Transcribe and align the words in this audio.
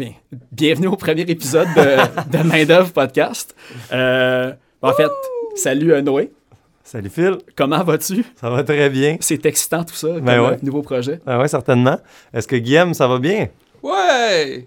Bien. 0.00 0.12
Bienvenue 0.50 0.86
au 0.86 0.96
premier 0.96 1.20
épisode 1.28 1.68
de, 1.76 2.38
de 2.38 2.42
Main 2.42 2.64
d'œuvre 2.64 2.90
podcast. 2.90 3.54
Euh, 3.92 4.50
en 4.80 4.94
fait, 4.94 5.10
salut 5.56 6.02
Noé. 6.02 6.32
Salut 6.82 7.10
Phil. 7.10 7.36
Comment 7.54 7.84
vas-tu? 7.84 8.24
Ça 8.40 8.48
va 8.48 8.64
très 8.64 8.88
bien. 8.88 9.18
C'est 9.20 9.44
excitant 9.44 9.84
tout 9.84 9.94
ça, 9.94 10.18
Ben 10.20 10.38
comme 10.38 10.50
ouais. 10.52 10.58
nouveau 10.62 10.80
projet. 10.80 11.20
Ah 11.26 11.38
ouais, 11.38 11.48
certainement. 11.48 11.98
Est-ce 12.32 12.48
que 12.48 12.56
Guillaume, 12.56 12.94
ça 12.94 13.06
va 13.08 13.18
bien? 13.18 13.48
Ouais! 13.82 14.66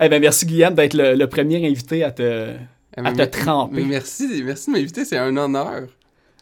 Eh 0.00 0.08
ben, 0.08 0.20
merci 0.20 0.46
Guillaume 0.46 0.74
d'être 0.74 0.94
le, 0.94 1.14
le 1.14 1.26
premier 1.28 1.64
invité 1.64 2.02
à 2.02 2.10
te, 2.10 2.50
Ah, 2.96 3.02
à 3.06 3.12
te 3.12 3.22
tremper. 3.22 3.76
mais 3.76 3.84
merci, 3.84 4.42
merci 4.44 4.66
de 4.68 4.76
m'inviter, 4.78 5.04
c'est 5.04 5.16
un 5.16 5.36
honneur. 5.36 5.82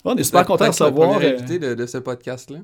On 0.03 0.17
est 0.17 0.25
super 0.25 0.47
content 0.47 0.65
de 0.65 0.71
D'être 0.71 0.81
le 0.81 0.87
savoir. 0.87 1.11
premier 1.11 1.27
euh, 1.27 1.35
invité 1.37 1.59
de, 1.59 1.75
de 1.75 1.85
ce 1.85 1.99
podcast-là. 1.99 2.61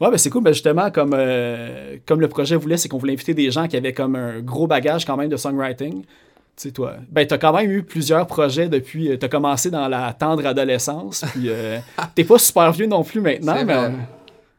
Ouais, 0.00 0.10
ben 0.10 0.16
c'est 0.18 0.30
cool. 0.30 0.42
Ben 0.42 0.52
justement, 0.54 0.90
comme, 0.90 1.12
euh, 1.14 1.98
comme 2.06 2.20
le 2.20 2.28
projet 2.28 2.56
voulait, 2.56 2.76
c'est 2.78 2.88
qu'on 2.88 2.98
voulait 2.98 3.12
inviter 3.12 3.34
des 3.34 3.50
gens 3.50 3.68
qui 3.68 3.76
avaient 3.76 3.92
comme 3.92 4.16
un 4.16 4.40
gros 4.40 4.66
bagage 4.66 5.04
quand 5.04 5.16
même 5.16 5.28
de 5.28 5.36
songwriting. 5.36 6.02
Tu 6.02 6.08
sais, 6.56 6.70
toi, 6.72 6.94
ben 7.10 7.26
t'as 7.26 7.38
quand 7.38 7.52
même 7.52 7.70
eu 7.70 7.82
plusieurs 7.82 8.26
projets 8.26 8.68
depuis. 8.68 9.10
euh, 9.10 9.16
T'as 9.16 9.28
commencé 9.28 9.70
dans 9.70 9.88
la 9.88 10.12
tendre 10.14 10.44
adolescence, 10.46 11.24
puis 11.32 11.44
euh, 11.48 11.78
t'es 12.14 12.24
pas 12.24 12.38
super 12.38 12.72
vieux 12.72 12.86
non 12.86 13.02
plus 13.04 13.20
maintenant, 13.20 13.54
mais. 13.64 13.74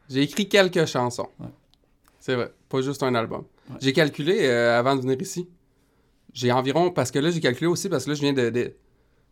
J'ai 0.08 0.22
écrit 0.22 0.48
quelques 0.48 0.84
chansons. 0.86 1.28
C'est 2.20 2.34
vrai, 2.34 2.50
pas 2.68 2.80
juste 2.82 3.02
un 3.02 3.14
album. 3.14 3.44
J'ai 3.80 3.92
calculé 3.92 4.36
euh, 4.42 4.78
avant 4.78 4.94
de 4.94 5.00
venir 5.00 5.16
ici. 5.20 5.48
J'ai 6.34 6.52
environ, 6.52 6.90
parce 6.90 7.10
que 7.10 7.18
là, 7.18 7.30
j'ai 7.30 7.40
calculé 7.40 7.66
aussi, 7.66 7.88
parce 7.88 8.04
que 8.04 8.10
là, 8.10 8.14
je 8.16 8.20
viens 8.20 8.32
de, 8.32 8.50
de- 8.50 8.74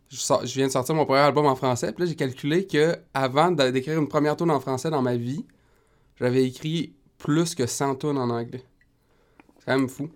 je, 0.09 0.53
viens 0.55 0.67
de 0.67 0.71
sortir 0.71 0.93
mon 0.95 1.05
premier 1.05 1.19
album 1.21 1.45
en 1.45 1.55
français, 1.55 1.91
puis 1.93 2.03
là, 2.03 2.09
j'ai 2.09 2.15
calculé 2.15 2.65
que 2.67 2.95
avant 3.13 3.51
d'écrire 3.51 3.99
une 3.99 4.07
première 4.07 4.35
tune 4.35 4.51
en 4.51 4.59
français 4.59 4.89
dans 4.89 5.01
ma 5.01 5.15
vie, 5.15 5.45
j'avais 6.19 6.43
écrit 6.45 6.93
plus 7.17 7.55
que 7.55 7.65
100 7.65 7.95
tunes 7.95 8.17
en 8.17 8.29
anglais. 8.29 8.63
C'est 9.59 9.65
quand 9.65 9.77
même 9.77 9.89
fou. 9.89 10.09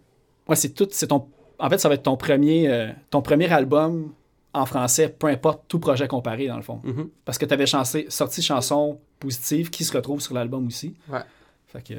ouais, 0.47 0.55
c'est 0.55 0.69
tout. 0.69 0.87
C'est 0.91 1.07
ton. 1.07 1.27
En 1.59 1.69
fait, 1.69 1.77
ça 1.77 1.87
va 1.87 1.95
être 1.95 2.03
ton 2.03 2.17
premier, 2.17 2.67
euh, 2.69 2.91
ton 3.09 3.21
premier 3.21 3.51
album 3.51 4.11
en 4.53 4.65
français, 4.65 5.09
peu 5.09 5.27
importe 5.27 5.63
tout 5.67 5.79
projet 5.79 6.07
comparé 6.07 6.47
dans 6.47 6.55
le 6.57 6.61
fond, 6.61 6.79
Mhm. 6.83 7.09
parce 7.25 7.37
que 7.37 7.45
t'avais 7.45 7.65
chancé, 7.65 8.05
sorti 8.09 8.41
chansons 8.41 8.99
positives 9.19 9.69
qui 9.69 9.83
se 9.83 9.95
retrouvent 9.95 10.21
sur 10.21 10.33
l'album 10.33 10.67
aussi. 10.67 10.95
Ouais. 11.09 11.19
Fait 11.67 11.81
que. 11.81 11.93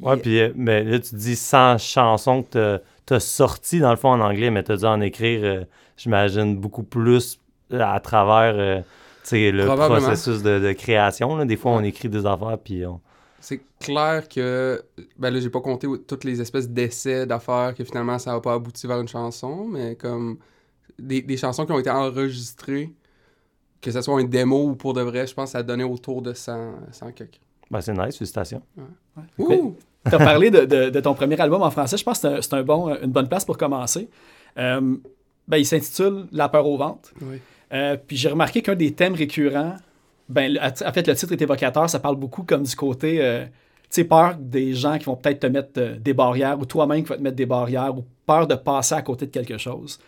Ouais, 0.00 0.16
puis 0.18 0.38
euh, 0.40 0.52
mais 0.54 0.84
là, 0.84 0.98
tu 0.98 1.14
dis 1.14 1.36
100 1.36 1.78
chansons 1.78 2.42
que 2.42 2.80
tu 3.06 3.14
as 3.14 3.20
sorties 3.20 3.80
dans 3.80 3.90
le 3.90 3.96
fond 3.96 4.10
en 4.10 4.20
anglais, 4.20 4.50
mais 4.50 4.62
tu 4.62 4.72
as 4.72 4.76
dû 4.76 4.84
en 4.84 5.00
écrire, 5.00 5.40
euh, 5.42 5.64
j'imagine, 5.96 6.56
beaucoup 6.56 6.82
plus 6.82 7.40
à 7.72 7.98
travers 8.00 8.54
euh, 8.56 8.80
tu 8.80 8.86
le 9.32 9.64
Probablement. 9.66 10.00
processus 10.06 10.42
de, 10.42 10.58
de 10.58 10.72
création. 10.72 11.36
là. 11.36 11.44
Des 11.44 11.56
fois, 11.56 11.72
on 11.72 11.82
écrit 11.82 12.08
des 12.08 12.24
affaires, 12.26 12.58
puis 12.62 12.84
on... 12.86 13.00
C'est 13.40 13.60
clair 13.78 14.28
que. 14.28 14.82
Ben 15.18 15.30
là, 15.30 15.38
j'ai 15.38 15.50
pas 15.50 15.60
compté 15.60 15.86
toutes 16.08 16.24
les 16.24 16.40
espèces 16.40 16.68
d'essais, 16.68 17.26
d'affaires 17.26 17.74
que 17.76 17.84
finalement 17.84 18.18
ça 18.18 18.32
n'a 18.32 18.40
pas 18.40 18.54
abouti 18.54 18.86
vers 18.86 19.00
une 19.00 19.06
chanson, 19.08 19.66
mais 19.68 19.94
comme. 19.94 20.38
Des, 20.98 21.20
des 21.20 21.36
chansons 21.36 21.66
qui 21.66 21.72
ont 21.72 21.78
été 21.78 21.90
enregistrées, 21.90 22.90
que 23.82 23.90
ce 23.90 24.00
soit 24.00 24.18
un 24.18 24.24
démo 24.24 24.70
ou 24.70 24.74
pour 24.74 24.94
de 24.94 25.02
vrai, 25.02 25.26
je 25.26 25.34
pense 25.34 25.50
que 25.50 25.52
ça 25.52 25.58
a 25.58 25.62
donné 25.62 25.84
autour 25.84 26.22
de 26.22 26.32
100, 26.32 26.74
100 26.90 27.12
quelques. 27.12 27.38
ben, 27.70 27.80
c'est 27.82 27.92
nice, 27.92 28.16
félicitations. 28.16 28.62
Ouh! 29.38 29.76
T'as 30.04 30.18
parlé 30.18 30.50
de, 30.50 30.64
de- 30.64 30.88
de 30.90 31.00
ton 31.00 31.14
premier 31.14 31.38
album 31.40 31.62
en 31.62 31.70
français. 31.70 31.96
Je 31.98 32.04
pense 32.04 32.18
que 32.20 32.28
c'est 32.28 32.34
un- 32.38 32.40
c'est 32.42 32.54
un 32.54 32.62
bon, 32.62 32.94
une 33.02 33.10
bonne 33.12 33.28
place 33.28 33.44
pour 33.44 33.58
commencer. 33.58 34.08
Euh, 34.58 34.96
ben, 35.46 35.58
il 35.58 35.66
s'intitule 35.66 36.26
La 36.32 36.48
peur 36.48 36.66
au 36.66 36.78
ventre. 36.78 37.12
Oui. 37.20 37.40
Euh, 37.72 37.96
puis 37.96 38.16
j'ai 38.16 38.28
remarqué 38.28 38.62
qu'un 38.62 38.74
des 38.74 38.92
thèmes 38.92 39.14
récurrents, 39.14 39.76
ben, 40.28 40.58
en 40.62 40.92
fait, 40.92 41.06
le 41.06 41.14
titre 41.14 41.32
est 41.32 41.42
évocateur. 41.42 41.88
Ça 41.88 41.98
parle 41.98 42.16
beaucoup 42.16 42.42
comme 42.42 42.62
du 42.62 42.76
côté, 42.76 43.22
euh, 43.22 43.44
tu 43.44 43.50
sais, 43.90 44.04
peur 44.04 44.36
des 44.38 44.74
gens 44.74 44.98
qui 44.98 45.04
vont 45.04 45.16
peut-être 45.16 45.40
te 45.40 45.46
mettre 45.46 45.70
euh, 45.78 45.96
des 45.98 46.14
barrières 46.14 46.58
ou 46.58 46.64
toi-même 46.64 47.02
qui 47.02 47.08
vas 47.08 47.16
te 47.16 47.22
mettre 47.22 47.36
des 47.36 47.46
barrières 47.46 47.96
ou 47.96 48.04
peur 48.24 48.46
de 48.46 48.54
passer 48.54 48.94
à 48.94 49.02
côté 49.02 49.26
de 49.26 49.30
quelque 49.30 49.58
chose. 49.58 49.98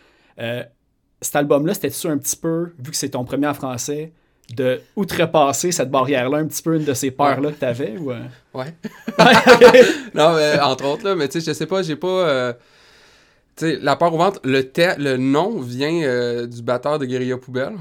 Cet 1.21 1.35
album-là, 1.35 1.73
c'était-tu 1.73 2.07
un 2.07 2.17
petit 2.17 2.37
peu, 2.37 2.71
vu 2.79 2.91
que 2.91 2.95
c'est 2.95 3.09
ton 3.09 3.25
premier 3.25 3.47
en 3.47 3.53
français, 3.53 4.13
de 4.55 4.81
outrepasser 4.95 5.73
cette 5.73 5.91
barrière-là, 5.91 6.37
un 6.37 6.47
petit 6.47 6.63
peu 6.63 6.77
une 6.77 6.85
de 6.85 6.93
ces 6.93 7.11
peurs-là 7.11 7.51
que 7.51 7.59
tu 7.59 7.65
avais? 7.65 7.97
Ou? 7.97 8.11
Ouais. 8.53 8.73
non, 10.15 10.35
mais 10.35 10.59
entre 10.61 10.85
autres, 10.85 11.03
là, 11.03 11.15
mais 11.15 11.27
tu 11.27 11.41
sais, 11.41 11.51
je 11.51 11.53
sais 11.53 11.65
pas, 11.65 11.81
j'ai 11.81 11.97
pas. 11.97 12.55
La 13.61 13.95
peur 13.95 14.13
au 14.13 14.17
ventre, 14.17 14.39
le, 14.43 15.17
nom 15.17 15.59
vient 15.59 16.01
euh, 16.03 16.47
du 16.47 16.61
batteur 16.61 16.99
de 16.99 17.05
Guérilla 17.05 17.37
Poubelle. 17.37 17.75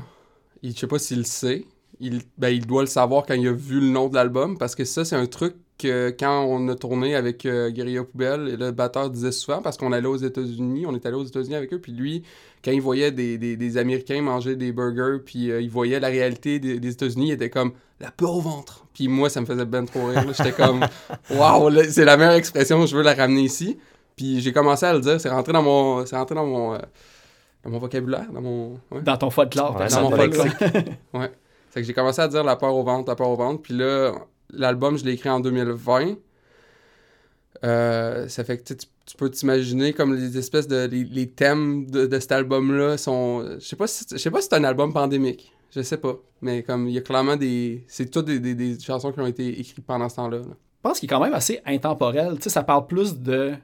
Je 0.62 0.72
sais 0.72 0.86
pas 0.86 0.98
s'il 0.98 1.18
le 1.18 1.24
sait. 1.24 1.64
Il, 2.00 2.22
ben, 2.36 2.48
il 2.48 2.66
doit 2.66 2.82
le 2.82 2.88
savoir 2.88 3.24
quand 3.26 3.34
il 3.34 3.46
a 3.48 3.52
vu 3.52 3.80
le 3.80 3.88
nom 3.88 4.08
de 4.08 4.14
l'album, 4.14 4.56
parce 4.58 4.74
que 4.74 4.84
ça, 4.84 5.04
c'est 5.04 5.16
un 5.16 5.26
truc 5.26 5.54
que 5.78 6.14
quand 6.18 6.44
on 6.44 6.68
a 6.68 6.74
tourné 6.74 7.14
avec 7.14 7.46
euh, 7.46 7.70
Guérilla 7.70 8.04
Poubelle, 8.04 8.56
le 8.58 8.70
batteur 8.72 9.10
disait 9.10 9.32
souvent, 9.32 9.62
parce 9.62 9.76
qu'on 9.76 9.92
allait 9.92 10.08
aux 10.08 10.16
États-Unis, 10.16 10.86
on 10.86 10.94
est 10.94 11.06
allé 11.06 11.16
aux 11.16 11.24
États-Unis 11.24 11.54
avec 11.54 11.72
eux, 11.72 11.80
puis 11.80 11.92
lui, 11.92 12.24
quand 12.64 12.72
il 12.72 12.80
voyait 12.80 13.12
des, 13.12 13.76
Américains 13.78 14.20
manger 14.20 14.56
des 14.56 14.72
burgers, 14.72 15.18
puis 15.24 15.50
euh, 15.50 15.60
il 15.60 15.70
voyait 15.70 16.00
la 16.00 16.08
réalité 16.08 16.58
des, 16.58 16.80
des 16.80 16.92
États-Unis, 16.92 17.28
il 17.28 17.32
était 17.32 17.50
comme 17.50 17.72
la 18.00 18.10
peur 18.10 18.34
au 18.34 18.40
ventre. 18.40 18.86
Puis 18.94 19.08
moi, 19.08 19.30
ça 19.30 19.40
me 19.40 19.46
faisait 19.46 19.64
ben 19.64 19.84
trop 19.84 20.06
rire. 20.06 20.24
J'étais 20.36 20.52
comme, 20.52 20.84
waouh, 21.30 21.70
c'est 21.88 22.04
la 22.04 22.16
meilleure 22.16 22.34
expression, 22.34 22.84
je 22.86 22.96
veux 22.96 23.02
la 23.02 23.14
ramener 23.14 23.42
ici. 23.42 23.78
Puis 24.18 24.40
j'ai 24.42 24.52
commencé 24.52 24.84
à 24.84 24.92
le 24.92 25.00
dire, 25.00 25.18
c'est 25.20 25.30
rentré 25.30 25.52
dans 25.54 25.62
mon, 25.62 26.04
c'est 26.04 26.16
rentré 26.16 26.34
dans 26.34 26.44
mon, 26.44 26.74
euh, 26.74 26.78
dans 27.64 27.70
mon 27.70 27.78
vocabulaire, 27.78 28.30
dans 28.32 28.42
mon, 28.42 28.78
ouais. 28.90 29.00
Dans 29.02 29.16
ton 29.16 29.30
folklore, 29.30 29.74
Ouais, 29.80 29.88
dans 29.88 30.10
mon 30.10 30.10
là. 30.16 30.26
Ouais. 31.14 31.32
C'est 31.70 31.80
que 31.80 31.86
j'ai 31.86 31.94
commencé 31.94 32.20
à 32.20 32.28
dire 32.28 32.44
la 32.44 32.56
peur 32.56 32.74
au 32.74 32.82
ventre, 32.84 33.08
la 33.08 33.16
peur 33.16 33.30
au 33.30 33.36
ventre. 33.36 33.62
Puis 33.62 33.74
là, 33.74 34.12
l'album, 34.50 34.98
je 34.98 35.04
l'ai 35.04 35.12
écrit 35.12 35.30
en 35.30 35.40
2020. 35.40 36.16
Euh, 37.64 38.28
ça 38.28 38.44
fait 38.44 38.58
que 38.58 38.62
tu, 38.62 38.72
sais, 38.74 38.76
tu- 38.76 38.86
tu 39.06 39.16
peux 39.16 39.30
t'imaginer 39.30 39.92
comme 39.92 40.14
les 40.14 40.38
espèces 40.38 40.68
de. 40.68 40.86
Les, 40.86 41.04
les 41.04 41.28
thèmes 41.28 41.86
de, 41.86 42.06
de 42.06 42.20
cet 42.20 42.32
album-là 42.32 42.96
sont. 42.98 43.44
Je 43.58 43.64
sais 43.64 43.76
pas 43.76 43.86
si 43.86 44.04
je 44.10 44.16
sais 44.16 44.30
pas 44.30 44.40
si 44.40 44.48
c'est 44.50 44.56
un 44.56 44.64
album 44.64 44.92
pandémique. 44.92 45.52
Je 45.74 45.82
sais 45.82 45.96
pas. 45.96 46.14
Mais 46.40 46.62
comme 46.62 46.86
il 46.88 46.94
y 46.94 46.98
a 46.98 47.00
clairement 47.00 47.36
des. 47.36 47.84
C'est 47.88 48.10
toutes 48.10 48.26
des, 48.26 48.38
des- 48.38 48.54
des 48.54 48.78
chansons 48.78 49.10
qui 49.12 49.20
ont 49.20 49.26
été 49.26 49.58
écrites 49.60 49.84
pendant 49.84 50.08
ce 50.08 50.16
temps-là. 50.16 50.38
là. 50.38 50.44
Je 50.44 50.82
pense 50.82 51.00
qu'il 51.00 51.08
est 51.08 51.12
quand 51.12 51.20
même 51.20 51.34
assez 51.34 51.60
intemporel. 51.66 52.36
Tu 52.36 52.42
sais, 52.44 52.50
ça 52.50 52.62
parle 52.62 52.86
plus 52.86 53.18
de 53.18 53.54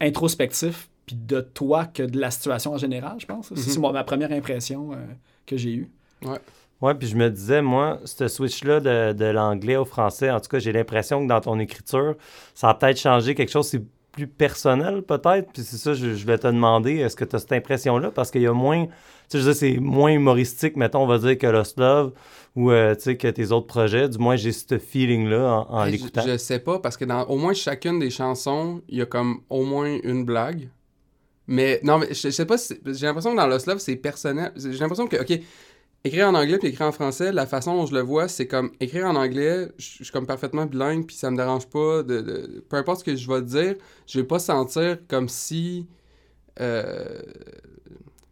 introspectif 0.00 0.88
puis 1.06 1.16
de 1.16 1.40
toi 1.40 1.84
que 1.86 2.02
de 2.02 2.18
la 2.18 2.30
situation 2.30 2.72
en 2.72 2.78
général, 2.78 3.16
je 3.18 3.26
pense. 3.26 3.52
C'est 3.54 3.74
Mhm. 3.74 3.80
moi- 3.80 3.92
ma 3.92 4.02
première 4.04 4.32
impression 4.32 4.92
euh, 4.92 4.96
que 5.46 5.56
j'ai 5.56 5.72
eue. 5.72 5.90
Ouais, 6.82 6.94
puis 6.94 7.08
je 7.08 7.16
me 7.16 7.30
disais, 7.30 7.62
moi, 7.62 7.98
ce 8.04 8.28
switch-là 8.28 8.80
de, 8.80 9.12
de 9.12 9.24
l'anglais 9.24 9.76
au 9.76 9.84
français, 9.84 10.30
en 10.30 10.40
tout 10.40 10.48
cas, 10.48 10.58
j'ai 10.58 10.72
l'impression 10.72 11.22
que 11.22 11.28
dans 11.28 11.40
ton 11.40 11.58
écriture, 11.58 12.16
ça 12.54 12.68
a 12.70 12.74
peut-être 12.74 12.98
changé 13.00 13.34
quelque 13.34 13.50
chose, 13.50 13.66
c'est 13.68 13.82
plus 14.12 14.26
personnel 14.26 15.02
peut-être, 15.02 15.52
puis 15.52 15.62
c'est 15.62 15.76
ça, 15.76 15.94
je, 15.94 16.14
je 16.14 16.26
vais 16.26 16.38
te 16.38 16.46
demander, 16.46 16.96
est-ce 16.96 17.16
que 17.16 17.24
tu 17.24 17.36
as 17.36 17.38
cette 17.38 17.52
impression-là? 17.52 18.10
Parce 18.10 18.30
qu'il 18.30 18.42
y 18.42 18.46
a 18.46 18.52
moins, 18.52 18.86
tu 18.86 18.92
sais, 19.28 19.38
je 19.38 19.44
veux 19.44 19.52
dire, 19.52 19.58
c'est 19.58 19.76
moins 19.78 20.10
humoristique, 20.10 20.76
mettons, 20.76 21.02
on 21.02 21.06
va 21.06 21.18
dire, 21.18 21.38
que 21.38 21.46
Lost 21.46 21.78
Love 21.78 22.12
ou, 22.56 22.70
euh, 22.70 22.94
tu 22.94 23.02
sais, 23.02 23.16
que 23.16 23.28
tes 23.28 23.52
autres 23.52 23.66
projets. 23.66 24.08
Du 24.08 24.18
moins, 24.18 24.34
j'ai 24.36 24.50
ce 24.52 24.78
feeling-là 24.78 25.66
en, 25.68 25.84
l'écoutant. 25.84 26.22
Je, 26.26 26.32
je 26.32 26.36
sais 26.38 26.58
pas, 26.58 26.78
parce 26.80 26.96
que 26.96 27.04
dans 27.04 27.22
au 27.26 27.36
moins 27.36 27.52
chacune 27.54 27.98
des 28.00 28.10
chansons, 28.10 28.82
il 28.88 28.98
y 28.98 29.02
a 29.02 29.06
comme 29.06 29.42
au 29.50 29.64
moins 29.64 29.98
une 30.02 30.24
blague. 30.24 30.70
Mais 31.46 31.80
non, 31.84 31.98
mais 31.98 32.08
je, 32.08 32.14
je 32.14 32.30
sais 32.30 32.46
pas, 32.46 32.58
si- 32.58 32.74
j'ai 32.86 33.06
l'impression 33.06 33.30
que 33.32 33.36
dans 33.36 33.46
Lost 33.46 33.66
Love, 33.66 33.78
c'est 33.78 33.94
personnel. 33.96 34.52
J'ai 34.56 34.72
l'impression 34.78 35.06
que, 35.06 35.16
ok, 35.20 35.38
écrire 36.04 36.28
en 36.28 36.34
anglais 36.34 36.58
puis 36.58 36.68
écrire 36.68 36.86
en 36.88 36.92
français, 36.92 37.32
la 37.32 37.46
façon 37.46 37.74
dont 37.76 37.86
je 37.86 37.94
le 37.94 38.00
vois, 38.00 38.28
c'est 38.28 38.46
comme 38.48 38.72
écrire 38.80 39.06
en 39.06 39.16
anglais, 39.16 39.68
je 39.78 39.98
je 39.98 40.04
suis 40.04 40.12
comme 40.12 40.26
parfaitement 40.26 40.66
bilingue 40.66 41.06
puis 41.06 41.16
ça 41.16 41.30
me 41.30 41.36
dérange 41.36 41.66
pas. 41.68 42.02
De, 42.02 42.20
de- 42.20 42.64
peu 42.68 42.76
importe 42.76 43.00
ce 43.00 43.04
que 43.04 43.16
je 43.16 43.28
vais 43.30 43.42
dire, 43.42 43.74
je 44.06 44.20
vais 44.20 44.26
pas 44.26 44.38
sentir 44.40 44.98
comme 45.08 45.28
si. 45.28 45.86
euh, 46.60 47.20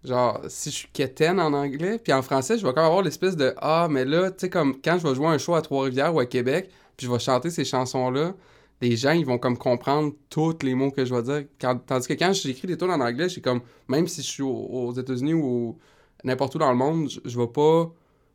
genre, 0.05 0.41
si 0.49 0.71
je 0.71 0.77
suis 0.77 0.89
quétaine 0.93 1.41
en 1.41 1.53
anglais, 1.53 1.99
puis 1.99 2.12
en 2.12 2.23
français, 2.23 2.59
je 2.59 2.67
vais 2.67 2.73
comme 2.73 2.85
avoir 2.85 3.03
l'espèce 3.03 3.37
de 3.37 3.55
Ah, 3.59 3.89
mais 3.91 4.05
là, 4.05 4.31
tu 4.31 4.37
sais, 4.41 4.51
comme 4.51 4.81
quand 4.83 4.99
je 4.99 5.06
vais 5.09 5.15
jouer 5.15 5.27
un 5.29 5.39
show 5.39 5.55
à 5.55 5.62
Trois-Rivières 5.62 6.15
ou 6.15 6.21
à 6.21 6.27
Québec, 6.27 6.71
puis 6.97 7.06
je 7.06 7.12
vais 7.12 7.19
chanter 7.19 7.51
ces 7.51 7.65
chansons-là, 7.65 8.35
les 8.81 8.97
gens, 8.97 9.12
ils 9.12 9.25
vont 9.25 9.39
comme 9.39 9.56
comprendre 9.56 10.12
tous 10.29 10.59
les 10.62 10.75
mots 10.75 10.91
que 10.91 11.05
je 11.05 11.15
vais 11.15 11.23
dire. 11.23 11.45
Quand- 11.61 11.79
tandis 11.87 12.06
que 12.06 12.12
quand 12.15 12.33
j'écris 12.33 12.67
des 12.69 12.77
tunes 12.77 12.91
en 12.91 13.01
anglais, 13.01 13.29
c'est 13.29 13.41
comme, 13.41 13.61
même 13.89 14.06
si 14.09 14.21
je 14.23 14.27
suis 14.27 14.43
au- 14.43 14.49
aux 14.71 14.93
États-Unis 14.93 15.33
ou 15.35 15.79
n'importe 16.23 16.55
où 16.56 16.59
dans 16.59 16.71
le 16.71 16.77
monde, 16.77 17.09
je, 17.09 17.21
je 17.25 17.39
vais 17.39 17.47
pas. 17.47 17.91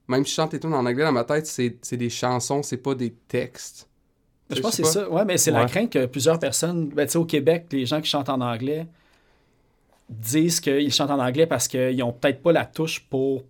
Même 0.07 0.25
si 0.25 0.31
je 0.31 0.35
chante 0.37 0.51
des 0.51 0.59
tunes 0.59 0.73
en 0.73 0.85
anglais 0.85 1.03
dans 1.03 1.11
ma 1.11 1.23
tête, 1.23 1.45
c'est 1.45 1.77
c'est 1.83 1.97
des 1.97 2.09
chansons, 2.09 2.63
c'est 2.63 2.77
pas 2.77 2.95
des 2.95 3.13
textes. 3.27 3.87
Je 4.49 4.59
pense 4.61 4.77
que 4.77 4.83
c'est 4.83 4.91
ça. 4.91 5.07
Ouais, 5.07 5.23
mais 5.25 5.37
c'est 5.37 5.51
la 5.51 5.65
crainte 5.65 5.91
que 5.91 6.07
plusieurs 6.07 6.39
personnes, 6.39 6.89
ben, 6.89 7.05
tu 7.05 7.11
sais, 7.11 7.17
au 7.19 7.25
Québec, 7.25 7.67
les 7.71 7.85
gens 7.85 8.01
qui 8.01 8.09
chantent 8.09 8.29
en 8.29 8.41
anglais 8.41 8.87
disent 10.09 10.59
qu'ils 10.59 10.91
chantent 10.93 11.11
en 11.11 11.19
anglais 11.19 11.45
parce 11.45 11.67
qu'ils 11.67 12.01
ont 12.03 12.11
peut-être 12.11 12.41
pas 12.41 12.51
la 12.51 12.65
touche 12.65 13.01
pour 13.09 13.43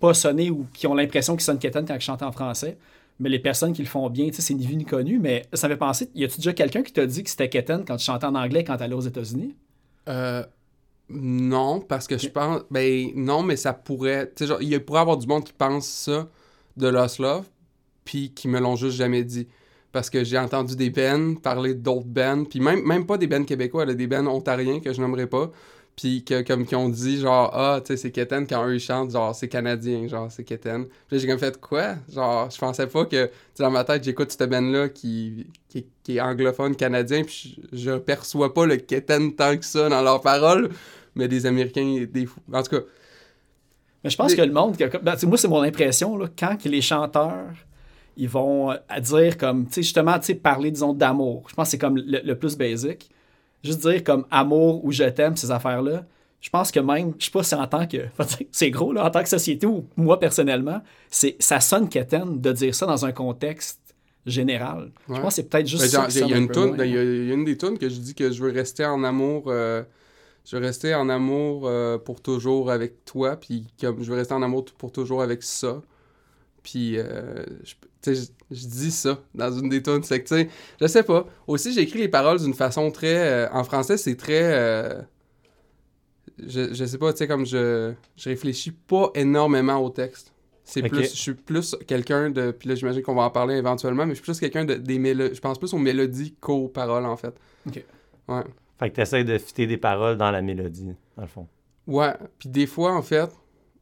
pas 0.00 0.14
sonner 0.14 0.50
ou 0.50 0.66
qui 0.72 0.86
ont 0.86 0.94
l'impression 0.94 1.34
qu'ils 1.34 1.44
sonnent 1.44 1.58
quétaine 1.58 1.84
quand 1.86 1.94
ils 1.94 2.00
chantent 2.00 2.22
en 2.22 2.32
français. 2.32 2.78
Mais 3.18 3.28
les 3.28 3.38
personnes 3.38 3.74
qui 3.74 3.82
le 3.82 3.88
font 3.88 4.08
bien, 4.08 4.28
tu 4.28 4.34
sais, 4.34 4.42
c'est 4.42 4.54
ni 4.54 4.66
vu 4.66 4.76
ni 4.76 4.86
connu. 4.86 5.18
Mais 5.18 5.42
ça 5.52 5.68
me 5.68 5.74
fait 5.74 5.78
penser, 5.78 6.10
y 6.14 6.24
a-tu 6.24 6.36
déjà 6.38 6.54
quelqu'un 6.54 6.82
qui 6.82 6.92
t'a 6.92 7.04
dit 7.04 7.22
que 7.22 7.28
c'était 7.28 7.50
quétaine 7.50 7.84
quand 7.86 7.96
tu 7.96 8.04
chantais 8.04 8.24
en 8.24 8.34
anglais 8.34 8.64
quand 8.64 8.78
t'allais 8.78 8.94
aux 8.94 9.00
États-Unis? 9.00 9.54
Euh, 10.08 10.42
non, 11.10 11.80
parce 11.80 12.06
que 12.06 12.16
je 12.16 12.28
pense. 12.28 12.62
Ben, 12.70 13.10
non, 13.14 13.42
mais 13.42 13.56
ça 13.56 13.74
pourrait. 13.74 14.32
Tu 14.34 14.46
sais, 14.46 14.54
il 14.62 14.80
pourrait 14.82 15.00
y 15.00 15.02
avoir 15.02 15.18
du 15.18 15.26
monde 15.26 15.44
qui 15.44 15.52
pense 15.52 15.86
ça 15.86 16.30
de 16.78 16.88
Lost 16.88 17.18
Love, 17.18 17.44
puis 18.06 18.32
qui 18.32 18.48
me 18.48 18.58
l'ont 18.58 18.76
juste 18.76 18.96
jamais 18.96 19.22
dit. 19.22 19.46
parce 19.92 20.10
que 20.10 20.24
j'ai 20.24 20.38
entendu 20.38 20.76
des 20.76 20.90
bands 20.90 21.34
parler 21.34 21.74
d'autres 21.74 22.06
bands, 22.06 22.44
puis 22.44 22.60
même, 22.60 22.82
même 22.84 23.06
pas 23.06 23.18
des 23.18 23.26
bands 23.26 23.44
québécois, 23.44 23.84
là, 23.84 23.94
des 23.94 24.06
bands 24.06 24.26
ontariens 24.26 24.80
que 24.80 24.92
je 24.92 25.00
nommerai 25.00 25.26
pas, 25.26 25.50
puis 25.96 26.24
que, 26.24 26.42
comme 26.42 26.64
qui 26.66 26.74
ont 26.74 26.88
dit 26.88 27.20
genre 27.20 27.50
ah 27.54 27.80
tu 27.84 27.88
sais 27.88 27.96
c'est 27.96 28.10
Keten 28.10 28.46
quand 28.46 28.66
eux 28.66 28.74
ils 28.76 28.80
chantent 28.80 29.10
genre 29.12 29.34
c'est 29.34 29.48
canadien 29.48 30.06
genre 30.08 30.30
c'est 30.30 30.44
Keten 30.44 30.86
puis 31.08 31.18
j'ai 31.18 31.26
comme 31.28 31.38
fait 31.38 31.60
quoi 31.60 31.96
genre 32.12 32.50
je 32.50 32.58
pensais 32.58 32.86
pas 32.86 33.04
que 33.04 33.26
tu 33.26 33.32
sais, 33.54 33.62
dans 33.62 33.70
ma 33.70 33.84
tête 33.84 34.02
j'écoute 34.04 34.30
cette 34.32 34.48
band 34.48 34.60
là 34.62 34.88
qui, 34.88 35.46
qui, 35.68 35.86
qui 36.02 36.16
est 36.16 36.20
anglophone 36.20 36.74
canadien 36.76 37.24
puis 37.24 37.60
je, 37.72 37.76
je 37.78 37.98
perçois 37.98 38.54
pas 38.54 38.66
le 38.66 38.76
Keten 38.76 39.34
tant 39.34 39.56
que 39.56 39.64
ça 39.64 39.88
dans 39.88 40.02
leurs 40.02 40.20
paroles 40.22 40.70
mais 41.14 41.28
des 41.28 41.44
américains 41.46 42.06
des 42.10 42.26
fous 42.26 42.40
en 42.52 42.62
tout 42.62 42.70
cas 42.76 42.82
Mais 44.02 44.10
je 44.10 44.16
pense 44.16 44.30
Des- 44.30 44.36
que 44.36 44.42
le 44.42 44.52
monde, 44.52 44.76
ben, 45.02 45.16
moi, 45.24 45.36
c'est 45.38 45.48
mon 45.48 45.62
impression, 45.62 46.16
là, 46.16 46.26
quand 46.38 46.56
que 46.56 46.68
les 46.68 46.80
chanteurs, 46.80 47.52
ils 48.16 48.28
vont 48.28 48.70
euh, 48.70 48.76
à 48.88 49.00
dire 49.00 49.36
comme, 49.36 49.66
tu 49.66 49.74
sais, 49.74 49.82
justement, 49.82 50.18
tu 50.18 50.26
sais, 50.26 50.34
parler, 50.34 50.70
disons, 50.70 50.94
d'amour. 50.94 51.44
Je 51.48 51.54
pense 51.54 51.68
que 51.68 51.70
c'est 51.72 51.78
comme 51.78 51.96
le, 51.98 52.20
le 52.24 52.38
plus 52.38 52.56
basique. 52.56 53.10
Juste 53.62 53.80
dire 53.80 54.02
comme 54.04 54.26
amour 54.30 54.84
ou 54.84 54.92
je 54.92 55.04
t'aime, 55.04 55.36
ces 55.36 55.50
affaires-là. 55.50 56.04
Je 56.40 56.48
pense 56.48 56.70
que 56.72 56.80
même, 56.80 57.12
je 57.18 57.26
sais 57.26 57.30
pas 57.30 57.42
si 57.42 57.54
en 57.54 57.66
tant 57.66 57.86
que, 57.86 57.98
c'est 58.50 58.70
gros, 58.70 58.92
là, 58.92 59.04
en 59.04 59.10
tant 59.10 59.22
que 59.22 59.28
société 59.28 59.66
ou 59.66 59.86
moi 59.96 60.18
personnellement, 60.18 60.82
c'est, 61.10 61.36
ça 61.38 61.60
sonne 61.60 61.88
quétaine 61.88 62.40
de 62.40 62.52
dire 62.52 62.74
ça 62.74 62.86
dans 62.86 63.04
un 63.04 63.12
contexte 63.12 63.80
général. 64.26 64.90
Je 65.08 65.14
pense 65.14 65.22
que 65.22 65.30
c'est 65.30 65.48
peut-être 65.48 65.66
juste 65.66 65.82
Ben, 65.92 66.10
Il 66.26 66.30
y, 66.30 66.32
a 66.32 66.38
une 66.38 66.48
y 67.26 67.28
y 67.28 67.32
a 67.32 67.44
des 67.44 67.56
tunes 67.56 67.78
que 67.78 67.88
je 67.88 67.98
dis 68.00 68.14
que 68.14 68.30
je 68.30 68.42
veux 68.42 68.50
rester 68.52 68.84
en 68.84 69.04
amour. 69.04 69.44
euh, 69.48 69.82
je 70.44 70.56
veux 70.56 70.62
rester 70.62 70.94
en 70.94 71.08
amour 71.08 71.66
euh, 71.66 71.98
pour 71.98 72.22
toujours 72.22 72.70
avec 72.70 73.04
toi, 73.04 73.36
puis 73.36 73.66
comme 73.80 74.02
je 74.02 74.10
veux 74.10 74.16
rester 74.16 74.34
en 74.34 74.42
amour 74.42 74.64
pour 74.78 74.92
toujours 74.92 75.22
avec 75.22 75.42
ça. 75.42 75.82
Puis, 76.62 76.98
euh, 76.98 77.44
je, 77.62 77.74
je, 78.04 78.12
dis 78.50 78.90
ça 78.90 79.18
dans 79.34 79.52
une 79.52 79.68
des 79.68 79.82
tunes. 79.82 80.02
C'est 80.02 80.22
que, 80.22 80.28
tu 80.28 80.34
sais, 80.34 80.48
je 80.80 80.86
sais 80.86 81.02
pas. 81.02 81.26
Aussi, 81.46 81.72
j'ai 81.72 81.82
écrit 81.82 81.98
les 81.98 82.08
paroles 82.08 82.40
d'une 82.40 82.54
façon 82.54 82.90
très. 82.90 83.16
euh, 83.16 83.48
en 83.52 83.64
français, 83.64 83.96
c'est 83.96 84.16
très. 84.16 84.40
euh, 84.42 85.00
je, 86.38 86.72
je 86.72 86.84
sais 86.84 86.98
pas, 86.98 87.12
tu 87.12 87.18
sais, 87.18 87.28
comme 87.28 87.44
je, 87.46 87.92
je 88.16 88.28
réfléchis 88.28 88.72
pas 88.72 89.10
énormément 89.14 89.76
au 89.78 89.90
texte. 89.90 90.32
C'est 90.64 90.82
plus, 90.82 91.02
je 91.02 91.16
suis 91.16 91.34
plus 91.34 91.74
quelqu'un 91.86 92.30
de, 92.30 92.52
puis 92.52 92.68
là 92.68 92.76
j'imagine 92.76 93.02
qu'on 93.02 93.14
va 93.14 93.22
en 93.22 93.30
parler 93.30 93.56
éventuellement, 93.56 94.06
mais 94.06 94.14
je 94.14 94.22
suis 94.22 94.24
plus 94.24 94.38
quelqu'un 94.38 94.64
de, 94.64 94.74
des 94.74 95.00
mélodies, 95.00 95.34
je 95.34 95.40
pense 95.40 95.58
plus 95.58 95.74
aux 95.74 95.78
mélodies 95.78 96.36
qu'aux 96.40 96.68
paroles 96.68 97.06
en 97.06 97.16
fait. 97.16 97.34
Ok. 97.66 97.84
Ouais. 98.28 98.42
Fait 98.78 98.90
que 98.90 98.94
t'essayes 98.94 99.24
de 99.24 99.36
fitter 99.38 99.66
des 99.66 99.78
paroles 99.78 100.16
dans 100.16 100.30
la 100.30 100.42
mélodie, 100.42 100.94
dans 101.16 101.22
le 101.22 101.28
fond. 101.28 101.48
Ouais, 101.88 102.14
puis 102.38 102.48
des 102.48 102.66
fois 102.68 102.94
en 102.94 103.02
fait, 103.02 103.30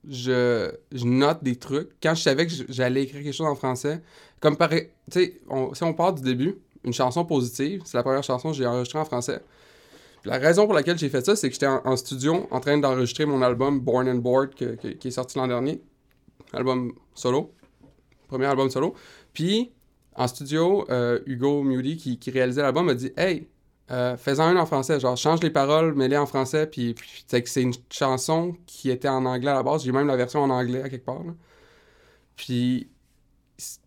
je, 0.07 0.71
note 0.93 1.43
des 1.43 1.57
trucs. 1.57 1.91
Quand 2.03 2.15
je 2.15 2.23
savais 2.23 2.47
que 2.47 2.53
j'allais 2.69 3.03
écrire 3.05 3.23
quelque 3.23 3.35
chose 3.35 3.47
en 3.47 3.55
français, 3.55 4.03
comme 4.41 4.57
par, 4.57 4.71
tu 4.71 4.89
sais, 5.11 5.41
si 5.75 5.83
on 5.83 5.95
part 5.95 6.15
du 6.15 6.23
début, 6.23 6.57
une 6.85 6.93
chanson 6.93 7.25
positive, 7.25 7.83
c'est 7.85 7.97
la 7.97 8.03
première 8.03 8.23
chanson 8.23 8.51
que 8.51 8.57
j'ai 8.57 8.67
enregistrée 8.67 8.99
en 8.99 9.05
français. 9.05 9.41
La 10.25 10.39
raison 10.39 10.67
pour 10.67 10.75
laquelle 10.75 10.99
j'ai 10.99 11.09
fait 11.09 11.25
ça, 11.25 11.37
c'est 11.37 11.49
que 11.49 11.55
j'étais 11.55 11.67
en, 11.67 11.97
studio 11.97 12.47
en 12.51 12.61
train 12.61 12.77
d'enregistrer 12.79 13.25
mon 13.25 13.41
album 13.43 13.81
Born 13.81 14.09
and 14.09 14.17
Bored 14.17 14.55
qui 14.55 15.09
est 15.09 15.11
sorti 15.11 15.39
l'an 15.39 15.47
dernier. 15.47 15.81
Album 16.53 16.93
solo. 17.15 17.53
Premier 18.29 18.47
album 18.47 18.71
solo. 18.71 18.95
Puis 19.33 19.73
en 20.15 20.27
studio, 20.27 20.85
euh, 20.91 21.21
Hugo 21.27 21.63
Mudy 21.63 21.97
qui, 21.97 22.19
qui 22.19 22.31
réalisait 22.31 22.63
l'album 22.63 22.87
m'a 22.87 22.95
dit 22.95 23.13
Hey, 23.17 23.49
euh, 23.91 24.17
fais-en 24.17 24.45
un 24.45 24.57
en 24.57 24.67
français. 24.67 25.01
Genre, 25.01 25.17
change 25.17 25.41
les 25.43 25.51
paroles, 25.51 25.95
mets-les 25.95 26.17
en 26.19 26.27
français. 26.27 26.67
Puis, 26.67 26.95
puis 26.95 27.25
c'est 27.47 27.63
une 27.63 27.75
chanson 27.91 28.57
qui 28.67 28.91
était 28.91 29.09
en 29.09 29.25
anglais 29.27 29.51
à 29.51 29.55
la 29.55 29.63
base. 29.63 29.85
J'ai 29.85 29.93
même 29.93 30.07
la 30.07 30.17
version 30.17 30.43
en 30.43 30.51
anglais 30.51 30.83
à 30.83 30.89
quelque 30.89 31.05
part. 31.05 31.23
Puis 32.37 32.89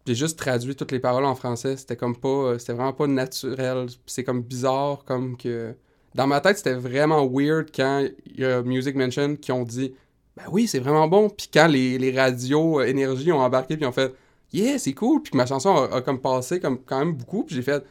j'ai 0.06 0.16
juste 0.16 0.38
traduit 0.38 0.76
toutes 0.76 0.92
les 0.92 1.00
paroles 1.00 1.26
en 1.26 1.36
français. 1.36 1.78
C'était 1.78 1.96
comme 1.96 2.16
pas. 2.18 2.28
euh, 2.28 2.58
C'était 2.60 2.74
vraiment 2.74 2.94
pas 2.94 3.08
naturel. 3.08 3.88
C'est 4.06 4.24
comme 4.24 4.42
bizarre, 4.42 5.04
comme 5.06 5.38
que. 5.38 5.76
Dans 6.16 6.28
ma 6.28 6.42
tête, 6.42 6.58
c'était 6.58 6.74
vraiment 6.74 7.26
weird 7.26 7.70
quand 7.74 8.06
il 8.26 8.40
y 8.42 8.46
a 8.46 8.62
Music 8.64 8.96
Mention 8.96 9.38
qui 9.38 9.52
ont 9.54 9.64
dit 9.64 9.94
Ben 10.36 10.44
oui, 10.52 10.68
c'est 10.68 10.80
vraiment 10.80 11.08
bon. 11.08 11.30
Puis 11.30 11.50
quand 11.54 11.68
les, 11.68 11.98
les 11.98 12.12
radios 12.18 12.82
euh, 12.82 12.86
Énergie 12.86 13.32
ont 13.32 13.40
embarqué, 13.40 13.78
puis 13.78 13.86
ont 13.86 13.92
fait 13.94 14.14
Yeah, 14.54 14.78
c'est 14.80 14.94
cool. 14.94 15.22
Puis 15.24 15.32
que 15.32 15.38
ma 15.38 15.46
chanson 15.46 15.74
a, 15.76 15.96
a 15.98 16.02
comme 16.02 16.20
passé 16.22 16.60
comme 16.60 16.80
quand 16.84 17.00
même 17.00 17.14
beaucoup. 17.16 17.44
Puis 17.46 17.56
j'ai 17.56 17.62
fait 17.62 17.86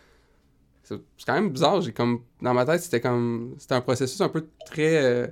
C'est 1.16 1.26
quand 1.26 1.34
même 1.34 1.50
bizarre. 1.50 1.80
J'ai 1.80 1.92
comme. 1.92 2.20
Dans 2.42 2.54
ma 2.54 2.64
tête, 2.64 2.80
c'était 2.82 3.00
comme. 3.00 3.54
C'était 3.58 3.74
un 3.74 3.80
processus 3.80 4.20
un 4.20 4.28
peu 4.28 4.46
très. 4.66 5.02
euh, 5.04 5.26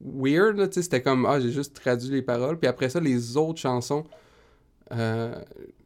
weird, 0.00 0.56
là, 0.58 0.66
tu 0.66 0.74
sais, 0.74 0.82
c'était 0.82 1.02
comme, 1.02 1.24
ah, 1.24 1.38
j'ai 1.38 1.52
juste 1.52 1.74
traduit 1.76 2.10
les 2.10 2.22
paroles, 2.22 2.58
puis 2.58 2.66
après 2.66 2.88
ça, 2.88 2.98
les 2.98 3.36
autres 3.36 3.60
chansons, 3.60 4.02
euh, 4.90 5.30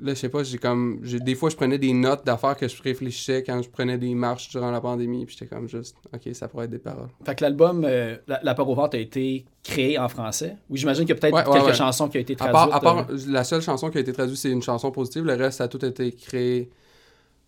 là, 0.01 0.15
je 0.15 0.15
sais 0.15 0.31
pas, 0.31 0.43
j'ai 0.45 0.57
comme, 0.57 1.01
j'ai- 1.03 1.19
des 1.21 1.35
fois, 1.35 1.51
je 1.51 1.57
prenais 1.57 1.77
des 1.77 1.93
notes 1.93 2.25
d'affaires 2.25 2.57
que 2.57 2.69
je 2.69 2.83
réfléchissais 2.83 3.43
quand 3.43 3.61
je 3.61 3.69
prenais 3.69 3.99
des 3.99 4.15
marches 4.15 4.49
durant 4.49 4.71
la 4.71 4.81
pandémie, 4.81 5.27
puis 5.27 5.37
j'étais 5.39 5.55
comme 5.55 5.69
juste, 5.69 5.97
ok, 6.15 6.35
ça 6.35 6.49
pourrait 6.49 6.65
être 6.67 6.71
des 6.71 6.79
paroles. 6.79 7.09
Fait 7.27 7.35
que 7.35 7.45
l'album, 7.45 7.85
euh, 7.85 8.17
la, 8.29 8.41
la 8.43 8.55
part 8.55 8.67
au 8.71 8.75
ventre 8.75 8.97
a 8.97 9.01
été 9.01 9.45
créé 9.63 9.99
en 9.99 10.09
français? 10.09 10.57
Ou 10.71 10.77
j'imagine 10.77 11.05
qu'il 11.05 11.15
y 11.15 11.19
a 11.19 11.21
peut-être 11.21 11.35
Ouais, 11.35 11.47
ouais, 11.47 11.53
quelques 11.53 11.67
ouais. 11.67 11.75
chansons 11.75 12.09
qui 12.09 12.17
ont 12.17 12.21
été 12.23 12.33
À 12.35 12.37
traduites. 12.37 12.55
part, 12.55 12.75
à 12.75 12.81
part 12.81 13.11
euh, 13.11 13.17
la 13.29 13.45
seule 13.45 13.61
chanson 13.61 13.91
qui 13.91 13.99
a 13.99 14.01
été 14.01 14.13
traduite, 14.15 14.39
c'est 14.39 14.51
une 14.51 14.63
chanson 14.63 14.91
positive, 14.91 15.25
le 15.25 15.35
reste, 15.35 15.59
ça 15.59 15.65
a 15.65 15.69
tout 15.69 15.85
été 15.85 16.13
créé 16.13 16.71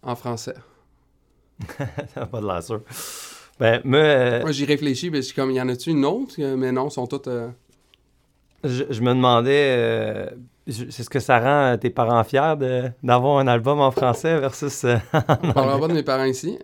en 0.02 0.14
français. 0.16 0.54
Ça 2.14 2.20
n'a 2.20 2.26
pas 2.26 2.40
de 2.40 2.46
l'air 2.46 2.62
sûr. 2.62 2.80
Ben, 3.60 3.80
moi, 3.84 3.98
euh, 4.00 4.40
Moi, 4.42 4.52
j'y 4.52 4.64
réfléchis, 4.64 5.10
mais 5.10 5.18
je 5.18 5.22
suis 5.26 5.34
comme, 5.34 5.50
y 5.52 5.60
en 5.60 5.68
a-tu 5.68 5.90
une 5.90 6.04
autre? 6.04 6.34
Mais 6.38 6.72
non, 6.72 6.90
sont 6.90 7.06
toutes... 7.06 7.28
euh, 7.28 7.48
je, 8.64 8.84
je 8.90 9.00
me 9.00 9.10
demandais, 9.14 9.76
euh, 9.78 10.26
je- 10.66 10.84
est-ce 10.84 11.08
que 11.10 11.20
ça 11.20 11.38
rend 11.38 11.72
euh, 11.72 11.76
tes 11.76 11.90
parents 11.90 12.24
fiers 12.24 12.54
d'avoir 13.02 13.38
un 13.38 13.46
album 13.46 13.80
en 13.80 13.90
français 13.90 14.38
versus... 14.40 14.84
euh, 14.84 14.96
On 15.42 15.52
parlera 15.52 15.78
pas 15.78 15.88
de 15.88 15.92
mes 15.92 16.02
parents 16.02 16.24
ici. 16.24 16.58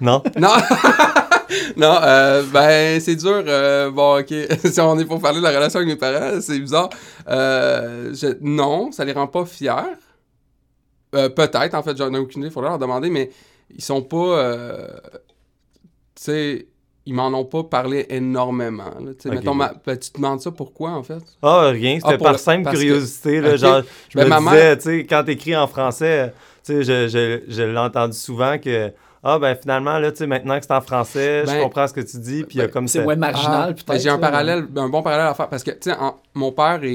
non? 0.00 0.22
Non! 0.38 0.48
non, 1.76 1.96
euh, 2.02 2.42
ben, 2.52 3.00
c'est 3.00 3.16
dur. 3.16 3.42
euh, 3.46 3.90
bon, 3.90 4.20
ok. 4.20 4.32
si 4.64 4.80
on 4.80 4.98
est 4.98 5.04
pour 5.04 5.20
parler 5.20 5.38
de 5.40 5.44
la 5.44 5.50
relation 5.50 5.78
avec 5.80 5.88
mes 5.90 5.96
parents, 5.98 6.40
c'est 6.40 6.58
bizarre. 6.58 6.90
Euh, 7.28 8.12
je- 8.14 8.36
non, 8.40 8.90
ça 8.92 9.04
les 9.04 9.12
rend 9.12 9.26
pas 9.26 9.44
fiers. 9.44 9.70
Euh, 11.14 11.28
Peut-être, 11.28 11.74
en 11.74 11.82
fait, 11.82 11.96
j'en 11.96 12.12
ai 12.14 12.18
aucune 12.18 12.40
idée, 12.42 12.48
il 12.50 12.52
faudrait 12.52 12.70
leur 12.70 12.78
demander, 12.78 13.10
mais 13.10 13.30
ils 13.74 13.82
sont 13.82 14.02
pas. 14.02 14.16
euh, 14.38 14.86
tu 16.14 16.22
sais, 16.24 16.66
ils 17.06 17.14
m'en 17.14 17.28
ont 17.28 17.44
pas 17.44 17.64
parlé 17.64 18.06
énormément. 18.10 18.84
là. 19.00 19.12
Mettons, 19.26 19.54
ma- 19.54 19.72
ben, 19.84 19.96
tu 19.98 20.10
te 20.10 20.16
demandes 20.18 20.40
ça 20.40 20.50
pourquoi, 20.50 20.90
en 20.92 21.02
fait? 21.02 21.22
Ah, 21.42 21.68
rien, 21.70 21.98
c'était 21.98 22.14
Ah, 22.14 22.18
par 22.18 22.32
le- 22.32 22.38
simple 22.38 22.64
que- 22.70 22.76
curiosité. 22.76 23.40
Là, 23.40 23.54
Ok. 23.54 23.58
genre, 23.58 23.82
je 24.10 24.18
Ben, 24.18 24.24
me 24.28 24.38
disais, 24.38 24.76
tu 24.76 24.82
sais, 24.82 25.06
quand 25.06 25.24
t'écris 25.24 25.56
en 25.56 25.66
français, 25.66 26.32
tu 26.64 26.72
sais, 26.72 26.82
je, 26.84 27.08
je, 27.08 27.52
je 27.52 27.62
l'ai 27.62 27.78
entendu 27.78 28.16
souvent 28.16 28.58
que, 28.58 28.92
ah, 29.22 29.38
ben 29.38 29.54
finalement, 29.56 29.98
là, 29.98 30.12
tu 30.12 30.18
sais, 30.18 30.26
maintenant 30.26 30.58
que 30.60 30.66
c'est 30.66 30.74
en 30.74 30.80
français, 30.82 31.42
je 31.46 31.46
Ben, 31.46 31.62
comprends 31.64 31.86
ce 31.88 31.94
que 31.94 32.00
tu 32.02 32.18
dis, 32.18 32.44
puis 32.44 32.58
il 32.58 32.60
y 32.60 32.62
a 32.62 32.66
ben, 32.66 32.72
comme 32.72 32.86
c'est 32.88 33.02
moins 33.02 33.16
marginal, 33.16 33.74
Ah, 33.88 33.98
J'ai 33.98 34.08
un 34.10 34.14
là. 34.16 34.18
parallèle, 34.18 34.66
un 34.76 34.88
bon 34.88 35.02
parallèle 35.02 35.26
à 35.26 35.34
faire 35.34 35.48
parce 35.48 35.64
que, 35.64 35.70
tu 35.70 35.90
sais, 35.90 35.96
mon 36.34 36.52
père 36.52 36.80
est, 36.82 36.88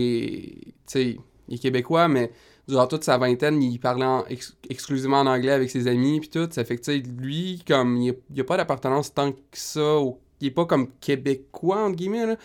tu 0.56 0.74
sais, 0.86 1.18
il 1.48 1.56
est 1.56 1.58
québécois, 1.60 2.08
mais 2.08 2.32
durant 2.68 2.88
toute 2.88 3.04
sa 3.04 3.18
vingtaine, 3.18 3.62
il 3.62 3.80
parlait 3.80 4.06
en- 4.06 4.26
ex- 4.28 4.56
exclusivement 4.70 5.20
en 5.20 5.28
anglais 5.28 5.52
avec 5.52 5.70
ses 5.70 5.88
amis 5.88 6.20
puis 6.20 6.30
tout. 6.30 6.48
Ça 6.52 6.64
fait 6.66 6.78
que, 6.78 6.82
tu 6.84 6.92
sais, 6.92 6.98
lui, 6.98 7.64
comme, 7.68 7.98
il 7.98 8.16
n'y 8.32 8.40
a, 8.42 8.44
pas 8.44 8.58
d'appartenance 8.58 9.14
tant 9.14 9.32
que 9.32 9.38
ça, 9.54 10.00
il 10.42 10.48
est 10.48 10.52
pas 10.52 10.66
comme 10.66 10.90
québécois, 11.00 11.86
entre 11.86 11.96
guillemets, 11.96 12.26
là. 12.26 12.36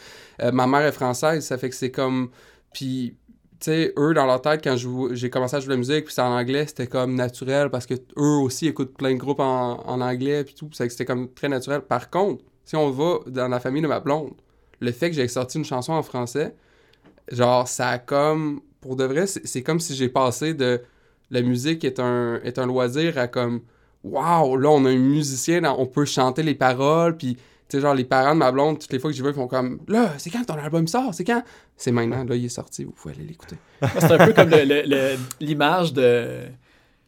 Euh, 0.43 0.53
ma 0.53 0.67
mère 0.67 0.83
est 0.83 0.93
française, 0.93 1.45
ça 1.45 1.59
fait 1.59 1.71
que 1.71 1.77
c'est 1.77 1.91
comme, 1.91 2.31
puis... 2.73 3.17
Tu 3.59 3.67
sais, 3.67 3.93
eux, 3.99 4.15
dans 4.15 4.25
leur 4.25 4.41
tête, 4.41 4.65
quand 4.65 4.75
j'ai 5.13 5.29
commencé 5.29 5.55
à 5.55 5.61
jouer 5.61 5.75
la 5.75 5.77
musique, 5.77 6.07
puis 6.07 6.15
c'est 6.15 6.23
en 6.23 6.33
anglais, 6.35 6.65
c'était 6.67 6.87
comme 6.87 7.15
naturel, 7.15 7.69
parce 7.69 7.85
que 7.85 7.93
eux 8.17 8.39
aussi 8.43 8.67
écoutent 8.67 8.97
plein 8.97 9.13
de 9.13 9.19
groupes 9.19 9.41
en, 9.41 10.01
anglais, 10.01 10.45
puis 10.45 10.55
tout, 10.55 10.67
puis 10.69 10.79
c'était 10.79 11.05
comme 11.05 11.31
très 11.35 11.51
naturel. 11.51 11.83
Par 11.83 12.09
contre, 12.09 12.43
si 12.65 12.77
on 12.77 12.89
va 12.91 13.19
dans 13.27 13.49
la 13.49 13.61
famille 13.61 13.83
de 13.83 13.87
ma 13.87 14.01
blonde, 14.01 14.33
le 14.81 14.93
fait 14.93 15.11
que 15.11 15.17
j'ai 15.17 15.29
sorti 15.29 15.59
une 15.59 15.67
chanson 15.67 15.93
en 15.93 16.03
français, 16.03 16.55
genre, 17.31 17.69
ça 17.69 17.89
a 17.89 17.99
comme. 17.99 18.63
Pour 18.81 18.97
de 18.97 19.05
vrai, 19.05 19.27
c'est 19.27 19.63
comme 19.63 19.81
si 19.81 19.95
j'ai 19.95 20.09
passé 20.09 20.55
de. 20.55 20.81
La 21.31 21.43
musique 21.43 21.85
est 21.85 22.01
un, 22.01 22.41
loisir 22.67 23.19
à 23.19 23.29
comme. 23.29 23.61
Waouh, 24.03 24.57
là, 24.57 24.71
on 24.71 24.85
a 24.87 24.91
un 24.91 24.97
musicien, 24.97 25.63
on 25.65 25.87
peut 25.87 26.05
chanter 26.05 26.43
les 26.43 26.55
paroles, 26.55 27.17
puis. 27.17 27.37
Tu 27.69 27.77
sais, 27.77 27.83
genre, 27.83 27.95
les 27.95 28.05
parents 28.05 28.35
de 28.35 28.41
ma 28.41 28.51
blonde, 28.51 28.81
toutes 28.81 28.93
les 28.93 28.99
fois 28.99 29.11
que 29.11 29.17
j'y 29.17 29.23
vais, 29.23 29.29
ils 29.31 29.35
font 29.35 29.47
comme 29.47 29.79
Là, 29.87 30.15
c'est 30.19 30.29
quand 30.29 30.45
ton 30.45 30.55
album 30.55 30.89
sort? 30.89 31.15
C'est 31.15 31.23
quand? 31.23 31.45
C'est 31.77 31.93
maintenant, 31.93 32.25
là, 32.25 32.35
il 32.35 32.47
est 32.47 32.49
sorti, 32.49 32.83
vous 32.83 32.91
pouvez 32.91 33.15
aller 33.15 33.23
l'écouter. 33.23 33.57
C'est 33.81 34.11
un 34.11 34.27
peu 34.27 34.33
comme 34.33 34.51
l'image 35.41 35.93
de. 35.93 36.47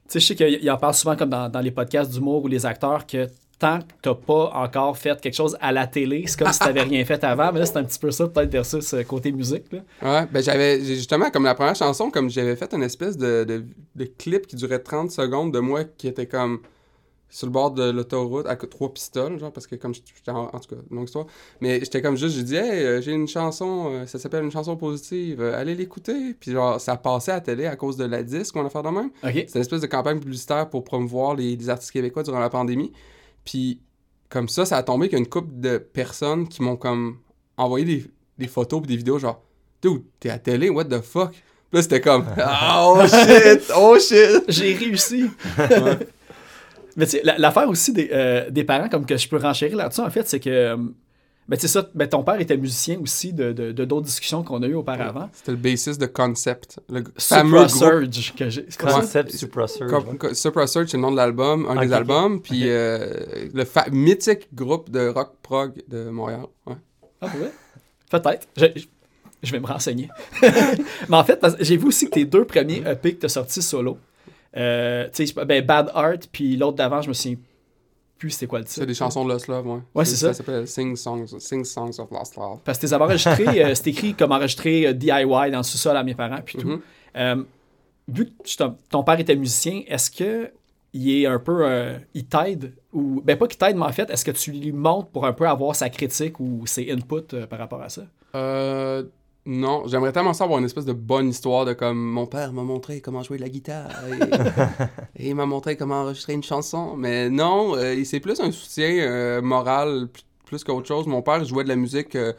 Tu 0.09 0.21
sais, 0.21 0.21
je 0.21 0.27
sais 0.27 0.35
qu'il 0.37 0.71
en 0.71 0.77
parle 0.77 0.95
souvent 0.95 1.17
comme 1.17 1.31
dans, 1.31 1.49
dans 1.49 1.61
les 1.61 1.73
podcasts 1.73 2.13
d'humour 2.13 2.45
ou 2.45 2.49
les 2.49 2.65
acteurs 2.65 3.07
que 3.07 3.29
tant 3.63 3.79
que 3.79 3.85
t'as 4.03 4.15
pas 4.15 4.51
encore 4.55 4.99
fait 4.99 5.21
quelque 5.21 5.37
chose 5.37 5.57
à 5.61 5.71
la 5.71 5.87
télé, 5.87 6.25
c'est 6.27 6.37
comme 6.37 6.53
si 6.53 6.59
t'avais 6.59 6.83
rien 6.83 7.05
fait 7.05 7.23
avant. 7.23 7.53
Mais 7.53 7.61
là, 7.61 7.67
c'est 7.67 7.77
un 7.77 7.85
petit 7.85 7.99
peu 7.99 8.11
ça, 8.11 8.27
peut-être 8.27 8.51
versus 8.51 8.93
euh, 8.93 9.05
côté 9.05 9.31
musique. 9.31 9.67
Là. 9.71 9.79
Ouais, 10.03 10.27
ben 10.33 10.43
j'avais 10.43 10.85
justement 10.85 11.31
comme 11.31 11.45
la 11.45 11.55
première 11.55 11.77
chanson, 11.77 12.11
comme 12.11 12.29
j'avais 12.29 12.57
fait 12.57 12.75
une 12.75 12.83
espèce 12.83 13.17
de, 13.17 13.45
de, 13.45 13.65
de 13.95 14.05
clip 14.05 14.49
qui 14.49 14.57
durait 14.57 14.81
30 14.81 15.13
secondes 15.13 15.55
de 15.55 15.61
moi 15.61 15.85
qui 15.85 16.09
était 16.09 16.27
comme 16.27 16.61
sur 17.31 17.47
le 17.47 17.53
bord 17.53 17.71
de 17.71 17.89
l'autoroute, 17.89 18.47
à 18.47 18.57
trois 18.57 18.93
pistoles, 18.93 19.39
genre, 19.39 19.53
parce 19.53 19.67
que 19.69 19.77
comme 19.77 19.95
j'étais 19.95 20.33
en, 20.33 20.51
en 20.53 20.59
tout 20.59 20.75
cas, 20.75 20.83
longue 20.91 21.05
histoire. 21.05 21.27
Mais 21.61 21.79
j'étais 21.79 22.03
comme 22.03 22.17
juste, 22.17 22.37
j'ai 22.37 22.43
dit, 22.43 22.57
hey, 22.57 22.85
euh, 22.85 23.01
j'ai 23.01 23.13
une 23.13 23.29
chanson, 23.29 23.91
euh, 23.91 24.07
ça 24.07 24.19
s'appelle 24.19 24.45
une 24.45 24.51
chanson 24.51 24.77
positive, 24.77 25.41
allez 25.41 25.77
l'écouter. 25.77 26.35
Puis 26.35 26.51
genre, 26.51 26.81
ça 26.81 26.97
passait 26.97 27.31
à 27.31 27.37
la 27.37 27.41
télé 27.41 27.67
à 27.67 27.77
cause 27.77 27.97
de 27.97 28.05
la 28.05 28.25
disque 28.25 28.55
qu'on 28.55 28.67
a 28.67 28.71
fait 28.71 28.83
de 28.83 28.89
même. 28.89 29.11
C'était 29.23 29.47
une 29.55 29.61
espèce 29.61 29.81
de 29.81 29.87
campagne 29.87 30.19
publicitaire 30.19 30.69
pour 30.69 30.83
promouvoir 30.83 31.37
les, 31.37 31.57
les 31.57 31.71
artistes 31.71 31.93
québécois 31.93 32.25
durant 32.25 32.41
la 32.41 32.51
pandémie. 32.51 32.93
Puis 33.45 33.81
comme 34.29 34.49
ça, 34.49 34.65
ça 34.65 34.77
a 34.79 34.83
tombé 34.83 35.09
qu'il 35.09 35.19
y 35.19 35.21
a 35.21 35.25
une 35.25 35.29
couple 35.29 35.61
de 35.61 35.79
personnes 35.79 36.49
qui 36.49 36.63
m'ont 36.63 36.77
comme 36.77 37.19
envoyé 37.57 37.85
des, 37.85 38.05
des 38.39 38.47
photos 38.49 38.83
et 38.85 38.87
des 38.87 38.97
vidéos 38.97 39.19
genre 39.19 39.43
Dude, 39.83 40.03
t'es 40.21 40.31
à 40.31 40.39
télé, 40.39 40.71
what 40.71 40.85
the 40.85 41.01
fuck? 41.01 41.33
Puis 41.33 41.43
là, 41.73 41.83
c'était 41.83 42.01
comme 42.01 42.25
Oh 42.39 43.03
shit! 43.09 43.71
Oh 43.77 43.99
shit! 43.99 44.45
J'ai 44.49 44.75
réussi. 44.75 45.25
Ouais. 45.59 45.99
Mais 46.97 47.05
tu 47.07 47.13
sais, 47.13 47.21
la- 47.25 47.39
l'affaire 47.39 47.69
aussi 47.69 47.93
des, 47.93 48.09
euh, 48.13 48.49
des 48.51 48.65
parents, 48.65 48.89
comme 48.89 49.07
que 49.07 49.17
je 49.17 49.27
peux 49.29 49.39
renchérir 49.39 49.77
là-dessus, 49.77 50.03
en 50.03 50.11
fait, 50.11 50.29
c'est 50.29 50.41
que. 50.41 50.77
Ben, 51.49 51.57
tu 51.57 51.63
sais 51.63 51.69
ça, 51.69 51.89
ben, 51.95 52.09
ton 52.09 52.23
père 52.23 52.41
était 52.41 52.57
musicien 52.57 52.99
aussi 53.01 53.33
de 53.33 53.53
de- 53.53 53.73
de 53.73 53.85
d'autres 53.85 54.07
discussions 54.07 54.43
qu'on 54.45 54.63
a 54.63 54.67
eues 54.67 54.75
auparavant. 54.75 55.29
C'était 55.33 55.51
le 55.51 55.57
bassiste 55.57 56.01
de 56.01 56.07
Concept. 56.07 56.79
Le 56.89 57.03
fameux. 57.19 57.69
Surge. 57.69 58.33
Que 58.37 58.49
j'ai- 58.49 58.67
c'est? 58.69 58.81
Concept 58.81 59.31
Supra 59.33 59.67
Surge. 59.67 59.91
Co- 59.91 60.03
co- 60.29 60.35
Supra 60.35 60.67
Surge, 60.69 60.87
c'est 60.89 60.97
le 60.97 61.03
nom 61.03 61.11
de 61.11 61.17
l'album, 61.17 61.67
un 61.69 61.75
des 61.85 61.93
albums. 61.93 62.41
Puis 62.41 62.63
euh, 62.67 63.49
le 63.53 63.65
fa- 63.65 63.87
mythique 63.91 64.55
groupe 64.55 64.89
de 64.91 65.09
rock 65.09 65.33
prog 65.43 65.83
de 65.89 66.09
Montréal. 66.11 66.45
Ouais. 66.67 66.77
Ah, 67.21 67.27
vrai? 67.27 67.53
Peut-être. 68.11 68.47
Je, 68.57 68.67
je- 68.77 68.87
je 69.43 69.51
vais 69.53 69.59
me 69.61 69.67
renseigner. 69.67 70.09
Mais 71.09 71.17
en 71.17 71.25
fait, 71.25 71.37
parce 71.41 71.57
j'ai 71.59 71.77
vu 71.77 71.87
aussi 71.89 72.07
que 72.07 72.13
tes 72.13 72.25
deux 72.25 72.45
premiers 72.45 72.83
EP 72.87 73.15
que 73.15 73.21
tu 73.21 73.27
as 73.27 73.31
sortis 73.31 73.63
solo, 73.63 73.99
euh, 74.57 75.09
tu 75.13 75.27
sais, 75.27 75.45
ben, 75.45 75.65
Bad 75.65 75.91
Art, 75.95 76.15
puis 76.31 76.57
l'autre 76.57 76.77
d'avant, 76.77 77.03
je 77.03 77.09
me 77.09 77.13
souviens 77.15 77.37
plus 78.23 78.31
c'était 78.31 78.47
quoi 78.47 78.61
le 78.61 78.65
titre. 78.65 78.79
C'est 78.79 78.87
des 78.87 78.95
chansons 78.95 79.25
de 79.25 79.31
Lost 79.31 79.49
Love, 79.49 79.67
ouais. 79.67 79.81
Ouais, 79.97 80.05
c'est 80.05 80.15
ça. 80.15 80.29
Ça 80.29 80.35
s'appelle 80.35 80.69
Sing 80.69 80.95
Songs, 80.95 81.27
Sing 81.41 81.65
Songs 81.65 81.99
of 81.99 82.09
Lost 82.13 82.37
Love. 82.37 82.61
Parce 82.65 82.79
que 82.79 82.87
avais 82.95 83.05
enregistrés, 83.05 83.65
euh, 83.65 83.75
c'est 83.75 83.89
écrit 83.89 84.15
comme 84.15 84.31
enregistré 84.31 84.87
euh, 84.87 84.93
DIY 84.93 85.51
dans 85.51 85.57
le 85.57 85.63
sous-sol 85.65 85.97
à 85.97 86.05
mes 86.05 86.15
parents, 86.15 86.39
puis 86.45 86.57
tout. 86.57 86.69
Mhm. 86.69 86.81
Euh, 87.17 87.43
vu 88.07 88.27
que 88.27 88.57
ton, 88.57 88.77
ton 88.91 89.03
père 89.03 89.19
était 89.19 89.35
musicien, 89.35 89.83
est-ce 89.89 90.09
que 90.09 90.53
il 90.93 91.23
est 91.23 91.27
un 91.27 91.41
peu. 91.41 91.67
il 92.15 92.27
t'aide 92.27 92.75
ou. 92.93 93.21
Ben, 93.25 93.37
pas 93.37 93.49
qu'il 93.49 93.59
t'aide, 93.59 93.77
mais 93.77 93.87
en 93.87 93.93
fait, 93.93 94.09
est-ce 94.09 94.25
que 94.25 94.31
tu 94.31 94.53
lui 94.53 94.71
montres 94.71 95.09
pour 95.09 95.27
un 95.27 95.33
peu 95.33 95.49
avoir 95.49 95.75
sa 95.75 95.89
critique 95.89 96.39
ou 96.39 96.65
ses 96.67 96.93
inputs 96.93 97.47
par 97.49 97.59
rapport 97.59 97.83
à 97.83 97.89
ça? 97.89 98.03
Euh, 98.35 99.05
non, 99.45 99.89
j'aimerais 99.89 100.13
tellement 100.13 100.35
ça 100.35 100.45
avoir 100.45 100.61
une 100.61 100.65
espèce 100.65 100.85
de 100.85 100.93
bonne 100.93 101.29
histoire 101.29 101.65
de 101.65 101.73
comme 101.73 101.99
mon 101.99 102.27
père 102.27 102.53
m'a 102.53 102.63
montré 102.63 103.01
comment 103.01 103.25
jouer 103.25 103.39
de 103.39 103.43
la 103.43 103.49
guitare 103.49 103.91
et, 104.09 104.15
et 105.25 105.29
il 105.31 105.35
m'a 105.35 105.47
montré 105.47 105.77
comment 105.77 106.03
enregistrer 106.03 106.35
une 106.35 106.45
chanson. 106.45 106.97
Mais 106.97 107.29
non, 107.29 107.75
euh, 107.77 108.05
c'est 108.05 108.21
plus 108.21 108.39
un 108.41 108.53
soutien 108.53 108.91
euh, 109.01 109.43
moral 109.43 110.09
plus, 110.45 110.63
qu'autre 110.63 110.87
chose. 110.87 111.07
Mon 111.09 111.23
père 111.23 111.45
jouait 111.45 111.65
de 111.65 111.69
la 111.69 111.77
musique 111.77 112.15
euh, 112.15 112.33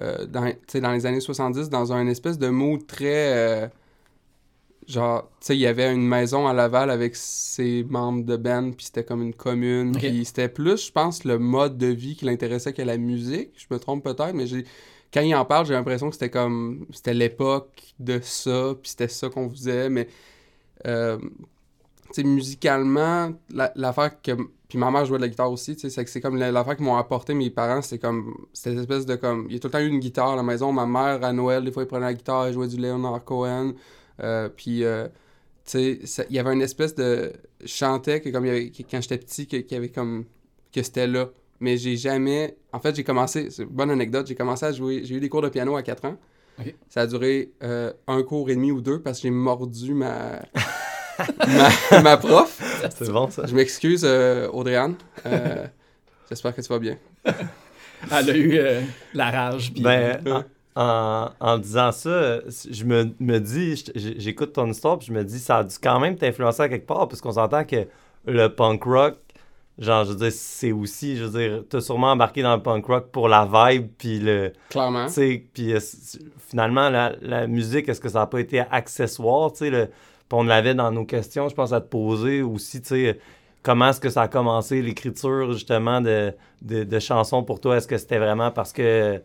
euh, 0.00 0.26
dans, 0.26 0.92
les 0.92 1.06
années 1.06 1.20
70 1.20 1.70
dans 1.70 1.92
un 1.92 2.06
espèce 2.06 2.38
de 2.38 2.48
mood 2.48 2.86
très. 2.86 3.64
euh, 3.64 3.68
genre, 4.86 5.22
tu 5.40 5.46
sais, 5.46 5.56
il 5.56 5.60
y 5.60 5.66
avait 5.66 5.92
une 5.92 6.06
maison 6.06 6.46
à 6.46 6.52
Laval 6.52 6.90
avec 6.90 7.16
ses 7.16 7.84
membres 7.84 8.24
de 8.24 8.36
band, 8.36 8.72
puis 8.72 8.86
c'était 8.86 9.04
comme 9.04 9.22
une 9.22 9.34
commune. 9.34 9.92
Puis 9.92 10.24
c'était 10.24 10.48
plus, 10.48 10.86
je 10.86 10.92
pense, 10.92 11.24
le 11.24 11.38
mode 11.38 11.78
de 11.78 11.86
vie 11.86 12.16
qui 12.16 12.26
l'intéressait 12.26 12.72
que 12.72 12.82
la 12.82 12.98
musique. 12.98 13.50
Je 13.56 13.66
me 13.70 13.78
trompe 13.78 14.04
peut-être, 14.04 14.34
mais 14.34 14.46
j'ai 14.46 14.64
quand 15.14 15.22
il 15.22 15.34
en 15.36 15.46
parle, 15.46 15.66
j'ai 15.66 15.74
l'impression 15.74 16.08
que 16.10 16.14
c'était 16.16 16.30
comme. 16.30 16.86
C'était 16.92 17.14
l'époque 17.14 17.94
de 18.00 18.20
ça, 18.22 18.74
puis 18.82 18.90
c'était 18.90 19.08
ça 19.08 19.30
qu'on 19.30 19.50
faisait, 19.50 19.88
mais. 19.90 20.08
Euh, 20.86 21.18
musicalement, 22.24 23.32
la- 23.50 23.72
l'affaire 23.76 24.20
que. 24.22 24.32
Puis 24.68 24.78
ma 24.78 24.90
mère 24.90 25.04
jouait 25.04 25.18
de 25.18 25.22
la 25.22 25.28
guitare 25.28 25.50
aussi, 25.52 25.76
c'est 25.78 26.04
que 26.04 26.10
c'est 26.10 26.20
comme 26.20 26.36
la- 26.36 26.50
l'affaire 26.52 26.76
qu'ils 26.76 26.84
m'ont 26.84 26.96
apporté 26.96 27.34
mes 27.34 27.50
parents, 27.50 27.82
c'est 27.82 27.98
comme. 27.98 28.34
C'était 28.52 28.76
espèce 28.80 29.06
de 29.06 29.16
comme. 29.16 29.46
Il 29.48 29.54
y 29.54 29.56
a 29.56 29.60
tout 29.60 29.68
le 29.68 29.72
temps 29.72 29.80
eu 29.80 29.88
une 29.88 30.00
guitare 30.00 30.30
à 30.32 30.36
la 30.36 30.42
maison. 30.42 30.72
Ma 30.72 30.86
mère, 30.86 31.24
à 31.24 31.32
Noël, 31.32 31.64
des 31.64 31.72
fois, 31.72 31.82
elle 31.82 31.88
prenait 31.88 32.06
la 32.06 32.14
guitare, 32.14 32.46
elle 32.46 32.54
jouait 32.54 32.68
du 32.68 32.76
Leonard 32.76 33.24
Cohen. 33.24 33.74
Euh, 34.22 34.48
puis. 34.48 34.84
euh, 34.84 35.08
il 35.74 36.06
y 36.30 36.38
avait 36.38 36.52
une 36.52 36.62
espèce 36.62 36.94
de. 36.94 37.32
Je 37.62 37.66
chantais 37.68 38.20
que, 38.20 38.28
comme 38.30 38.44
il 38.46 38.70
quand 38.90 39.00
j'étais 39.00 39.18
petit, 39.18 39.48
y 39.50 39.74
avait 39.74 39.88
comme. 39.90 40.24
que 40.72 40.82
c'était 40.82 41.06
là. 41.06 41.28
Mais 41.64 41.78
j'ai 41.78 41.96
jamais. 41.96 42.56
En 42.74 42.78
fait, 42.78 42.94
j'ai 42.94 43.04
commencé. 43.04 43.48
C'est 43.50 43.62
une 43.62 43.68
bonne 43.70 43.90
anecdote. 43.90 44.26
J'ai 44.26 44.34
commencé 44.34 44.66
à 44.66 44.72
jouer. 44.72 45.00
J'ai 45.04 45.14
eu 45.14 45.20
des 45.20 45.30
cours 45.30 45.40
de 45.40 45.48
piano 45.48 45.74
à 45.76 45.82
4 45.82 46.04
ans. 46.04 46.16
Ça 46.90 47.00
a 47.00 47.06
duré 47.06 47.52
euh, 47.62 47.90
un 48.06 48.22
cours 48.22 48.50
et 48.50 48.54
demi 48.54 48.70
ou 48.70 48.80
deux 48.82 49.00
parce 49.00 49.18
que 49.18 49.22
j'ai 49.22 49.30
mordu 49.30 49.94
ma. 49.94 50.42
ma, 51.90 52.00
ma 52.02 52.16
prof. 52.16 52.60
C'est 52.96 53.10
bon, 53.10 53.30
ça. 53.30 53.46
Je 53.46 53.54
m'excuse, 53.54 54.02
euh, 54.04 54.48
Audrey-Anne. 54.52 54.94
Euh, 55.26 55.66
J'espère 56.28 56.54
que 56.54 56.60
tu 56.60 56.68
vas 56.68 56.78
bien. 56.78 56.96
Elle 57.24 58.30
a 58.30 58.36
eu 58.36 58.58
euh, 58.58 58.80
la 59.14 59.30
rage. 59.30 59.72
puis- 59.72 59.82
Ben, 59.82 60.20
en, 60.26 60.42
en- 60.82 61.30
en 61.40 61.58
disant 61.58 61.92
ça, 61.92 62.40
je 62.70 62.84
me, 62.84 63.10
me 63.20 63.38
dis, 63.38 63.84
j'écoute 63.94 64.52
ton 64.52 64.70
histoire, 64.70 64.98
puis 64.98 65.06
je 65.08 65.12
me 65.12 65.24
dis, 65.24 65.38
ça 65.38 65.58
a 65.58 65.64
dû 65.64 65.76
quand 65.82 65.98
même 66.00 66.16
t'influencer 66.16 66.62
à 66.62 66.68
quelque 66.68 66.86
part, 66.86 67.08
parce 67.08 67.20
qu'on 67.20 67.32
s'entend 67.32 67.64
que 67.64 67.86
le 68.26 68.48
punk 68.48 68.82
rock, 68.84 69.16
genre, 69.78 70.04
je 70.04 70.10
veux 70.10 70.16
dire, 70.16 70.32
c'est 70.32 70.72
aussi, 70.72 71.16
je 71.16 71.24
veux 71.24 71.38
dire, 71.40 71.64
t'as 71.68 71.80
sûrement 71.80 72.12
embarqué 72.12 72.42
dans 72.42 72.56
le 72.56 72.62
punk 72.62 72.86
rock 72.86 73.10
pour 73.10 73.28
la 73.28 73.44
vibe, 73.44 73.88
puis 73.98 74.18
le, 74.20 74.52
Clairement. 74.70 75.06
tu 75.06 75.12
sais, 75.14 75.44
puis 75.52 75.72
euh, 75.72 75.80
finalement, 76.48 76.88
la, 76.90 77.14
la 77.22 77.46
musique, 77.46 77.88
est-ce 77.88 78.00
que 78.00 78.08
ça 78.08 78.20
n'a 78.20 78.26
pas 78.26 78.40
été 78.40 78.60
accessoire, 78.60 79.52
tu 79.52 79.58
sais, 79.58 79.70
le- 79.70 79.86
puis 79.86 80.38
on 80.38 80.44
l'avait 80.44 80.74
dans 80.74 80.90
nos 80.90 81.04
questions, 81.04 81.48
je 81.48 81.54
pense, 81.54 81.72
à 81.72 81.80
te 81.80 81.88
poser 81.88 82.42
aussi, 82.42 82.80
tu 82.80 82.88
sais, 82.88 83.18
comment 83.62 83.88
est-ce 83.88 84.00
que 84.00 84.10
ça 84.10 84.22
a 84.22 84.28
commencé, 84.28 84.80
l'écriture, 84.82 85.52
justement, 85.52 86.00
de, 86.00 86.32
de, 86.62 86.84
de 86.84 86.98
chansons 86.98 87.42
pour 87.42 87.60
toi? 87.60 87.76
Est-ce 87.76 87.88
que 87.88 87.98
c'était 87.98 88.18
vraiment 88.18 88.50
parce 88.50 88.72
que 88.72 89.20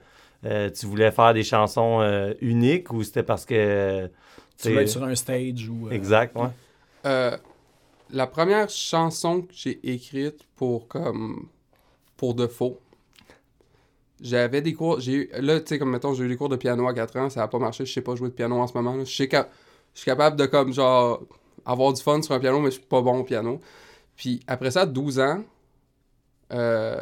euh, 0.46 0.70
tu 0.70 0.86
voulais 0.86 1.12
faire 1.12 1.34
des 1.34 1.44
chansons 1.44 2.02
euh, 2.02 2.34
uniques 2.42 2.92
ou 2.92 3.04
c'était 3.04 3.24
parce 3.24 3.46
que... 3.46 4.10
tu 4.58 4.74
vas 4.74 4.82
être 4.82 4.90
sur 4.90 5.04
un 5.04 5.16
stage 5.16 5.70
ou. 5.70 5.88
euh, 5.88 5.92
Exact, 5.92 6.36
ouais. 6.36 6.50
La 8.12 8.28
première 8.28 8.70
chanson 8.70 9.42
que 9.42 9.54
j'ai 9.54 9.80
écrite 9.84 10.44
pour 10.58 10.88
comme 10.88 11.48
pour 12.18 12.36
de 12.36 12.48
faux. 12.48 12.80
J'avais 14.22 14.62
des 14.62 14.74
cours, 14.74 15.00
j'ai 15.00 15.30
là 15.40 15.62
tu 15.62 15.68
sais 15.68 15.80
comme 15.80 15.92
mettons 15.92 16.14
j'ai 16.14 16.26
eu 16.26 16.28
des 16.28 16.36
cours 16.36 16.50
de 16.50 16.58
piano 16.58 16.86
à 16.90 16.94
4 16.94 17.16
ans, 17.18 17.30
ça 17.30 17.42
a 17.44 17.48
pas 17.48 17.58
marché, 17.58 17.86
je 17.86 17.94
sais 17.94 18.02
pas 18.02 18.16
jouer 18.16 18.28
de 18.30 18.34
piano 18.34 18.58
en 18.58 18.68
ce 18.68 18.74
moment. 18.74 19.00
Je 19.06 19.16
sais 19.16 19.30
cap- 19.30 19.50
je 19.94 20.00
suis 20.02 20.06
capable 20.06 20.36
de 20.36 20.46
comme 20.46 20.74
genre 20.74 21.22
avoir 21.66 21.94
du 21.94 22.02
fun 22.02 22.22
sur 22.22 22.34
un 22.36 22.40
piano 22.40 22.60
mais 22.60 22.66
je 22.72 22.76
suis 22.80 22.86
pas 22.86 23.02
bon 23.02 23.20
au 23.20 23.24
piano. 23.24 23.62
Puis 24.18 24.42
après 24.48 24.72
ça 24.72 24.86
12 24.86 25.20
ans 25.20 25.44
euh, 26.54 27.02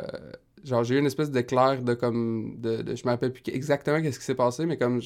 genre 0.63 0.83
j'ai 0.83 0.95
eu 0.95 0.99
une 0.99 1.05
espèce 1.05 1.31
d'éclair 1.31 1.81
de 1.81 1.93
comme 1.93 2.55
de, 2.59 2.83
je 2.95 3.03
me 3.05 3.09
rappelle 3.11 3.31
plus 3.33 3.43
exactement 3.53 4.01
qu'est-ce 4.01 4.19
qui 4.19 4.25
s'est 4.25 4.35
passé 4.35 4.65
mais 4.65 4.77
comme 4.77 5.01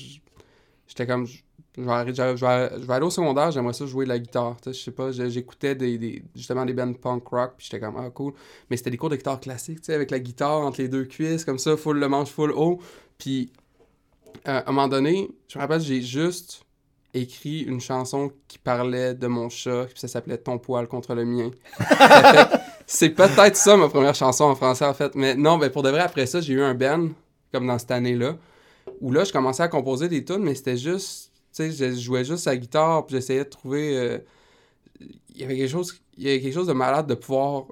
j'étais 0.91 1.07
comme 1.07 1.25
je 1.25 1.39
vais, 1.77 1.89
arrêter- 1.89 2.13
je 2.15 2.21
vais- 2.21 2.37
je 2.37 2.45
vais- 2.45 2.81
je 2.81 2.85
vais 2.85 2.93
aller 2.93 3.05
au 3.05 3.09
secondaire, 3.09 3.49
j'aimerais 3.51 3.71
ça 3.73 3.85
jouer 3.85 4.03
de 4.03 4.09
la 4.09 4.19
guitare. 4.19 4.57
Je 4.65 4.73
sais 4.73 4.91
pas, 4.91 5.11
j'écoutais 5.11 5.73
des, 5.73 5.97
des- 5.97 6.21
justement 6.35 6.65
des 6.65 6.73
bands 6.73 6.91
punk 6.93 7.25
rock, 7.27 7.53
puis 7.57 7.67
j'étais 7.71 7.79
comme, 7.79 7.95
ah 7.97 8.09
cool. 8.09 8.33
Mais 8.69 8.75
c'était 8.75 8.89
des 8.91 8.97
cours 8.97 9.09
de 9.09 9.15
guitare 9.15 9.39
classique, 9.39 9.89
avec 9.89 10.11
la 10.11 10.19
guitare 10.19 10.59
entre 10.61 10.81
les 10.81 10.89
deux 10.89 11.05
cuisses, 11.05 11.45
comme 11.45 11.59
ça, 11.59 11.77
full 11.77 11.97
le 11.97 12.09
manche, 12.09 12.29
full 12.29 12.51
haut. 12.51 12.81
Puis 13.17 13.53
euh, 14.47 14.59
à 14.59 14.69
un 14.69 14.71
moment 14.73 14.87
donné, 14.89 15.29
je 15.47 15.57
me 15.57 15.61
rappelle, 15.61 15.79
j'ai 15.81 16.01
juste 16.01 16.63
écrit 17.13 17.61
une 17.61 17.79
chanson 17.81 18.31
qui 18.49 18.57
parlait 18.57 19.13
de 19.13 19.27
mon 19.27 19.47
chat, 19.49 19.85
puis 19.85 19.99
ça 19.99 20.07
s'appelait 20.09 20.37
Ton 20.39 20.57
poil 20.57 20.87
contre 20.87 21.13
le 21.15 21.23
mien. 21.25 21.51
C'est 22.85 23.11
peut-être 23.11 23.55
ça 23.55 23.77
ma 23.77 23.87
première 23.87 24.15
chanson 24.15 24.45
en 24.45 24.55
français, 24.55 24.85
en 24.85 24.93
fait. 24.93 25.15
Mais 25.15 25.35
non, 25.35 25.57
ben 25.57 25.69
pour 25.69 25.83
de 25.83 25.89
vrai, 25.89 26.01
après 26.01 26.25
ça, 26.25 26.41
j'ai 26.41 26.53
eu 26.53 26.61
un 26.61 26.73
band, 26.73 27.07
comme 27.53 27.67
dans 27.67 27.79
cette 27.79 27.91
année-là, 27.91 28.35
où 29.01 29.11
là, 29.11 29.23
je 29.25 29.33
commençais 29.33 29.63
à 29.63 29.67
composer 29.67 30.07
des 30.07 30.23
tunes, 30.23 30.43
mais 30.43 30.55
c'était 30.55 30.77
juste 30.77 31.31
tu 31.53 31.71
sais, 31.71 31.95
je 31.95 31.99
jouais 31.99 32.23
juste 32.23 32.47
à 32.47 32.51
la 32.51 32.57
guitare, 32.57 33.05
puis 33.05 33.15
j'essayais 33.15 33.43
de 33.43 33.49
trouver. 33.49 33.97
euh, 33.97 34.19
Il 34.99 35.37
y 35.41 35.43
avait 35.43 35.57
quelque 35.57 35.69
chose, 35.69 36.01
il 36.17 36.23
y 36.23 36.29
avait 36.29 36.41
quelque 36.41 36.53
chose 36.53 36.67
de 36.67 36.73
malade 36.73 37.07
de 37.07 37.15
pouvoir. 37.15 37.65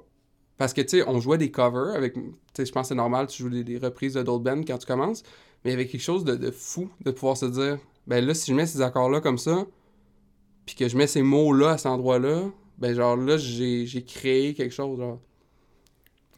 Parce 0.58 0.74
que, 0.74 0.82
tu 0.82 0.98
sais, 0.98 1.08
on 1.08 1.20
jouait 1.20 1.38
des 1.38 1.50
covers 1.50 1.94
avec. 1.96 2.14
Tu 2.14 2.20
sais, 2.54 2.66
je 2.66 2.72
pense 2.72 2.84
que 2.84 2.88
c'est 2.90 2.94
normal, 2.94 3.26
tu 3.28 3.42
joues 3.42 3.62
des, 3.62 3.78
reprises 3.78 4.14
de 4.14 4.22
d'autres 4.22 4.44
bands 4.44 4.62
quand 4.66 4.78
tu 4.78 4.86
commences. 4.86 5.22
Mais 5.64 5.70
il 5.70 5.74
y 5.74 5.76
avait 5.76 5.86
quelque 5.86 6.02
chose 6.02 6.24
de, 6.24 6.36
de 6.36 6.50
fou 6.50 6.90
de 7.02 7.10
pouvoir 7.10 7.36
se 7.36 7.46
dire, 7.46 7.78
ben 8.06 8.24
là, 8.24 8.34
si 8.34 8.50
je 8.50 8.56
mets 8.56 8.66
ces 8.66 8.82
accords-là 8.82 9.20
comme 9.20 9.38
ça, 9.38 9.66
puis 10.66 10.74
que 10.76 10.88
je 10.88 10.96
mets 10.96 11.06
ces 11.06 11.22
mots-là 11.22 11.72
à 11.72 11.78
cet 11.78 11.86
endroit-là, 11.86 12.50
ben 12.78 12.94
genre 12.94 13.16
là, 13.16 13.36
j'ai 13.38 14.04
créé 14.06 14.54
quelque 14.54 14.72
chose. 14.74 15.00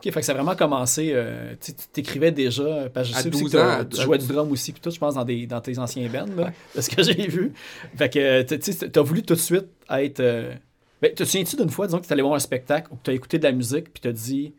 Ok, 0.04 0.12
fait 0.12 0.20
que 0.20 0.26
ça 0.26 0.32
a 0.32 0.34
vraiment 0.34 0.56
commencé. 0.56 1.12
euh, 1.14 1.54
tu 1.60 1.72
t'écrivais 1.92 2.32
déjà. 2.32 2.88
Parce 2.92 3.08
que 3.08 3.14
je 3.14 3.18
À 3.18 3.22
sais 3.22 3.28
aussi 3.28 3.42
12 3.42 3.52
que 3.52 3.56
t'as- 3.56 3.80
ans, 3.82 3.84
tu 3.84 4.00
jouais 4.00 4.18
du 4.18 4.26
drum 4.26 4.50
aussi, 4.50 4.72
puis 4.72 4.80
tout, 4.80 4.90
je 4.90 4.98
pense, 4.98 5.14
dans, 5.14 5.24
des, 5.24 5.46
dans 5.46 5.60
tes 5.60 5.78
anciens 5.78 6.08
bands, 6.08 6.26
là, 6.36 6.52
de 6.74 6.80
ce 6.80 6.90
que 6.90 7.02
j'ai 7.04 7.26
vu. 7.28 7.52
Fait 7.96 8.08
que, 8.12 8.18
euh, 8.18 8.42
tu 8.44 8.58
t'as 8.90 9.00
voulu 9.02 9.22
tout 9.22 9.34
de 9.34 9.38
suite 9.38 9.66
être. 9.90 10.20
euh, 10.20 10.54
Ben, 11.00 11.14
te 11.14 11.22
souviens-tu 11.24 11.56
d'une 11.56 11.70
fois, 11.70 11.86
disons, 11.86 11.98
que 12.00 12.06
tu 12.06 12.12
allé 12.12 12.22
voir 12.22 12.34
un 12.34 12.38
spectacle 12.40 12.88
ou 12.92 12.96
que 12.96 13.02
tu 13.04 13.10
as 13.10 13.14
écouté 13.14 13.38
de 13.38 13.44
la 13.44 13.52
musique, 13.52 13.92
puis 13.92 14.00
tu 14.00 14.08
as 14.08 14.12
dit, 14.12 14.54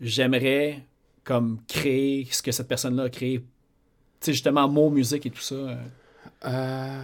j'aimerais 0.00 0.80
comme 1.24 1.58
créer 1.68 2.26
ce 2.30 2.42
que 2.42 2.52
cette 2.52 2.68
personne-là 2.68 3.04
a 3.04 3.08
créé. 3.10 3.38
Tu 3.40 3.46
sais, 4.20 4.32
justement, 4.32 4.68
mots, 4.68 4.90
musique 4.90 5.24
et 5.26 5.30
tout 5.30 5.40
ça. 5.40 5.54
euh. 6.44 7.02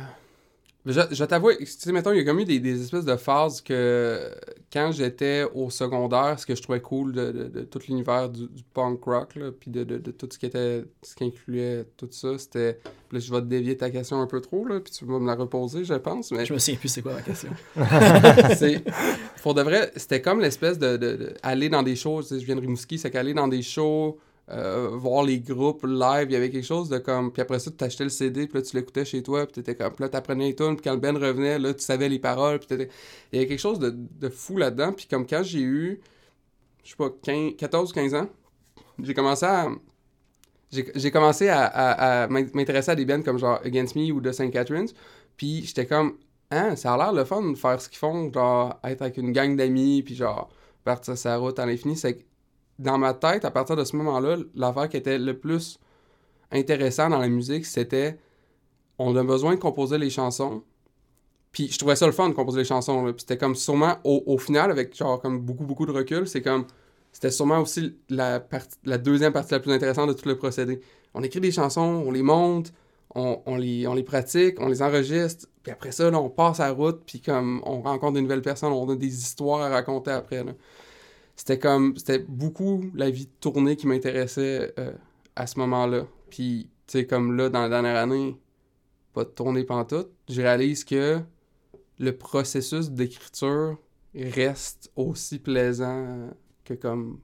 Je, 0.86 1.00
je 1.10 1.24
t'avoue, 1.24 1.50
tu 1.52 1.66
sais, 1.66 1.92
mettons, 1.92 2.12
il 2.12 2.18
y 2.18 2.20
a 2.20 2.24
comme 2.24 2.38
eu 2.38 2.44
des, 2.46 2.60
des 2.60 2.80
espèces 2.82 3.04
de 3.04 3.16
phases 3.16 3.60
que 3.60 4.30
quand 4.72 4.90
j'étais 4.92 5.44
au 5.54 5.68
secondaire, 5.68 6.38
ce 6.38 6.46
que 6.46 6.54
je 6.54 6.62
trouvais 6.62 6.80
cool 6.80 7.12
de, 7.12 7.30
de- 7.32 7.48
de 7.48 7.60
tout 7.62 7.80
l'univers 7.88 8.30
du, 8.30 8.46
du 8.48 8.62
punk 8.72 9.02
rock, 9.04 9.34
là, 9.34 9.50
puis 9.52 9.70
de, 9.70 9.84
de- 9.84 9.98
de 9.98 10.10
tout 10.12 10.28
ce 10.32 10.38
qui 10.38 10.46
était, 10.46 10.84
ce 11.02 11.14
qui 11.14 11.24
incluait 11.24 11.84
tout 11.98 12.08
ça, 12.10 12.38
c'était. 12.38 12.78
Là, 13.12 13.18
je 13.18 13.30
vais 13.30 13.40
te 13.40 13.46
dévier 13.46 13.76
ta 13.76 13.90
question 13.90 14.20
un 14.20 14.26
peu 14.26 14.40
trop, 14.40 14.64
là, 14.66 14.80
puis 14.80 14.92
tu 14.92 15.04
vas 15.04 15.18
me 15.18 15.26
la 15.26 15.34
reposer, 15.34 15.84
je 15.84 15.94
pense. 15.94 16.30
Mais 16.30 16.46
Je 16.46 16.54
me 16.54 16.58
souviens 16.58 16.78
plus 16.78 16.88
c'est 16.88 17.02
quoi 17.02 17.14
la 17.14 17.22
question. 17.22 17.50
c'est 18.56 18.82
pour 19.42 19.54
de 19.54 19.62
vrai 19.62 19.90
c'était 19.96 20.22
comme 20.22 20.40
l'espèce 20.40 20.78
de, 20.78 21.34
aller 21.42 21.68
dans 21.68 21.82
des 21.82 21.96
shows 21.96 22.22
tu 22.22 22.28
sais, 22.28 22.40
je 22.40 22.44
viens 22.46 22.56
de 22.56 22.60
Rimouski 22.60 22.98
c'est 22.98 23.10
qu'aller 23.10 23.34
dans 23.34 23.48
des 23.48 23.62
shows 23.62 24.18
euh, 24.50 24.90
voir 24.94 25.24
les 25.24 25.40
groupes 25.40 25.84
live 25.84 26.26
il 26.28 26.32
y 26.32 26.36
avait 26.36 26.50
quelque 26.50 26.64
chose 26.64 26.88
de 26.88 26.98
comme 26.98 27.32
puis 27.32 27.42
après 27.42 27.58
ça 27.58 27.70
tu 27.70 27.76
t'achetais 27.76 28.04
le 28.04 28.10
CD 28.10 28.46
puis 28.46 28.58
là 28.58 28.62
tu 28.62 28.76
l'écoutais 28.76 29.04
chez 29.04 29.22
toi 29.22 29.44
puis 29.46 29.54
t'étais 29.54 29.74
comme 29.76 29.92
puis 29.94 30.02
là 30.04 30.08
t'apprenais 30.08 30.46
les 30.48 30.54
tunes 30.56 30.76
puis 30.76 30.84
quand 30.84 30.94
le 30.94 31.00
band 31.00 31.14
revenait 31.18 31.58
là 31.58 31.74
tu 31.74 31.82
savais 31.84 32.08
les 32.08 32.18
paroles 32.18 32.58
puis 32.58 32.68
t'étais 32.68 32.88
il 33.32 33.36
y 33.36 33.38
avait 33.40 33.48
quelque 33.48 33.60
chose 33.60 33.78
de, 33.78 33.90
de 33.90 34.28
fou 34.28 34.56
là-dedans 34.56 34.92
puis 34.92 35.06
comme 35.06 35.26
quand 35.26 35.42
j'ai 35.42 35.60
eu 35.60 36.00
je 36.84 36.90
sais 36.90 36.96
pas 36.96 37.10
15 37.22 37.54
14 37.58 37.92
15 37.92 38.14
ans 38.14 38.28
j'ai 39.02 39.14
commencé 39.14 39.46
à 39.46 39.68
j'ai 40.70 41.10
commencé 41.10 41.48
à, 41.48 41.64
à- 42.24 42.28
m'intéresser 42.28 42.90
à 42.90 42.94
des 42.94 43.06
bands 43.06 43.22
comme 43.22 43.38
genre 43.38 43.60
Against 43.64 43.96
Me 43.96 44.12
ou 44.12 44.20
The 44.20 44.32
St. 44.32 44.50
Catharines 44.50 44.88
puis 45.36 45.64
j'étais 45.64 45.86
comme 45.86 46.18
ah, 46.50 46.76
ça 46.76 46.94
a 46.94 46.96
l'air 46.96 47.12
le 47.12 47.24
fun 47.24 47.42
de 47.52 47.56
faire 47.56 47.80
ce 47.80 47.88
qu'ils 47.90 47.98
font, 47.98 48.32
genre 48.32 48.78
être 48.82 49.02
avec 49.02 49.18
une 49.18 49.32
gang 49.32 49.54
d'amis, 49.54 50.02
puis 50.02 50.14
genre 50.14 50.48
partir 50.82 51.18
sa 51.18 51.36
route 51.36 51.58
à 51.58 51.66
l'infini. 51.66 51.94
C'est 51.96 52.24
dans 52.78 52.98
ma 52.98 53.14
tête, 53.14 53.44
à 53.44 53.50
partir 53.50 53.76
de 53.76 53.84
ce 53.84 53.96
moment-là, 53.96 54.36
l'affaire 54.54 54.88
qui 54.88 54.96
était 54.96 55.18
le 55.18 55.36
plus 55.36 55.78
intéressant 56.50 57.10
dans 57.10 57.18
la 57.18 57.28
musique, 57.28 57.66
c'était 57.66 58.18
on 58.98 59.14
a 59.16 59.22
besoin 59.22 59.54
de 59.54 59.60
composer 59.60 59.98
les 59.98 60.10
chansons. 60.10 60.62
Puis 61.52 61.68
je 61.70 61.78
trouvais 61.78 61.96
ça 61.96 62.06
le 62.06 62.12
fun 62.12 62.28
de 62.28 62.34
composer 62.34 62.58
les 62.58 62.64
chansons. 62.64 63.04
Puis 63.04 63.20
c'était 63.20 63.38
comme 63.38 63.54
sûrement 63.54 63.96
au, 64.04 64.38
final, 64.38 64.70
avec 64.70 64.96
genre 64.96 65.20
comme 65.20 65.40
beaucoup, 65.40 65.64
beaucoup 65.64 65.86
de 65.86 65.92
recul, 65.92 66.26
c'est 66.28 66.42
comme 66.42 66.66
c'était 67.12 67.30
sûrement 67.30 67.60
aussi 67.60 67.96
la, 68.08 68.40
deuxième 68.98 69.32
partie 69.32 69.52
la 69.52 69.60
plus 69.60 69.72
intéressante 69.72 70.08
de 70.08 70.12
tout 70.12 70.28
le 70.28 70.36
procédé. 70.36 70.80
On 71.14 71.22
écrit 71.22 71.40
des 71.40 71.50
chansons, 71.50 72.02
on 72.06 72.10
les 72.10 72.22
monte, 72.22 72.72
on, 73.14 73.56
les, 73.56 73.86
on 73.86 73.94
les 73.94 74.02
pratique, 74.02 74.60
on 74.60 74.68
les 74.68 74.82
enregistre, 74.82 75.48
puis 75.62 75.72
après 75.72 75.90
ça, 75.90 76.10
on 76.12 76.28
passe 76.28 76.60
à 76.60 76.66
la 76.68 76.72
route, 76.72 77.02
puis 77.06 77.20
comme 77.20 77.62
on 77.64 77.80
rencontre 77.80 78.14
de 78.14 78.20
nouvelles 78.20 78.42
personnes, 78.42 78.72
on 78.72 78.88
a 78.90 78.94
des 78.94 79.18
histoires 79.18 79.62
à 79.62 79.68
raconter 79.68 80.10
après. 80.10 80.44
C'était 81.38 81.60
comme, 81.60 81.96
c'était 81.96 82.18
beaucoup 82.18 82.90
la 82.94 83.10
vie 83.10 83.26
de 83.26 83.32
tournée 83.40 83.76
qui 83.76 83.86
m'intéressait 83.86 84.74
euh, 84.76 84.92
à 85.36 85.46
ce 85.46 85.56
moment-là. 85.60 86.04
Puis, 86.30 86.68
tu 86.88 86.98
sais, 86.98 87.06
comme 87.06 87.36
là, 87.36 87.48
dans 87.48 87.62
la 87.62 87.68
dernière 87.68 87.96
année, 87.96 88.36
pas 89.14 89.22
de 89.22 89.30
tournée 89.30 89.62
pantoute, 89.62 90.10
je 90.28 90.42
réalise 90.42 90.84
que 90.84 91.20
le 92.00 92.16
processus 92.16 92.90
d'écriture 92.90 93.78
reste 94.16 94.90
aussi 94.96 95.38
plaisant 95.38 96.28
que 96.64 96.74
comme, 96.74 97.20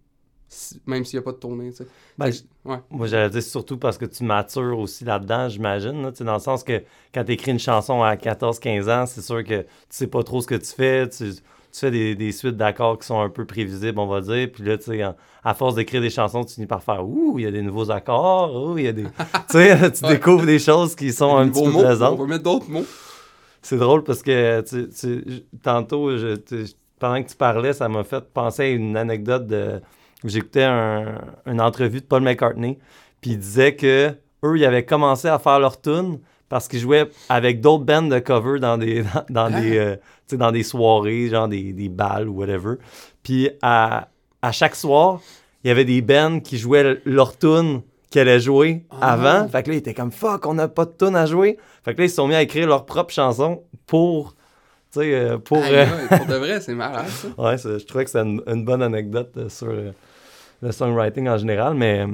même 0.86 1.04
s'il 1.04 1.18
n'y 1.18 1.22
a 1.22 1.24
pas 1.24 1.32
de 1.32 1.38
tournée, 1.38 1.72
tu 1.72 1.78
sais. 1.78 1.86
Ben, 2.16 2.30
ouais. 2.64 2.78
Moi, 2.90 3.08
j'allais 3.08 3.30
dire 3.30 3.42
surtout 3.42 3.78
parce 3.78 3.98
que 3.98 4.04
tu 4.04 4.22
matures 4.22 4.78
aussi 4.78 5.04
là-dedans, 5.04 5.48
j'imagine. 5.48 6.02
là, 6.02 6.12
tu 6.12 6.18
sais, 6.18 6.24
dans 6.24 6.34
le 6.34 6.38
sens 6.38 6.62
que 6.62 6.84
quand 7.12 7.24
tu 7.24 7.32
écris 7.32 7.50
une 7.50 7.58
chanson 7.58 8.00
à 8.00 8.14
14-15 8.14 8.90
ans, 8.90 9.06
c'est 9.06 9.22
sûr 9.22 9.42
que 9.42 9.62
tu 9.62 9.68
sais 9.90 10.06
pas 10.06 10.22
trop 10.22 10.40
ce 10.40 10.46
que 10.46 10.54
tu 10.54 10.72
fais. 10.72 11.08
Tu, 11.08 11.32
tu 11.74 11.80
fais 11.80 11.90
des, 11.90 12.14
des 12.14 12.30
suites 12.30 12.56
d'accords 12.56 12.98
qui 13.00 13.06
sont 13.06 13.20
un 13.20 13.28
peu 13.28 13.44
prévisibles, 13.44 13.98
on 13.98 14.06
va 14.06 14.20
dire. 14.20 14.48
Puis 14.52 14.62
là, 14.62 14.78
tu 14.78 14.84
sais, 14.84 15.02
à 15.02 15.54
force 15.54 15.74
d'écrire 15.74 16.00
des 16.00 16.08
chansons, 16.10 16.44
tu 16.44 16.54
finis 16.54 16.68
par 16.68 16.82
faire 16.84 17.04
Ouh, 17.04 17.34
il 17.38 17.44
y 17.44 17.46
a 17.46 17.50
des 17.50 17.62
nouveaux 17.62 17.90
accords. 17.90 18.54
Ouh, 18.70 18.78
il 18.78 18.84
y 18.84 18.88
a 18.88 18.92
des. 18.92 19.02
tu 19.04 19.08
sais, 19.48 19.90
tu 19.90 20.04
découvres 20.06 20.46
des 20.46 20.60
choses 20.60 20.94
qui 20.94 21.12
sont 21.12 21.36
un 21.36 21.48
petit 21.48 21.64
peu 21.64 21.70
mots, 21.70 21.80
plaisantes. 21.80 22.16
On 22.18 22.22
va 22.22 22.28
mettre 22.28 22.44
d'autres 22.44 22.70
mots. 22.70 22.86
C'est 23.60 23.76
drôle 23.78 24.04
parce 24.04 24.22
que 24.22 24.60
tu, 24.62 25.42
tantôt, 25.62 26.16
je, 26.16 26.36
tu- 26.36 26.66
pendant 27.00 27.22
que 27.22 27.28
tu 27.28 27.36
parlais, 27.36 27.72
ça 27.72 27.88
m'a 27.88 28.04
fait 28.04 28.22
penser 28.32 28.62
à 28.62 28.68
une 28.68 28.96
anecdote 28.96 29.46
de. 29.48 29.80
J'écoutais 30.22 30.62
un- 30.64 31.18
une 31.46 31.60
entrevue 31.60 32.00
de 32.00 32.06
Paul 32.06 32.22
McCartney, 32.22 32.78
puis 33.20 33.32
il 33.32 33.38
disait 33.38 33.74
que 33.74 34.10
eux, 34.44 34.56
ils 34.56 34.64
avaient 34.64 34.84
commencé 34.84 35.28
à 35.28 35.38
faire 35.38 35.58
leur 35.58 35.80
tune 35.80 36.20
parce 36.48 36.68
qu'ils 36.68 36.80
jouaient 36.80 37.08
avec 37.28 37.60
d'autres 37.60 37.84
bands 37.84 38.02
de 38.02 38.18
cover 38.18 38.60
dans 38.60 38.78
des, 38.78 39.02
dans, 39.30 39.48
dans 39.48 39.54
Ah. 39.54 39.60
des, 39.60 39.78
euh, 39.78 39.96
dans 40.32 40.52
des 40.52 40.62
soirées, 40.62 41.28
genre 41.28 41.48
des, 41.48 41.72
des 41.72 41.88
balles 41.88 42.28
ou 42.28 42.34
whatever. 42.38 42.74
Puis 43.22 43.50
à, 43.62 44.08
à 44.42 44.52
chaque 44.52 44.74
soir, 44.76 45.20
il 45.62 45.68
y 45.68 45.70
avait 45.70 45.84
des 45.84 46.02
bands 46.02 46.40
qui 46.40 46.58
jouaient 46.58 47.00
leur 47.04 47.36
tune 47.38 47.80
qu'ils 48.10 48.20
allaient 48.20 48.40
jouer 48.40 48.84
Ah 48.90 49.14
avant. 49.14 49.42
non. 49.44 49.48
Fait 49.48 49.62
que 49.62 49.70
là, 49.70 49.74
ils 49.74 49.78
étaient 49.78 49.94
comme 49.94 50.12
fuck, 50.12 50.46
on 50.46 50.54
n'a 50.54 50.68
pas 50.68 50.84
de 50.84 50.92
tune 50.96 51.16
à 51.16 51.26
jouer. 51.26 51.58
Fait 51.84 51.94
que 51.94 51.98
là, 51.98 52.04
ils 52.04 52.10
se 52.10 52.16
sont 52.16 52.28
mis 52.28 52.34
à 52.34 52.42
écrire 52.42 52.66
leur 52.68 52.84
propre 52.86 53.12
chanson 53.12 53.62
pour. 53.86 54.34
Tu 54.92 55.00
sais, 55.00 55.14
euh, 55.14 55.38
pour. 55.38 55.58
Euh, 55.58 55.86
pour 56.08 56.26
de 56.26 56.34
vrai, 56.34 56.60
c'est 56.60 56.74
malade, 56.74 57.08
ça. 57.08 57.28
ouais, 57.42 57.58
c'est- 57.58 57.78
je 57.80 57.86
trouvais 57.86 58.04
que 58.04 58.10
c'était 58.10 58.24
une, 58.24 58.40
une 58.46 58.64
bonne 58.64 58.82
anecdote 58.82 59.48
sur 59.48 59.68
euh, 59.68 59.90
le 60.62 60.70
songwriting 60.70 61.28
en 61.28 61.36
général. 61.38 61.74
Mais 61.74 62.06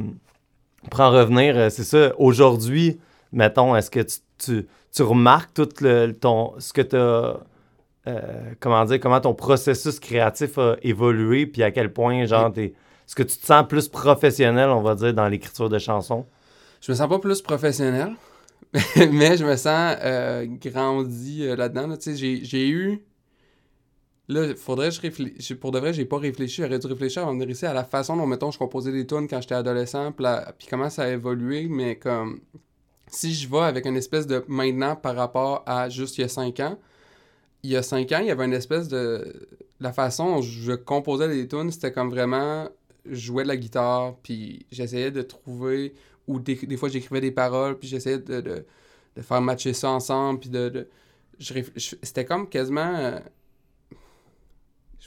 pour 0.91 1.01
en 1.01 1.11
revenir, 1.11 1.71
c'est 1.71 1.85
ça. 1.85 2.13
Aujourd'hui, 2.19 2.99
mettons, 3.33 3.77
est-ce 3.77 3.91
que 3.91 4.01
tu, 4.01 4.19
tu, 4.39 4.67
tu 4.93 5.03
remarques 5.03 5.55
tout 5.55 5.69
le, 5.81 6.13
ton, 6.13 6.55
ce 6.59 6.73
que 6.73 6.83
tu 6.83 6.97
as. 6.97 7.41
comment 8.61 8.85
dire, 8.85 9.01
comment 9.01 9.21
ton 9.21 9.35
processus 9.35 10.01
créatif 10.01 10.59
a 10.59 10.77
évolué, 10.83 11.47
puis 11.47 11.63
à 11.63 11.71
quel 11.71 11.93
point, 11.93 12.25
genre, 12.27 12.53
t'es. 12.53 12.75
Est-ce 13.11 13.17
que 13.17 13.25
tu 13.25 13.39
te 13.39 13.45
sens 13.45 13.67
plus 13.67 13.89
professionnel, 13.89 14.71
on 14.71 14.83
va 14.83 14.95
dire, 14.95 15.13
dans 15.13 15.27
l'écriture 15.27 15.69
de 15.69 15.81
chansons? 15.81 16.27
Je 16.81 16.93
me 16.93 16.97
sens 16.97 17.09
pas 17.09 17.19
plus 17.19 17.43
professionnel, 17.43 18.15
mais 18.97 19.37
je 19.37 19.45
me 19.45 19.57
sens 19.57 19.97
euh, 20.01 20.47
grandi 20.47 21.45
euh, 21.45 21.57
là-dedans. 21.57 21.89
là. 21.89 21.97
Tu 21.97 22.17
sais, 22.17 22.41
j'ai, 22.45 22.69
eu. 22.69 23.05
Là, 24.29 24.55
faudrait 24.55 24.91
que 24.91 24.95
je 24.95 25.01
réfléchisse. 25.01 25.59
Pour 25.59 25.73
de 25.73 25.81
vrai, 25.81 25.93
j'ai 25.93 26.05
pas 26.05 26.19
réfléchi. 26.19 26.63
J'aurais 26.63 26.79
dû 26.79 26.87
réfléchir 26.87 27.23
avant 27.23 27.35
de 27.35 27.41
venir 27.41 27.51
ici 27.51 27.67
à 27.67 27.75
la 27.75 27.83
façon 27.83 28.17
dont, 28.17 28.29
mettons, 28.29 28.53
je 28.53 28.59
composais 28.59 28.93
des 28.93 29.07
tunes 29.07 29.27
quand 29.29 29.41
j'étais 29.41 29.57
adolescent, 29.57 30.13
puis 30.13 30.69
comment 30.71 30.89
ça 30.89 31.03
a 31.03 31.09
évolué. 31.09 31.67
Mais 31.69 31.97
comme. 31.97 32.41
Si 33.11 33.35
je 33.35 33.49
vais 33.49 33.59
avec 33.59 33.87
une 33.87 33.97
espèce 33.97 34.27
de 34.27 34.45
maintenant 34.49 34.97
par 34.97 35.17
rapport 35.17 35.63
à 35.67 35.89
juste 35.89 36.19
il 36.19 36.23
y 36.23 36.25
a 36.25 36.29
5 36.29 36.61
ans, 36.61 36.79
il 37.63 37.71
y 37.71 37.77
a 37.77 37.83
5 37.83 38.11
ans, 38.13 38.19
il 38.21 38.27
y 38.27 38.31
avait 38.31 38.45
une 38.45 38.55
espèce 38.55 38.89
de. 38.89 39.49
La 39.81 39.93
façon 39.95 40.37
dont 40.37 40.43
je 40.43 40.73
composais 40.73 41.29
des 41.29 41.49
tunes, 41.49 41.71
c'était 41.71 41.93
comme 41.93 42.11
vraiment. 42.11 42.69
Je 43.07 43.15
jouais 43.15 43.45
de 43.45 43.49
la 43.49 43.57
guitare, 43.57 44.15
puis 44.23 44.67
j'essayais 44.71 45.11
de 45.11 45.23
trouver 45.23 45.95
ou 46.31 46.39
des, 46.39 46.55
des 46.55 46.77
fois 46.77 46.89
j'écrivais 46.89 47.21
des 47.21 47.31
paroles, 47.33 47.79
puis 47.79 47.89
j'essayais 47.89 48.19
de, 48.19 48.41
de, 48.41 49.23
faire 49.23 49.41
matcher 49.41 49.73
ça 49.73 49.91
ensemble, 49.91 50.41
puis 50.41 50.51
de... 50.51 50.89
c'était 51.39 52.25
comme 52.25 52.49
quasiment... 52.49 53.21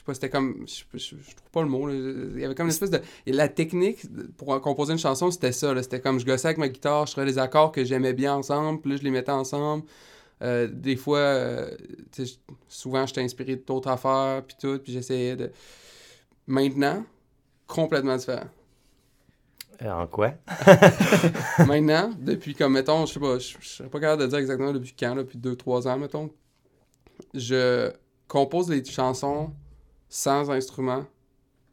je 0.06 0.12
sais 0.12 0.12
pas, 0.12 0.14
c'était 0.14 0.30
comme... 0.30 0.66
Je, 0.66 0.84
je- 0.98 1.16
je 1.16 1.34
trouve 1.34 1.50
pas 1.52 1.62
le 1.62 1.68
mot, 1.68 1.86
là. 1.86 1.94
Il 1.94 2.40
y 2.40 2.44
avait 2.44 2.54
comme 2.54 2.66
une 2.66 2.72
espèce 2.72 2.90
de... 2.90 3.00
la 3.26 3.48
technique 3.48 4.06
pour 4.36 4.60
composer 4.60 4.92
une 4.92 4.98
chanson, 4.98 5.30
c'était 5.30 5.52
ça. 5.52 5.74
C'était 5.82 6.00
comme 6.00 6.18
je 6.20 6.26
gossais 6.26 6.48
avec 6.48 6.58
ma 6.58 6.68
guitare, 6.68 7.06
je 7.06 7.12
trouvais 7.12 7.26
des 7.26 7.38
accords 7.38 7.72
que 7.72 7.84
j'aimais 7.84 8.12
bien 8.12 8.34
ensemble, 8.34 8.80
puis 8.80 8.90
là, 8.92 8.96
je 8.98 9.02
les 9.02 9.10
mettais 9.10 9.32
ensemble. 9.32 9.84
Euh, 10.42 10.68
des 10.70 10.96
fois, 10.96 11.18
euh, 11.18 11.70
souvent, 12.68 13.06
j'étais 13.06 13.22
inspiré 13.22 13.56
d'autres 13.56 13.88
affaires, 13.88 14.42
puis 14.46 14.56
tout, 14.60 14.78
puis 14.78 14.92
j'essayais 14.92 15.36
de... 15.36 15.50
Maintenant, 16.46 17.04
complètement 17.66 18.16
différent. 18.16 18.48
Euh, 19.82 19.90
En 19.90 20.06
quoi? 20.06 20.34
Maintenant, 21.66 22.10
depuis 22.20 22.54
comme, 22.54 22.74
mettons, 22.74 23.06
je 23.06 23.14
sais 23.14 23.20
pas, 23.20 23.38
je 23.38 23.56
serais 23.62 23.88
pas 23.88 24.00
capable 24.00 24.22
de 24.22 24.26
dire 24.28 24.38
exactement 24.38 24.72
depuis 24.72 24.94
quand, 24.98 25.14
là, 25.14 25.22
depuis 25.22 25.38
2-3 25.38 25.88
ans, 25.88 25.98
mettons, 25.98 26.30
je 27.32 27.90
compose 28.28 28.66
des 28.68 28.84
chansons 28.84 29.52
sans 30.14 30.48
instrument, 30.48 31.04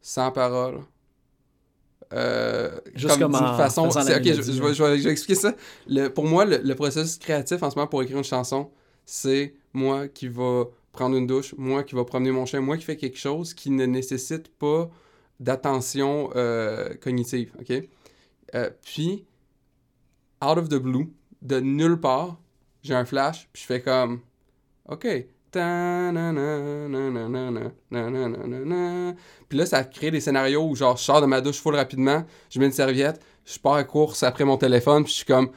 sans 0.00 0.32
paroles. 0.32 0.80
Euh, 2.12 2.76
Juste 2.96 3.18
comme 3.20 3.32
d'une 3.32 3.40
en 3.40 3.56
façon. 3.56 3.82
ok, 3.86 3.92
je, 4.24 4.42
je 4.42 4.62
vais, 4.62 4.74
je 4.74 4.82
vais- 4.82 4.98
je 4.98 5.04
vais 5.04 5.12
expliquer 5.12 5.40
ça. 5.40 5.54
Le- 5.86 6.08
pour 6.08 6.24
moi, 6.26 6.44
le, 6.44 6.58
le 6.58 6.74
processus 6.74 7.18
créatif 7.18 7.62
en 7.62 7.70
ce 7.70 7.76
moment 7.76 7.86
pour 7.86 8.02
écrire 8.02 8.18
une 8.18 8.24
chanson, 8.24 8.70
c'est 9.06 9.54
moi 9.72 10.08
qui 10.08 10.26
va 10.26 10.64
prendre 10.90 11.16
une 11.16 11.28
douche, 11.28 11.54
moi 11.56 11.84
qui 11.84 11.94
va 11.94 12.04
promener 12.04 12.32
mon 12.32 12.44
chien, 12.44 12.60
moi 12.60 12.76
qui 12.76 12.82
fais 12.82 12.96
quelque 12.96 13.16
chose 13.16 13.54
qui 13.54 13.70
ne 13.70 13.86
nécessite 13.86 14.48
pas 14.48 14.90
d'attention 15.38 16.30
euh, 16.34 16.92
cognitive, 16.94 17.52
ok? 17.60 17.72
Euh, 18.56 18.70
puis, 18.82 19.24
out 20.44 20.58
of 20.58 20.68
the 20.68 20.74
blue, 20.76 21.12
de 21.42 21.60
nulle 21.60 21.98
part, 22.00 22.38
j'ai 22.82 22.94
un 22.94 23.04
flash, 23.04 23.48
puis 23.52 23.62
je 23.62 23.66
fais 23.68 23.80
comme, 23.80 24.20
ok. 24.88 25.06
Puis 29.48 29.58
là, 29.58 29.66
ça 29.66 29.84
crée 29.84 30.10
des 30.10 30.20
scénarios 30.20 30.64
où 30.64 30.74
genre 30.74 30.96
je 30.96 31.02
sors 31.02 31.20
de 31.20 31.26
ma 31.26 31.40
douche 31.40 31.60
full 31.60 31.74
rapidement, 31.74 32.24
je 32.50 32.58
mets 32.58 32.66
une 32.66 32.72
serviette, 32.72 33.20
je 33.44 33.58
pars 33.58 33.74
à 33.74 33.84
course 33.84 34.22
après 34.22 34.44
mon 34.44 34.56
téléphone, 34.56 35.04
puis 35.04 35.12
je 35.12 35.18
suis 35.18 35.26
comme 35.26 35.50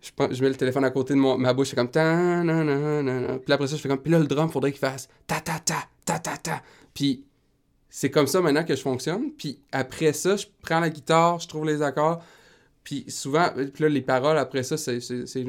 je, 0.00 0.42
mets 0.42 0.48
le 0.48 0.54
téléphone 0.54 0.84
à 0.84 0.90
côté 0.90 1.14
de 1.14 1.18
mon, 1.18 1.36
ma 1.38 1.52
bouche, 1.52 1.70
c'est 1.70 1.76
comme 1.76 1.88
Puis 1.88 3.52
après 3.52 3.66
ça, 3.66 3.76
je 3.76 3.80
fais 3.80 3.88
comme 3.88 3.98
puis 3.98 4.12
là 4.12 4.18
le 4.18 4.26
drum, 4.26 4.48
faudrait 4.50 4.72
qu'il 4.72 4.80
fasse. 4.80 5.08
Puis 6.94 7.24
c'est 7.90 8.10
comme 8.10 8.26
ça 8.26 8.40
maintenant 8.40 8.64
que 8.64 8.76
je 8.76 8.82
fonctionne. 8.82 9.32
Puis 9.32 9.60
après 9.72 10.12
ça, 10.12 10.36
je 10.36 10.46
prends 10.62 10.80
la 10.80 10.90
guitare, 10.90 11.40
je 11.40 11.48
trouve 11.48 11.64
les 11.64 11.82
accords, 11.82 12.22
puis 12.88 13.04
souvent, 13.08 13.48
puis 13.54 13.82
là, 13.82 13.88
les 13.90 14.00
paroles 14.00 14.38
après 14.38 14.62
ça, 14.62 14.78
c'est 14.78 14.98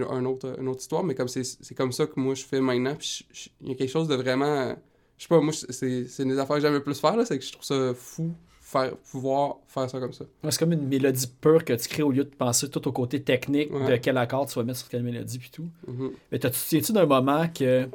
un 0.09 0.25
autre, 0.25 0.55
une 0.59 0.67
autre 0.67 0.81
histoire, 0.81 1.05
mais 1.05 1.15
comme 1.15 1.29
c'est 1.29 1.43
c'est 1.45 1.73
comme 1.73 1.93
ça 1.93 2.05
que 2.05 2.19
moi 2.19 2.35
je 2.35 2.43
fais 2.43 2.59
maintenant. 2.59 2.95
Puis 2.95 3.25
il 3.61 3.69
y 3.69 3.71
a 3.71 3.75
quelque 3.75 3.89
chose 3.91 4.09
de 4.09 4.15
vraiment. 4.15 4.45
euh, 4.45 4.73
Je 5.17 5.23
sais 5.23 5.29
pas, 5.29 5.39
moi, 5.39 5.53
c'est 5.53 6.25
des 6.25 6.37
affaires 6.39 6.57
que 6.57 6.61
j'aime 6.61 6.73
le 6.73 6.83
plus 6.83 6.99
faire, 6.99 7.15
là, 7.15 7.23
c'est 7.23 7.39
que 7.39 7.45
je 7.45 7.51
trouve 7.53 7.63
ça 7.63 7.93
fou 7.95 8.31
faire, 8.59 8.95
pouvoir 9.11 9.55
faire 9.67 9.89
ça 9.89 9.99
comme 10.01 10.11
ça. 10.11 10.25
Ouais, 10.43 10.51
C'est 10.51 10.59
comme 10.59 10.73
une 10.73 10.85
mélodie 10.87 11.27
pure 11.39 11.63
que 11.63 11.73
tu 11.73 11.87
crées 11.87 12.03
au 12.03 12.11
lieu 12.11 12.25
de 12.25 12.29
penser 12.35 12.69
tout 12.69 12.85
au 12.87 12.91
côté 12.91 13.21
technique 13.23 13.71
de 13.71 13.95
quel 13.95 14.17
accord 14.17 14.45
tu 14.45 14.55
vas 14.59 14.63
mettre 14.65 14.79
sur 14.79 14.89
quelle 14.89 15.03
mélodie 15.03 15.39
puis 15.39 15.49
tout. 15.49 15.67
Mhm. 15.87 16.11
Mais 16.33 16.39
t'as- 16.39 16.49
tu 16.49 16.59
tiens-tu 16.67 16.91
d'un 16.91 17.05
moment 17.05 17.47
que. 17.47 17.87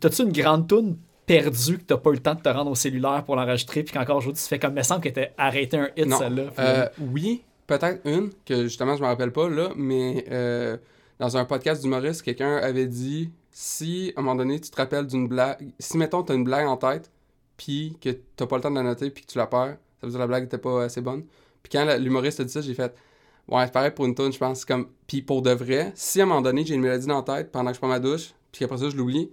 T'as-tu 0.00 0.22
une 0.22 0.32
grande 0.32 0.68
toune 0.68 0.96
perdue 1.26 1.78
que 1.78 1.84
t'as 1.84 1.96
pas 1.98 2.10
eu 2.10 2.14
le 2.14 2.18
temps 2.20 2.34
de 2.34 2.40
te 2.40 2.48
rendre 2.48 2.70
au 2.70 2.74
cellulaire 2.74 3.22
pour 3.24 3.36
l'enregistrer 3.36 3.82
puis 3.82 3.92
qu'encore 3.94 4.16
aujourd'hui 4.18 4.40
tu 4.42 4.48
fais 4.48 4.58
comme. 4.58 4.72
Il 4.72 4.76
me 4.78 4.82
semble 4.82 5.00
que 5.02 5.08
t'as 5.08 5.26
arrêté 5.38 5.76
un 5.76 5.88
hit 5.96 6.08
celle-là. 6.18 6.52
Euh, 6.58 6.88
oui, 7.00 7.42
peut-être 7.78 8.06
une, 8.06 8.30
que 8.44 8.64
justement 8.64 8.96
je 8.96 9.02
me 9.02 9.06
rappelle 9.06 9.32
pas 9.32 9.48
là, 9.48 9.70
mais 9.76 10.24
euh, 10.30 10.76
dans 11.18 11.36
un 11.36 11.44
podcast 11.44 11.82
d'humoriste, 11.82 12.22
quelqu'un 12.22 12.56
avait 12.56 12.86
dit 12.86 13.30
si 13.50 14.12
à 14.16 14.20
un 14.20 14.22
moment 14.22 14.36
donné 14.36 14.60
tu 14.60 14.70
te 14.70 14.76
rappelles 14.76 15.06
d'une 15.06 15.28
blague, 15.28 15.72
si 15.78 15.98
mettons 15.98 16.22
tu 16.22 16.32
as 16.32 16.34
une 16.34 16.44
blague 16.44 16.66
en 16.66 16.76
tête, 16.76 17.10
puis 17.56 17.96
que 18.00 18.10
t'as 18.36 18.46
pas 18.46 18.56
le 18.56 18.62
temps 18.62 18.70
de 18.70 18.76
la 18.76 18.82
noter, 18.82 19.10
puis 19.10 19.24
que 19.24 19.30
tu 19.30 19.38
la 19.38 19.46
perds, 19.46 19.76
ça 20.00 20.06
veut 20.06 20.08
dire 20.08 20.18
que 20.18 20.22
la 20.22 20.26
blague 20.26 20.44
était 20.44 20.58
pas 20.58 20.84
assez 20.84 21.00
bonne. 21.00 21.24
Puis 21.62 21.70
quand 21.70 21.96
l'humoriste 21.98 22.40
a 22.40 22.44
dit 22.44 22.52
ça, 22.52 22.60
j'ai 22.60 22.74
fait 22.74 22.94
ouais, 23.48 23.64
c'est 23.64 23.72
pareil 23.72 23.92
pour 23.92 24.04
une 24.04 24.14
tune, 24.14 24.32
je 24.32 24.38
pense. 24.38 24.60
C'est 24.60 24.68
comme 24.68 24.88
puis 25.06 25.22
pour 25.22 25.42
de 25.42 25.50
vrai, 25.50 25.92
si 25.94 26.20
à 26.20 26.24
un 26.24 26.26
moment 26.26 26.42
donné 26.42 26.64
j'ai 26.64 26.74
une 26.74 26.80
mélodie 26.80 27.06
dans 27.06 27.24
la 27.24 27.36
tête 27.36 27.52
pendant 27.52 27.70
que 27.70 27.74
je 27.74 27.80
prends 27.80 27.88
ma 27.88 28.00
douche, 28.00 28.34
puis 28.50 28.60
qu'après 28.60 28.78
ça 28.78 28.90
je 28.90 28.96
l'oublie, 28.96 29.30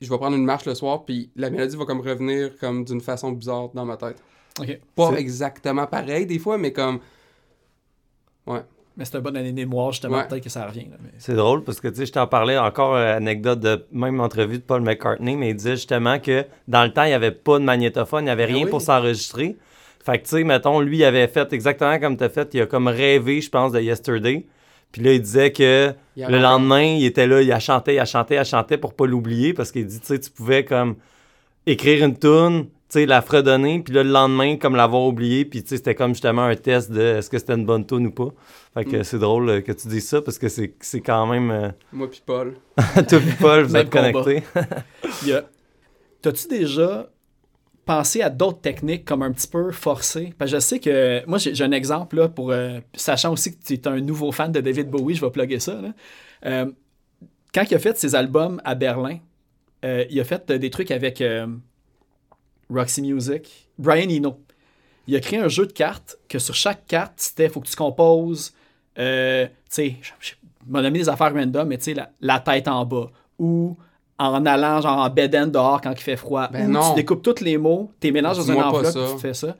je 0.00 0.08
vais 0.08 0.16
prendre 0.16 0.36
une 0.36 0.44
marche 0.44 0.64
le 0.66 0.74
soir, 0.74 1.04
puis 1.04 1.30
la 1.36 1.50
mélodie 1.50 1.76
va 1.76 1.84
comme 1.84 2.00
revenir 2.00 2.56
comme 2.58 2.84
d'une 2.84 3.00
façon 3.00 3.32
bizarre 3.32 3.70
dans 3.74 3.84
ma 3.84 3.96
tête. 3.96 4.22
ok. 4.60 4.80
Pas 4.94 5.12
exactement 5.12 5.86
pareil 5.86 6.26
des 6.26 6.38
fois, 6.38 6.58
mais 6.58 6.72
comme 6.72 7.00
Mais 8.96 9.04
c'est 9.04 9.16
un 9.16 9.20
bon 9.20 9.36
année 9.36 9.52
mémoire, 9.52 9.92
justement. 9.92 10.16
Ouais. 10.16 10.26
Peut-être 10.26 10.42
que 10.42 10.50
ça 10.50 10.66
revient. 10.66 10.86
mais- 10.90 11.10
C'est 11.18 11.34
drôle 11.36 11.62
parce 11.62 11.80
que 11.80 11.86
tu 11.86 11.94
sais, 11.96 12.06
je 12.06 12.12
t'en 12.12 12.26
parlais 12.26 12.58
encore, 12.58 12.96
euh, 12.96 13.16
anecdote 13.16 13.60
de 13.60 13.86
même 13.92 14.20
entrevue 14.20 14.58
de 14.58 14.62
Paul 14.64 14.82
McCartney, 14.82 15.36
mais 15.36 15.50
il 15.50 15.54
disait 15.54 15.76
justement 15.76 16.18
que 16.18 16.44
dans 16.66 16.82
le 16.82 16.92
temps, 16.92 17.04
il 17.04 17.08
n'y 17.08 17.12
avait 17.14 17.30
pas 17.30 17.60
de 17.60 17.64
magnétophone, 17.64 18.22
il 18.22 18.24
n'y 18.24 18.30
avait 18.30 18.46
Ben 18.48 18.54
rien 18.56 18.64
oui. 18.64 18.70
pour 18.70 18.80
s'enregistrer. 18.80 19.56
Fait 20.04 20.18
que 20.18 20.24
tu 20.24 20.30
sais, 20.30 20.42
mettons, 20.44 20.80
lui, 20.80 20.98
il 20.98 21.04
avait 21.04 21.28
fait 21.28 21.52
exactement 21.52 21.96
comme 22.00 22.16
tu 22.16 22.24
as 22.24 22.28
fait, 22.28 22.52
il 22.54 22.62
a 22.62 22.66
comme 22.66 22.88
rêvé, 22.88 23.40
je 23.40 23.50
pense, 23.50 23.70
de 23.70 23.80
Yesterday. 23.80 24.46
Puis 24.90 25.02
là, 25.02 25.12
il 25.12 25.20
disait 25.22 25.52
que 25.52 25.92
il 26.16 26.26
le 26.26 26.38
lendemain, 26.40 26.82
il 26.82 27.04
était 27.04 27.26
là, 27.28 27.40
il 27.42 27.52
a 27.52 27.60
chanté, 27.60 27.94
il 27.94 27.98
a 28.00 28.04
chanté, 28.04 28.34
il 28.34 28.38
a 28.38 28.44
chanté 28.44 28.78
pour 28.78 28.94
pas 28.94 29.06
l'oublier 29.06 29.52
parce 29.54 29.70
qu'il 29.70 29.86
dit, 29.86 30.00
tu 30.00 30.06
sais, 30.06 30.18
tu 30.18 30.30
pouvais 30.30 30.64
comme 30.64 30.96
écrire 31.66 32.04
une 32.04 32.18
tune, 32.18 32.66
tu 32.90 33.00
sais, 33.00 33.06
la 33.06 33.20
fredonner, 33.22 33.80
puis 33.82 33.92
là, 33.94 34.02
le 34.02 34.10
lendemain, 34.10 34.56
comme 34.56 34.74
l'avoir 34.76 35.02
oublié, 35.02 35.44
puis 35.44 35.62
tu 35.62 35.68
sais, 35.68 35.76
c'était 35.76 35.94
comme 35.94 36.14
justement 36.14 36.44
un 36.44 36.56
test 36.56 36.90
de 36.90 37.00
est-ce 37.00 37.28
que 37.28 37.38
c'était 37.38 37.54
une 37.54 37.66
bonne 37.66 37.86
tune 37.86 38.06
ou 38.06 38.10
pas. 38.10 38.28
Fait 38.74 38.84
que 38.84 38.96
Mm. 38.98 39.04
c'est 39.04 39.18
drôle 39.18 39.48
euh, 39.50 39.60
que 39.60 39.72
tu 39.72 39.88
dises 39.88 40.08
ça 40.08 40.22
parce 40.22 40.38
que 40.38 40.48
c'est 40.48 40.74
c'est 40.80 41.00
quand 41.02 41.26
même. 41.26 41.50
euh, 41.50 41.68
Moi 41.92 42.08
puis 42.10 42.22
Paul. 42.24 42.54
toi 42.76 43.18
et 43.18 43.32
Paul, 43.40 43.64
vous 43.64 43.76
êtes 43.76 43.90
connectés. 43.90 44.42
Il 45.22 45.28
y 45.28 45.32
a- 45.32 45.44
T'as-tu 46.22 46.48
déjà 46.48 47.08
pensé 47.84 48.22
à 48.22 48.28
d'autres 48.30 48.60
techniques 48.60 49.04
comme 49.04 49.22
un 49.22 49.32
petit 49.32 49.48
peu 49.48 49.70
forcées? 49.70 50.32
Parce 50.38 50.50
que 50.50 50.56
je 50.56 50.60
sais 50.60 50.78
que. 50.80 51.24
Moi, 51.26 51.38
j'ai 51.38 51.54
j'ai 51.54 51.64
un 51.64 51.72
exemple, 51.72 52.16
là, 52.16 52.28
pour. 52.28 52.50
euh, 52.50 52.80
sachant 52.94 53.32
aussi 53.32 53.56
que 53.56 53.62
tu 53.64 53.74
es 53.74 53.86
un 53.88 54.00
nouveau 54.00 54.32
fan 54.32 54.50
de 54.50 54.60
David 54.60 54.88
Bowie, 54.90 55.14
je 55.14 55.20
vais 55.24 55.30
plugger 55.30 55.58
ça. 55.60 55.74
là. 55.80 55.92
Euh, 56.46 56.66
quand 57.54 57.62
il 57.70 57.74
a 57.74 57.78
fait 57.78 57.96
ses 57.98 58.14
albums 58.14 58.60
à 58.64 58.74
Berlin, 58.74 59.18
euh, 59.84 60.04
il 60.10 60.18
a 60.20 60.24
fait 60.24 60.50
des 60.52 60.70
trucs 60.70 60.90
avec 60.90 61.20
euh, 61.20 61.46
Roxy 62.70 63.02
Music, 63.02 63.68
Brian 63.78 64.08
Eno. 64.10 64.40
Il 65.06 65.16
a 65.16 65.20
créé 65.20 65.38
un 65.38 65.48
jeu 65.48 65.66
de 65.66 65.72
cartes 65.72 66.18
que 66.28 66.38
sur 66.38 66.54
chaque 66.54 66.86
carte, 66.86 67.14
c'était 67.16 67.48
faut 67.48 67.60
que 67.60 67.68
tu 67.68 67.76
composes, 67.76 68.52
euh, 68.98 69.46
tu 69.46 69.52
sais, 69.70 69.96
je- 70.20 70.32
m'a 70.66 70.82
nommé 70.82 70.98
des 70.98 71.08
affaires 71.08 71.32
random, 71.32 71.66
mais 71.66 71.78
tu 71.78 71.84
sais, 71.84 71.94
la, 71.94 72.10
la 72.20 72.40
tête 72.40 72.68
en 72.68 72.84
bas. 72.84 73.06
Ou 73.38 73.76
en 74.18 74.44
allant 74.44 74.80
genre 74.80 74.98
en 74.98 75.08
beden 75.08 75.50
dehors 75.50 75.80
quand 75.80 75.92
il 75.92 76.00
fait 76.02 76.16
froid. 76.16 76.48
Ben 76.48 76.68
ou 76.68 76.72
non. 76.72 76.90
tu 76.90 76.96
découpes 76.96 77.22
tous 77.22 77.40
les 77.42 77.56
mots, 77.56 77.92
tu 78.00 78.08
les 78.08 78.12
mélanges 78.12 78.36
dans 78.38 78.42
une 78.52 78.56
pas 78.56 78.66
enveloppe 78.68 79.12
tu 79.14 79.18
fais 79.20 79.32
ça. 79.32 79.56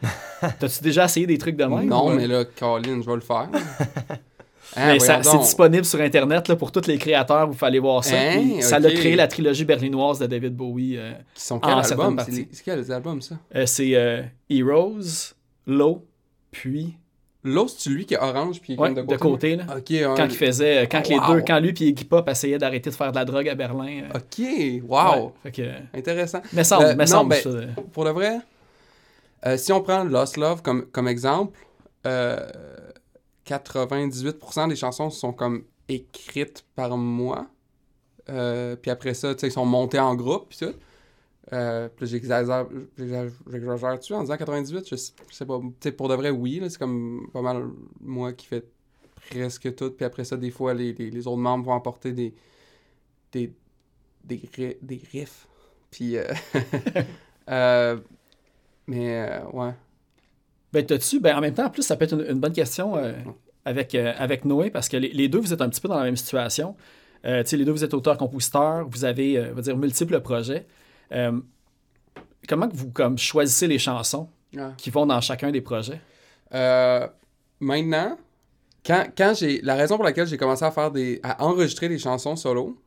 T'as-tu 0.59 0.83
déjà 0.83 1.05
essayé 1.05 1.27
des 1.27 1.38
trucs 1.38 1.57
de 1.57 1.64
même? 1.64 1.87
non, 1.87 2.09
ou, 2.09 2.11
mais 2.14 2.27
là, 2.27 2.44
Colin, 2.44 3.01
je 3.01 3.07
vais 3.09 3.14
le 3.14 3.21
faire. 3.21 3.49
Hein, 4.76 4.92
Mais 4.92 4.98
ça- 4.98 5.18
voyons 5.20 5.38
c'est 5.38 5.44
disponible 5.46 5.85
sur 5.85 6.00
Internet 6.00 6.46
là, 6.48 6.57
pour 6.57 6.70
tous 6.72 6.87
les 6.87 6.98
créateurs, 6.98 7.46
vous 7.46 7.54
fallait 7.57 7.78
voir 7.78 8.04
ça. 8.04 8.16
Hein, 8.16 8.61
ça 8.61 8.76
a 8.76 8.81
créé 8.81 9.16
la 9.16 9.26
trilogie 9.26 9.64
berlinoise 9.64 10.18
de 10.18 10.26
David 10.26 10.54
Bowie. 10.54 10.96
euh, 10.98 11.12
Qui 11.35 11.42
sont 11.42 11.57
en 11.57 11.61
quel 11.61 11.85
certaines 11.85 12.00
album? 12.00 12.16
parties. 12.16 12.33
C'est 12.33 12.38
les- 12.40 12.48
c'est 12.52 12.64
quel 12.64 12.78
les 12.81 12.90
albums, 12.90 13.22
ça? 13.22 13.37
euh, 13.57 13.66
c'est 13.66 13.94
euh, 13.94 14.22
Heroes, 14.50 15.35
Low, 15.66 16.04
puis 16.50 16.94
L'autre, 17.44 17.74
c'est 17.78 17.88
lui 17.90 18.04
qui 18.04 18.14
est 18.14 18.18
orange 18.18 18.61
puis 18.61 18.76
ouais, 18.76 18.92
comme 18.92 19.07
de 19.07 19.16
côté? 19.16 19.57
là. 19.57 19.64
Ok, 19.76 19.85
ouais. 19.90 20.02
Quand 20.16 20.24
il 20.24 20.31
faisait, 20.37 20.87
quand 20.90 21.09
les 21.09 21.18
deux, 21.28 21.40
quand 21.46 21.61
lui 21.61 21.72
puis 21.72 21.87
Iggy 21.87 22.04
Pop 22.04 22.28
essayaient 22.28 22.59
d'arrêter 22.59 22.90
de 22.90 22.94
faire 22.94 23.12
de 23.12 23.16
la 23.16 23.24
drogue 23.24 23.48
à 23.48 23.54
Berlin. 23.54 24.02
Ok, 24.12 24.44
wow. 24.87 24.98
ouais, 25.26 25.31
fait 25.44 25.52
que, 25.52 25.96
Intéressant. 25.96 26.42
mais 26.52 26.64
semble, 26.64 26.88
mais 26.96 27.04
non, 27.04 27.07
semble 27.07 27.31
ben, 27.31 27.42
ça. 27.42 27.83
Pour 27.92 28.04
le 28.04 28.11
vrai, 28.11 28.38
si 29.57 29.72
on 29.72 29.81
prend 29.81 30.02
Lost 30.04 30.37
Love 30.37 30.62
comme, 30.62 30.87
comme 30.87 31.07
exemple, 31.09 31.57
euh, 32.07 32.38
98% 33.49 34.69
des 34.69 34.77
chansons 34.77 35.11
sont 35.11 35.33
comme 35.33 35.65
écrites 35.89 36.65
par 36.75 36.97
moi. 36.97 37.49
Euh, 38.29 38.77
puis 38.77 38.91
après 38.91 39.15
ça, 39.15 39.35
tu 39.35 39.41
sais, 39.41 39.49
ils 39.49 39.53
sont 39.53 39.65
montés 39.65 39.99
en 39.99 40.15
groupe, 40.15 40.51
puis 40.51 40.59
tout. 40.59 40.75
Euh, 41.55 41.89
puis 41.89 42.07
j'exagère-tu 42.07 44.13
en 44.13 44.21
disant 44.21 44.37
98? 44.37 44.87
Je 44.91 44.97
sais, 44.97 45.13
je 45.31 45.35
sais 45.35 45.47
pas. 45.47 45.59
Pour 45.97 46.09
de 46.09 46.15
vrai, 46.15 46.29
oui, 46.31 46.63
c'est 46.69 46.79
comme 46.79 47.31
pas 47.33 47.41
mal 47.41 47.65
moi 48.01 48.35
qui 48.35 48.47
fais 48.47 48.63
presque 49.31 49.75
tout. 49.75 49.91
Puis 49.93 50.05
après 50.05 50.25
ça, 50.25 50.37
des 50.37 50.51
fois, 50.51 50.75
les, 50.75 50.93
les, 50.93 51.27
autres 51.27 51.39
membres 51.39 51.65
vont 51.65 51.75
apporter 51.75 52.13
des, 52.13 52.35
des, 53.33 53.55
des, 54.25 54.43
des 54.83 55.01
riffs. 55.11 55.49
Puis, 55.91 56.19
euh, 56.19 56.27
mais, 58.87 59.41
ouais. 59.55 59.73
Ben, 60.72 60.85
t'as-tu, 60.85 61.20
ben, 61.20 61.37
en 61.37 61.40
même 61.40 61.54
temps, 61.54 61.66
en 61.66 61.70
plus, 61.70 61.83
ça 61.83 61.96
peut 61.96 62.04
être 62.04 62.12
une, 62.14 62.26
une 62.31 62.40
bonne 62.40 62.52
question 62.52 62.96
euh, 62.96 63.12
avec, 63.64 63.94
euh, 63.94 64.12
avec 64.18 64.44
Noé, 64.44 64.70
parce 64.70 64.88
que 64.88 64.96
les, 64.96 65.09
les 65.09 65.28
deux, 65.28 65.38
vous 65.38 65.52
êtes 65.52 65.62
un 65.62 65.68
petit 65.68 65.81
peu 65.81 65.88
dans 65.88 65.98
la 65.98 66.04
même 66.04 66.16
situation. 66.16 66.76
Euh, 67.24 67.42
les 67.50 67.64
deux, 67.64 67.72
vous 67.72 67.85
êtes 67.85 67.94
auteur-compositeur, 67.94 68.87
vous 68.88 69.04
avez, 69.04 69.38
va 69.52 69.61
dire, 69.62 69.76
multiples 69.76 70.20
projets. 70.20 70.66
Comment 72.48 72.68
que 72.68 72.76
vous 72.76 72.90
comme, 72.90 73.18
choisissez 73.18 73.66
les 73.66 73.78
chansons 73.78 74.28
Ouais. 74.57 74.70
qui 74.78 74.88
vont 74.88 75.04
dans 75.04 75.20
chacun 75.20 75.50
des 75.50 75.61
projets? 75.61 76.00
Euh, 76.54 77.07
maintenant, 77.61 78.16
quand, 78.87 79.04
quand 79.16 79.35
j'ai. 79.37 79.61
La 79.61 79.74
raison 79.74 79.96
pour 79.96 80.04
laquelle 80.04 80.26
j'ai 80.26 80.38
commencé 80.38 80.64
à 80.64 80.70
faire 80.70 80.90
des. 80.90 81.20
à 81.22 81.44
enregistrer 81.44 81.88
des 81.88 81.98
chansons 81.98 82.37
solo, 82.37 82.81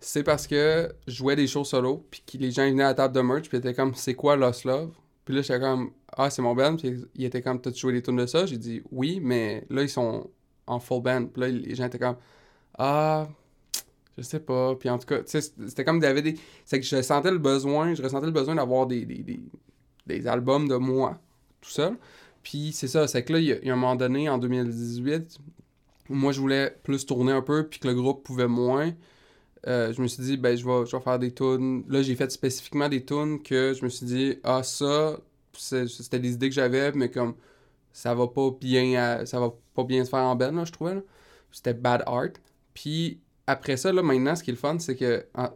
c'est 0.00 0.24
parce 0.24 0.46
que 0.48 0.92
je 1.06 1.14
jouais 1.14 1.36
des 1.36 1.46
shows 1.46 1.62
solo, 1.64 2.04
puis 2.10 2.22
que 2.26 2.38
les 2.38 2.50
gens 2.50 2.64
venaient 2.68 2.82
à 2.82 2.88
la 2.88 2.94
table 2.94 3.14
de 3.14 3.20
merch, 3.20 3.48
puis 3.48 3.58
ils 3.58 3.60
étaient 3.60 3.74
comme, 3.74 3.94
c'est 3.94 4.14
quoi 4.14 4.34
Lost 4.34 4.64
Love? 4.64 4.90
Puis 5.26 5.34
là, 5.34 5.42
j'étais 5.42 5.60
comme, 5.60 5.90
ah, 6.16 6.30
c'est 6.30 6.40
mon 6.40 6.54
band, 6.54 6.76
puis 6.76 7.04
ils 7.16 7.24
étaient 7.24 7.42
comme, 7.42 7.60
t'as 7.60 7.72
joué 7.72 7.92
des 7.92 8.02
tunes 8.02 8.16
de 8.16 8.26
ça? 8.26 8.46
J'ai 8.46 8.58
dit, 8.58 8.80
oui, 8.92 9.20
mais 9.20 9.66
là, 9.68 9.82
ils 9.82 9.88
sont 9.88 10.30
en 10.68 10.78
full 10.78 11.02
band. 11.02 11.26
Puis 11.26 11.42
là, 11.42 11.48
les 11.48 11.74
gens 11.74 11.86
étaient 11.86 11.98
comme, 11.98 12.16
ah, 12.78 13.28
je 14.16 14.22
sais 14.22 14.38
pas. 14.38 14.76
Puis 14.76 14.88
en 14.88 14.98
tout 14.98 15.06
cas, 15.06 15.18
c'était 15.26 15.84
comme, 15.84 16.00
il 16.02 16.22
des. 16.22 16.36
C'est 16.64 16.78
que 16.78 16.86
je 16.86 17.02
sentais 17.02 17.32
le 17.32 17.38
besoin, 17.38 17.92
je 17.94 18.02
ressentais 18.02 18.26
le 18.26 18.32
besoin 18.32 18.54
d'avoir 18.54 18.86
des, 18.86 19.04
des, 19.04 19.18
des, 19.24 19.40
des 20.06 20.26
albums 20.28 20.68
de 20.68 20.76
moi, 20.76 21.18
tout 21.60 21.70
seul. 21.70 21.96
Puis 22.44 22.70
c'est 22.72 22.88
ça, 22.88 23.08
c'est 23.08 23.24
que 23.24 23.32
là, 23.32 23.40
il 23.40 23.46
y, 23.46 23.50
il 23.50 23.66
y 23.66 23.70
a 23.70 23.72
un 23.72 23.76
moment 23.76 23.96
donné, 23.96 24.28
en 24.28 24.38
2018, 24.38 25.38
où 26.08 26.14
moi, 26.14 26.30
je 26.30 26.40
voulais 26.40 26.70
plus 26.84 27.04
tourner 27.04 27.32
un 27.32 27.42
peu, 27.42 27.66
puis 27.66 27.80
que 27.80 27.88
le 27.88 27.94
groupe 27.94 28.22
pouvait 28.22 28.46
moins. 28.46 28.92
Euh, 29.66 29.92
je 29.92 30.00
me 30.00 30.06
suis 30.06 30.22
dit, 30.22 30.36
ben, 30.36 30.56
je 30.56 30.64
vais, 30.64 30.86
je 30.86 30.96
vais 30.96 31.02
faire 31.02 31.18
des 31.18 31.32
tunes. 31.34 31.84
Là, 31.88 32.02
j'ai 32.02 32.14
fait 32.14 32.30
spécifiquement 32.30 32.88
des 32.88 33.04
tunes 33.04 33.42
que 33.42 33.74
je 33.74 33.84
me 33.84 33.88
suis 33.88 34.06
dit, 34.06 34.38
ah, 34.44 34.62
ça, 34.62 35.18
c'était 35.52 36.18
des 36.20 36.34
idées 36.34 36.48
que 36.48 36.54
j'avais, 36.54 36.92
mais 36.92 37.10
comme 37.10 37.34
ça 37.92 38.14
va 38.14 38.28
pas 38.28 38.50
bien 38.60 39.24
ça 39.26 39.40
va 39.40 39.52
pas 39.74 39.84
bien 39.84 40.04
se 40.04 40.10
faire 40.10 40.20
en 40.20 40.36
band, 40.36 40.64
je 40.64 40.72
trouvais. 40.72 41.02
C'était 41.52 41.74
bad 41.74 42.02
art. 42.06 42.30
Puis 42.74 43.20
après 43.46 43.76
ça, 43.76 43.92
là, 43.92 44.02
maintenant, 44.02 44.36
ce 44.36 44.42
qui 44.44 44.50
est 44.50 44.54
le 44.54 44.58
fun, 44.58 44.78
c'est 44.78 44.96
que 44.96 45.26
en- 45.34 45.50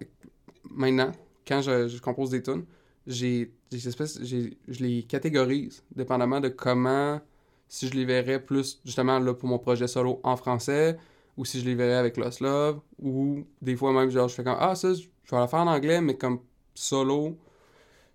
maintenant, 0.71 1.13
quand 1.47 1.63
je, 1.63 2.01
compose 2.01 2.31
des 2.31 2.43
tunes, 2.43 2.65
j'ai- 3.07 3.53
je 3.73 4.85
les 4.85 5.03
catégorise 5.05 5.83
dépendamment 5.95 6.41
de 6.41 6.49
comment, 6.49 7.21
si 7.69 7.89
je 7.89 7.95
les 7.95 8.05
verrais 8.05 8.41
plus 8.45 8.81
justement 8.85 9.19
là 9.19 9.35
pour 9.35 9.49
mon 9.49 9.59
projet 9.59 9.87
solo 9.89 10.21
en 10.23 10.37
français, 10.37 10.99
ou 11.41 11.45
si 11.47 11.59
je 11.59 11.65
les 11.65 11.75
verrais 11.75 11.95
avec 11.95 12.19
Lost 12.19 12.41
Love, 12.41 12.81
ou 13.01 13.47
des 13.63 13.75
fois 13.77 13.93
même, 13.95 14.11
genre, 14.11 14.29
je 14.29 14.35
fais 14.35 14.45
comme 14.45 14.59
Ah, 14.61 14.75
ça, 14.75 14.93
je 14.93 15.01
vais 15.31 15.39
la 15.39 15.49
faire 15.49 15.61
en 15.61 15.69
anglais, 15.69 16.03
mais 16.03 16.15
comme 16.15 16.41
solo. 16.75 17.39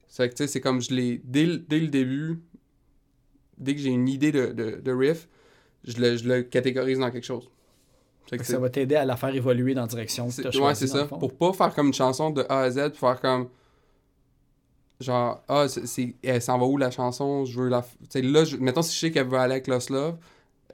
C'est 0.07 0.29
que 0.29 0.35
tu 0.35 0.43
sais, 0.43 0.47
c'est 0.47 0.61
comme 0.61 0.79
je 0.79 0.93
l'ai. 0.93 1.21
Dès, 1.23 1.45
le- 1.47 1.57
dès 1.57 1.79
le 1.79 1.88
début, 1.88 2.39
dès 3.57 3.73
que 3.73 3.81
j'ai 3.81 3.89
une 3.89 4.07
idée 4.07 4.31
de, 4.31 4.47
de, 4.53 4.79
de 4.79 4.91
riff, 4.91 5.27
je 5.85 5.97
le, 5.99 6.17
je 6.17 6.27
le 6.27 6.43
catégorise 6.43 6.99
dans 6.99 7.09
quelque 7.09 7.25
chose. 7.25 7.49
Que 8.29 8.43
ça 8.43 8.59
va 8.59 8.69
t'aider 8.69 8.95
à 8.95 9.05
la 9.05 9.15
faire 9.17 9.33
évoluer 9.35 9.73
dans 9.73 9.81
la 9.81 9.88
direction 9.88 10.27
que 10.27 10.33
c'est- 10.33 10.49
tu 10.49 10.59
ouais, 10.59 10.75
c'est 10.75 10.88
ça. 10.88 11.05
Pour 11.05 11.33
pas 11.35 11.51
faire 11.53 11.73
comme 11.73 11.88
une 11.88 11.93
chanson 11.93 12.29
de 12.29 12.43
A 12.49 12.59
à 12.61 12.69
Z, 12.71 12.89
puis 12.91 12.99
faire 12.99 13.19
comme. 13.19 13.49
Genre, 14.99 15.43
ah, 15.49 15.67
c'est, 15.67 16.15
elle 16.23 16.41
s'en 16.41 16.57
va 16.57 16.65
où 16.65 16.77
la 16.77 16.89
chanson? 16.91 17.43
Je 17.45 17.59
veux 17.59 17.69
la. 17.69 17.81
Tu 17.81 17.88
sais, 18.09 18.21
là, 18.21 18.45
je- 18.45 18.55
mettons 18.57 18.81
si 18.81 18.93
je 18.95 18.99
sais 18.99 19.11
qu'elle 19.11 19.27
veut 19.27 19.38
aller 19.38 19.53
avec 19.53 19.67
Lost 19.67 19.89
Love, 19.89 20.15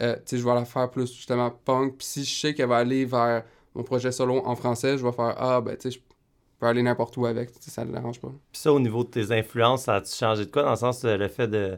euh, 0.01 0.15
je 0.31 0.37
vais 0.37 0.53
la 0.55 0.65
faire 0.65 0.89
plus 0.89 1.13
justement 1.13 1.51
punk. 1.51 1.97
Puis 1.97 2.07
si 2.07 2.25
je 2.25 2.39
sais 2.39 2.53
qu'elle 2.53 2.69
va 2.69 2.77
aller 2.77 3.05
vers 3.05 3.43
mon 3.75 3.83
projet 3.83 4.11
solo 4.11 4.41
en 4.45 4.55
français, 4.55 4.97
je 4.97 5.05
vais 5.05 5.11
faire 5.11 5.35
Ah, 5.37 5.61
ben, 5.61 5.75
tu 5.77 5.91
sais, 5.91 5.91
je 5.91 5.99
peux 6.59 6.65
aller 6.67 6.83
n'importe 6.83 7.15
où 7.17 7.25
avec. 7.25 7.49
Ça 7.59 7.85
ne 7.85 7.91
dérange 7.91 8.19
pas. 8.19 8.29
Puis 8.51 8.61
ça, 8.61 8.73
au 8.73 8.79
niveau 8.79 9.03
de 9.03 9.09
tes 9.09 9.31
influences, 9.31 9.83
ça 9.83 9.95
a-tu 9.95 10.13
changé 10.15 10.45
de 10.45 10.51
quoi 10.51 10.63
dans 10.63 10.71
le 10.71 10.75
sens 10.75 11.03
euh, 11.05 11.17
le 11.17 11.27
fait 11.27 11.47
de, 11.47 11.77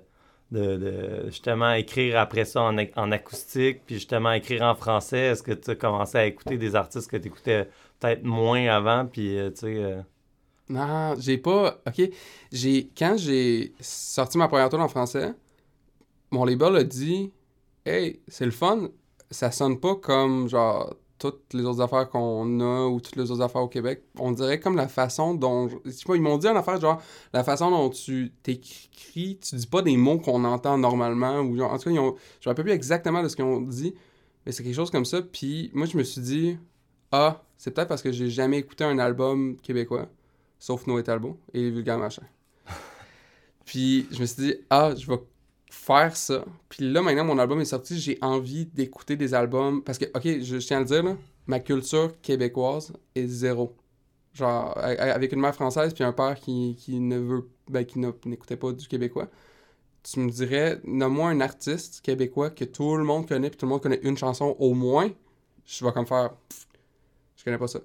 de, 0.52 0.78
de 0.78 1.24
justement 1.28 1.72
écrire 1.74 2.18
après 2.20 2.46
ça 2.46 2.62
en, 2.62 2.78
en 2.78 3.12
acoustique, 3.12 3.82
puis 3.86 3.96
justement 3.96 4.32
écrire 4.32 4.64
en 4.64 4.76
français? 4.76 5.20
Est-ce 5.20 5.44
que 5.44 5.52
tu 5.54 5.72
as 5.72 5.76
commencé 5.76 6.18
à 6.18 6.26
écouter 6.26 6.58
des 6.58 6.76
artistes 6.76 7.10
que 7.10 7.18
tu 7.18 7.28
écoutais 7.28 7.70
peut-être 8.00 8.24
moins 8.24 8.66
avant, 8.68 9.06
puis 9.06 9.38
euh, 9.38 9.50
tu 9.52 9.62
sais. 9.62 9.76
euh, 9.78 10.02
Non, 10.70 11.16
j'ai 11.20 11.38
pas. 11.38 11.80
Ok. 11.88 12.02
J'ai. 12.52 12.90
Quand 12.98 13.16
j'ai 13.18 13.74
sorti 13.80 14.38
ma 14.38 14.48
première 14.48 14.70
tour 14.70 14.80
en 14.80 14.88
français, 14.90 15.34
mon 16.32 16.46
label 16.46 16.76
a 16.78 16.84
dit 16.84 17.32
Hey, 17.86 18.22
c'est 18.28 18.46
le 18.46 18.52
fun. 18.52 18.90
Ça 19.30 19.52
sonne 19.52 19.80
pas 19.80 19.96
comme 19.96 20.48
genre 20.48 20.96
toutes 21.20 21.54
les 21.54 21.64
autres 21.64 21.82
affaires 21.82 22.10
qu'on 22.10 22.60
a 22.60 22.88
ou 22.88 23.00
toutes 23.00 23.16
les 23.16 23.32
autres 23.32 23.42
affaires 23.42 23.62
au 23.62 23.68
Québec. 23.68 24.04
On 24.20 24.32
dirait 24.32 24.60
comme 24.60 24.76
la 24.76 24.88
façon 24.88 25.34
dont. 25.34 25.70
Je 25.86 25.92
sais 25.92 26.06
pas, 26.06 26.16
ils 26.16 26.22
m'ont 26.22 26.38
dit 26.38 26.48
en 26.48 26.56
affaire 26.56 26.80
genre 26.80 27.02
la 27.34 27.44
façon 27.44 27.72
dont 27.72 27.90
tu 27.90 28.34
t'écris, 28.44 29.40
tu 29.42 29.56
dis 29.56 29.68
pas 29.68 29.82
des 29.82 29.98
mots 29.98 30.20
qu'on 30.20 30.44
entend 30.44 30.78
normalement. 30.78 31.40
Ou 31.40 31.62
en 31.62 31.78
tout 31.78 31.86
cas, 31.86 31.92
ils 31.92 32.00
ont, 32.00 32.16
je 32.42 32.50
me 32.50 32.52
rappelle 32.52 32.66
plus 32.66 32.74
exactement 32.74 33.24
de 33.24 33.28
ce 33.28 33.36
qu'ils 33.36 33.46
ont 33.46 33.62
dit, 33.62 33.94
mais 34.46 34.52
c'est 34.52 34.64
quelque 34.64 34.76
chose 34.76 34.92
comme 34.92 35.06
ça. 35.06 35.22
Puis 35.22 35.72
moi, 35.74 35.86
je 35.86 35.98
me 35.98 36.04
suis 36.04 36.22
dit 36.22 36.58
Ah, 37.12 37.44
c'est 37.58 37.72
peut-être 37.72 37.90
parce 37.90 38.02
que 38.02 38.12
j'ai 38.12 38.30
jamais 38.30 38.60
écouté 38.60 38.84
un 38.84 39.00
album 39.00 39.58
québécois 39.58 40.10
sauf 40.64 40.88
Noé 40.88 41.04
Talbot 41.04 41.38
et 41.54 41.60
les 41.60 41.72
vulgaires 41.72 42.00
machins. 42.00 42.24
Puis 43.66 44.08
je 44.12 44.22
me 44.22 44.26
suis 44.26 44.44
dit, 44.44 44.56
ah, 44.70 44.94
je 44.96 45.06
vais 45.06 45.18
faire 45.74 46.16
ça. 46.16 46.46
Puis 46.70 46.90
là, 46.92 47.02
maintenant, 47.02 47.26
mon 47.26 47.40
album 47.40 47.60
est 47.60 47.66
sorti, 47.66 48.00
j'ai 48.00 48.18
envie 48.22 48.68
d'écouter 48.68 49.16
des 49.16 49.34
albums. 49.34 49.84
Parce 49.84 49.98
que, 49.98 50.06
ok, 50.14 50.42
je, 50.42 50.58
tiens 50.58 50.78
à 50.78 50.80
le 50.82 50.86
dire, 50.86 51.04
là, 51.04 51.18
ma 51.48 51.60
culture 51.60 52.14
québécoise 52.22 52.94
est 53.16 53.28
zéro. 53.28 53.76
Genre, 54.34 54.78
avec 54.78 55.32
une 55.32 55.40
mère 55.40 55.54
française 55.54 55.94
puis 55.94 56.04
un 56.04 56.14
père 56.14 56.40
qui, 56.40 56.76
qui 56.80 57.00
ne 57.00 57.18
veut, 57.18 57.50
ben, 57.70 57.86
qui 57.86 58.00
n'écoutait 58.00 58.56
pas 58.56 58.72
du 58.72 58.88
québécois. 58.88 59.28
Tu 60.04 60.20
me 60.20 60.30
dirais, 60.30 60.80
nomme-moi 60.84 61.30
un 61.30 61.42
artiste 61.42 62.02
québécois 62.02 62.50
que 62.50 62.66
tout 62.66 62.96
le 62.96 63.04
monde 63.04 63.28
connaît, 63.28 63.50
puis 63.50 63.58
tout 63.58 63.66
le 63.66 63.72
monde 63.72 63.82
connaît 63.82 64.02
une 64.04 64.18
chanson 64.18 64.56
au 64.60 64.74
moins. 64.74 65.10
Je 65.66 65.86
vais 65.86 65.92
comme 65.92 66.06
faire, 66.06 66.32
je 67.36 67.44
connais 67.44 67.58
pas 67.58 67.68
ça. 67.68 67.80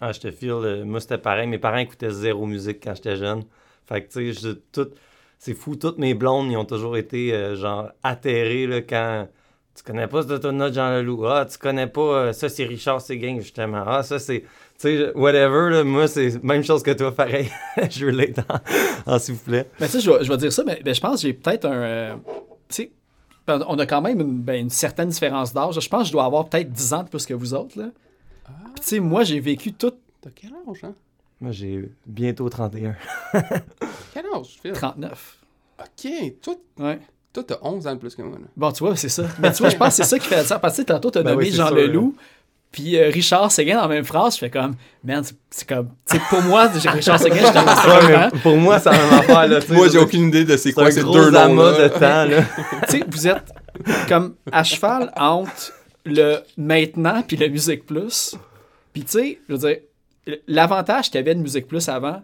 Ah, 0.00 0.12
je 0.12 0.20
te 0.20 0.30
file. 0.30 0.50
euh, 0.50 0.84
moi, 0.84 1.00
c'était 1.00 1.18
pareil. 1.18 1.48
Mes 1.48 1.58
parents 1.58 1.78
écoutaient 1.78 2.10
zéro 2.10 2.46
musique 2.46 2.82
quand 2.82 2.94
j'étais 2.94 3.16
jeune. 3.16 3.44
Fait 3.86 4.04
que, 4.04 4.12
tu 4.12 4.34
sais, 4.34 4.54
tout... 4.70 4.90
c'est 5.38 5.54
fou. 5.54 5.76
Toutes 5.76 5.98
mes 5.98 6.14
blondes, 6.14 6.50
ils 6.50 6.56
ont 6.56 6.64
toujours 6.64 6.96
été, 6.96 7.32
euh, 7.32 7.56
genre, 7.56 7.90
atterrés, 8.02 8.66
là, 8.66 8.82
quand... 8.82 9.28
Tu 9.74 9.84
connais 9.84 10.08
pas 10.08 10.22
ce 10.22 10.34
tonne 10.34 10.58
de 10.58 10.72
Jean 10.72 10.90
Leloup? 10.90 11.24
Ah, 11.26 11.46
tu 11.48 11.56
connais 11.56 11.86
pas... 11.86 12.00
euh, 12.00 12.32
ça, 12.32 12.48
c'est 12.48 12.64
Richard 12.64 13.00
Séguin, 13.00 13.38
justement. 13.38 13.84
Ah, 13.86 14.02
ça, 14.02 14.18
c'est... 14.18 14.40
Tu 14.40 14.46
sais, 14.96 15.12
whatever, 15.14 15.70
là, 15.70 15.84
moi, 15.84 16.08
c'est 16.08 16.42
même 16.42 16.64
chose 16.64 16.82
que 16.82 16.90
toi, 16.90 17.14
pareil. 17.14 17.48
je 17.90 18.06
relate 18.06 18.38
en, 19.06 19.14
en 19.14 19.18
s'il 19.18 19.34
vous 19.34 19.44
plaît. 19.44 19.68
Mais 19.80 19.86
tu 19.86 20.00
sais, 20.00 20.00
je 20.00 20.30
vais, 20.30 20.36
dire 20.36 20.52
ça, 20.52 20.64
mais, 20.64 20.80
mais 20.84 20.94
je 20.94 21.00
pense 21.00 21.16
que 21.16 21.28
j'ai 21.28 21.32
peut-être 21.32 21.64
un. 21.64 21.72
euh, 21.72 22.14
tu 22.68 22.74
sais, 22.74 22.92
on 23.46 23.78
a 23.78 23.86
quand 23.86 24.02
même 24.02 24.20
une, 24.20 24.40
ben, 24.40 24.60
une 24.60 24.70
certaine 24.70 25.08
différence 25.08 25.52
d'âge. 25.52 25.78
Je 25.80 25.88
pense 25.88 26.02
que 26.02 26.08
je 26.08 26.12
dois 26.12 26.24
avoir 26.24 26.48
peut-être 26.48 26.70
10 26.70 26.92
ans 26.94 27.02
de 27.02 27.08
plus 27.08 27.26
que 27.26 27.34
vous 27.34 27.54
autres. 27.54 27.78
Là. 27.78 27.86
Ah. 28.46 28.50
Puis 28.74 28.82
tu 28.82 28.88
sais, 28.88 29.00
moi, 29.00 29.24
j'ai 29.24 29.40
vécu 29.40 29.72
tout 29.72 29.94
T'as 30.20 30.30
quel 30.34 30.50
âge, 30.50 30.84
hein? 30.84 30.94
Moi, 31.40 31.52
j'ai 31.52 31.88
bientôt 32.06 32.48
31. 32.48 32.96
Quel 34.12 34.24
âge, 34.34 34.58
Phil? 34.60 34.72
39. 34.72 35.36
Ok, 35.80 36.10
toi, 36.42 36.54
Ouais. 36.80 36.98
toi, 37.32 37.44
t'as 37.46 37.58
11 37.62 37.86
ans 37.86 37.94
de 37.94 38.00
plus 38.00 38.14
que 38.16 38.22
moi, 38.22 38.38
là. 38.38 38.46
Bon, 38.56 38.72
tu 38.72 38.82
vois, 38.84 38.96
c'est 38.96 39.08
ça. 39.08 39.24
Mais 39.38 39.52
tu 39.52 39.58
vois, 39.62 39.70
je 39.70 39.76
pense 39.76 39.90
que 39.96 40.02
c'est 40.02 40.08
ça 40.08 40.18
qui 40.18 40.26
fait 40.26 40.42
ça. 40.42 40.58
Parce 40.58 40.76
que 40.76 40.82
tantôt, 40.82 41.10
tu 41.10 41.18
as 41.18 41.22
Ben 41.22 41.32
nommé 41.32 41.44
oui, 41.46 41.52
Jean 41.52 41.68
sûr, 41.68 41.76
Leloup. 41.76 42.16
Puis 42.72 42.98
euh, 42.98 43.08
Richard 43.08 43.50
Séguin 43.50 43.76
dans 43.76 43.82
la 43.82 43.88
même 43.88 44.04
phrase, 44.04 44.34
je 44.34 44.40
fais 44.40 44.50
comme, 44.50 44.74
man, 45.02 45.22
c'est- 45.48 45.66
comme, 45.66 45.88
tu 46.10 46.16
sais, 46.16 46.22
pour 46.28 46.42
moi, 46.42 46.68
j'ai 46.76 46.90
Richard 46.90 47.18
Séguin, 47.18 47.36
je 47.36 47.46
c'est 47.46 48.06
Ouais, 48.06 48.28
mais 48.32 48.40
pour 48.40 48.56
moi, 48.58 48.78
c'est 48.78 48.90
la 48.90 48.98
même 48.98 49.12
affaire, 49.20 49.46
là. 49.46 49.58
Moi, 49.70 49.88
j'ai 49.88 49.98
aucune 49.98 50.24
idée 50.28 50.44
de 50.44 50.56
c'est 50.56 50.72
quoi 50.72 50.90
ces 50.90 51.02
deux 51.02 51.34
amas 51.34 51.78
de 51.78 51.88
temps, 51.88 52.24
là. 52.26 52.42
tu 52.90 52.98
sais, 52.98 53.04
vous 53.08 53.26
êtes 53.28 53.54
comme 54.08 54.34
à 54.52 54.64
cheval 54.64 55.10
entre 55.16 55.72
le 56.04 56.38
maintenant 56.58 57.22
puis 57.26 57.36
le 57.38 57.48
Musique 57.48 57.86
Plus. 57.86 58.34
Puis 58.92 59.04
tu 59.04 59.12
sais, 59.12 59.38
je 59.48 59.54
veux 59.54 59.58
dire, 59.60 59.78
l'avantage 60.46 61.06
qu'il 61.06 61.16
y 61.16 61.18
avait 61.18 61.34
de 61.34 61.40
Musique 61.40 61.66
Plus 61.66 61.88
avant, 61.88 62.22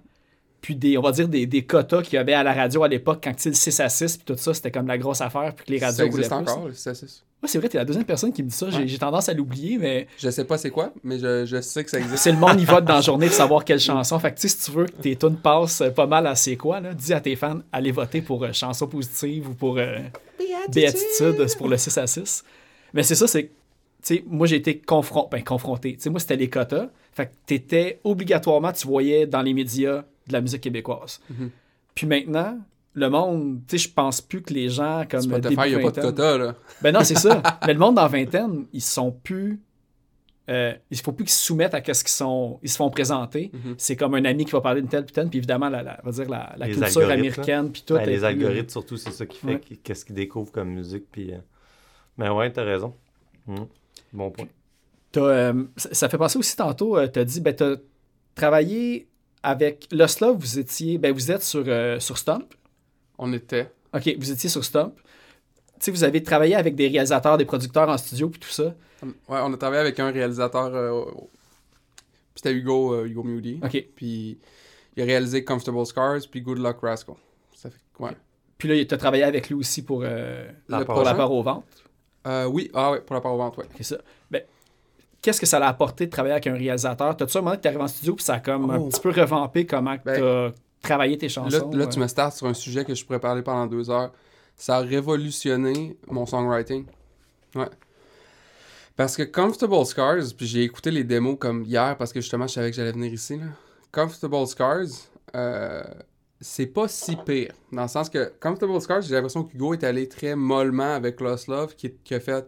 puis 0.60 0.74
des, 0.76 0.96
on 0.96 1.02
va 1.02 1.12
dire 1.12 1.28
des, 1.28 1.44
des 1.46 1.62
quotas 1.64 2.02
qu'il 2.02 2.14
y 2.14 2.16
avait 2.16 2.32
à 2.32 2.42
la 2.42 2.54
radio 2.54 2.82
à 2.84 2.88
l'époque, 2.88 3.20
quand 3.22 3.34
tu 3.34 3.48
le 3.48 3.54
6 3.54 3.80
à 3.80 3.88
6, 3.90 4.16
puis 4.18 4.24
tout 4.34 4.40
ça, 4.40 4.54
c'était 4.54 4.70
comme 4.70 4.86
la 4.86 4.96
grosse 4.96 5.20
affaire, 5.20 5.54
puis 5.54 5.66
que 5.66 5.70
les 5.72 5.78
Ça 5.78 5.86
radios 5.86 6.06
existe 6.06 6.28
plus. 6.30 6.34
encore, 6.36 6.68
le 6.68 6.72
6 6.74 6.86
à 6.88 6.94
6. 6.94 7.24
Ouais, 7.42 7.48
c'est 7.50 7.58
vrai, 7.58 7.68
t'es 7.68 7.76
la 7.76 7.84
deuxième 7.84 8.06
personne 8.06 8.32
qui 8.32 8.42
me 8.42 8.48
dit 8.48 8.54
ça. 8.56 8.70
J'ai 8.70 8.78
Ouais. 8.78 8.96
tendance 8.98 9.28
à 9.28 9.34
l'oublier, 9.34 9.76
mais 9.76 10.06
Je 10.16 10.30
sais 10.30 10.44
pas 10.46 10.56
c'est 10.56 10.70
quoi, 10.70 10.94
mais 11.02 11.18
je, 11.18 11.44
je 11.44 11.60
sais 11.60 11.84
que 11.84 11.90
ça 11.90 11.98
existe. 11.98 12.16
c'est 12.16 12.32
le 12.32 12.38
monde 12.38 12.58
y 12.58 12.64
vote 12.64 12.86
dans 12.86 12.94
la 12.94 13.00
journée 13.02 13.26
de 13.28 13.32
savoir 13.32 13.62
quelle 13.66 13.78
chanson. 13.80 14.18
Fait 14.18 14.30
que 14.32 14.36
tu 14.40 14.48
sais, 14.48 14.56
si 14.56 14.64
tu 14.64 14.70
veux 14.74 14.86
que 14.86 14.92
tes 15.02 15.14
tunes 15.16 15.36
passent 15.36 15.82
pas 15.94 16.06
mal 16.06 16.26
à 16.26 16.34
c'est 16.34 16.56
quoi, 16.56 16.80
là, 16.80 16.94
dis 16.94 17.12
à 17.12 17.20
tes 17.20 17.36
fans, 17.36 17.58
allez 17.70 17.92
voter 17.92 18.22
pour 18.22 18.42
euh, 18.44 18.52
chanson 18.54 18.86
positive 18.86 19.50
ou 19.50 19.52
pour 19.52 19.76
euh, 19.76 19.98
béatitude, 20.72 21.46
c'est 21.46 21.58
pour 21.58 21.68
le 21.68 21.76
6 21.76 21.98
à 21.98 22.06
6. 22.06 22.44
Mais 22.94 23.02
c'est 23.02 23.14
ça, 23.14 23.26
c'est 23.26 23.50
sais, 24.08 24.24
moi 24.26 24.46
j'ai 24.46 24.56
été 24.56 24.80
confron- 24.86 25.28
ben, 25.30 25.42
confronté. 25.42 25.94
Tu 25.96 26.00
sais, 26.02 26.10
moi 26.10 26.20
c'était 26.20 26.36
les 26.36 26.50
quotas. 26.50 26.88
Fait 27.12 27.26
que 27.26 27.32
t'étais 27.46 28.00
obligatoirement, 28.04 28.72
tu 28.72 28.86
voyais 28.86 29.26
dans 29.26 29.42
les 29.42 29.54
médias 29.54 30.04
de 30.26 30.32
la 30.32 30.40
musique 30.40 30.60
québécoise. 30.62 31.20
Mhm. 31.30 31.50
Puis 31.94 32.06
maintenant, 32.06 32.58
le 32.94 33.08
monde, 33.08 33.60
tu 33.68 33.78
sais, 33.78 33.88
je 33.88 33.92
pense 33.94 34.20
plus 34.20 34.42
que 34.42 34.52
les 34.54 34.68
gens 34.68 35.04
comme 35.10 35.22
début 35.40 35.54
il 35.66 35.68
n'y 35.70 35.74
a 35.74 35.78
pas 35.80 35.90
de 35.90 36.00
quota, 36.00 36.38
là. 36.38 36.54
ben 36.82 36.92
non, 36.92 37.00
c'est 37.04 37.16
ça. 37.18 37.42
Mais 37.66 37.72
le 37.72 37.78
monde 37.78 37.96
dans 37.96 38.06
vingtaine, 38.08 38.66
ils 38.72 38.80
sont 38.82 39.10
plus. 39.12 39.60
euh, 40.50 40.74
il 40.90 40.98
faut 41.00 41.12
plus 41.12 41.24
qu'ils 41.24 41.32
se 41.32 41.42
soumettent 41.44 41.72
à 41.74 41.78
ce 41.94 42.04
qu'ils 42.04 42.10
sont. 42.10 42.58
Ils 42.62 42.68
se 42.68 42.76
font 42.76 42.90
présenter. 42.90 43.50
Mhm. 43.52 43.74
C'est 43.78 43.96
comme 43.96 44.14
un 44.14 44.24
ami 44.24 44.44
qui 44.44 44.50
va 44.52 44.60
parler 44.60 44.80
d'une 44.82 44.90
telle 44.90 45.06
telle, 45.06 45.28
puis 45.28 45.38
évidemment, 45.38 45.68
la, 45.70 45.98
va 46.04 46.10
dire 46.10 46.28
la, 46.28 46.52
la 46.56 46.68
culture 46.68 47.10
américaine, 47.10 47.70
puis 47.72 47.82
tout. 47.86 47.94
Ben, 47.94 48.00
les 48.06 48.16
plus- 48.16 48.24
algorithmes, 48.24 48.68
surtout, 48.68 48.96
c'est 48.96 49.10
ça 49.12 49.24
qui 49.24 49.38
fait 49.38 49.46
Ouais. 49.46 49.60
qu'est-ce 49.82 50.04
qu'ils 50.04 50.14
découvrent 50.16 50.52
comme 50.52 50.68
musique. 50.70 51.04
Puis, 51.10 51.32
euh, 51.32 51.38
Mais 52.18 52.28
ouais, 52.28 52.52
t'as 52.52 52.62
raison. 52.64 52.94
Mhm. 53.46 53.66
Bon 54.14 54.30
point. 54.30 54.46
T'as, 55.12 55.20
euh, 55.20 55.64
ça 55.76 56.08
fait 56.08 56.16
penser 56.18 56.38
aussi 56.38 56.56
tantôt, 56.56 56.96
tu 57.08 57.18
as 57.18 57.24
dit, 57.24 57.40
ben, 57.40 57.54
tu 57.54 57.62
as 57.64 57.76
travaillé 58.34 59.06
avec 59.42 59.86
Lost 59.92 60.20
Love, 60.20 60.38
vous 60.38 60.58
étiez, 60.58 60.96
ben, 60.98 61.12
vous 61.12 61.30
êtes 61.30 61.42
sur, 61.42 61.64
euh, 61.66 62.00
sur 62.00 62.16
Stump. 62.18 62.54
On 63.18 63.32
était. 63.32 63.70
OK, 63.94 64.14
vous 64.18 64.32
étiez 64.32 64.48
sur 64.48 64.64
Stump. 64.64 64.94
Tu 65.78 65.86
sais, 65.86 65.90
vous 65.90 66.04
avez 66.04 66.22
travaillé 66.22 66.54
avec 66.54 66.74
des 66.74 66.88
réalisateurs, 66.88 67.36
des 67.36 67.44
producteurs 67.44 67.88
en 67.88 67.98
studio, 67.98 68.28
puis 68.30 68.40
tout 68.40 68.48
ça. 68.48 68.74
Ouais, 69.02 69.10
on 69.28 69.52
a 69.52 69.56
travaillé 69.56 69.80
avec 69.82 70.00
un 70.00 70.10
réalisateur. 70.10 70.74
euh, 70.74 71.04
c'était 72.34 72.52
Hugo, 72.52 72.94
euh, 72.94 73.06
Hugo 73.06 73.22
Moody. 73.22 73.60
OK. 73.62 73.84
Puis 73.94 74.38
il 74.96 75.02
a 75.02 75.04
réalisé 75.06 75.44
Comfortable 75.44 75.84
Scars, 75.86 76.20
puis 76.30 76.40
Good 76.40 76.58
Luck 76.58 76.78
Rascal. 76.82 77.16
Ça 77.54 77.70
fait. 77.70 77.78
Ouais. 77.98 78.10
Puis 78.58 78.68
là, 78.68 78.84
tu 78.84 78.94
as 78.94 78.98
travaillé 78.98 79.24
avec 79.24 79.48
lui 79.48 79.54
aussi 79.56 79.82
pour, 79.82 80.02
euh, 80.04 80.48
La 80.68 80.80
Le 80.80 80.84
part- 80.84 80.96
pour 80.96 81.04
la 81.04 81.14
part 81.14 81.30
aux 81.32 81.42
ventes. 81.42 81.83
Euh, 82.26 82.46
oui, 82.46 82.70
ah 82.74 82.92
ouais, 82.92 83.00
pour 83.00 83.14
la 83.14 83.20
part 83.20 83.34
aux 83.34 83.38
ventes, 83.38 83.56
ouais. 83.58 83.66
C'est 83.76 83.82
ça. 83.84 83.96
Ben, 84.30 84.42
qu'est-ce 85.20 85.40
que 85.40 85.46
ça 85.46 85.58
l'a 85.58 85.68
apporté 85.68 86.06
de 86.06 86.10
travailler 86.10 86.32
avec 86.32 86.46
un 86.46 86.54
réalisateur? 86.54 87.16
T'as-tu 87.16 87.36
un 87.36 87.40
moment 87.42 87.56
que 87.56 87.60
t'es 87.62 87.68
arrivé 87.68 87.82
en 87.82 87.88
studio 87.88 88.14
puis 88.14 88.24
ça 88.24 88.34
a 88.34 88.40
comme 88.40 88.70
un 88.70 88.78
Oh. 88.78 88.88
petit 88.88 89.00
peu 89.00 89.10
revampé 89.10 89.66
comment 89.66 89.96
Ben, 90.04 90.20
t'as 90.20 90.50
travaillé 90.82 91.18
tes 91.18 91.26
Là, 91.26 91.32
chansons? 91.32 91.70
là, 91.72 91.86
tu 91.86 91.98
euh? 91.98 92.02
me 92.02 92.06
startes 92.08 92.36
sur 92.36 92.46
un 92.46 92.54
sujet 92.54 92.84
que 92.84 92.94
je 92.94 93.04
pourrais 93.04 93.20
parler 93.20 93.42
pendant 93.42 93.66
deux 93.66 93.90
heures. 93.90 94.12
Ça 94.56 94.76
a 94.76 94.80
révolutionné 94.80 95.96
mon 96.08 96.26
songwriting. 96.26 96.86
Ouais. 97.54 97.68
Parce 98.96 99.16
que 99.16 99.22
Comfortable 99.24 99.84
Scars, 99.86 100.22
puis 100.36 100.46
j'ai 100.46 100.62
écouté 100.62 100.90
les 100.92 101.02
démos 101.04 101.36
comme 101.38 101.64
hier 101.64 101.96
parce 101.96 102.12
que 102.12 102.20
justement 102.20 102.46
je 102.46 102.52
savais 102.54 102.70
que 102.70 102.76
j'allais 102.76 102.92
venir 102.92 103.12
ici. 103.12 103.36
Là. 103.36 103.46
Comfortable 103.90 104.46
Scars, 104.46 104.86
euh, 105.34 105.82
c'est 106.44 106.66
pas 106.66 106.88
si 106.88 107.16
pire. 107.16 107.54
Dans 107.72 107.82
le 107.82 107.88
sens 107.88 108.10
que 108.10 108.30
Comfortable 108.38 108.78
Scars, 108.78 109.00
j'ai 109.00 109.14
l'impression 109.14 109.44
qu'Hugo 109.44 109.72
est 109.72 109.82
allé 109.82 110.10
très 110.10 110.36
mollement 110.36 110.94
avec 110.94 111.18
Lost 111.22 111.48
Love 111.48 111.74
qui, 111.74 112.14
a 112.14 112.20
fait. 112.20 112.46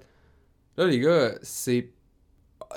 Là, 0.77 0.87
les 0.87 1.01
gars, 1.01 1.35
c'est. 1.41 1.91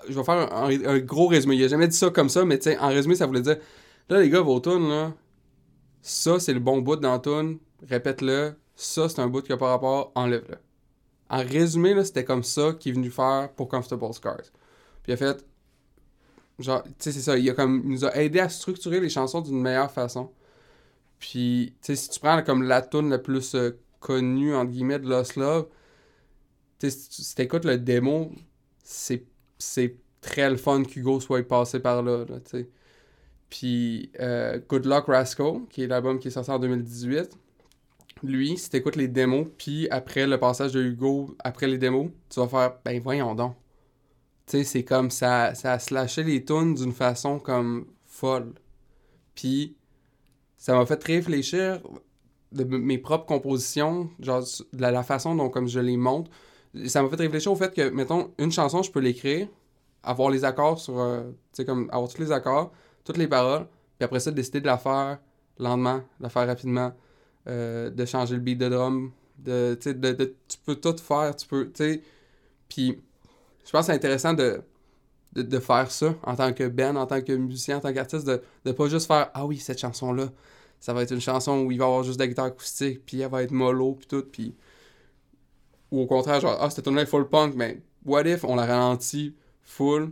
Je 0.07 0.13
vais 0.13 0.23
faire 0.23 0.53
un, 0.53 0.99
gros 0.99 1.27
résumé. 1.27 1.55
Il 1.55 1.63
a 1.65 1.67
jamais 1.67 1.89
dit 1.89 1.97
ça 1.97 2.09
comme 2.09 2.29
ça, 2.29 2.45
mais 2.45 2.57
en 2.79 2.87
résumé, 2.87 3.15
ça 3.15 3.25
voulait 3.25 3.41
dire. 3.41 3.57
Là, 4.07 4.21
les 4.21 4.29
gars, 4.29 4.39
vos 4.39 4.61
tunes, 4.61 4.87
là, 4.87 5.13
ça, 6.01 6.39
c'est 6.39 6.53
le 6.53 6.61
bon 6.61 6.81
bout 6.81 6.95
dans 6.95 7.19
tune. 7.19 7.59
Répète-le. 7.85 8.53
Ça, 8.75 9.09
c'est 9.09 9.19
un 9.19 9.27
bout 9.27 9.41
qui 9.41 9.51
n'a 9.51 9.57
pas 9.57 9.71
rapport. 9.71 10.13
Enlève-le. 10.15 10.55
En 11.29 11.39
résumé, 11.39 11.93
là, 11.93 12.05
c'était 12.05 12.23
comme 12.23 12.43
ça 12.43 12.71
qu'il 12.79 12.93
est 12.93 12.95
venu 12.95 13.09
faire 13.09 13.49
pour 13.57 13.67
Comfortable 13.67 14.13
Scars. 14.13 14.37
Puis 15.03 15.11
il 15.11 15.13
a 15.13 15.17
fait. 15.17 15.45
Genre, 16.59 16.81
tu 16.83 16.91
sais, 16.99 17.11
c'est 17.11 17.19
ça. 17.19 17.37
Il, 17.37 17.49
a 17.49 17.53
comme, 17.53 17.81
il 17.83 17.91
nous 17.91 18.05
a 18.05 18.15
aidé 18.15 18.39
à 18.39 18.47
structurer 18.47 19.01
les 19.01 19.09
chansons 19.09 19.41
d'une 19.41 19.61
meilleure 19.61 19.91
façon. 19.91 20.31
Puis, 21.19 21.75
tu 21.81 21.87
sais, 21.87 21.95
si 21.95 22.09
tu 22.09 22.19
prends 22.19 22.41
comme 22.43 22.63
la 22.63 22.81
tune 22.81 23.09
la 23.09 23.19
plus 23.19 23.55
euh, 23.55 23.71
connue, 23.99 24.55
entre 24.55 24.71
guillemets, 24.71 24.99
de 24.99 25.09
Lost 25.09 25.35
Love, 25.35 25.67
tu 26.79 26.89
sais, 26.89 26.97
si 27.09 27.35
t'écoutes 27.35 27.65
le 27.65 27.77
démo, 27.77 28.31
c'est 28.83 29.25
très 30.21 30.49
le 30.49 30.57
fun 30.57 30.83
qu'Hugo 30.83 31.19
soit 31.19 31.47
passé 31.47 31.79
par 31.79 32.01
là, 32.03 32.25
là 32.27 32.39
tu 32.39 32.51
sais. 32.51 32.69
Puis 33.49 34.11
euh, 34.19 34.59
Good 34.69 34.85
Luck 34.85 35.07
Rascal, 35.07 35.61
qui 35.69 35.83
est 35.83 35.87
l'album 35.87 36.19
qui 36.19 36.27
est 36.27 36.31
sorti 36.31 36.51
en 36.51 36.59
2018, 36.59 37.37
lui, 38.23 38.57
si 38.57 38.69
t'écoutes 38.69 38.95
les 38.95 39.07
démos, 39.07 39.47
puis 39.57 39.87
après 39.89 40.27
le 40.27 40.37
passage 40.39 40.73
de 40.73 40.83
Hugo, 40.83 41.35
après 41.39 41.67
les 41.67 41.77
démos, 41.77 42.11
tu 42.29 42.39
vas 42.39 42.47
faire, 42.47 42.75
ben 42.83 42.99
voyons 43.01 43.35
donc. 43.35 43.55
Tu 44.45 44.57
sais, 44.57 44.63
c'est 44.63 44.83
comme 44.83 45.09
ça, 45.11 45.53
ça 45.55 45.73
a 45.73 45.79
slashé 45.79 46.23
les 46.23 46.43
tunes 46.43 46.73
d'une 46.75 46.91
façon 46.93 47.39
comme 47.39 47.87
folle. 48.05 48.53
Puis, 49.35 49.75
ça 50.59 50.75
m'a 50.75 50.85
fait 50.85 51.01
réfléchir 51.03 51.81
de 52.51 52.63
mes 52.65 52.97
propres 52.97 53.25
compositions, 53.25 54.09
genre 54.19 54.43
de 54.73 54.81
la, 54.81 55.03
façon 55.03 55.33
dont 55.33 55.49
comme 55.49 55.67
je 55.67 55.79
les 55.79 55.97
monte. 55.97 56.29
Ça 56.87 57.01
m'a 57.01 57.09
fait 57.09 57.15
réfléchir 57.15 57.51
au 57.51 57.55
fait 57.55 57.73
que, 57.73 57.89
mettons, 57.89 58.31
une 58.37 58.51
chanson, 58.51 58.83
je 58.83 58.91
peux 58.91 58.99
l'écrire, 58.99 59.47
avoir 60.03 60.29
les 60.29 60.43
accords 60.43 60.79
sur, 60.79 60.99
euh, 60.99 61.21
tu 61.21 61.35
sais, 61.53 61.65
comme 61.65 61.89
avoir 61.91 62.09
tous 62.11 62.21
les 62.21 62.31
accords, 62.31 62.73
toutes 63.05 63.17
les 63.17 63.27
paroles, 63.27 63.67
puis 63.97 64.05
après 64.05 64.19
ça, 64.19 64.31
décider 64.31 64.59
de 64.59 64.65
la 64.67 64.77
faire 64.77 65.19
lentement, 65.57 65.97
de 65.97 66.23
la 66.23 66.29
faire 66.29 66.45
rapidement, 66.45 66.91
euh, 67.47 67.89
de 67.89 68.05
changer 68.05 68.35
le 68.35 68.41
beat 68.41 68.57
de 68.57 68.67
drum, 68.67 69.11
de, 69.37 69.77
de, 69.85 69.93
de- 69.93 70.35
tu 70.47 70.57
peux 70.65 70.75
tout 70.75 70.97
faire, 70.97 71.35
tu 71.37 71.47
peux, 71.47 71.71
puis 72.67 73.01
je 73.65 73.71
pense 73.71 73.81
que 73.81 73.85
c'est 73.85 73.93
intéressant 73.93 74.33
de, 74.33 74.61
de, 75.33 75.41
de 75.41 75.59
faire 75.59 75.91
ça 75.91 76.15
en 76.23 76.35
tant 76.35 76.53
que 76.53 76.67
band, 76.67 76.95
en 76.95 77.05
tant 77.05 77.21
que 77.21 77.33
musicien, 77.33 77.77
en 77.77 77.79
tant 77.81 77.93
qu'artiste, 77.93 78.25
de, 78.25 78.41
de 78.65 78.71
pas 78.71 78.87
juste 78.87 79.07
faire 79.07 79.29
«Ah 79.33 79.45
oui, 79.45 79.57
cette 79.57 79.79
chanson-là, 79.79 80.29
ça 80.79 80.93
va 80.93 81.03
être 81.03 81.11
une 81.11 81.21
chanson 81.21 81.59
où 81.59 81.71
il 81.71 81.77
va 81.77 81.85
avoir 81.85 82.03
juste 82.03 82.17
de 82.17 82.23
la 82.23 82.27
guitare 82.27 82.45
acoustique, 82.45 83.05
puis 83.05 83.21
elle 83.21 83.29
va 83.29 83.43
être 83.43 83.51
mollo, 83.51 83.93
puis 83.93 84.07
tout, 84.07 84.23
puis...» 84.31 84.55
Ou 85.91 86.01
au 86.01 86.05
contraire, 86.05 86.39
genre 86.39 86.57
«Ah, 86.61 86.69
cette 86.69 86.83
tune-là 86.85 87.01
est 87.03 87.07
full 87.07 87.27
punk, 87.27 87.55
mais 87.55 87.81
what 88.05 88.23
if 88.23 88.43
on 88.43 88.55
la 88.55 88.65
ralentit 88.65 89.35
full, 89.63 90.11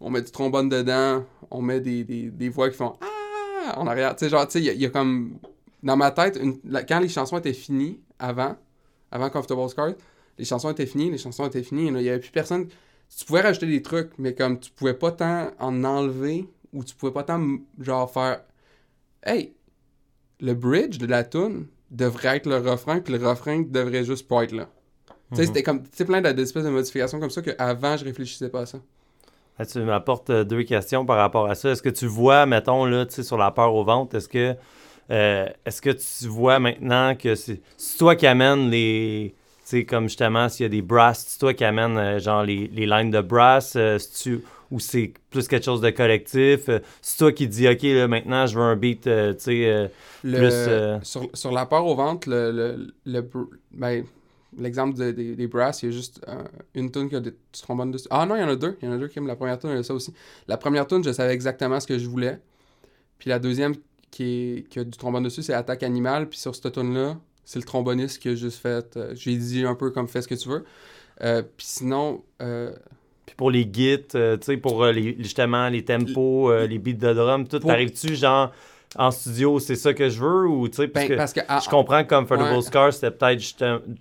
on 0.00 0.10
met 0.10 0.22
du 0.22 0.30
trombone 0.30 0.68
dedans, 0.68 1.24
on 1.50 1.60
met 1.60 1.80
des, 1.80 2.04
des, 2.04 2.30
des 2.30 2.48
voix 2.48 2.70
qui 2.70 2.76
font 2.76 2.96
«Ah!» 3.00 3.74
en 3.76 3.86
arrière, 3.86 4.16
tu 4.16 4.24
sais, 4.24 4.30
genre, 4.30 4.46
tu 4.46 4.52
sais, 4.52 4.74
il 4.74 4.80
y 4.80 4.86
a- 4.86 4.90
comme... 4.90 5.38
Dans 5.82 5.96
ma 5.96 6.12
tête, 6.12 6.40
quand 6.88 7.00
les 7.00 7.08
chansons 7.08 7.38
étaient 7.38 7.52
finies, 7.52 7.98
avant, 8.18 8.54
avant 9.10 9.30
Comfortable 9.30 9.68
Scars, 9.68 9.94
les 10.38 10.44
chansons 10.44 10.70
étaient 10.70 10.86
finies, 10.86 11.10
les 11.10 11.18
chansons 11.18 11.44
étaient 11.46 11.64
finies, 11.64 11.88
il 11.88 12.02
y 12.02 12.08
avait 12.08 12.20
plus 12.20 12.30
personne 12.30 12.68
tu 13.16 13.24
pouvais 13.24 13.40
rajouter 13.42 13.66
des 13.66 13.82
trucs, 13.82 14.10
mais 14.18 14.34
comme 14.34 14.58
tu 14.58 14.70
pouvais 14.70 14.94
pas 14.94 15.12
tant 15.12 15.50
en 15.58 15.84
enlever 15.84 16.48
ou 16.72 16.84
tu 16.84 16.94
pouvais 16.94 17.12
pas 17.12 17.22
tant 17.24 17.40
genre 17.78 18.10
faire 18.10 18.40
Hey, 19.24 19.52
le 20.40 20.54
bridge 20.54 20.98
de 20.98 21.06
la 21.06 21.22
tune 21.24 21.66
devrait 21.90 22.36
être 22.38 22.46
le 22.48 22.56
refrain, 22.56 23.00
puis 23.00 23.16
le 23.16 23.24
refrain 23.26 23.62
devrait 23.62 24.04
juste 24.04 24.26
pas 24.26 24.44
être 24.44 24.52
là. 24.52 24.68
Tu 25.06 25.36
sais, 25.36 25.42
Mhm. 25.42 25.46
c'était 25.48 25.62
comme 25.62 25.82
plein 25.82 26.20
de- 26.20 26.32
d'espèces 26.32 26.64
de 26.64 26.70
modifications 26.70 27.20
comme 27.20 27.30
ça 27.30 27.42
qu'avant 27.42 27.96
je 27.96 28.04
réfléchissais 28.04 28.48
pas 28.48 28.62
à 28.62 28.66
ça. 28.66 28.78
Tu 29.70 29.78
m'apportes 29.80 30.30
euh, 30.30 30.44
deux 30.44 30.64
questions 30.64 31.06
par 31.06 31.18
rapport 31.18 31.48
à 31.48 31.54
ça. 31.54 31.70
Est-ce 31.70 31.82
que 31.82 31.88
tu 31.90 32.06
vois, 32.06 32.46
mettons, 32.46 32.84
là, 32.84 33.06
tu 33.06 33.14
sais, 33.14 33.22
sur 33.22 33.36
la 33.36 33.50
peur 33.52 33.72
au 33.74 33.84
ventre, 33.84 34.16
est-ce 34.16 34.28
que, 34.28 34.56
euh, 35.10 35.46
est-ce 35.64 35.80
que 35.80 35.90
tu 35.90 36.26
vois 36.28 36.58
maintenant 36.58 37.14
que 37.14 37.34
c'est 37.34 37.60
c'est 37.76 37.98
toi 37.98 38.16
qui 38.16 38.26
amène 38.26 38.70
les. 38.70 39.34
Tu 39.72 39.78
sais, 39.78 39.84
comme 39.86 40.04
justement, 40.06 40.50
s'il 40.50 40.64
y 40.64 40.66
a 40.66 40.68
des 40.68 40.82
brass, 40.82 41.24
c'est 41.26 41.38
toi 41.38 41.54
qui 41.54 41.64
amène, 41.64 41.96
euh, 41.96 42.18
genre, 42.18 42.42
les, 42.42 42.66
les 42.68 42.84
lines 42.84 43.10
de 43.10 43.22
brass, 43.22 43.72
euh, 43.76 43.96
c'est-tu- 43.98 44.42
ou 44.70 44.78
c'est 44.78 45.14
plus 45.30 45.48
quelque 45.48 45.64
chose 45.64 45.80
de 45.80 45.88
collectif? 45.88 46.68
euh, 46.68 46.80
c'est 47.00 47.16
toi 47.16 47.32
qui 47.32 47.48
dis, 47.48 47.66
OK, 47.66 47.80
là, 47.84 48.06
maintenant, 48.06 48.46
je 48.46 48.54
veux 48.58 48.62
un 48.64 48.76
beat, 48.76 49.04
tu 49.04 49.10
sais, 49.38 49.90
Le- 50.24 50.36
Plus, 50.36 51.04
sur, 51.06 51.30
sur 51.32 51.52
la 51.52 51.64
peur 51.64 51.86
au 51.86 51.94
ventre, 51.94 52.28
le, 52.28 52.50
le, 52.52 52.94
le 53.06 53.22
br- 53.22 53.48
ben, 53.70 54.04
l'exemple 54.58 54.98
de- 54.98 55.10
des- 55.10 55.36
des 55.36 55.46
brass, 55.46 55.82
il 55.82 55.86
y 55.86 55.88
a 55.88 55.92
juste 55.92 56.20
une 56.74 56.90
tune 56.92 57.08
qui 57.08 57.16
a 57.16 57.20
des 57.20 57.30
du 57.30 57.60
trombone 57.62 57.90
dessus. 57.92 58.08
Ah 58.10 58.26
non, 58.26 58.36
il 58.36 58.40
y 58.40 58.44
en 58.44 58.48
a 58.50 58.56
deux. 58.56 58.76
Il 58.82 58.84
y 58.86 58.88
en 58.90 58.92
a 58.94 58.98
deux 58.98 59.08
qui 59.08 59.18
aiment 59.18 59.26
la 59.26 59.36
première 59.36 59.58
tune, 59.58 59.70
il 59.70 59.76
y 59.76 59.78
a 59.78 59.82
ça 59.82 59.94
aussi. 59.94 60.12
La 60.48 60.58
première 60.58 60.86
tune, 60.86 61.02
je 61.02 61.12
savais 61.12 61.32
exactement 61.32 61.80
ce 61.80 61.86
que 61.86 61.98
je 61.98 62.06
voulais. 62.06 62.38
Puis 63.18 63.30
la 63.30 63.38
deuxième 63.38 63.74
qui, 64.10 64.24
est, 64.58 64.68
qui 64.68 64.78
a 64.80 64.84
du 64.84 64.98
trombone 64.98 65.22
dessus, 65.24 65.42
c'est 65.42 65.54
Attaque 65.54 65.82
Animale. 65.82 66.28
Puis 66.28 66.38
sur 66.38 66.54
cette 66.54 66.72
tune-là, 66.72 67.18
c'est 67.44 67.58
le 67.58 67.64
tromboniste 67.64 68.20
qui 68.20 68.30
a 68.30 68.34
juste 68.34 68.60
fait. 68.60 68.96
euh, 68.96 69.12
J'ai 69.14 69.36
dit 69.36 69.64
un 69.64 69.74
peu 69.74 69.90
comme 69.90 70.08
fais 70.08 70.22
ce 70.22 70.28
que 70.28 70.34
tu 70.34 70.48
veux. 70.48 70.64
Euh, 71.22 71.42
puis 71.42 71.66
sinon, 71.66 72.22
euh, 72.40 72.72
Puis 73.26 73.34
pour 73.36 73.50
les 73.50 73.70
euh, 74.14 74.36
tu 74.36 74.44
sais, 74.44 74.56
pour 74.56 74.84
les, 74.86 75.16
justement 75.18 75.68
les 75.68 75.84
tempos, 75.84 76.52
les 76.66 76.78
beats 76.78 76.92
de 76.92 77.12
drum, 77.12 77.46
tout, 77.46 77.60
Pour- 77.60 77.70
t'arrives-tu 77.70 78.14
genre 78.14 78.52
en 78.96 79.10
studio, 79.10 79.58
c'est 79.58 79.76
ça 79.76 79.94
que 79.94 80.08
je 80.08 80.20
veux 80.20 80.46
ou 80.46 80.68
tu 80.68 80.76
sais, 80.76 80.88
parce 80.88 81.06
ben, 81.06 81.12
que 81.12 81.16
parce 81.16 81.32
que. 81.32 81.40
je 81.64 81.70
comprends 81.70 82.04
que 82.04 82.08
Comfortable 82.08 82.54
ouais. 82.56 82.62
Scars, 82.62 82.92
c'était 82.92 83.10
peut-être 83.10 83.38
tu 83.40 83.54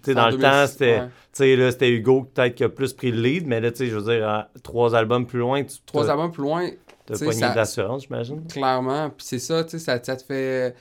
sais, 0.04 0.14
dans 0.14 0.26
le 0.28 0.38
2006, 0.38 0.42
temps, 0.42 0.68
c'était, 0.68 1.00
ouais. 1.00 1.06
tu 1.06 1.12
sais, 1.32 1.56
là, 1.56 1.72
c'était 1.72 1.90
Hugo 1.92 2.24
peut-être 2.34 2.56
qui 2.56 2.64
a 2.64 2.70
plus 2.70 2.94
pris 2.94 3.12
le 3.12 3.22
lead, 3.22 3.48
mais 3.48 3.62
là, 3.62 3.72
tu 3.72 3.78
sais, 3.78 3.88
je 3.88 3.96
veux 3.96 4.14
dire, 4.14 4.48
trois 4.64 4.94
albums 4.96 5.26
plus 5.26 5.40
loin, 5.40 5.64
tu 5.64 5.78
Trois 5.86 6.10
albums 6.10 6.32
plus 6.32 6.44
loin, 6.44 6.70
tu 6.70 7.26
pogné 7.26 7.40
de 7.40 7.56
l'assurance, 7.56 8.04
j'imagine. 8.04 8.46
Clairement, 8.48 9.10
puis 9.10 9.26
c'est 9.26 9.40
ça, 9.40 9.64
tu 9.64 9.72
sais, 9.72 9.80
ça, 9.80 10.04
ça 10.04 10.16
te 10.16 10.24
fait... 10.24 10.76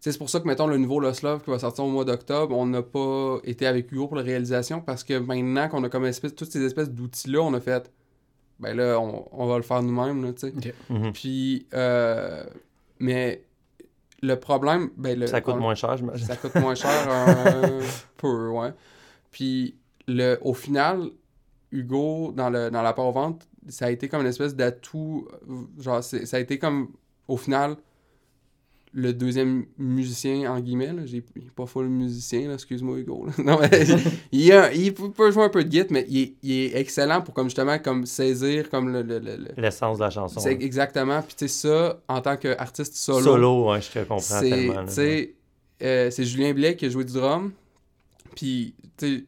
C'est 0.00 0.16
pour 0.16 0.30
ça 0.30 0.40
que, 0.40 0.46
mettons, 0.46 0.66
le 0.66 0.78
nouveau 0.78 0.98
Lost 0.98 1.22
Love 1.22 1.42
qui 1.44 1.50
va 1.50 1.58
sortir 1.58 1.84
au 1.84 1.88
mois 1.88 2.04
d'octobre, 2.06 2.56
on 2.56 2.64
n'a 2.66 2.82
pas 2.82 3.38
été 3.44 3.66
avec 3.66 3.92
Hugo 3.92 4.06
pour 4.06 4.16
la 4.16 4.22
réalisation 4.22 4.80
parce 4.80 5.04
que 5.04 5.18
maintenant 5.18 5.68
qu'on 5.68 5.84
a 5.84 5.88
comme 5.90 6.06
espèce, 6.06 6.34
toutes 6.34 6.50
ces 6.50 6.62
espèces 6.64 6.90
d'outils-là, 6.90 7.40
on 7.42 7.52
a 7.52 7.60
fait, 7.60 7.92
ben 8.60 8.74
là, 8.74 8.98
on, 8.98 9.26
on 9.32 9.46
va 9.46 9.56
le 9.56 9.62
faire 9.62 9.82
nous-mêmes, 9.82 10.24
là, 10.24 10.32
tu 10.32 10.48
sais. 10.50 10.74
Mhm. 10.88 11.12
Puis, 11.12 11.66
euh, 11.74 12.42
mais 12.98 13.44
le 14.22 14.36
problème, 14.36 14.90
ben 14.96 15.18
le... 15.18 15.26
Ça 15.26 15.40
coûte 15.42 15.54
on- 15.56 15.60
moins 15.60 15.74
cher, 15.74 15.96
j'imagine. 15.98 16.26
ça 16.26 16.36
coûte 16.36 16.54
moins 16.56 16.74
cher 16.74 16.90
un 17.10 17.80
peu, 18.16 18.48
ouais. 18.48 18.72
Puis, 19.30 19.76
le, 20.08 20.38
au 20.40 20.54
final, 20.54 21.10
Hugo, 21.72 22.32
dans, 22.34 22.48
le, 22.50 22.70
dans 22.70 22.82
la 22.82 22.92
part 22.94 23.06
aux 23.06 23.12
ventes, 23.12 23.46
ça 23.68 23.86
a 23.86 23.90
été 23.90 24.08
comme 24.08 24.22
une 24.22 24.26
espèce 24.26 24.56
d'atout. 24.56 25.28
Genre, 25.78 26.02
c'est- 26.02 26.24
ça 26.26 26.38
a 26.38 26.40
été 26.40 26.58
comme, 26.58 26.88
au 27.28 27.36
final, 27.36 27.76
le 28.92 29.12
deuxième 29.12 29.66
musicien, 29.78 30.52
en 30.52 30.58
guillemets. 30.60 30.92
Là. 30.92 31.06
J'ai 31.06 31.22
pas 31.54 31.66
full 31.66 31.86
musicien, 31.88 32.48
là, 32.48 32.54
excuse-moi, 32.54 32.98
Hugo. 32.98 33.26
là. 33.26 33.32
Non, 33.44 33.58
mais 33.60 33.70
il, 34.32 34.50
a- 34.52 34.72
il 34.72 34.92
peut 34.94 35.30
jouer 35.30 35.44
un 35.44 35.48
peu 35.48 35.62
de 35.62 35.68
guitare, 35.68 35.86
mais 35.90 36.06
il 36.08 36.18
est, 36.22 36.34
il 36.42 36.52
est 36.52 36.76
excellent 36.80 37.22
pour, 37.22 37.32
comme 37.34 37.46
justement, 37.46 37.78
comme 37.78 38.04
saisir 38.06 38.68
comme 38.68 38.92
le. 38.92 39.02
le- 39.02 39.18
le- 39.20 39.36
le- 39.36 39.62
L'essence 39.62 39.98
de 39.98 40.02
la 40.04 40.10
chanson. 40.10 40.40
C'est 40.40 40.54
là. 40.54 40.60
exactement. 40.64 41.22
Puis, 41.22 41.36
tu 41.36 41.48
sais, 41.48 41.68
ça, 41.68 42.00
en 42.08 42.20
tant 42.20 42.36
qu'artiste 42.36 42.94
solo, 42.96 43.20
Solo, 43.24 43.70
ouais, 43.70 43.80
je 43.80 43.90
te 43.90 43.98
comprends 44.00 44.18
c'est, 44.20 44.50
tellement. 44.50 44.84
euh, 45.82 46.10
c'est 46.10 46.24
Julien 46.24 46.52
Blais 46.52 46.74
qui 46.76 46.86
a 46.86 46.88
joué 46.88 47.04
du 47.04 47.12
drum. 47.12 47.52
Puis, 48.34 48.74
tu 48.96 49.26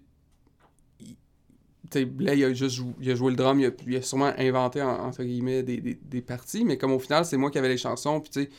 sais, 1.93 2.05
Blais, 2.05 2.39
il 2.39 2.45
a 2.45 2.53
juste 2.55 2.77
jou- 2.77 2.95
il 3.01 3.11
a 3.11 3.15
joué 3.15 3.31
le 3.31 3.37
drum. 3.37 3.61
Il 3.61 3.67
a, 3.67 3.71
il 3.87 3.97
a 3.97 4.03
sûrement 4.03 4.33
inventé, 4.39 4.81
en- 4.83 5.05
entre 5.07 5.23
guillemets, 5.23 5.63
des, 5.63 5.77
des, 5.81 5.99
des 6.03 6.21
parties. 6.23 6.65
Mais 6.65 6.77
comme 6.79 6.93
au 6.93 6.99
final, 6.99 7.25
c'est 7.25 7.37
moi 7.37 7.51
qui 7.51 7.59
avais 7.59 7.69
les 7.69 7.77
chansons. 7.77 8.21
Puis, 8.21 8.31
tu 8.31 8.43
sais, 8.45 8.51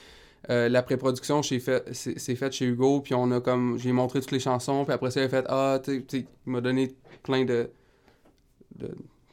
euh, 0.49 0.67
la 0.67 0.83
pré-production 0.83 1.41
fait, 1.41 1.87
c'est, 1.93 2.19
c'est 2.19 2.35
faite 2.35 2.53
chez 2.53 2.65
Hugo. 2.65 3.01
Puis, 3.01 3.13
on 3.13 3.31
a 3.31 3.39
comme, 3.39 3.77
j'ai 3.77 3.91
montré 3.91 4.19
toutes 4.19 4.31
les 4.31 4.39
chansons. 4.39 4.83
Puis 4.83 4.93
après 4.93 5.11
ça, 5.11 5.21
il 5.21 5.25
a 5.25 5.29
fait, 5.29 5.45
ah, 5.47 5.79
tu 5.83 6.05
sais, 6.07 6.25
il 6.45 6.51
m'a 6.51 6.61
donné 6.61 6.95
plein 7.23 7.45
de, 7.45 7.69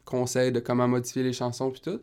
conseils 0.05 0.53
de 0.53 0.61
comment 0.61 0.87
modifier 0.87 1.23
les 1.23 1.33
chansons. 1.33 1.71
Puis 1.71 1.81
tout. 1.81 2.01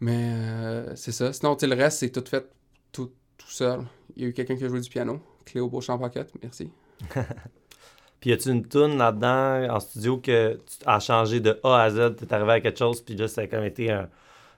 Mais 0.00 0.32
euh, 0.34 0.96
c'est 0.96 1.12
ça. 1.12 1.32
Sinon, 1.32 1.56
tu 1.56 1.66
le 1.66 1.74
reste, 1.74 1.98
c'est 1.98 2.10
tout 2.10 2.24
fait 2.28 2.48
tout, 2.90 3.12
tout 3.38 3.50
seul. 3.50 3.80
Il 4.16 4.22
y 4.22 4.26
a 4.26 4.28
eu 4.28 4.32
quelqu'un 4.32 4.56
qui 4.56 4.64
a 4.64 4.68
joué 4.68 4.80
du 4.80 4.90
piano. 4.90 5.20
Cléo 5.44 5.68
Beauchamp-Paquette, 5.68 6.32
merci. 6.42 6.70
Puis 8.20 8.30
y 8.30 8.32
a-tu 8.32 8.48
une 8.48 8.66
tune 8.66 8.96
là-dedans 8.96 9.74
en 9.74 9.80
studio 9.80 10.18
que 10.18 10.54
tu 10.54 10.76
as 10.86 10.98
changé 10.98 11.40
de 11.40 11.60
A 11.62 11.82
à 11.82 11.90
Z, 11.90 12.16
t'es 12.16 12.32
arrivé 12.32 12.52
à 12.52 12.60
quelque 12.62 12.78
chose, 12.78 13.02
puis 13.02 13.14
là, 13.14 13.28
ça 13.28 13.42
a 13.42 13.46
comme 13.46 13.64
été 13.64 13.90
un 13.90 14.08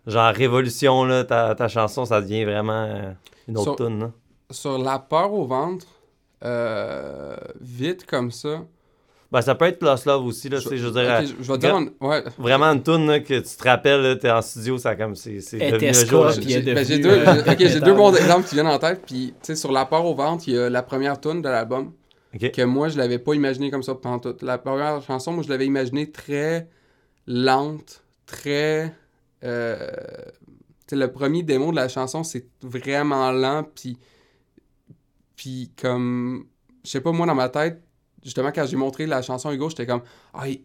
genre 0.07 0.33
révolution, 0.35 1.05
là, 1.05 1.25
ta, 1.25 1.55
ta 1.55 1.69
chanson, 1.69 2.05
ça 2.05 2.21
devient 2.21 2.45
vraiment 2.45 2.85
euh, 2.85 3.13
une 3.49 3.57
autre 3.59 3.77
Sur- 3.77 3.87
tune, 3.87 4.01
là. 4.01 4.11
Sur 4.51 4.79
la 4.79 4.99
peur 4.99 5.33
au 5.33 5.45
ventre, 5.47 5.87
euh, 6.45 7.37
vite 7.61 8.07
comme 8.07 8.31
ça. 8.31 8.63
Ben, 9.33 9.43
ça 9.43 9.57
peut 9.57 9.65
être 9.65 9.81
Plus 9.81 10.05
Love 10.07 10.25
aussi, 10.25 10.49
là, 10.49 10.61
sais, 10.61 10.77
je 10.77 10.87
veux 10.87 10.93
dire, 10.93 11.23
je, 11.23 11.43
je 11.43 11.53
vais 11.53 11.59
dire. 11.59 11.75
en- 11.75 12.07
ouais. 12.07 12.23
vraiment 12.39 12.67
une 12.67 12.83
tune 12.83 13.09
là, 13.09 13.19
que 13.19 13.41
tu 13.41 13.57
te 13.57 13.65
rappelles, 13.69 14.01
là, 14.01 14.15
t'es 14.17 14.31
en 14.31 14.41
studio, 14.41 14.79
ça 14.79 14.95
comme, 14.95 15.17
c'est 15.17 15.33
devenu 15.59 15.89
un 15.89 15.93
jour. 15.93 16.31
J'ai 16.31 16.63
ben, 16.63 16.85
deux, 16.87 17.09
euh, 17.11 17.43
j'ai- 17.45 17.51
ok, 17.51 17.57
j'ai 17.59 17.69
deux 17.81 17.81
métal. 17.81 17.97
bons 17.97 18.15
exemples 18.15 18.47
qui 18.49 18.55
viennent 18.55 18.69
en 18.69 18.79
tête. 18.79 19.03
Puis, 19.05 19.35
tu 19.43 19.47
sais, 19.47 19.57
sur 19.57 19.73
la 19.73 19.85
peur 19.85 20.05
au 20.05 20.15
ventre, 20.15 20.45
il 20.47 20.55
y 20.55 20.59
a 20.59 20.71
la 20.71 20.83
première 20.85 21.21
tune 21.21 21.43
de 21.43 21.49
l'album. 21.49 21.93
Ok. 22.35 22.53
Que 22.53 22.63
moi, 22.63 22.89
je 22.89 22.99
l'avais 22.99 23.19
pas 23.19 23.35
imaginé 23.35 23.71
comme 23.71 23.83
ça 23.83 23.95
pendant 23.97 24.21
toute. 24.21 24.43
La 24.43 24.59
première 24.59 25.03
chanson, 25.03 25.33
moi, 25.33 25.43
je 25.43 25.49
l'avais 25.49 25.67
imaginé 25.67 26.09
très 26.13 26.69
lente, 27.27 28.05
très. 28.27 28.95
Euh, 29.47 29.91
le 30.93 31.07
premier 31.13 31.43
démo 31.43 31.71
de 31.71 31.77
la 31.77 31.89
chanson, 31.89 32.23
c'est 32.25 32.47
vraiment 32.63 33.31
lent, 33.33 33.65
puis. 33.75 33.99
Puis, 35.37 35.73
comme. 35.81 36.47
Je 36.85 36.91
sais 36.91 37.01
pas, 37.01 37.13
moi, 37.13 37.27
dans 37.27 37.35
ma 37.35 37.49
tête, 37.49 37.83
justement, 38.23 38.53
quand 38.53 38.65
j'ai 38.67 38.77
montré 38.77 39.07
la 39.07 39.23
chanson 39.23 39.49
à 39.49 39.55
Hugo, 39.55 39.69
j'étais 39.69 39.87
comme. 39.87 40.03
Ah, 40.33 40.49
il- 40.49 40.63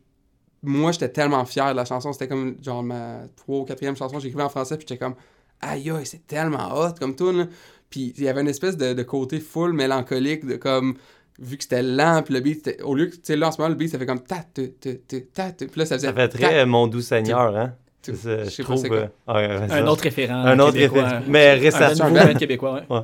moi, 0.63 0.91
j'étais 0.91 1.09
tellement 1.09 1.43
fier 1.45 1.71
de 1.71 1.75
la 1.75 1.85
chanson. 1.85 2.13
C'était 2.13 2.27
comme, 2.27 2.55
genre, 2.61 2.83
ma 2.83 3.21
trois 3.35 3.59
ou 3.61 3.65
quatrième 3.65 3.95
chanson 3.95 4.17
que 4.17 4.21
j'écrivais 4.21 4.43
en 4.43 4.49
français, 4.49 4.77
puis 4.77 4.85
j'étais 4.87 4.99
comme. 4.99 5.15
Aïe, 5.59 5.89
aïe, 5.91 6.05
c'est 6.05 6.25
tellement 6.27 6.69
hot 6.73 6.93
comme 6.99 7.15
tout, 7.15 7.31
là. 7.31 7.47
Puis, 7.89 8.13
il 8.17 8.23
y 8.23 8.27
avait 8.29 8.41
une 8.41 8.47
espèce 8.47 8.77
de, 8.77 8.93
de 8.93 9.03
côté 9.03 9.39
full 9.39 9.73
mélancolique, 9.73 10.45
de 10.45 10.55
comme 10.55 10.95
vu 11.39 11.57
que 11.57 11.63
c'était 11.63 11.81
lent, 11.83 12.21
puis 12.23 12.33
le 12.35 12.39
beat, 12.39 12.77
au 12.83 12.93
lieu 12.95 13.07
que, 13.07 13.15
tu 13.15 13.21
sais, 13.23 13.35
là, 13.35 13.47
en 13.47 13.51
ce 13.51 13.57
moment, 13.57 13.69
le 13.69 13.75
beat, 13.75 13.89
ça 13.91 13.97
fait 13.99 14.05
comme 14.05 14.23
ta, 14.23 14.43
ta, 14.53 14.61
ta, 14.79 15.21
ta. 15.33 15.51
Puis 15.53 15.67
là, 15.75 15.85
ça 15.85 15.95
faisait. 15.95 16.07
Ça 16.07 16.13
fait 16.13 16.29
très 16.29 16.59
euh, 16.61 16.65
Mon 16.65 16.87
Doux 16.87 17.01
Seigneur, 17.01 17.55
hein? 17.57 17.73
Je 18.05 18.13
je 18.13 18.49
sais 18.49 18.63
pas 18.63 18.73
trouve. 18.75 18.85
euh, 18.85 19.07
ouais, 19.27 19.33
ouais, 19.33 19.47
Un 19.63 19.67
ça. 19.67 19.91
autre 19.91 20.03
référent. 20.03 20.35
Un 20.35 20.59
autre 20.59 20.77
référent. 20.77 21.21
Mais 21.27 21.53
récemment. 21.53 22.01
un 22.17 22.25
band? 22.27 22.33
Québécois, 22.39 22.81
ouais. 22.89 22.99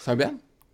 C'est 0.00 0.10
un 0.12 0.16
band? 0.16 0.32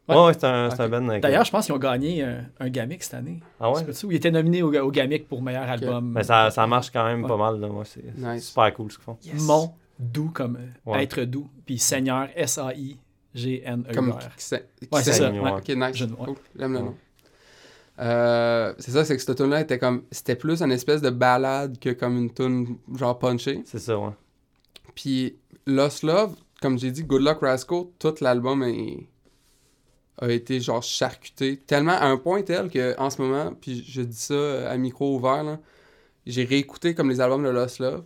Ouais. 0.09 0.33
C'est 0.35 0.45
un, 0.45 0.69
c'est 0.71 0.81
un 0.81 0.89
band. 0.89 1.19
D'ailleurs, 1.21 1.45
je 1.45 1.51
pense 1.51 1.65
qu'ils 1.67 1.75
ont 1.75 1.79
gagné 1.79 2.23
un, 2.23 2.45
un 2.61 2.69
Gamic 2.69 3.03
cette 3.03 3.15
année. 3.15 3.41
Ah 3.61 3.71
ouais? 3.71 3.85
Pas 3.85 3.93
ça? 3.93 4.07
Ou 4.07 4.11
ils 4.13 4.17
étaient 4.17 4.31
nominés 4.31 4.63
au, 4.63 4.73
au 4.75 4.91
Gamic 4.91 5.27
pour 5.29 5.41
meilleur 5.41 5.63
album. 5.69 6.13
Mais 6.15 6.25
ça, 6.25 6.51
ça 6.51 6.67
marche 6.67 6.91
quand 6.91 7.05
même 7.05 7.23
Ouais. 7.23 7.29
pas 7.29 7.37
mal. 7.37 7.61
Là. 7.61 7.69
Moi, 7.69 7.85
c'est 7.87 8.05
Nice. 8.19 8.49
super 8.49 8.75
cool 8.75 8.91
ce 8.93 8.99
qu'ils 8.99 9.05
font. 9.05 9.17
Mon 9.47 9.73
doux 9.99 10.31
comme 10.35 10.57
euh, 10.57 10.91
Ouais. 10.91 11.05
être 11.05 11.23
doux. 11.23 11.49
Puis 11.65 11.79
Seigneur, 11.79 12.29
S-A-I-G-N-E-U-R. 12.35 13.95
Comme 13.95 14.19
qui 14.37 14.45
sait- 14.45 14.67
qui 14.81 14.89
Ouais, 14.93 15.03
c'est 15.03 15.13
ça. 15.13 15.31
ouais. 15.31 15.51
Ok, 15.53 15.69
nice. 15.69 16.05
Cool. 16.25 16.35
J'aime 16.59 16.73
le 16.73 16.79
nom. 16.81 16.95
Euh, 17.99 18.73
c'est 18.79 18.91
ça, 18.93 19.05
c'est 19.05 19.17
que 19.17 19.23
cette 19.23 19.37
tune 19.37 19.51
là 19.51 19.61
était 19.61 19.79
comme. 19.79 20.03
C'était 20.11 20.37
plus 20.37 20.63
une 20.63 20.73
espèce 20.73 21.03
de 21.03 21.11
balade 21.11 21.79
que 21.79 21.91
comme 21.91 22.17
une 22.17 22.33
tune 22.33 22.79
genre 22.95 23.19
punchée. 23.19 23.63
C'est 23.67 23.79
ça, 23.79 23.99
ouais. 23.99 24.11
Puis 24.95 25.37
Lost 25.67 26.03
Love, 26.03 26.35
comme 26.61 26.79
j'ai 26.79 26.91
dit, 26.91 27.05
Good 27.05 27.23
Luck 27.23 27.41
Rascal, 27.41 27.85
tout 27.99 28.15
l'album 28.21 28.63
est- 28.63 29.07
a 30.19 30.31
été 30.31 30.61
genre 30.61 30.83
charcuté. 30.83 31.57
Tellement 31.59 31.93
à 31.93 32.07
un 32.07 32.17
point 32.17 32.43
tel 32.43 32.71
que 32.71 32.99
en 32.99 33.11
ce 33.11 33.21
moment, 33.21 33.53
puis 33.61 33.85
je 33.87 34.03
dis 34.03 34.17
ça 34.17 34.71
à 34.71 34.77
micro 34.77 35.17
ouvert, 35.17 35.43
là, 35.45 35.59
j'ai 36.27 36.45
réécouté 36.45 36.95
comme 36.95 37.11
les 37.11 37.21
albums 37.21 37.43
de 37.45 37.49
Lost 37.51 37.79
Love. 37.79 38.05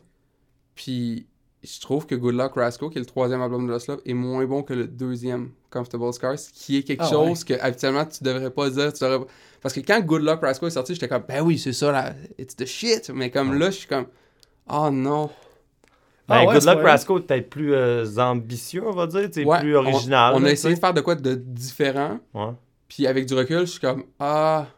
Puis 0.75 1.27
je 1.63 1.81
trouve 1.81 2.07
que 2.07 2.15
Good 2.15 2.35
Luck 2.35 2.55
Rascal, 2.55 2.91
qui 2.91 2.99
est 2.99 3.01
le 3.01 3.07
troisième 3.07 3.41
album 3.43 3.67
de 3.67 3.73
Lost 3.73 3.89
Love, 3.89 4.01
est 4.05 4.15
moins 4.15 4.45
bon 4.47 4.63
que 4.63 4.75
le 4.75 4.87
deuxième, 4.87 5.51
Comfortable 5.71 6.13
Scars, 6.13 6.37
qui 6.55 6.77
est 6.79 6.83
quelque 6.85 7.03
Ah 7.03 7.11
chose 7.11 7.45
que 7.45 7.55
habituellement 7.61 8.05
tu 8.07 8.23
devrais 8.25 8.51
pas 8.51 8.71
dire. 8.71 8.93
Tu 8.93 9.05
devrais 9.05 9.19
pas- 9.21 9.33
Parce 9.67 9.75
que 9.75 9.81
quand 9.81 10.01
Good 10.01 10.23
Luck 10.23 10.43
Rascal 10.43 10.69
est 10.69 10.71
sorti, 10.71 10.95
j'étais 10.95 11.09
comme, 11.09 11.25
ben 11.27 11.43
oui, 11.43 11.59
c'est 11.59 11.73
ça, 11.73 11.91
là, 11.91 12.15
it's 12.39 12.55
the 12.55 12.67
shit. 12.67 13.11
Mais 13.13 13.33
comme 13.33 13.59
là, 13.59 13.71
je 13.71 13.79
suis 13.79 13.89
comme, 13.89 14.07
oh 14.71 14.91
non. 14.93 15.29
Ah 16.29 16.45
Ben, 16.45 16.47
ouais, 16.47 16.55
Good 16.55 16.65
Luck. 16.67 16.83
Rascal 16.85 17.17
est 17.17 17.21
peut-être 17.23 17.51
plus 17.51 17.75
euh, 17.75 18.07
ambitieux, 18.19 18.87
on 18.87 18.93
va 18.93 19.09
dire. 19.09 19.29
Ouais, 19.45 19.59
plus 19.59 19.75
original. 19.75 20.35
On, 20.37 20.45
a 20.45 20.53
essayé 20.53 20.77
de 20.77 20.79
faire 20.79 20.95
de 20.95 21.01
quoi 21.01 21.17
de 21.17 21.35
différent. 21.35 22.21
Ouais. 22.33 22.53
Puis 22.87 23.09
avec 23.09 23.27
du 23.27 23.35
recul, 23.35 23.63
je 23.63 23.65
suis 23.73 23.81
comme 23.81 24.05
Ah 24.21 24.69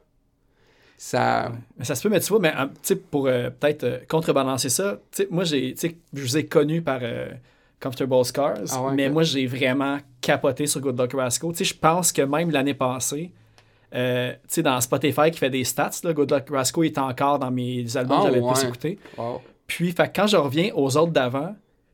ça. 0.96 1.52
Mais 1.76 1.84
ça 1.84 1.94
se 1.94 2.02
peut, 2.02 2.08
mais 2.08 2.20
tu 2.20 2.28
vois, 2.30 2.40
mais 2.40 2.54
sais, 2.80 2.96
pour 2.96 3.26
euh, 3.26 3.50
peut-être 3.50 3.84
euh, 3.84 3.98
contrebalancer 4.08 4.70
ça, 4.70 4.98
moi, 5.28 5.44
j'ai, 5.44 5.74
tu 5.74 5.80
sais, 5.80 5.96
je 6.14 6.22
vous 6.22 6.38
ai 6.38 6.46
connu 6.46 6.80
par 6.80 7.00
euh, 7.02 7.28
Comfortable 7.78 8.24
Scars, 8.24 8.56
Ah 8.70 8.82
ouais, 8.84 8.94
mais 8.94 9.10
moi, 9.10 9.22
j'ai 9.22 9.46
vraiment 9.46 9.98
capoté 10.22 10.66
sur 10.66 10.80
Good 10.80 10.98
Luck 10.98 11.12
Rascal. 11.12 11.50
Tu 11.52 11.58
sais, 11.58 11.64
je 11.64 11.78
pense 11.78 12.10
que 12.10 12.22
même 12.22 12.50
l'année 12.50 12.72
passée, 12.72 13.32
euh, 13.94 14.32
tu 14.32 14.38
sais, 14.48 14.62
dans 14.62 14.80
Spotify 14.80 15.30
qui 15.30 15.38
fait 15.38 15.50
des 15.50 15.64
stats, 15.64 15.90
là, 16.04 16.12
Good 16.12 16.30
Luck 16.30 16.48
Rascal 16.50 16.84
est 16.84 16.98
encore 16.98 17.38
dans 17.38 17.50
mes 17.50 17.96
albums 17.96 18.18
Ah 18.20 18.22
que 18.22 18.26
j'avais 18.28 18.40
le 18.40 18.52
plus 18.52 18.60
ouais. 18.62 18.68
écoutés. 18.68 18.98
Wow. 19.16 19.40
Puis, 19.66 19.92
fait, 19.92 20.12
quand 20.14 20.26
je 20.26 20.36
reviens 20.36 20.70
aux 20.74 20.96
autres 20.96 21.12
d'avant, 21.12 21.48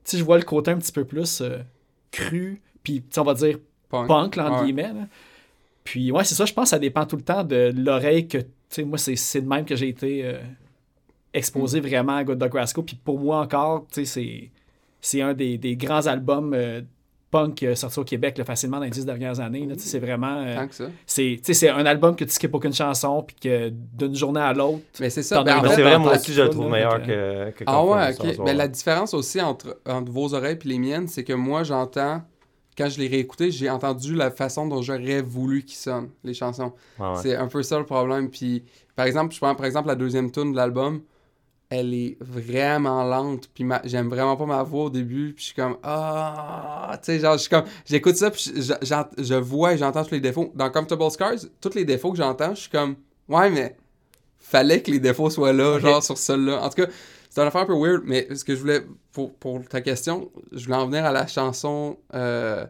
tu 0.04 0.10
sais, 0.12 0.18
je 0.18 0.24
vois 0.24 0.38
le 0.38 0.44
côté 0.44 0.70
un 0.70 0.76
petit 0.78 0.92
peu 0.92 1.04
plus 1.04 1.40
euh, 1.40 1.58
cru, 2.10 2.60
puis, 2.82 3.02
on 3.16 3.22
va 3.22 3.34
dire 3.34 3.58
Punk. 3.88 4.08
punk, 4.08 4.36
là, 4.36 4.46
entre 4.46 4.58
Ouais. 4.60 4.64
guillemets. 4.66 4.92
là. 4.92 5.06
Puis, 5.84 6.10
ouais, 6.10 6.24
c'est 6.24 6.34
ça, 6.34 6.44
je 6.46 6.52
pense 6.52 6.64
que 6.64 6.70
ça 6.70 6.78
dépend 6.78 7.04
tout 7.06 7.16
le 7.16 7.22
temps 7.22 7.44
de 7.44 7.72
l'oreille 7.76 8.26
que, 8.28 8.38
tu 8.38 8.46
sais, 8.70 8.84
moi, 8.84 8.98
c'est 8.98 9.16
c'est 9.16 9.40
de 9.42 9.46
même 9.48 9.64
que 9.64 9.76
j'ai 9.76 9.88
été 9.88 10.24
euh, 10.24 10.38
exposé 11.32 11.80
Mm. 11.80 11.86
vraiment 11.86 12.16
à 12.16 12.24
Good 12.24 12.38
Dog 12.38 12.54
Rascal. 12.54 12.84
Puis 12.84 12.96
pour 12.96 13.18
moi 13.18 13.40
encore, 13.40 13.86
tu 13.92 14.04
sais, 14.04 14.04
c'est- 14.04 14.50
c'est 15.00 15.20
un 15.20 15.34
des, 15.34 15.58
des 15.58 15.76
grands 15.76 16.06
albums 16.06 16.54
punk 17.34 17.56
qui 17.56 17.66
est 17.66 17.74
sorti 17.74 17.98
au 17.98 18.04
Québec 18.04 18.38
là, 18.38 18.44
facilement 18.44 18.76
dans 18.76 18.84
les 18.84 18.90
dix 18.90 19.04
dernières 19.04 19.40
années. 19.40 19.68
C'est 19.78 19.98
vraiment. 19.98 20.36
euh, 20.38 20.54
Tant 20.54 20.68
que 20.68 20.74
ça. 20.74 20.84
c'est 21.06 21.68
un 21.68 21.84
album 21.84 22.14
que 22.14 22.24
tu 22.24 22.30
skippes 22.30 22.54
aucune 22.54 22.72
chanson, 22.72 23.24
puis 23.26 23.34
que 23.40 23.70
d'une 23.70 24.14
journée 24.14 24.40
à 24.40 24.52
l'autre. 24.52 24.84
Mais 25.00 25.10
c'est 25.10 25.24
ça. 25.24 25.42
Ben, 25.42 25.60
c'est 25.68 25.82
vrai, 25.82 25.98
moi 25.98 26.14
aussi, 26.14 26.32
je 26.32 26.42
le 26.42 26.50
trouve 26.50 26.70
meilleur 26.70 27.02
que, 27.02 27.50
que 27.50 27.64
Ah 27.66 27.84
ouais, 27.84 28.14
ok. 28.14 28.24
Mais 28.38 28.38
ouais. 28.38 28.54
la 28.54 28.68
différence 28.68 29.14
aussi 29.14 29.40
entre, 29.40 29.80
entre 29.86 30.12
vos 30.12 30.32
oreilles 30.32 30.58
et 30.64 30.68
les 30.68 30.78
miennes, 30.78 31.08
c'est 31.08 31.24
que 31.24 31.32
moi, 31.32 31.64
j'entends, 31.64 32.22
quand 32.78 32.88
je 32.88 33.00
l'ai 33.00 33.08
réécouté, 33.08 33.50
j'ai 33.50 33.68
entendu 33.68 34.14
la 34.14 34.30
façon 34.30 34.66
dont 34.68 34.80
j'aurais 34.82 35.20
voulu 35.22 35.64
qu'ils 35.64 35.76
sonnent, 35.78 36.10
les 36.22 36.34
chansons. 36.34 36.72
Ouais. 37.00 37.08
C'est 37.20 37.34
un 37.34 37.48
peu 37.48 37.62
ça 37.64 37.78
le 37.78 37.84
problème. 37.84 38.30
Puis, 38.30 38.62
par 38.94 39.06
exemple, 39.06 39.34
je 39.34 39.40
prends 39.40 39.54
par 39.56 39.66
exemple 39.66 39.88
la 39.88 39.96
deuxième 39.96 40.30
tune 40.30 40.52
de 40.52 40.56
l'album, 40.56 41.00
elle 41.70 41.92
est 41.94 42.16
vraiment 42.20 43.04
lente. 43.04 43.48
Puis, 43.54 43.64
ma- 43.64 43.80
j'aime 43.84 44.08
vraiment 44.08 44.36
pas 44.36 44.46
ma 44.46 44.62
voix 44.62 44.84
au 44.84 44.90
début. 44.90 45.32
Puis, 45.34 45.42
je 45.42 45.46
suis 45.48 45.54
comme, 45.54 45.76
ah, 45.82 46.92
tu 47.02 47.06
sais, 47.06 47.18
genre, 47.20 47.34
je 47.34 47.38
suis 47.42 47.50
comme, 47.50 47.64
j'écoute 47.86 48.16
ça, 48.16 48.30
puis 48.30 48.52
je, 48.56 48.72
j'ent- 48.82 49.08
je 49.18 49.34
vois 49.34 49.74
et 49.74 49.78
j'entends 49.78 50.04
tous 50.04 50.12
les 50.12 50.20
défauts. 50.20 50.52
Dans 50.54 50.70
Comfortable 50.70 51.10
Scars, 51.10 51.34
tous 51.60 51.74
les 51.74 51.84
défauts 51.84 52.10
que 52.12 52.18
j'entends, 52.18 52.54
je 52.54 52.60
suis 52.62 52.70
comme, 52.70 52.96
ouais, 53.28 53.50
mais 53.50 53.76
fallait 54.38 54.82
que 54.82 54.90
les 54.90 55.00
défauts 55.00 55.30
soient 55.30 55.52
là, 55.52 55.78
genre 55.80 56.02
sur 56.02 56.18
celle-là. 56.18 56.62
En 56.62 56.68
tout 56.68 56.82
cas, 56.84 56.88
c'est 57.30 57.40
une 57.40 57.48
affaire 57.48 57.62
un 57.62 57.66
peu 57.66 57.74
weird, 57.76 58.02
mais 58.04 58.28
ce 58.34 58.44
que 58.44 58.54
je 58.54 58.60
voulais, 58.60 58.82
pour, 59.12 59.34
pour 59.34 59.64
ta 59.66 59.80
question, 59.80 60.30
je 60.52 60.64
voulais 60.66 60.76
en 60.76 60.86
venir 60.86 61.04
à 61.04 61.12
la 61.12 61.26
chanson. 61.26 61.96
euh, 62.14 62.64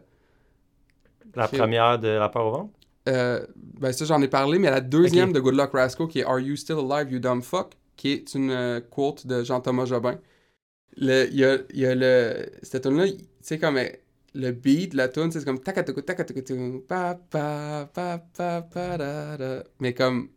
La 1.35 1.47
première 1.47 1.99
de 1.99 2.07
La 2.07 2.29
peur 2.29 2.45
au 2.45 2.51
ventre? 2.51 2.71
euh, 3.07 3.45
ben 3.79 3.91
ça 3.91 4.03
j'en 4.05 4.19
ai 4.21 4.27
parlé, 4.27 4.57
mais 4.57 4.71
la 4.71 4.81
deuxième 4.81 5.31
de 5.33 5.39
Good 5.39 5.53
Luck 5.55 5.71
Rascal 5.73 6.07
qui 6.07 6.19
est 6.21 6.23
Are 6.23 6.39
You 6.39 6.55
Still 6.55 6.77
Alive, 6.89 7.11
You 7.13 7.19
Dumb 7.19 7.43
Fuck, 7.43 7.73
qui 7.95 8.11
est 8.13 8.33
une 8.35 8.51
euh, 8.51 8.79
quote 8.81 9.25
de 9.27 9.43
Jean-Thomas 9.43 9.85
Jobin. 9.85 10.19
Le- 10.97 11.27
Il 11.31 11.37
y 11.39 11.45
a, 11.45 11.57
il 11.73 11.79
y 11.79 11.85
a 11.85 11.95
le. 11.95 12.45
Cette 12.63 12.83
tune-là, 12.83 13.07
tu 13.07 13.17
sais, 13.41 13.59
comme 13.59 13.77
euh, 13.77 13.87
le 14.33 14.51
beat 14.51 14.91
de 14.93 14.97
la 14.97 15.07
tune, 15.09 15.31
c'est 15.31 15.43
comme 15.45 15.59
takatuku 15.59 16.01
takatuku 16.01 16.83
pa 16.87 17.15
pa 17.29 17.89
pa 17.93 18.17
pa 18.37 18.61
pa 18.61 18.97
da 18.97 19.37
da. 19.37 19.63
Mais 19.79 19.93
comme 19.93 20.29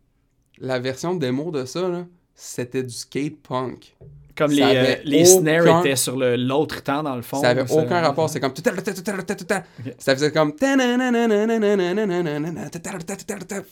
la 0.58 0.78
version 0.78 1.14
démo 1.14 1.50
de 1.50 1.64
ça, 1.64 1.88
là, 1.88 2.06
c'était 2.34 2.82
du 2.82 2.90
skate 2.94 3.40
punk. 3.42 3.94
Comme 4.36 4.50
Ça 4.52 4.72
les, 4.72 4.76
euh, 4.76 4.94
les 5.04 5.24
snares 5.24 5.62
aucun- 5.64 5.80
étaient 5.80 5.96
sur 5.96 6.16
l'autre 6.16 6.80
temps, 6.84 7.02
dans 7.02 7.16
le 7.16 7.22
fond. 7.22 7.40
Ça 7.40 7.48
avait 7.50 7.62
aucun 7.84 8.00
rapport. 8.00 8.30
C'est 8.30 8.38
comme. 8.38 8.52
Ça 9.98 10.14
faisait 10.14 10.30
comme. 10.30 10.52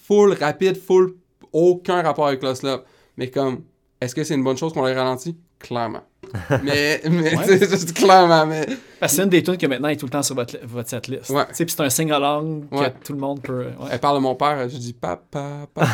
Full 0.05 0.33
rapide, 0.33 0.77
full. 0.77 1.15
Aucun 1.53 2.03
rapport 2.03 2.27
avec 2.27 2.43
Lost 2.43 2.65
Love. 2.65 2.83
Mais 3.17 3.31
comme. 3.31 3.63
Est-ce 4.01 4.15
que 4.15 4.25
c'est 4.25 4.35
une 4.35 4.45
bonne 4.45 4.57
chose 4.59 4.73
qu'on 4.73 4.85
l'ait 4.85 4.95
ralenti 4.95 5.37
Clairement. 5.59 6.03
Mais. 6.65 7.01
mais 7.11 7.35
Ouais. 7.37 7.45
c'est 7.47 7.71
juste 7.71 7.95
clairement. 7.95 8.45
Mais. 8.47 8.67
Parce 9.01 9.13
que 9.13 9.17
c'est 9.17 9.23
une 9.23 9.31
des 9.31 9.43
tunes 9.43 9.57
que 9.57 9.67
maintenant 9.67 9.89
est 9.89 9.97
tout 9.97 10.07
le 10.07 10.11
temps 10.11 10.23
sur 10.23 10.35
votre, 10.35 10.59
votre 10.65 10.89
setlist. 10.91 11.31
Ouais. 11.31 11.47
Tu 11.49 11.55
sais, 11.55 11.65
puis 11.65 11.75
c'est 11.77 11.83
un 11.83 11.89
sing-along 11.91 12.65
Ouais. 12.73 12.91
que 12.93 13.05
tout 13.07 13.13
le 13.15 13.19
monde 13.19 13.41
peut. 13.41 13.67
ouais. 13.79 13.89
Elle 13.91 13.99
parle 14.01 14.17
de 14.17 14.23
mon 14.23 14.35
père. 14.35 14.69
Je 14.69 14.77
dis 14.77 14.93
papa, 14.93 15.67
papa. 15.73 15.89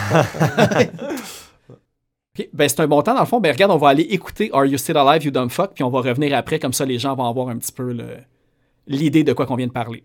Ok, 2.38 2.48
Ben, 2.54 2.68
c'est 2.68 2.80
un 2.80 2.86
bon 2.88 3.02
temps, 3.02 3.14
dans 3.14 3.20
le 3.20 3.26
fond. 3.26 3.40
Ben, 3.40 3.52
regarde, 3.52 3.72
on 3.72 3.76
va 3.76 3.88
aller 3.90 4.04
écouter 4.04 4.50
Are 4.54 4.64
You 4.64 4.78
Still 4.78 4.96
Alive, 4.96 5.24
You 5.26 5.30
Dumb 5.30 5.50
Fuck, 5.50 5.72
puis 5.74 5.84
on 5.84 5.90
va 5.90 6.00
revenir 6.00 6.34
après, 6.36 6.58
comme 6.58 6.72
ça 6.72 6.84
les 6.86 6.98
gens 6.98 7.14
vont 7.14 7.26
avoir 7.28 7.48
un 7.50 7.56
petit 7.58 7.72
peu 7.72 7.92
le- 7.92 8.16
l'idée 8.86 9.22
de 9.22 9.32
quoi 9.34 9.44
qu'on 9.46 9.56
vient 9.56 9.66
de 9.66 9.72
parler. 9.72 10.02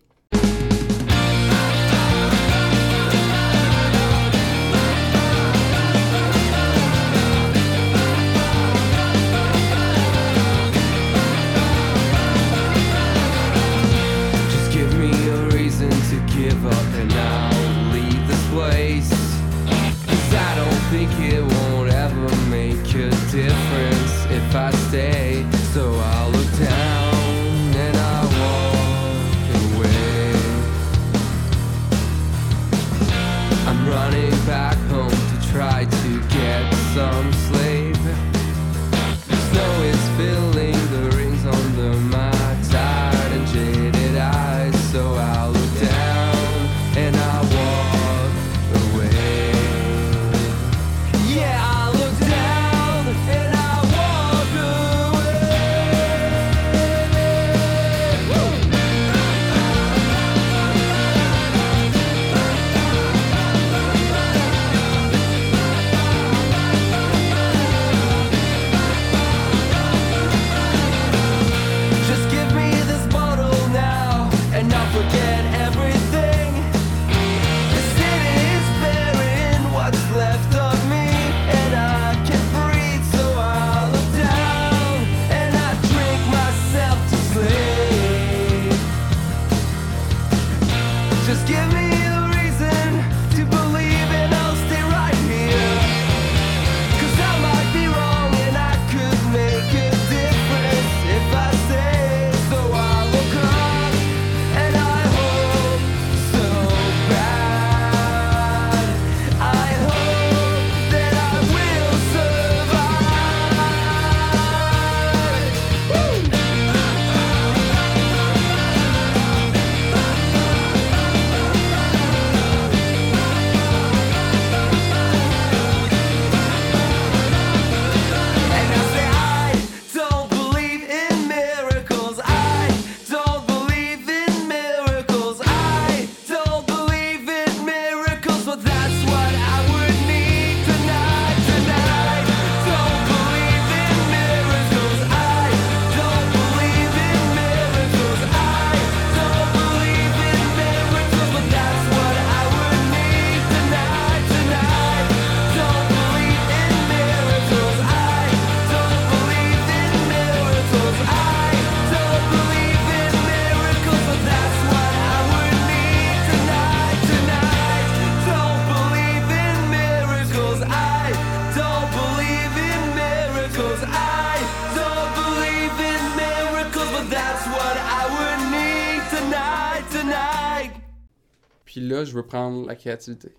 Veux 182.18 182.26
prendre 182.26 182.68
la 182.68 182.76
créativité. 182.76 183.30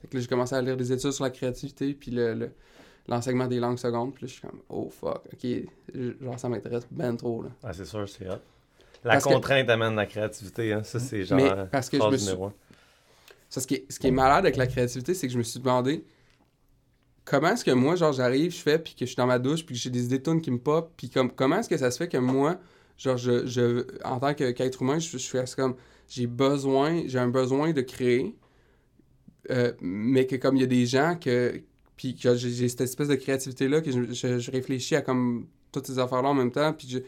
Fait 0.00 0.08
que 0.08 0.16
là, 0.16 0.20
j'ai 0.22 0.26
commencé 0.28 0.54
à 0.54 0.62
lire 0.62 0.76
des 0.76 0.92
études 0.92 1.12
sur 1.12 1.24
la 1.24 1.30
créativité, 1.30 1.92
puis 1.94 2.10
le, 2.10 2.34
le- 2.34 2.50
l'enseignement 3.08 3.46
des 3.46 3.60
langues 3.60 3.78
secondes. 3.78 4.14
Puis 4.14 4.22
là, 4.24 4.28
je 4.28 4.32
suis 4.32 4.42
comme, 4.42 4.60
oh 4.68 4.88
fuck, 4.88 5.22
ok, 5.32 5.46
genre 6.22 6.38
ça 6.38 6.48
m'intéresse 6.48 6.86
ben 6.90 7.16
trop. 7.16 7.42
Là. 7.42 7.50
Ah, 7.62 7.72
c'est 7.72 7.84
sûr, 7.84 8.08
c'est 8.08 8.26
hot. 8.28 8.34
La 9.04 9.12
Parce 9.12 9.24
que- 9.24 9.30
contrainte 9.32 9.68
amène 9.70 9.94
la 9.94 10.06
créativité, 10.06 10.72
hein. 10.72 10.82
Ça, 10.84 10.98
c'est 10.98 11.24
genre. 11.24 11.38
Mais 11.38 11.50
euh, 11.50 11.64
parce 11.66 11.88
que 11.88 11.98
je 11.98 12.04
me 12.06 12.16
suis-. 12.16 12.34
Ça, 13.48 13.60
ce, 13.60 13.66
qui 13.66 13.74
est, 13.74 13.86
ce 13.90 13.98
qui 13.98 14.06
est 14.06 14.10
malade 14.12 14.44
avec 14.44 14.56
la 14.56 14.66
créativité, 14.66 15.12
c'est 15.14 15.26
que 15.26 15.32
je 15.32 15.38
me 15.38 15.42
suis 15.42 15.58
demandé 15.58 16.04
comment 17.24 17.48
est-ce 17.48 17.64
que 17.64 17.70
moi, 17.72 17.96
genre, 17.96 18.12
j'arrive, 18.12 18.52
je 18.52 18.60
fais, 18.60 18.78
puis 18.78 18.94
que 18.94 19.00
je 19.00 19.06
suis 19.06 19.16
dans 19.16 19.26
ma 19.26 19.38
douche, 19.38 19.64
puis 19.64 19.74
que 19.74 19.80
j'ai 19.80 19.90
des 19.90 20.04
idées 20.04 20.18
de 20.18 20.34
qui 20.40 20.50
me 20.50 20.58
pop, 20.58 20.92
puis 20.96 21.10
comme, 21.10 21.30
comment 21.32 21.58
est-ce 21.58 21.68
que 21.68 21.76
ça 21.76 21.90
se 21.90 21.98
fait 21.98 22.08
que 22.08 22.16
moi, 22.18 22.58
genre, 22.96 23.16
je, 23.16 23.46
je 23.46 23.86
en 24.04 24.20
tant 24.20 24.34
que- 24.34 24.50
qu'être 24.52 24.82
humain, 24.82 24.98
je, 24.98 25.16
je 25.18 25.26
fais 25.28 25.44
comme, 25.56 25.74
j'ai 26.10 26.26
besoin, 26.26 27.04
j'ai 27.06 27.18
un 27.18 27.28
besoin 27.28 27.72
de 27.72 27.80
créer, 27.80 28.36
euh, 29.50 29.72
mais 29.80 30.26
que 30.26 30.36
comme 30.36 30.56
il 30.56 30.60
y 30.60 30.64
a 30.64 30.66
des 30.66 30.86
gens 30.86 31.16
que, 31.18 31.62
puis 31.96 32.14
que 32.16 32.34
j'ai 32.36 32.68
cette 32.68 32.82
espèce 32.82 33.08
de 33.08 33.14
créativité-là, 33.14 33.80
que 33.80 33.90
je, 33.90 34.12
je- 34.12 34.50
réfléchis 34.50 34.96
à 34.96 35.02
comme 35.02 35.46
toutes 35.72 35.86
ces 35.86 35.98
affaires-là 35.98 36.28
en 36.30 36.34
même 36.34 36.52
temps, 36.52 36.72
puis 36.74 36.88
je- 36.88 36.98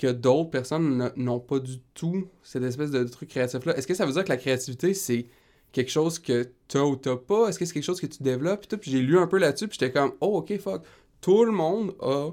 que 0.00 0.08
d'autres 0.12 0.50
personnes 0.50 1.12
n'ont 1.16 1.40
pas 1.40 1.58
du 1.60 1.78
tout 1.94 2.28
cette 2.42 2.64
espèce 2.64 2.90
de 2.90 3.04
truc 3.04 3.30
créatif-là. 3.30 3.76
Est-ce 3.76 3.86
que 3.86 3.94
ça 3.94 4.04
veut 4.04 4.12
dire 4.12 4.24
que 4.24 4.28
la 4.28 4.36
créativité, 4.36 4.94
c'est 4.94 5.26
quelque 5.72 5.90
chose 5.90 6.18
que 6.18 6.50
t'as 6.68 6.82
ou 6.82 6.96
t'as 6.96 7.16
pas? 7.16 7.48
Est-ce 7.48 7.58
que 7.58 7.64
c'est 7.64 7.74
quelque 7.74 7.84
chose 7.84 8.00
que 8.00 8.06
tu 8.06 8.22
développes? 8.22 8.66
Puis? 8.66 8.76
Puis 8.78 8.90
j'ai 8.90 9.00
lu 9.00 9.16
un 9.18 9.26
peu 9.28 9.38
là-dessus, 9.38 9.68
puis 9.68 9.78
j'étais 9.80 9.92
comme, 9.92 10.12
oh, 10.20 10.38
ok, 10.38 10.58
fuck. 10.58 10.82
Tout 11.20 11.44
le 11.44 11.52
monde 11.52 11.94
a. 12.00 12.30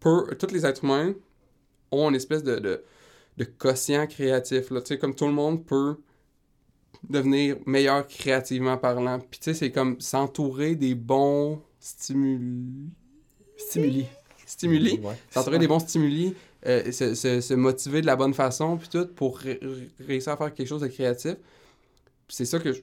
Peu, 0.00 0.34
tous 0.38 0.52
les 0.52 0.66
êtres 0.66 0.84
humains 0.84 1.14
ont 1.92 2.08
une 2.08 2.16
espèce 2.16 2.42
de, 2.42 2.58
de 3.36 3.44
quotient 3.44 4.06
créatif. 4.06 4.70
Là. 4.70 4.80
Tu 4.80 4.88
sais, 4.88 4.98
comme 4.98 5.14
tout 5.14 5.26
le 5.26 5.32
monde 5.32 5.64
peut 5.64 5.96
devenir 7.08 7.56
meilleur 7.66 8.06
créativement 8.06 8.76
parlant. 8.76 9.18
Puis 9.18 9.40
tu 9.40 9.44
sais, 9.44 9.54
c'est 9.54 9.70
comme 9.72 10.00
s'entourer 10.00 10.74
des 10.76 10.94
bons 10.94 11.60
stimuli. 11.80 12.90
Stimuli. 13.56 14.06
Stimuli 14.46 15.00
Ouais. 15.02 15.14
s'entourer 15.30 15.58
des 15.58 15.66
bons 15.66 15.78
stimuli, 15.80 16.34
euh, 16.66 16.92
se, 16.92 17.14
se- 17.14 17.40
se 17.40 17.54
motiver 17.54 18.02
de 18.02 18.06
la 18.06 18.16
bonne 18.16 18.34
façon, 18.34 18.76
puis 18.76 18.88
tout, 18.88 19.06
pour 19.06 19.38
ré- 19.38 19.58
ré- 19.62 19.90
réussir 20.06 20.32
à 20.32 20.36
faire 20.36 20.52
quelque 20.54 20.68
chose 20.68 20.82
de 20.82 20.88
créatif. 20.88 21.36
C'est 22.28 22.44
ça 22.44 22.58
que 22.58 22.72
je... 22.72 22.80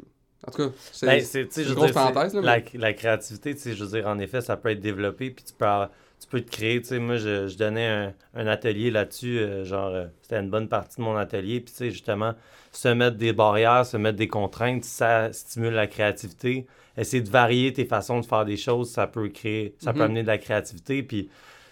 En 0.47 0.51
tout 0.51 0.57
cas, 0.69 0.73
c'est 0.93 1.05
Ben, 1.05 1.19
une 1.19 1.73
grosse 1.73 1.85
dire, 1.85 1.93
parenthèse, 1.93 2.33
là, 2.33 2.41
la, 2.41 2.61
la 2.73 2.93
créativité, 2.93 3.53
tu 3.55 3.61
sais, 3.61 3.73
je 3.75 3.83
veux 3.83 3.91
dire, 3.97 4.07
en 4.07 4.17
effet, 4.19 4.41
ça 4.41 4.55
peut 4.57 4.69
être 4.69 4.79
développé, 4.79 5.31
puis 5.31 5.43
tu 5.43 5.53
peux, 5.53 5.65
avoir- 5.65 5.91
tu 6.19 6.27
peux 6.27 6.41
te 6.41 6.51
créer, 6.51 6.81
tu 6.81 6.87
sais, 6.89 6.99
moi, 6.99 7.17
je, 7.17 7.47
je 7.47 7.57
donnais 7.57 7.87
un, 7.87 8.13
un 8.35 8.47
atelier 8.47 8.91
là-dessus, 8.91 9.39
euh, 9.39 9.63
genre, 9.65 9.89
euh, 9.93 10.05
c'était 10.21 10.39
une 10.39 10.49
bonne 10.49 10.67
partie 10.67 10.97
de 10.97 11.01
mon 11.03 11.15
atelier, 11.15 11.59
puis 11.61 11.71
tu 11.71 11.77
sais, 11.77 11.91
justement, 11.91 12.33
se 12.71 12.89
mettre 12.89 13.17
des 13.17 13.33
barrières, 13.33 13.85
se 13.85 13.97
mettre 13.97 14.17
des 14.17 14.27
contraintes, 14.27 14.83
ça 14.83 15.31
stimule 15.33 15.73
la 15.73 15.87
créativité. 15.87 16.65
Essayer 16.97 17.23
de 17.23 17.29
varier 17.29 17.71
tes 17.71 17.85
façons 17.85 18.19
de 18.19 18.25
faire 18.25 18.43
des 18.43 18.57
choses, 18.57 18.89
ça 18.91 19.07
peut 19.07 19.29
créer, 19.29 19.73
ça 19.79 19.93
peut 19.93 19.99
Mhm. 19.99 20.05
amener 20.05 20.21
de 20.23 20.27
la 20.27 20.37
créativité, 20.37 21.01
puis 21.03 21.29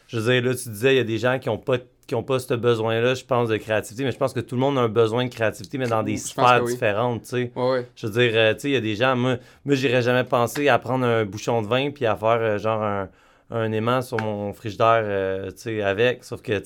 je 0.07 0.17
veux 0.19 0.31
dire, 0.31 0.41
là, 0.49 0.55
tu 0.55 0.69
disais, 0.69 0.93
il 0.93 0.97
y 0.97 1.01
a 1.01 1.03
des 1.03 1.17
gens 1.17 1.37
qui 1.39 1.49
n'ont 1.49 1.57
pas 1.57 1.77
qui 2.07 2.15
ont 2.15 2.23
pas 2.23 2.39
ce 2.39 2.53
besoin-là, 2.53 3.15
je 3.15 3.25
pense, 3.25 3.49
de 3.49 3.57
créativité, 3.57 4.05
mais 4.05 4.13
je 4.13 4.17
pense 4.17 4.31
que 4.31 4.39
tout 4.39 4.55
le 4.55 4.61
monde 4.61 4.77
a 4.77 4.81
un 4.83 4.87
besoin 4.87 5.25
de 5.25 5.29
créativité, 5.29 5.77
mais 5.77 5.89
dans 5.89 6.03
des 6.03 6.15
Je 6.15 6.21
sphères 6.27 6.61
oui. 6.63 6.71
différentes, 6.71 7.23
tu 7.23 7.27
sais. 7.27 7.51
Ouais, 7.53 7.69
ouais. 7.71 7.87
Je 7.97 8.07
veux 8.07 8.13
dire, 8.13 8.31
euh, 8.33 8.53
tu 8.53 8.61
sais, 8.61 8.69
il 8.69 8.73
y 8.75 8.77
a 8.77 8.79
des 8.79 8.95
gens, 8.95 9.17
moi, 9.17 9.35
moi 9.65 9.75
j'irais 9.75 10.01
jamais 10.01 10.23
penser 10.23 10.69
à 10.69 10.79
prendre 10.79 11.05
un 11.05 11.25
bouchon 11.25 11.61
de 11.61 11.67
vin 11.67 11.91
puis 11.91 12.05
à 12.05 12.15
faire 12.15 12.39
euh, 12.39 12.57
genre 12.57 12.81
un, 12.81 13.09
un 13.49 13.71
aimant 13.71 14.01
sur 14.01 14.19
mon 14.19 14.53
frigidaire, 14.53 15.01
euh, 15.03 15.51
sais, 15.55 15.81
avec. 15.81 16.23
Sauf 16.23 16.41
que, 16.41 16.59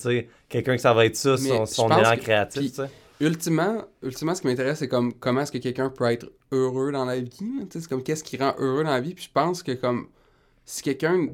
quelqu'un 0.48 0.76
que 0.76 0.82
ça 0.82 0.92
va 0.92 1.06
être 1.06 1.16
ça, 1.16 1.36
son, 1.36 1.66
son 1.66 1.86
élan 1.88 2.16
que- 2.16 2.20
créatif, 2.20 2.72
puis-. 2.74 2.82
Ultimement, 3.20 3.84
ultimement, 4.02 4.34
ce 4.34 4.40
qui 4.40 4.48
m'intéresse, 4.48 4.80
c'est 4.80 4.88
comme 4.88 5.12
comment 5.14 5.42
est-ce 5.42 5.52
que 5.52 5.58
quelqu'un 5.58 5.90
peut 5.90 6.10
être 6.10 6.26
heureux 6.50 6.90
dans 6.90 7.04
la 7.04 7.20
vie. 7.20 7.30
C'est 7.70 7.86
comme 7.86 8.02
qu'est-ce 8.02 8.24
qui 8.24 8.36
rend 8.36 8.54
heureux 8.58 8.82
dans 8.82 8.90
la 8.90 9.00
vie. 9.00 9.14
Puis 9.14 9.26
je 9.26 9.30
pense 9.32 9.62
que 9.62 9.72
comme 9.72 10.08
si 10.64 10.82
quelqu'un 10.82 11.28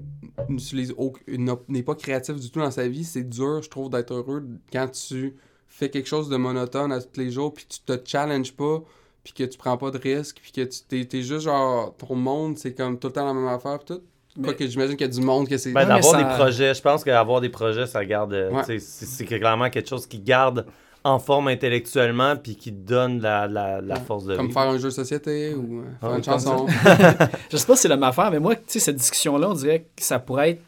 n'est 0.48 1.82
pas 1.82 1.94
créatif 1.94 2.36
du 2.36 2.50
tout 2.50 2.60
dans 2.60 2.70
sa 2.70 2.86
vie, 2.88 3.04
c'est 3.04 3.22
dur, 3.26 3.62
je 3.62 3.70
trouve, 3.70 3.88
d'être 3.88 4.12
heureux 4.12 4.44
quand 4.70 4.88
tu 4.88 5.34
fais 5.66 5.88
quelque 5.88 6.08
chose 6.08 6.28
de 6.28 6.36
monotone 6.36 6.92
à 6.92 7.00
tous 7.00 7.20
les 7.20 7.30
jours, 7.30 7.54
puis 7.54 7.66
tu 7.66 7.80
te 7.80 7.98
challenges 8.04 8.52
pas, 8.52 8.82
puis 9.24 9.32
que 9.32 9.44
tu 9.44 9.56
prends 9.56 9.76
pas 9.78 9.90
de 9.90 9.98
risques, 9.98 10.40
puis 10.42 10.52
que 10.52 10.62
tu 10.62 11.06
t'es 11.06 11.22
juste 11.22 11.42
genre 11.42 11.94
ton 11.96 12.14
monde, 12.14 12.58
c'est 12.58 12.74
comme 12.74 12.98
tout 12.98 13.08
le 13.08 13.12
temps 13.14 13.26
la 13.26 13.34
même 13.34 13.48
affaire, 13.48 13.78
puis 13.78 13.96
tout. 13.96 14.02
Mais- 14.38 14.54
j'imagine 14.68 14.96
qu'il 14.96 15.06
y 15.06 15.10
a 15.10 15.12
du 15.12 15.20
monde 15.20 15.48
que 15.48 15.56
c'est. 15.58 15.72
Ben, 15.72 15.86
d'avoir 15.86 16.14
ça- 16.14 16.18
des 16.22 16.24
projets, 16.42 16.74
je 16.74 16.80
pense 16.82 17.04
qu'avoir 17.04 17.40
des 17.40 17.48
projets, 17.48 17.86
ça 17.86 18.04
garde, 18.04 18.32
euh, 18.32 18.50
Ouais. 18.50 18.62
c'est 18.64 18.78
c'est 18.80 19.24
clairement 19.24 19.68
quelque 19.70 19.88
chose 19.88 20.06
qui 20.06 20.18
garde 20.20 20.64
en 21.04 21.18
forme 21.18 21.48
intellectuellement 21.48 22.36
puis 22.36 22.56
qui 22.56 22.72
donne 22.72 23.20
la, 23.20 23.46
la, 23.46 23.80
la 23.80 23.94
Ouais. 23.94 24.00
force 24.00 24.24
de 24.24 24.36
comme 24.36 24.46
vivre. 24.48 24.60
faire 24.60 24.70
un 24.70 24.78
jeu 24.78 24.84
de 24.88 24.90
société 24.90 25.54
ou 25.54 25.80
euh, 25.80 25.84
faire 26.00 26.10
Ouais, 26.10 26.16
une 26.18 26.24
chanson. 26.24 26.66
Je 27.50 27.56
sais 27.56 27.66
pas 27.66 27.76
si 27.76 27.82
c'est 27.82 27.88
la 27.88 27.96
même 27.96 28.02
affaire, 28.04 28.30
mais 28.30 28.40
moi, 28.40 28.54
tu 28.56 28.62
sais, 28.66 28.78
cette 28.80 28.96
discussion-là, 28.96 29.48
on 29.50 29.54
dirait 29.54 29.86
que 29.96 30.02
ça 30.02 30.18
pourrait 30.18 30.50
être. 30.50 30.62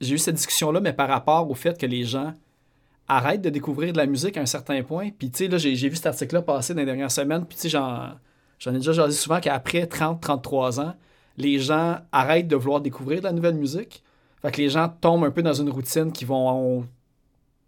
J'ai 0.00 0.14
eu 0.14 0.18
cette 0.18 0.34
discussion-là, 0.34 0.80
mais 0.80 0.92
par 0.92 1.08
rapport 1.08 1.48
au 1.50 1.54
fait 1.54 1.78
que 1.78 1.86
les 1.86 2.04
gens 2.04 2.34
arrêtent 3.08 3.42
de 3.42 3.50
découvrir 3.50 3.92
de 3.92 3.98
la 3.98 4.06
musique 4.06 4.36
à 4.36 4.40
un 4.40 4.46
certain 4.46 4.82
point. 4.82 5.10
Puis, 5.18 5.30
tu 5.30 5.44
sais, 5.44 5.48
là, 5.50 5.56
j'ai 5.58 5.74
j'ai 5.76 5.88
vu 5.88 5.96
cet 5.96 6.06
article-là 6.06 6.42
passer 6.42 6.74
dans 6.74 6.80
les 6.80 6.86
dernières 6.86 7.10
semaines. 7.10 7.44
Puis, 7.46 7.56
tu 7.56 7.62
sais, 7.62 7.68
j'en 7.70 8.10
j'en 8.58 8.70
ai 8.72 8.78
déjà 8.78 8.92
jasé 8.92 9.16
souvent 9.16 9.40
qu'après 9.40 9.84
30-33 9.86 10.80
ans, 10.80 10.94
les 11.36 11.58
gens 11.58 11.98
arrêtent 12.12 12.48
de 12.48 12.56
vouloir 12.56 12.80
découvrir 12.80 13.18
de 13.20 13.24
la 13.24 13.32
nouvelle 13.32 13.54
musique. 13.56 14.02
Fait 14.42 14.50
que 14.52 14.58
les 14.60 14.68
gens 14.68 14.88
tombent 15.00 15.24
un 15.24 15.30
peu 15.30 15.42
dans 15.42 15.52
une 15.54 15.70
routine 15.70 16.12
qui 16.12 16.24
vont 16.24 16.86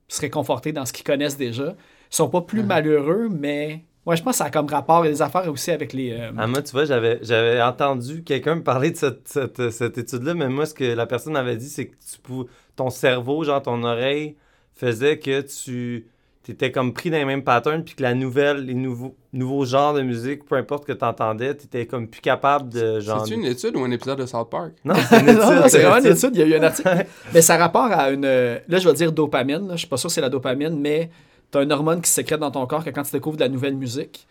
se 0.08 0.20
réconforter 0.20 0.72
dans 0.72 0.84
ce 0.86 0.92
qu'ils 0.92 1.04
connaissent 1.04 1.36
déjà. 1.36 1.74
Ils 2.10 2.14
sont 2.16 2.28
pas 2.28 2.42
plus 2.42 2.60
Mhm. 2.60 2.66
malheureux, 2.66 3.28
mais. 3.30 3.84
Ouais, 4.04 4.16
je 4.16 4.22
pense 4.22 4.34
que 4.34 4.38
ça 4.38 4.44
a 4.44 4.50
comme 4.50 4.66
rapport. 4.68 5.02
A 5.02 5.08
des 5.08 5.20
affaires 5.20 5.50
aussi 5.50 5.72
avec 5.72 5.92
les. 5.92 6.12
euh, 6.12 6.30
Ah, 6.38 6.46
moi, 6.46 6.62
tu 6.62 6.70
vois, 6.70 6.84
j'avais, 6.84 7.18
j'avais 7.22 7.60
entendu 7.60 8.22
quelqu'un 8.22 8.54
me 8.56 8.62
parler 8.62 8.92
de 8.92 8.96
cette, 8.96 9.26
cette, 9.26 9.70
cette 9.70 9.98
étude-là, 9.98 10.34
mais 10.34 10.48
moi, 10.48 10.64
ce 10.64 10.74
que 10.74 10.84
la 10.84 11.06
personne 11.06 11.34
avait 11.36 11.56
dit, 11.56 11.68
c'est 11.68 11.86
que 11.88 11.96
tu 11.96 12.20
pou- 12.22 12.46
ton 12.76 12.88
cerveau, 12.90 13.42
genre 13.42 13.60
ton 13.60 13.82
oreille, 13.82 14.36
faisait 14.74 15.18
que 15.18 15.40
tu 15.40 16.06
étais 16.52 16.70
comme 16.70 16.92
pris 16.92 17.10
dans 17.10 17.16
les 17.16 17.24
mêmes 17.24 17.42
patterns, 17.42 17.82
puis 17.82 17.94
que 17.94 18.02
la 18.02 18.14
nouvelle, 18.14 18.58
les 18.66 18.74
nouveaux, 18.74 19.16
nouveaux 19.32 19.64
genres 19.64 19.94
de 19.94 20.02
musique, 20.02 20.44
peu 20.44 20.54
importe 20.56 20.84
que 20.86 20.92
tu 20.92 21.04
entendais, 21.04 21.56
tu 21.56 21.64
étais 21.64 21.86
comme 21.86 22.08
plus 22.08 22.20
capable 22.20 22.68
de 22.68 23.00
genre. 23.00 23.26
C'est 23.26 23.34
une 23.34 23.44
étude 23.44 23.74
ou 23.76 23.80
un 23.84 23.90
épisode 23.90 24.18
de 24.20 24.26
South 24.26 24.48
Park? 24.50 24.72
Non, 24.84 24.94
c'est 25.08 25.20
une 25.20 25.28
étude. 25.28 25.68
C'est 25.68 25.82
vraiment 25.82 25.98
une 26.06 26.12
étude. 26.12 26.30
Il 26.34 26.38
y 26.40 26.42
a 26.42 26.46
eu 26.46 26.54
un 26.58 26.62
article. 26.64 27.06
mais 27.34 27.42
ça 27.42 27.54
a 27.54 27.58
rapport 27.58 27.90
à 27.90 28.10
une. 28.10 28.24
euh, 28.24 28.58
Là, 28.68 28.78
je 28.78 28.88
vais 28.88 28.94
dire 28.94 29.12
dopamine. 29.12 29.66
là. 29.68 29.74
Je 29.74 29.80
suis 29.80 29.88
pas 29.88 29.96
sûr 29.96 30.08
que 30.08 30.14
c'est 30.14 30.20
la 30.20 30.28
dopamine, 30.30 30.78
mais 30.80 31.10
tu 31.50 31.58
as 31.58 31.62
une 31.62 31.72
hormone 31.72 32.00
qui 32.00 32.08
se 32.08 32.14
sécrète 32.16 32.40
dans 32.40 32.50
ton 32.50 32.66
corps 32.66 32.84
que 32.84 32.90
quand 32.90 33.02
tu 33.02 33.12
découvres 33.12 33.36
de 33.36 33.42
la 33.42 33.48
nouvelle 33.48 33.76
musique, 33.76 34.26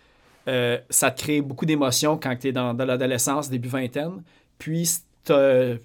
euh, 0.47 0.77
ça 0.89 1.11
te 1.11 1.21
crée 1.23 1.41
beaucoup 1.41 1.65
d'émotions 1.65 2.17
quand 2.21 2.35
tu 2.39 2.47
es 2.47 2.51
dans, 2.51 2.73
dans 2.73 2.85
l'adolescence, 2.85 3.49
début 3.49 3.67
vingtaine. 3.69 4.21
Puis, 4.57 4.89
t'as- 5.23 5.75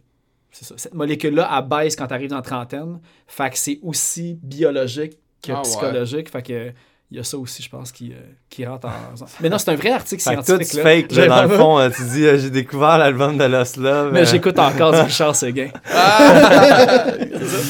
c'est 0.52 0.64
ça, 0.64 0.74
cette 0.76 0.94
molécule-là, 0.94 1.48
elle 1.56 1.68
baisse 1.68 1.94
quand 1.96 2.08
tu 2.08 2.14
arrives 2.14 2.30
dans 2.30 2.36
la 2.36 2.42
trentaine. 2.42 2.98
Fait 3.28 3.50
que 3.50 3.56
c'est 3.56 3.78
aussi 3.82 4.38
biologique 4.42 5.16
que 5.42 5.52
Ah 5.52 5.56
ouais. 5.56 5.62
psychologique. 5.62 6.30
Fait 6.30 6.42
que. 6.42 6.72
Il 7.12 7.16
y 7.16 7.20
a 7.20 7.24
ça 7.24 7.36
aussi, 7.38 7.60
je 7.60 7.68
pense, 7.68 7.90
qui, 7.90 8.12
euh, 8.12 8.20
qui 8.48 8.64
rentre 8.64 8.86
en. 8.86 8.90
Mais 9.40 9.48
non, 9.48 9.58
c'est 9.58 9.72
un 9.72 9.74
vrai 9.74 9.90
article 9.90 10.22
scientifique. 10.22 10.74
là. 10.74 10.82
fake, 10.84 11.10
là, 11.10 11.22
J'ai 11.22 11.26
dans 11.26 11.42
le 11.42 11.48
fond, 11.48 11.78
euh, 11.80 11.90
tu 11.90 12.04
dis, 12.04 12.24
euh, 12.24 12.38
j'ai 12.38 12.50
découvert 12.50 12.98
l'album 12.98 13.36
de 13.36 13.42
Lost 13.42 13.78
Love. 13.78 14.12
Mais 14.12 14.20
euh, 14.20 14.24
j'écoute 14.26 14.56
encore 14.60 14.92
du 14.92 15.00
Richard 15.00 15.34
Seguin. 15.34 15.70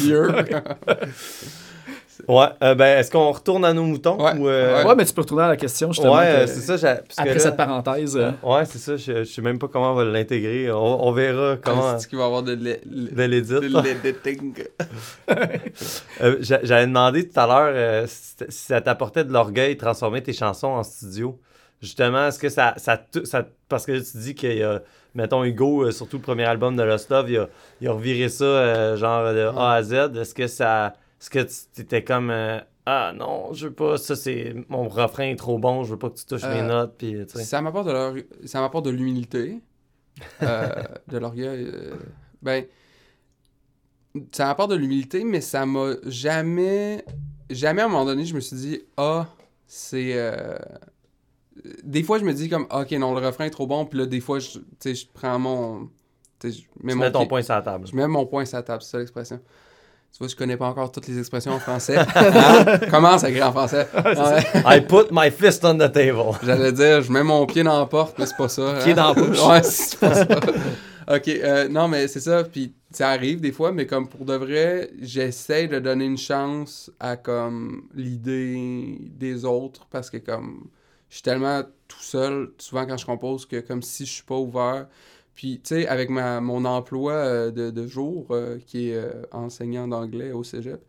Vieux. 0.02 0.28
Ouais, 2.28 2.46
euh, 2.62 2.74
ben, 2.74 2.98
est-ce 2.98 3.10
qu'on 3.10 3.30
retourne 3.30 3.64
à 3.64 3.72
nos 3.72 3.84
moutons? 3.84 4.22
Ouais, 4.22 4.36
ou, 4.38 4.48
euh, 4.48 4.84
Ouais, 4.84 4.94
mais 4.94 5.04
tu 5.04 5.12
peux 5.14 5.20
retourner 5.22 5.44
à 5.44 5.48
la 5.48 5.56
question, 5.56 5.92
justement. 5.92 6.16
Ouais, 6.16 6.42
que- 6.42 6.46
c'est 6.46 6.60
ça. 6.60 6.76
j'ai- 6.76 7.00
parce 7.02 7.16
que 7.16 7.20
Après 7.22 7.34
là- 7.34 7.40
cette 7.40 7.56
parenthèse. 7.56 8.16
euh, 8.16 8.30
Ouais, 8.42 8.64
c'est 8.64 8.78
ça. 8.78 8.96
Je, 8.96 9.24
je 9.24 9.24
sais 9.24 9.42
même 9.42 9.58
pas 9.58 9.68
comment 9.68 9.92
on 9.92 9.94
va 9.94 10.04
l'intégrer. 10.04 10.70
On, 10.72 11.06
on 11.06 11.12
verra 11.12 11.56
comment. 11.62 11.96
Est-ce 11.96 12.08
qu'il 12.08 12.18
va 12.18 12.24
y 12.24 12.26
avoir 12.26 12.42
de 12.42 12.52
l'editing? 12.52 14.54
Euh, 16.20 16.36
j'a- 16.40 16.60
J'avais 16.62 16.86
demandé 16.86 17.28
tout 17.28 17.38
à 17.40 17.46
l'heure 17.46 17.72
euh, 17.74 18.04
si 18.06 18.34
ça 18.50 18.80
t'apportait 18.80 19.24
de 19.24 19.32
l'orgueil 19.32 19.74
de 19.74 19.80
transformer 19.80 20.22
tes 20.22 20.32
chansons 20.32 20.68
en 20.68 20.82
studio. 20.82 21.38
Justement, 21.80 22.26
est-ce 22.28 22.38
que 22.38 22.48
ça, 22.50 22.74
ça, 22.76 23.00
Parce 23.68 23.86
que 23.86 23.92
tu 23.98 24.18
dis 24.18 24.34
qu'il 24.34 24.56
y 24.58 24.62
a. 24.62 24.82
Mettons, 25.14 25.42
Hugo, 25.44 25.84
euh, 25.86 25.90
surtout 25.90 26.18
le 26.18 26.22
premier 26.22 26.44
album 26.44 26.76
de 26.76 26.82
Lost 26.82 27.10
Love, 27.10 27.30
il 27.30 27.38
a, 27.38 27.48
il 27.80 27.88
a 27.88 27.92
reviré 27.92 28.28
ça 28.28 28.44
euh, 28.44 28.96
genre 28.96 29.24
de 29.32 29.46
A 29.58 29.72
à 29.72 29.82
Z. 29.82 29.92
Est-ce 30.16 30.34
que 30.34 30.46
ça. 30.46 30.92
Est-ce 31.20 31.30
que 31.30 31.40
tu 31.74 31.82
étais 31.82 32.02
comme. 32.04 32.30
euh, 32.30 32.58
ah 32.86 33.12
non, 33.14 33.52
je 33.52 33.66
veux 33.68 33.72
pas. 33.74 33.98
Ça, 33.98 34.16
c'est. 34.16 34.54
Mon 34.68 34.88
refrain 34.88 35.24
est 35.24 35.36
trop 35.36 35.58
bon, 35.58 35.84
je 35.84 35.90
veux 35.90 35.98
pas 35.98 36.10
que 36.10 36.16
tu 36.18 36.24
touches 36.24 36.44
mes 36.44 36.60
Euh, 36.60 36.66
notes. 36.66 36.94
Puis. 36.96 37.16
Ça 37.28 37.60
m'apporte 37.60 37.86
de 37.86 37.92
l'or- 37.92 38.14
ça 38.46 38.60
m'apporte 38.60 38.86
de 38.86 38.90
l'humilité, 38.90 39.60
euh, 40.42 40.68
de 41.08 41.18
l'orgueil. 41.18 41.70
ben, 42.42 42.64
ça 44.32 44.46
m'apporte 44.46 44.70
de 44.70 44.76
l'humilité, 44.76 45.22
mais 45.24 45.40
ça 45.40 45.66
m'a 45.66 45.92
jamais, 46.06 47.04
jamais 47.48 47.82
à 47.82 47.84
un 47.84 47.88
moment 47.88 48.04
donné, 48.04 48.24
je 48.24 48.34
me 48.34 48.40
suis 48.40 48.56
dit, 48.56 48.82
ah, 48.96 49.28
c'est. 49.66 50.12
euh, 50.14 50.58
Des 51.84 52.02
fois, 52.02 52.18
je 52.18 52.24
me 52.24 52.32
dis 52.32 52.48
comme, 52.48 52.66
ok, 52.72 52.90
non, 52.92 53.14
le 53.14 53.24
refrain 53.24 53.44
est 53.44 53.50
trop 53.50 53.66
bon, 53.66 53.84
puis 53.84 53.98
là, 53.98 54.06
des 54.06 54.20
fois, 54.20 54.38
je, 54.38 54.58
je 54.84 55.04
prends 55.12 55.38
mon. 55.38 55.90
je 56.42 56.48
mets 56.48 56.92
Tu 56.92 56.94
mon 56.94 57.04
mets 57.04 57.12
ton 57.12 57.20
pied- 57.20 57.28
point 57.28 57.42
sur 57.42 57.54
la 57.54 57.62
table. 57.62 57.86
Je 57.86 57.94
mets 57.94 58.08
mon 58.08 58.24
point 58.26 58.46
sur 58.46 58.56
la 58.56 58.62
table, 58.62 58.82
c'est 58.82 58.90
ça 58.92 58.98
l'expression. 58.98 59.40
Tu 60.12 60.18
vois, 60.18 60.28
je 60.28 60.36
connais 60.36 60.56
pas 60.56 60.66
encore 60.66 60.90
toutes 60.90 61.06
les 61.06 61.18
expressions 61.18 61.52
en 61.52 61.60
français. 61.60 61.96
Hein? 62.14 62.78
Commence 62.90 63.24
à 63.24 63.30
écrire 63.30 63.48
en 63.48 63.52
français? 63.52 63.88
Ouais. 63.94 64.42
I 64.66 64.80
put 64.80 65.12
my 65.12 65.30
fist 65.30 65.64
on 65.64 65.74
the 65.78 65.90
table. 65.90 66.36
J'allais 66.42 66.72
dire, 66.72 67.02
je 67.02 67.12
mets 67.12 67.22
mon 67.22 67.46
pied 67.46 67.62
dans 67.62 67.78
la 67.78 67.86
porte, 67.86 68.18
mais 68.18 68.26
c'est 68.26 68.36
pas 68.36 68.48
ça. 68.48 68.74
Pied 68.82 68.92
hein? 68.92 68.96
dans 68.96 69.14
la 69.14 69.14
bouche. 69.14 69.46
ouais, 69.46 69.62
c'est 69.62 69.98
pas 69.98 70.14
ça. 70.14 70.26
ok, 71.08 71.28
euh, 71.28 71.68
non, 71.68 71.88
mais 71.88 72.08
c'est 72.08 72.20
ça. 72.20 72.44
Puis 72.44 72.74
ça 72.90 73.10
arrive 73.10 73.40
des 73.40 73.52
fois, 73.52 73.72
mais 73.72 73.86
comme 73.86 74.08
pour 74.08 74.24
de 74.24 74.34
vrai, 74.34 74.90
j'essaie 75.00 75.68
de 75.68 75.78
donner 75.78 76.04
une 76.04 76.18
chance 76.18 76.90
à 76.98 77.16
comme 77.16 77.84
l'idée 77.94 78.98
des 79.00 79.44
autres 79.44 79.86
parce 79.90 80.10
que 80.10 80.16
comme 80.16 80.68
je 81.08 81.16
suis 81.16 81.22
tellement 81.22 81.62
tout 81.88 82.00
seul 82.00 82.50
souvent 82.58 82.86
quand 82.86 82.96
je 82.96 83.06
compose 83.06 83.46
que 83.46 83.60
comme 83.60 83.82
si 83.82 84.06
je 84.06 84.12
suis 84.12 84.24
pas 84.24 84.36
ouvert. 84.36 84.86
Puis 85.34 85.60
tu 85.62 85.74
sais, 85.74 85.86
avec 85.86 86.10
ma, 86.10 86.40
mon 86.40 86.64
emploi 86.64 87.12
euh, 87.12 87.50
de, 87.50 87.70
de 87.70 87.86
jour 87.86 88.26
euh, 88.30 88.58
qui 88.66 88.90
est 88.90 88.94
euh, 88.94 89.22
enseignant 89.32 89.88
d'anglais 89.88 90.32
au 90.32 90.44
cégep. 90.44 90.80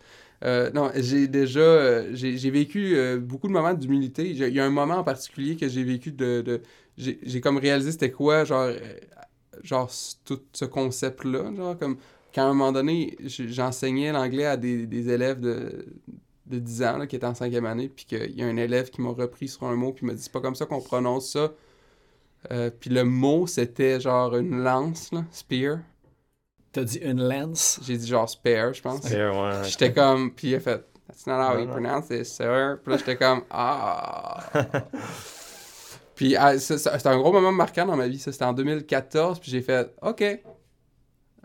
non, 0.73 0.91
j'ai 0.95 1.27
déjà 1.27 2.11
j'ai 2.13 2.49
vécu 2.49 2.97
beaucoup 3.19 3.47
de 3.47 3.53
moments 3.53 3.73
d'humilité. 3.73 4.29
Il 4.29 4.37
y 4.37 4.59
a 4.59 4.65
un 4.65 4.69
moment 4.69 4.95
en 4.95 5.03
particulier 5.03 5.55
que 5.55 5.67
j'ai 5.67 5.83
vécu 5.83 6.11
de, 6.11 6.41
de 6.41 6.61
j'ai 6.97 7.41
comme 7.41 7.57
réalisé 7.57 7.91
c'était 7.91 8.11
quoi 8.11 8.43
genre 8.43 8.69
genre 9.63 9.89
tout 10.25 10.41
ce 10.53 10.65
concept 10.65 11.23
là 11.25 11.53
genre 11.55 11.77
comme 11.77 11.97
quand 12.33 12.43
à 12.43 12.45
un 12.45 12.53
moment 12.53 12.71
donné 12.71 13.17
j'enseignais 13.25 14.11
l'anglais 14.11 14.45
à 14.45 14.57
des, 14.57 14.87
des 14.87 15.09
élèves 15.09 15.39
de 15.39 15.85
de 16.47 16.59
10 16.59 16.83
ans 16.83 16.97
là, 16.97 17.07
qui 17.07 17.15
étaient 17.15 17.25
en 17.25 17.33
cinquième 17.35 17.65
année 17.65 17.89
puis 17.89 18.05
qu'il 18.05 18.37
y 18.37 18.43
a 18.43 18.45
un 18.45 18.57
élève 18.57 18.89
qui 18.89 19.01
m'a 19.01 19.09
repris 19.09 19.47
sur 19.47 19.63
un 19.65 19.75
mot 19.75 19.93
puis 19.93 20.05
m'a 20.05 20.13
dit 20.13 20.21
c'est 20.21 20.31
pas 20.31 20.41
comme 20.41 20.55
ça 20.55 20.65
qu'on 20.65 20.81
prononce 20.81 21.31
ça 21.31 21.53
Euh, 22.49 22.71
puis 22.71 22.89
le 22.89 23.03
mot 23.03 23.45
c'était 23.45 23.99
genre 23.99 24.35
une 24.35 24.63
lance 24.63 25.11
là 25.11 25.23
spear 25.31 25.77
T'as 26.71 26.83
dit 26.83 26.97
une 26.97 27.21
lens. 27.21 27.79
j'ai 27.83 27.97
dit 27.97 28.07
genre 28.07 28.27
spare 28.27 28.73
je 28.73 28.81
pense 28.81 29.01
C'est- 29.01 29.29
ouais. 29.29 29.63
J'étais 29.65 29.93
comme, 29.93 30.33
puis 30.33 30.49
il 30.49 30.55
a 30.55 30.59
fait, 30.59 30.83
That's 31.07 31.27
not 31.27 31.33
how 31.43 31.59
you 31.59 31.67
pronounce 31.67 32.07
this, 32.07 32.33
sir. 32.33 32.79
Puis 32.81 32.91
là, 32.93 32.97
j'étais 32.97 33.17
comme, 33.17 33.43
ah. 33.49 34.39
puis 36.15 36.37
ah, 36.37 36.57
c'était 36.57 37.07
un 37.07 37.17
gros 37.17 37.33
moment 37.33 37.51
marquant 37.51 37.85
dans 37.85 37.97
ma 37.97 38.07
vie. 38.07 38.17
Ça, 38.17 38.31
c'était 38.31 38.45
en 38.45 38.53
2014. 38.53 39.39
Puis 39.41 39.51
j'ai 39.51 39.61
fait, 39.61 39.93
OK. 40.01 40.23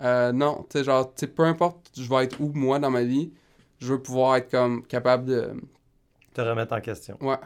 Euh, 0.02 0.30
non, 0.30 0.64
tu 0.70 0.78
sais, 0.78 0.84
genre, 0.84 1.12
tu 1.14 1.20
sais, 1.20 1.26
peu 1.26 1.42
importe, 1.42 1.90
je 1.98 2.08
vais 2.08 2.24
être 2.24 2.40
où, 2.40 2.52
moi, 2.54 2.78
dans 2.78 2.90
ma 2.90 3.02
vie, 3.02 3.32
je 3.78 3.88
veux 3.94 4.00
pouvoir 4.00 4.36
être 4.36 4.50
comme 4.50 4.86
capable 4.86 5.24
de. 5.24 5.52
Te 6.32 6.42
remettre 6.42 6.72
en 6.74 6.80
question. 6.80 7.16
Ouais. 7.20 7.38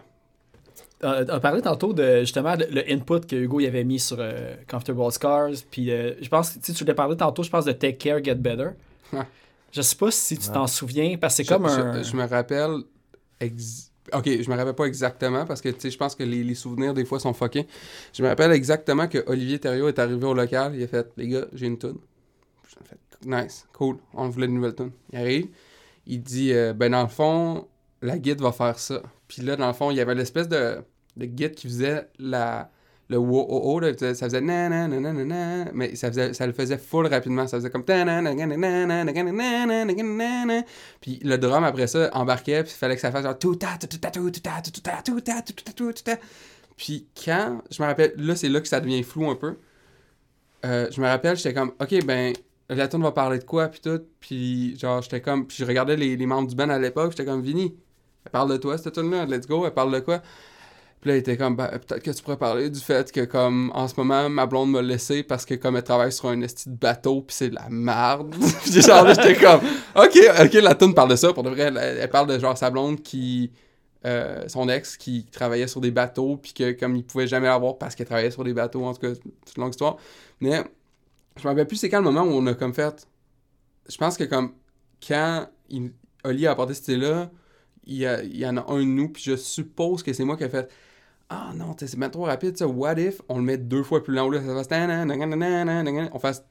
Euh, 1.02 1.24
on 1.30 1.40
parlait 1.40 1.62
tantôt 1.62 1.92
de 1.94 2.20
justement 2.20 2.54
le, 2.56 2.82
input 2.92 3.20
que 3.26 3.34
Hugo 3.36 3.60
y 3.60 3.66
avait 3.66 3.84
mis 3.84 3.98
sur 3.98 4.18
euh, 4.20 4.54
Comfortable 4.68 5.10
Scars. 5.12 5.50
Puis 5.70 5.90
euh, 5.90 6.12
je 6.20 6.28
pense 6.28 6.50
que 6.50 6.72
tu 6.72 6.84
l'as 6.84 6.94
parlé 6.94 7.16
tantôt, 7.16 7.42
je 7.42 7.48
pense 7.50 7.64
de 7.64 7.72
Take 7.72 7.96
Care, 7.96 8.22
Get 8.22 8.34
Better. 8.34 8.70
Je 9.72 9.82
sais 9.82 9.96
pas 9.96 10.10
si 10.10 10.36
tu 10.36 10.48
Ouais. 10.48 10.54
t'en 10.54 10.66
souviens, 10.66 11.16
parce 11.16 11.36
que 11.36 11.44
c'est 11.44 11.48
comme 11.54 11.68
je, 11.68 11.80
un. 11.80 12.02
je 12.02 12.16
me 12.16 12.26
rappelle. 12.26 12.78
ex- 13.40 13.86
Ok, 14.12 14.24
je 14.26 14.50
me 14.50 14.56
rappelle 14.56 14.74
pas 14.74 14.86
exactement 14.86 15.46
parce 15.46 15.60
que 15.60 15.68
tu 15.68 15.78
sais, 15.82 15.90
je 15.90 15.96
pense 15.96 16.16
que 16.16 16.24
les, 16.24 16.42
les 16.42 16.54
souvenirs 16.56 16.92
des 16.94 17.04
fois 17.04 17.20
sont 17.20 17.32
fuckés. 17.32 17.66
Je 18.12 18.22
me 18.24 18.28
rappelle 18.28 18.50
exactement 18.50 19.06
que 19.06 19.22
Olivier 19.28 19.60
Thériault 19.60 19.86
est 19.88 19.98
arrivé 20.00 20.26
au 20.26 20.34
local. 20.34 20.74
Il 20.74 20.82
a 20.82 20.88
fait 20.88 21.06
Les 21.16 21.28
gars, 21.28 21.44
j'ai 21.54 21.66
une 21.66 21.78
toune. 21.78 21.98
Fait 22.84 22.98
Nice, 23.24 23.66
cool. 23.72 23.98
On 24.14 24.28
voulait 24.28 24.46
une 24.46 24.54
nouvelle 24.54 24.74
toune. 24.74 24.90
Il 25.12 25.18
arrive. 25.20 25.46
Il 26.06 26.22
dit 26.22 26.52
euh, 26.52 26.72
Ben, 26.72 26.90
dans 26.90 27.02
le 27.02 27.08
fond, 27.08 27.68
la 28.02 28.18
guide 28.18 28.40
va 28.40 28.50
faire 28.50 28.78
ça. 28.78 29.00
Puis 29.30 29.42
là, 29.42 29.54
dans 29.54 29.68
le 29.68 29.72
fond, 29.72 29.92
il 29.92 29.96
y 29.96 30.00
avait 30.00 30.16
l'espèce 30.16 30.48
de, 30.48 30.78
de 31.16 31.24
guide 31.24 31.54
qui 31.54 31.68
faisait 31.68 32.08
la, 32.18 32.68
le 33.08 33.16
wow 33.16 33.46
oh, 33.48 33.78
là, 33.78 33.96
ça 33.96 34.12
faisait 34.26 34.40
na 34.40 34.88
mais 35.72 35.94
ça 35.94 36.08
faisait 36.08 36.34
ça 36.34 36.48
le 36.48 36.52
faisait 36.52 36.78
full 36.78 37.06
rapidement. 37.06 37.46
Ça 37.46 37.58
faisait 37.58 37.70
comme 37.70 37.84
puis 41.00 41.20
le 41.22 41.36
drum 41.36 41.62
après 41.62 41.86
ça 41.86 42.10
embarquait 42.12 42.62
il 42.62 42.66
fallait 42.66 42.96
que 42.96 43.00
ça 43.00 43.12
fasse 43.12 43.22
genre 43.22 43.38
tout 43.38 43.56
puis 46.76 47.06
quand 47.24 47.62
je 47.70 47.82
me 47.82 47.86
rappelle 47.86 48.12
là 48.16 48.34
c'est 48.34 48.48
là 48.48 48.60
que 48.60 48.66
ça 48.68 48.80
devient 48.80 49.04
flou 49.04 49.30
un 49.30 49.36
peu 49.36 49.56
je 50.64 51.00
me 51.00 51.06
rappelle 51.06 51.36
j'étais 51.36 51.54
comme 51.54 51.72
ok 51.80 52.04
ben 52.04 52.32
la 52.68 52.88
tune 52.88 53.02
va 53.02 53.12
parler 53.12 53.38
de 53.38 53.44
quoi 53.44 53.68
puis 53.68 53.80
tout 53.80 54.00
puis 54.18 54.76
genre 54.76 55.02
j'étais 55.02 55.20
comme 55.20 55.46
je 55.50 55.64
regardais 55.64 55.96
les, 55.96 56.26
membres 56.26 56.48
du 56.48 56.56
band 56.56 56.68
à 56.68 56.78
l'époque 56.78 57.12
j'étais 57.12 57.24
comme 57.24 57.42
Vinny 57.42 57.74
parle 58.30 58.50
de 58.52 58.56
toi 58.56 58.78
cette 58.78 58.94
tune 58.94 59.10
là, 59.10 59.26
let's 59.26 59.46
go, 59.46 59.64
elle 59.66 59.72
parle 59.72 59.92
de 59.92 60.00
quoi? 60.00 60.22
Puis 61.00 61.08
là, 61.08 61.16
il 61.16 61.20
était 61.20 61.36
comme, 61.36 61.56
Ben, 61.56 61.68
peut-être 61.68 62.02
que 62.02 62.10
tu 62.10 62.22
pourrais 62.22 62.36
parler 62.36 62.68
du 62.68 62.78
fait 62.78 63.10
que, 63.10 63.24
comme, 63.24 63.72
en 63.74 63.88
ce 63.88 63.94
moment, 63.96 64.28
ma 64.28 64.44
blonde 64.44 64.70
m'a 64.70 64.82
laissé 64.82 65.22
parce 65.22 65.46
que, 65.46 65.54
comme, 65.54 65.76
elle 65.76 65.82
travaille 65.82 66.12
sur 66.12 66.28
un 66.28 66.40
esti 66.42 66.68
de 66.68 66.76
bateau, 66.76 67.22
puis 67.22 67.34
c'est 67.34 67.48
de 67.48 67.54
la 67.54 67.68
merde. 67.70 68.34
puis 68.62 68.82
genre, 68.82 69.06
j'étais 69.08 69.34
comme, 69.34 69.60
ok, 69.96 70.18
ok, 70.44 70.52
la 70.54 70.74
tune 70.74 70.94
parle 70.94 71.10
de 71.10 71.16
ça. 71.16 71.32
Pour 71.32 71.42
de 71.42 71.50
vrai, 71.50 71.72
elle, 71.74 72.10
parle 72.10 72.26
de, 72.26 72.38
genre, 72.38 72.56
sa 72.56 72.68
blonde 72.68 73.00
qui, 73.02 73.50
euh, 74.04 74.46
son 74.48 74.68
ex, 74.68 74.98
qui 74.98 75.24
travaillait 75.24 75.68
sur 75.68 75.80
des 75.80 75.90
bateaux, 75.90 76.36
puis 76.36 76.52
que, 76.52 76.72
comme, 76.72 76.96
il 76.96 77.04
pouvait 77.04 77.26
jamais 77.26 77.46
l'avoir 77.46 77.78
parce 77.78 77.94
qu'elle 77.94 78.06
travaillait 78.06 78.30
sur 78.30 78.44
des 78.44 78.52
bateaux, 78.52 78.84
en 78.84 78.92
tout 78.92 79.00
cas, 79.00 79.14
c'est 79.46 79.56
une 79.56 79.62
longue 79.62 79.72
histoire. 79.72 79.96
Mais, 80.40 80.62
je 81.36 81.44
me 81.44 81.48
rappelle 81.48 81.66
plus 81.66 81.76
c'est 81.76 81.88
quand 81.88 81.98
le 81.98 82.04
moment 82.04 82.22
où 82.22 82.34
on 82.34 82.46
a, 82.46 82.52
comme, 82.52 82.74
fait, 82.74 83.08
je 83.88 83.96
pense 83.96 84.18
que, 84.18 84.24
comme, 84.24 84.52
quand 85.06 85.48
il, 85.70 85.92
Oli 86.24 86.46
a 86.46 86.50
apporté 86.50 86.74
cette 86.74 86.88
idée-là, 86.88 87.30
il 87.90 87.96
y, 87.98 88.06
a, 88.06 88.22
il 88.22 88.36
y 88.36 88.46
en 88.46 88.56
a 88.56 88.64
un 88.72 88.78
de 88.78 88.84
nous, 88.84 89.08
puis 89.10 89.22
je 89.22 89.36
suppose 89.36 90.02
que 90.02 90.12
c'est 90.12 90.24
moi 90.24 90.36
qui 90.36 90.44
ai 90.44 90.48
fait 90.48 90.70
Ah 91.28 91.52
non, 91.56 91.76
c'est 91.78 91.98
bien 91.98 92.10
trop 92.10 92.24
rapide, 92.24 92.56
ça. 92.56 92.66
What 92.68 92.98
if 92.98 93.20
on 93.28 93.38
le 93.38 93.44
met 93.44 93.58
deux 93.58 93.82
fois 93.82 94.02
plus 94.02 94.14
lent 94.14 94.30
ça 94.32 94.40
fasse 94.40 94.68
on 96.12 96.18
fasse 96.18 96.44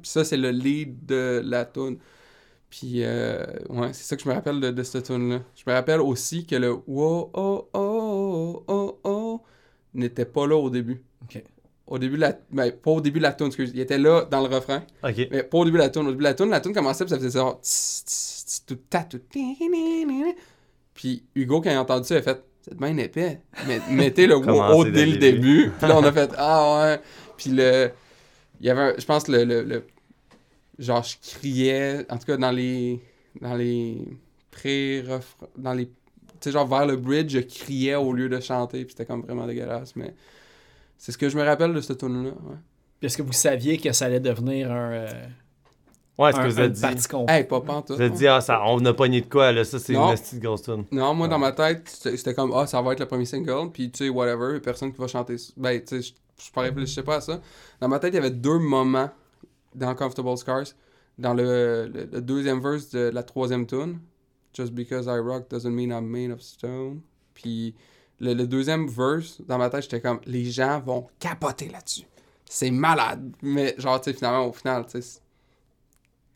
Puis 0.00 0.10
ça, 0.10 0.24
c'est 0.24 0.36
le 0.36 0.50
lead 0.50 1.06
de 1.06 1.42
la 1.44 1.64
tune. 1.64 1.98
Puis, 2.70 3.04
euh, 3.04 3.44
ouais, 3.68 3.92
c'est 3.92 4.04
ça 4.04 4.16
que 4.16 4.22
je 4.22 4.28
me 4.28 4.34
rappelle 4.34 4.60
de, 4.60 4.70
de 4.70 4.82
cette 4.82 5.04
tune 5.06 5.28
là 5.30 5.40
Je 5.54 5.64
me 5.66 5.72
rappelle 5.74 6.00
aussi 6.00 6.46
que 6.46 6.56
le 6.56 6.72
Wow, 6.72 7.30
oh, 7.34 7.68
oh, 7.74 7.74
oh, 7.74 8.64
oh, 8.66 8.66
oh, 8.68 9.00
oh 9.04 9.42
n'était 9.94 10.24
pas 10.24 10.46
là 10.46 10.56
au 10.56 10.70
début. 10.70 11.02
Okay. 11.24 11.44
Au 11.92 11.98
début 11.98 12.16
de 12.16 12.20
la. 12.22 12.38
Ben, 12.50 12.72
pas 12.72 12.90
au 12.90 13.00
début 13.02 13.18
de 13.18 13.24
la 13.24 13.32
tune, 13.32 13.48
excuse. 13.48 13.70
Il 13.74 13.80
était 13.80 13.98
là 13.98 14.24
dans 14.30 14.40
le 14.40 14.54
refrain. 14.54 14.82
Ok. 15.04 15.28
Mais 15.30 15.42
pas 15.42 15.58
au 15.58 15.64
début 15.66 15.76
de 15.76 15.82
la 15.82 15.90
tune. 15.90 16.02
Au 16.06 16.10
début 16.10 16.18
de 16.24 16.28
la 16.28 16.32
tune, 16.34 16.48
la 16.48 16.60
tune 16.60 16.72
commençait, 16.72 17.04
puis 17.04 17.10
ça 17.10 17.18
faisait 17.18 17.38
genre. 17.38 17.60
tout, 18.66 18.76
ta, 18.88 19.00
tout. 19.04 19.20
Puis 20.94 21.24
Hugo, 21.34 21.60
quand 21.60 21.70
il 21.70 21.74
a 21.76 21.82
entendu 21.82 22.06
ça, 22.06 22.14
il 22.14 22.18
a 22.18 22.22
fait 22.22 22.42
C'est 22.62 22.76
bien 22.78 22.96
épais. 22.96 23.42
Mais 23.66 23.80
mettez 23.90 24.26
le 24.26 24.36
wow 24.36 24.84
dès 24.84 24.90
dès 24.92 25.06
le 25.06 25.16
début. 25.18 25.70
Puis 25.78 25.86
là, 25.88 25.98
on 25.98 26.04
a 26.04 26.12
fait 26.20 26.30
Ah 26.38 26.80
ouais. 26.82 27.00
Puis 27.36 27.50
le. 27.50 27.90
Il 28.60 28.66
y 28.66 28.70
avait, 28.70 28.80
un- 28.80 28.94
je 28.96 29.04
pense, 29.04 29.28
le, 29.28 29.44
le, 29.44 29.62
le- 29.62 29.84
Genre, 30.78 31.02
je 31.04 31.16
criais, 31.38 32.06
en 32.10 32.16
tout 32.16 32.24
cas, 32.26 32.36
dans 32.38 32.50
les. 32.52 33.00
Dans 33.40 33.54
les. 33.54 33.98
Pré-refrains. 34.50 35.46
Dans 35.58 35.74
les. 35.74 35.86
Tu 35.88 35.92
sais, 36.40 36.52
genre, 36.52 36.66
vers 36.66 36.86
le 36.86 36.96
bridge, 36.96 37.32
je 37.32 37.40
criais 37.40 37.96
au 37.96 38.12
lieu 38.14 38.28
de 38.30 38.40
chanter. 38.40 38.84
Puis 38.84 38.92
c'était 38.96 39.04
comme 39.04 39.20
vraiment 39.22 39.46
dégueulasse. 39.46 39.94
Mais. 39.96 40.14
C'est 41.04 41.10
ce 41.10 41.18
que 41.18 41.28
je 41.28 41.36
me 41.36 41.42
rappelle 41.42 41.74
de 41.74 41.80
cette 41.80 41.98
tune 41.98 42.22
là 42.22 42.30
ouais. 42.30 42.56
Puis 43.00 43.06
Est-ce 43.08 43.16
que 43.16 43.22
vous 43.22 43.32
saviez 43.32 43.76
que 43.76 43.90
ça 43.92 44.04
allait 44.04 44.20
devenir 44.20 44.70
un. 44.70 44.92
euh, 44.92 45.06
Ouais, 46.16 46.30
est-ce 46.30 46.38
un- 46.38 46.42
que 46.44 46.48
vous 46.48 46.58
avez 46.60 46.68
dit. 46.68 46.84
Hey, 47.28 47.42
pas 47.44 47.60
pantoute. 47.60 47.96
Vous 47.96 48.02
avez 48.02 48.10
dit, 48.10 48.28
ah, 48.28 48.40
ça, 48.40 48.62
on 48.66 48.84
a 48.84 48.92
pogné 48.94 49.20
de 49.22 49.26
quoi, 49.26 49.50
là? 49.50 49.64
Ça, 49.64 49.80
c'est 49.80 49.94
une 49.94 50.14
petite 50.14 50.38
grosse 50.40 50.62
tune. 50.62 50.84
Non, 50.92 51.12
moi, 51.12 51.26
Ouais. 51.26 51.30
dans 51.30 51.38
ma 51.40 51.50
tête, 51.50 51.88
c'était 51.88 52.34
comme, 52.34 52.52
ah, 52.54 52.68
ça 52.68 52.80
va 52.80 52.92
être 52.92 53.00
le 53.00 53.06
premier 53.06 53.24
single, 53.24 53.72
puis 53.72 53.90
tu 53.90 54.04
sais, 54.04 54.08
whatever, 54.10 54.60
personne 54.60 54.92
qui 54.92 55.00
va 55.00 55.08
chanter. 55.08 55.38
ça. 55.38 55.52
Ben, 55.56 55.80
tu 55.82 56.00
sais, 56.00 56.14
je- 56.38 56.44
je 56.44 56.60
ne 56.60 56.64
réfléchissais 56.66 57.02
pas 57.02 57.16
à 57.16 57.20
ça. 57.20 57.40
Dans 57.80 57.88
ma 57.88 57.98
tête, 57.98 58.12
il 58.12 58.16
y 58.16 58.18
avait 58.18 58.30
deux 58.30 58.58
moments 58.60 59.10
dans 59.74 59.94
Comfortable 59.96 60.36
Scars. 60.36 60.66
Dans 61.18 61.34
le, 61.34 61.90
le- 61.92 62.08
le 62.12 62.20
deuxième 62.20 62.60
verse 62.60 62.90
de 62.90 63.10
la 63.12 63.22
troisième 63.24 63.66
tune, 63.66 63.98
Just 64.54 64.72
because 64.74 65.06
I 65.06 65.18
rock 65.18 65.48
doesn't 65.50 65.70
mean 65.72 65.90
I'm 65.90 66.06
made 66.06 66.30
of 66.30 66.42
stone. 66.42 67.00
Puis 67.34 67.74
le, 68.22 68.32
le 68.34 68.46
deuxième 68.46 68.86
verse, 68.88 69.40
dans 69.46 69.58
ma 69.58 69.68
tête, 69.68 69.82
j'étais 69.82 70.00
comme, 70.00 70.20
les 70.24 70.44
gens 70.50 70.80
vont 70.80 71.08
capoter 71.18 71.68
là-dessus. 71.68 72.04
C'est 72.48 72.70
malade. 72.70 73.30
Mais 73.42 73.74
genre, 73.78 74.00
tu 74.00 74.10
sais, 74.10 74.16
finalement, 74.16 74.46
au 74.46 74.52
final, 74.52 74.86
tu 74.86 75.02
sais, 75.02 75.20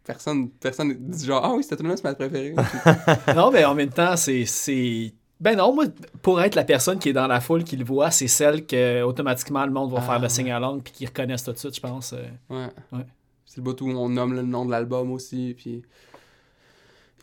personne, 0.04 0.50
personne 0.50 0.94
dit 0.98 1.26
genre, 1.26 1.42
ah 1.44 1.52
oui, 1.54 1.62
cette 1.64 1.78
tune-là, 1.78 1.96
c'est 1.96 2.04
ma 2.04 2.14
préférée. 2.14 2.54
non, 3.36 3.50
mais 3.50 3.64
en 3.64 3.74
même 3.74 3.90
temps, 3.90 4.16
c'est. 4.16 4.44
c'est- 4.44 5.12
Ben 5.40 5.56
non, 5.56 5.74
moi, 5.74 5.84
pour 6.22 6.40
être 6.40 6.54
la 6.54 6.64
personne 6.64 6.98
qui 6.98 7.10
est 7.10 7.12
dans 7.12 7.26
la 7.26 7.40
foule 7.40 7.64
qui 7.64 7.76
le 7.76 7.84
voit, 7.84 8.10
c'est 8.10 8.28
celle 8.28 8.66
que 8.66 9.02
automatiquement 9.02 9.64
le 9.66 9.72
monde 9.72 9.90
va 9.92 9.98
Ah, 10.00 10.02
faire 10.02 10.18
le 10.18 10.22
ouais. 10.24 10.28
signe 10.28 10.50
à 10.52 10.58
langue 10.60 10.82
puis 10.82 10.92
qu'ils 10.92 11.08
reconnaissent 11.08 11.44
tout 11.44 11.52
de 11.52 11.58
suite, 11.58 11.74
je 11.74 11.80
pense. 11.80 12.12
euh. 12.14 12.24
Ouais. 12.48 12.68
Ouais. 12.92 13.04
C'est 13.44 13.58
le 13.58 13.62
bout 13.62 13.80
où 13.82 13.88
on 13.90 14.08
nomme 14.08 14.32
le 14.34 14.42
nom 14.42 14.64
de 14.64 14.70
l'album 14.70 15.12
aussi. 15.12 15.54
Puis... 15.56 15.82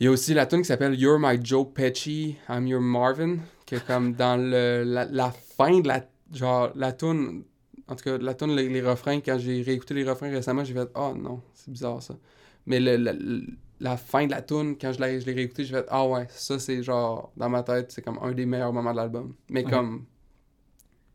Il 0.00 0.04
y 0.04 0.06
a 0.08 0.10
aussi 0.10 0.34
la 0.34 0.46
tune 0.46 0.60
qui 0.60 0.64
s'appelle 0.66 0.94
You're 0.98 1.18
My 1.20 1.38
Joe 1.42 1.66
Pesci, 1.72 2.36
I'm 2.48 2.66
Your 2.66 2.80
Marvin, 2.80 3.36
qui 3.66 3.76
est 3.76 3.86
comme 3.86 4.12
dans 4.14 4.36
le, 4.40 4.84
la, 4.84 5.04
la 5.06 5.30
fin 5.30 5.80
de 5.80 5.88
la. 5.88 6.04
Genre, 6.32 6.70
la 6.74 6.92
tune. 6.92 7.44
En 7.86 7.94
tout 7.96 8.04
cas, 8.04 8.18
la 8.18 8.34
tune, 8.34 8.56
les, 8.56 8.68
les 8.68 8.80
refrains, 8.82 9.20
quand 9.20 9.38
j'ai 9.38 9.62
réécouté 9.62 9.94
les 9.94 10.08
refrains 10.08 10.30
récemment, 10.30 10.64
j'ai 10.64 10.74
fait 10.74 10.88
Oh 10.94 11.14
non, 11.16 11.42
c'est 11.54 11.70
bizarre 11.70 12.02
ça. 12.02 12.14
Mais 12.66 12.80
le, 12.80 13.44
la 13.80 13.96
fin 13.96 14.26
de 14.26 14.30
la 14.30 14.40
tune, 14.42 14.76
quand 14.80 14.92
je 14.92 15.00
l'ai, 15.00 15.20
je 15.20 15.26
l'ai 15.26 15.34
réécouté, 15.34 15.64
j'ai 15.64 15.74
fait 15.74 15.86
Ah 15.90 16.06
ouais, 16.06 16.26
ça 16.30 16.58
c'est 16.58 16.82
genre, 16.82 17.30
dans 17.36 17.48
ma 17.50 17.62
tête, 17.62 17.92
c'est 17.92 18.02
comme 18.02 18.18
un 18.22 18.32
des 18.32 18.46
meilleurs 18.46 18.72
moments 18.72 18.92
de 18.92 18.96
l'album. 18.96 19.34
Mais 19.50 19.64
Ouais. 19.64 19.70
comme. 19.70 20.04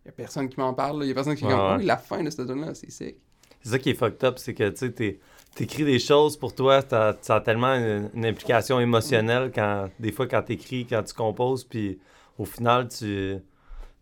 Il 0.05 0.07
y 0.07 0.09
a 0.09 0.11
personne 0.13 0.47
qui 0.47 0.59
m'en 0.59 0.73
parle, 0.73 1.03
il 1.03 1.07
y 1.07 1.11
a 1.11 1.13
personne 1.13 1.35
qui 1.35 1.43
est 1.43 1.47
Ouais, 1.47 1.53
comme 1.53 1.77
ouais. 1.77 1.83
Oh, 1.83 1.85
la 1.85 1.97
fin 1.97 2.23
de 2.23 2.29
cette 2.29 2.47
tune-là, 2.47 2.73
c'est 2.73 2.89
sick. 2.91 3.17
C'est 3.61 3.69
ça 3.71 3.79
qui 3.79 3.89
est 3.89 3.93
fucked 3.93 4.23
up, 4.23 4.37
c'est 4.37 4.53
que 4.53 4.69
tu 4.69 4.77
sais, 4.77 4.91
t'es- 4.91 5.19
t'écris 5.55 5.83
des 5.83 5.99
choses 5.99 6.37
pour 6.37 6.55
toi, 6.55 6.81
ça 6.87 7.35
a 7.35 7.41
tellement 7.41 7.73
une, 7.73 8.09
une 8.13 8.25
implication 8.25 8.79
émotionnelle 8.79 9.51
quand 9.53 9.89
des 9.99 10.11
fois 10.11 10.27
quand 10.27 10.41
t'écris, 10.43 10.85
quand 10.89 11.03
tu 11.03 11.13
composes, 11.13 11.63
puis 11.65 11.99
au 12.39 12.45
final 12.45 12.87
tu, 12.87 13.35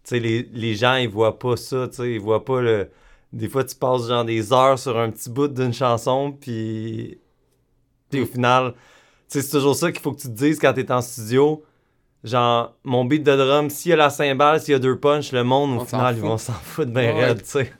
sais 0.04 0.20
les, 0.20 0.44
les 0.54 0.76
gens 0.76 0.96
ils 0.96 1.10
voient 1.10 1.38
pas 1.38 1.58
ça, 1.58 1.88
tu 1.90 1.96
sais, 1.96 2.14
ils 2.14 2.22
voient 2.22 2.46
pas 2.46 2.62
le, 2.62 2.90
des 3.34 3.50
fois 3.50 3.64
tu 3.66 3.76
passes 3.76 4.08
genre 4.08 4.24
des 4.24 4.54
heures 4.54 4.80
sur 4.80 4.98
un 4.98 5.10
petit 5.12 5.30
bout 5.30 5.50
d'une 5.50 5.74
chanson, 5.74 6.32
puis 6.32 7.20
puis 8.10 8.22
au 8.22 8.26
final, 8.26 8.74
tu 8.74 8.80
sais 9.28 9.42
c'est 9.42 9.52
toujours 9.52 9.76
ça 9.76 9.92
qu'il 9.92 10.00
faut 10.00 10.14
que 10.14 10.22
tu 10.22 10.28
te 10.28 10.34
dises 10.34 10.60
quand 10.60 10.72
t'es 10.74 10.90
en 10.92 11.02
studio. 11.02 11.62
Genre, 12.24 12.74
mon 12.84 13.06
beat 13.06 13.24
de 13.24 13.36
drum, 13.36 13.70
s'il 13.70 13.92
y 13.92 13.94
a 13.94 13.96
la 13.98 14.10
cymbale, 14.10 14.60
s'il 14.60 14.72
y 14.72 14.76
a 14.76 14.80
deux 14.80 14.98
punches, 14.98 15.32
le 15.32 15.44
monde, 15.44 15.78
au 15.78 15.82
On 15.82 15.86
final, 15.86 16.16
ils 16.16 16.22
vont 16.22 16.38
s'en 16.38 16.54
foutre 16.54 16.92
bien 16.92 17.14
Ouais. 17.14 17.26
raide, 17.26 17.44
tu 17.44 17.50
sais. 17.50 17.74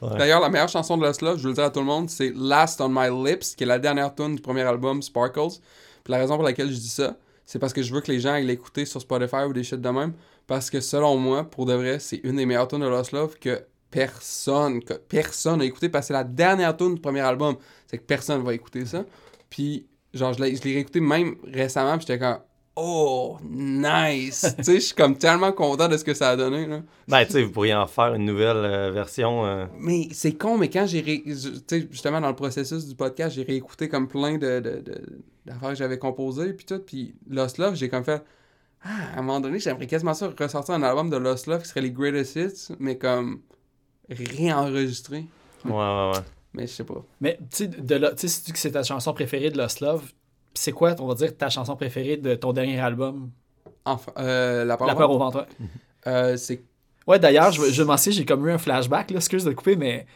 Ouais. 0.00 0.16
D'ailleurs, 0.16 0.40
la 0.40 0.48
meilleure 0.48 0.68
chanson 0.68 0.96
de 0.96 1.02
Lost 1.02 1.22
Love, 1.22 1.38
je 1.38 1.42
veux 1.42 1.48
le 1.48 1.54
dire 1.54 1.64
à 1.64 1.70
tout 1.70 1.80
le 1.80 1.86
monde, 1.86 2.08
c'est 2.08 2.32
Last 2.36 2.80
on 2.80 2.88
My 2.88 3.08
Lips, 3.10 3.56
qui 3.56 3.64
est 3.64 3.66
la 3.66 3.78
dernière 3.78 4.14
tune 4.14 4.36
du 4.36 4.42
premier 4.42 4.62
album, 4.62 5.02
Sparkles. 5.02 5.58
Puis 6.04 6.12
la 6.12 6.18
raison 6.18 6.36
pour 6.36 6.44
laquelle 6.44 6.70
je 6.70 6.76
dis 6.76 6.88
ça, 6.88 7.16
c'est 7.46 7.58
parce 7.58 7.72
que 7.72 7.82
je 7.82 7.92
veux 7.92 8.00
que 8.00 8.10
les 8.10 8.20
gens 8.20 8.32
aillent 8.34 8.46
l'écouter 8.46 8.84
sur 8.84 9.00
Spotify 9.00 9.44
ou 9.48 9.52
des 9.52 9.62
shit 9.64 9.80
de 9.80 9.88
même. 9.88 10.12
Parce 10.46 10.70
que 10.70 10.80
selon 10.80 11.16
moi, 11.16 11.44
pour 11.44 11.66
de 11.66 11.74
vrai, 11.74 11.98
c'est 11.98 12.20
une 12.24 12.36
des 12.36 12.46
meilleures 12.46 12.68
tunes 12.68 12.80
de 12.80 12.86
Lost 12.88 13.12
Love 13.12 13.36
que 13.38 13.62
personne, 13.90 14.82
que 14.82 14.94
personne 14.94 15.60
a 15.60 15.64
écouté 15.64 15.88
parce 15.88 16.04
que 16.04 16.06
c'est 16.08 16.12
la 16.14 16.24
dernière 16.24 16.76
tune 16.76 16.94
du 16.96 17.00
premier 17.00 17.20
album. 17.20 17.56
C'est 17.86 17.98
que 17.98 18.02
personne 18.04 18.42
va 18.42 18.54
écouter 18.54 18.84
ça. 18.86 19.04
Puis, 19.50 19.86
genre, 20.14 20.32
je 20.32 20.42
l'ai 20.42 20.56
je 20.56 20.62
l'ai 20.62 20.74
réécouté 20.74 21.00
même 21.00 21.36
récemment, 21.44 21.96
puis 21.98 22.06
j'étais 22.08 22.18
comme, 22.18 22.38
oh, 22.74 23.36
nice! 23.48 24.54
tu 24.58 24.64
sais, 24.64 24.74
je 24.76 24.80
suis 24.80 24.94
comme 24.94 25.16
tellement 25.16 25.52
content 25.52 25.88
de 25.88 25.96
ce 25.96 26.04
que 26.04 26.14
ça 26.14 26.30
a 26.30 26.36
donné, 26.36 26.66
là. 26.66 26.80
Ben, 27.06 27.24
tu 27.26 27.32
sais, 27.32 27.42
vous 27.42 27.50
pourriez 27.52 27.74
en 27.74 27.86
faire 27.86 28.14
une 28.14 28.24
nouvelle 28.24 28.56
euh, 28.56 28.90
version. 28.90 29.44
euh, 29.46 29.66
Mais 29.78 30.08
c'est 30.12 30.32
con, 30.32 30.56
mais 30.58 30.70
quand 30.70 30.86
j'ai 30.86 31.00
ré... 31.00 31.22
tu 31.24 31.34
sais, 31.34 31.86
justement 31.90 32.20
dans 32.20 32.28
le 32.30 32.34
processus 32.36 32.86
du 32.88 32.94
podcast, 32.94 33.34
j'ai 33.36 33.42
réécouté 33.42 33.88
comme 33.88 34.08
plein 34.08 34.38
de, 34.38 34.60
de, 34.60 34.80
de- 34.80 35.22
d'affaires 35.46 35.70
que 35.70 35.74
j'avais 35.76 35.98
composées 35.98 36.52
puis 36.52 36.64
tout, 36.66 36.78
puis 36.78 37.14
Lost 37.28 37.58
Love, 37.58 37.74
j'ai 37.74 37.88
comme 37.88 38.04
fait 38.04 38.22
ah, 38.84 38.88
à 39.14 39.18
un 39.18 39.22
moment 39.22 39.40
donné, 39.40 39.58
j'aimerais 39.60 39.86
quasiment 39.86 40.14
ça 40.14 40.28
ressortir 40.38 40.74
un 40.74 40.82
album 40.82 41.08
de 41.08 41.16
Lost 41.16 41.46
Love 41.46 41.62
qui 41.62 41.68
serait 41.68 41.82
les 41.82 41.92
greatest 41.92 42.36
hits, 42.36 42.74
mais 42.80 42.98
comme 42.98 43.42
réenregistré. 44.08 45.26
Ouais, 45.64 45.70
ouais, 45.70 46.10
ouais. 46.14 46.20
Mais 46.54 46.66
je 46.66 46.72
sais 46.72 46.84
pas. 46.84 47.02
Mais 47.20 47.38
tu 47.50 47.56
sais, 47.56 47.66
de 47.68 47.94
là- 47.94 48.10
tu 48.12 48.22
sais, 48.22 48.28
si 48.28 48.40
tu 48.40 48.46
dis 48.46 48.52
que 48.52 48.58
c'est 48.58 48.72
ta 48.72 48.82
chanson 48.82 49.12
préférée 49.14 49.50
de 49.50 49.58
Lost 49.58 49.80
Love, 49.80 50.12
c'est 50.54 50.72
quoi, 50.72 50.94
on 50.98 51.06
va 51.06 51.14
dire, 51.14 51.36
ta 51.36 51.48
chanson 51.48 51.76
préférée 51.76 52.16
de 52.16 52.34
ton 52.34 52.52
dernier 52.52 52.78
album? 52.78 53.30
Enfin, 53.84 54.12
euh, 54.18 54.58
la 54.58 54.64
La 54.64 54.76
peur 54.76 54.86
parole, 54.96 55.10
au 55.16 55.18
ventre. 55.18 55.46
euh, 56.06 56.36
c'est 56.36 56.62
Ouais, 57.06 57.18
d'ailleurs, 57.18 57.50
je, 57.50 57.62
je 57.72 57.82
m'en 57.82 57.96
sais, 57.96 58.12
j'ai 58.12 58.24
comme 58.24 58.46
eu 58.46 58.52
un 58.52 58.58
flashback, 58.58 59.10
là, 59.10 59.16
excuse 59.16 59.44
de 59.44 59.50
le 59.50 59.56
couper, 59.56 59.74
mais 59.76 60.06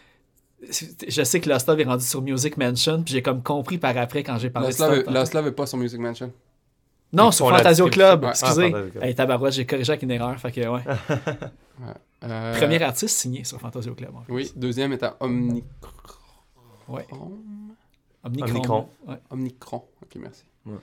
je 0.62 1.22
sais 1.22 1.40
que 1.40 1.48
Lost 1.48 1.68
Love 1.68 1.80
est 1.80 1.84
rendu 1.84 2.04
sur 2.04 2.22
Music 2.22 2.56
Mansion, 2.56 3.02
puis 3.02 3.12
j'ai 3.14 3.22
comme 3.22 3.42
compris 3.42 3.78
par 3.78 3.96
après 3.96 4.22
quand 4.22 4.38
j'ai 4.38 4.50
parlé 4.50 4.68
Lost 4.68 4.78
de 4.80 4.84
ça. 4.84 4.90
Love, 4.90 5.04
tantôt. 5.04 5.14
Lost 5.18 5.34
Love 5.34 5.46
est 5.48 5.52
pas 5.52 5.66
sur 5.66 5.78
Music 5.78 6.00
Mansion. 6.00 6.32
Non, 7.12 7.30
sur 7.30 7.50
la 7.50 7.58
Fantasio. 7.58 7.88
Club, 7.88 8.24
Ouais. 8.24 8.30
excusez. 8.30 8.74
Ah, 9.00 9.06
hey, 9.06 9.14
tabarouette, 9.14 9.52
j'ai 9.54 9.64
corrigé 9.64 9.90
avec 9.92 10.02
une 10.02 10.10
erreur, 10.10 10.38
fait 10.40 10.50
que 10.52 10.60
ouais. 10.68 10.80
Euh, 12.24 12.58
Premier 12.58 12.82
artiste 12.82 13.16
signé 13.16 13.44
sur 13.44 13.60
Fantasio 13.60 13.94
Club. 13.94 14.10
en 14.16 14.22
fait. 14.22 14.32
Oui, 14.32 14.52
deuxième 14.56 14.92
étant 14.92 15.14
Omnicron. 15.20 15.62
Ouais. 16.88 17.06
Omnicron. 18.24 18.50
Omnicron. 18.50 18.88
Ouais. 19.06 19.16
Omnicron. 19.30 19.84
Ok, 20.02 20.16
merci. 20.20 20.42
Ouais. 20.66 20.74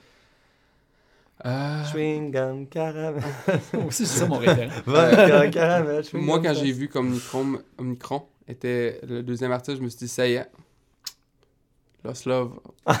Euh, 1.44 1.84
Chewing 1.92 2.30
gum, 2.30 2.66
caramel. 2.68 3.22
Moi 3.74 3.84
aussi, 3.86 4.06
c'est 4.06 4.20
ça 4.20 4.26
mon 4.26 4.38
référent. 4.38 4.70
Moi, 6.14 6.40
quand 6.40 6.54
j'ai 6.54 6.72
vu 6.72 6.88
qu'Omnicron 6.88 7.58
Omnicron 7.76 8.26
était 8.48 9.00
le 9.06 9.22
deuxième 9.22 9.52
artiste, 9.52 9.78
je 9.78 9.82
me 9.82 9.88
suis 9.88 9.98
dit, 10.00 10.08
ça 10.08 10.26
y 10.26 10.34
est. 10.34 10.46
Lost 12.04 12.26
Love. 12.26 12.52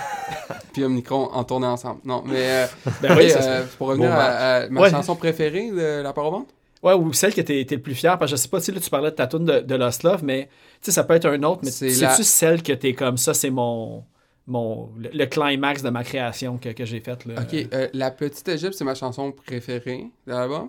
Puis 0.72 0.84
Omnicron 0.84 1.28
en 1.32 1.44
tournée 1.44 1.66
ensemble. 1.66 2.00
Non, 2.04 2.22
mais. 2.26 2.64
euh, 2.64 2.66
Ben 3.02 3.16
oui, 3.16 3.30
euh, 3.36 3.64
pour 3.76 3.88
revenir 3.88 4.08
Bon 4.10 4.16
à, 4.16 4.24
à 4.24 4.68
ma 4.68 4.80
Ouais. 4.80 4.90
chanson 4.90 5.14
préférée 5.16 5.70
de 5.70 6.00
La 6.02 6.12
part 6.12 6.26
au 6.26 6.30
ventre. 6.30 6.54
Ouais, 6.82 6.92
ou 6.94 7.12
celle 7.12 7.34
que 7.34 7.40
t'es 7.40 7.64
t'es 7.64 7.76
le 7.76 7.82
plus 7.82 7.94
fier, 7.94 8.18
parce 8.18 8.30
que 8.30 8.36
je 8.36 8.42
sais 8.42 8.48
pas, 8.48 8.58
tu 8.60 8.66
sais, 8.66 8.72
là, 8.72 8.80
tu 8.80 8.90
parlais 8.90 9.10
de 9.10 9.16
ta 9.16 9.26
tune 9.26 9.44
de, 9.46 9.60
de 9.60 9.74
Lost 9.74 10.02
Love, 10.02 10.22
mais 10.22 10.48
tu 10.80 10.86
sais, 10.86 10.92
ça 10.92 11.04
peut 11.04 11.14
être 11.14 11.26
un 11.26 11.42
autre, 11.42 11.60
mais 11.64 11.70
C'est 11.70 11.88
sais-tu 11.90 12.02
la- 12.02 12.22
celle 12.24 12.62
que 12.62 12.72
t'es 12.74 12.92
comme 12.92 13.16
ça, 13.16 13.32
c'est 13.32 13.48
mon, 13.48 14.04
mon, 14.46 14.90
le, 14.98 15.08
le 15.14 15.24
climax 15.26 15.82
de 15.82 15.88
ma 15.88 16.04
création 16.04 16.58
que, 16.58 16.68
que 16.70 16.84
j'ai 16.84 17.00
faite, 17.00 17.24
là? 17.24 17.40
Ok, 17.40 17.54
euh, 17.72 17.88
La 17.94 18.10
Petite 18.10 18.46
Égypte, 18.48 18.74
c'est 18.74 18.84
ma 18.84 18.94
chanson 18.94 19.32
préférée 19.32 20.08
de 20.26 20.32
l'album. 20.32 20.68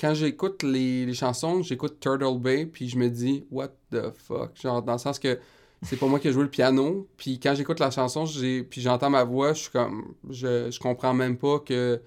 Quand 0.00 0.14
j'écoute 0.14 0.62
les, 0.62 1.04
les 1.06 1.14
chansons, 1.14 1.62
j'écoute 1.62 1.98
Turtle 2.00 2.38
Bay, 2.38 2.66
puis 2.66 2.88
je 2.88 2.96
me 2.98 3.08
dis, 3.08 3.44
what 3.50 3.68
the 3.90 4.10
fuck? 4.14 4.50
Genre, 4.60 4.82
dans 4.82 4.92
le 4.92 4.98
sens 4.98 5.18
que 5.18 5.38
c'est 5.82 5.96
pas 5.96 6.06
moi 6.06 6.18
qui 6.20 6.28
ai 6.28 6.32
joué 6.32 6.42
le 6.42 6.50
piano, 6.50 7.08
puis 7.16 7.38
quand 7.40 7.54
j'écoute 7.54 7.78
la 7.80 7.90
chanson, 7.90 8.24
j'ai, 8.26 8.62
puis 8.64 8.80
j'entends 8.80 9.10
ma 9.10 9.24
voix, 9.24 9.52
je 9.52 9.62
suis 9.62 9.70
comme, 9.70 10.14
je, 10.30 10.70
je 10.70 10.78
comprends 10.80 11.14
même 11.14 11.36
pas 11.36 11.58
que, 11.60 12.00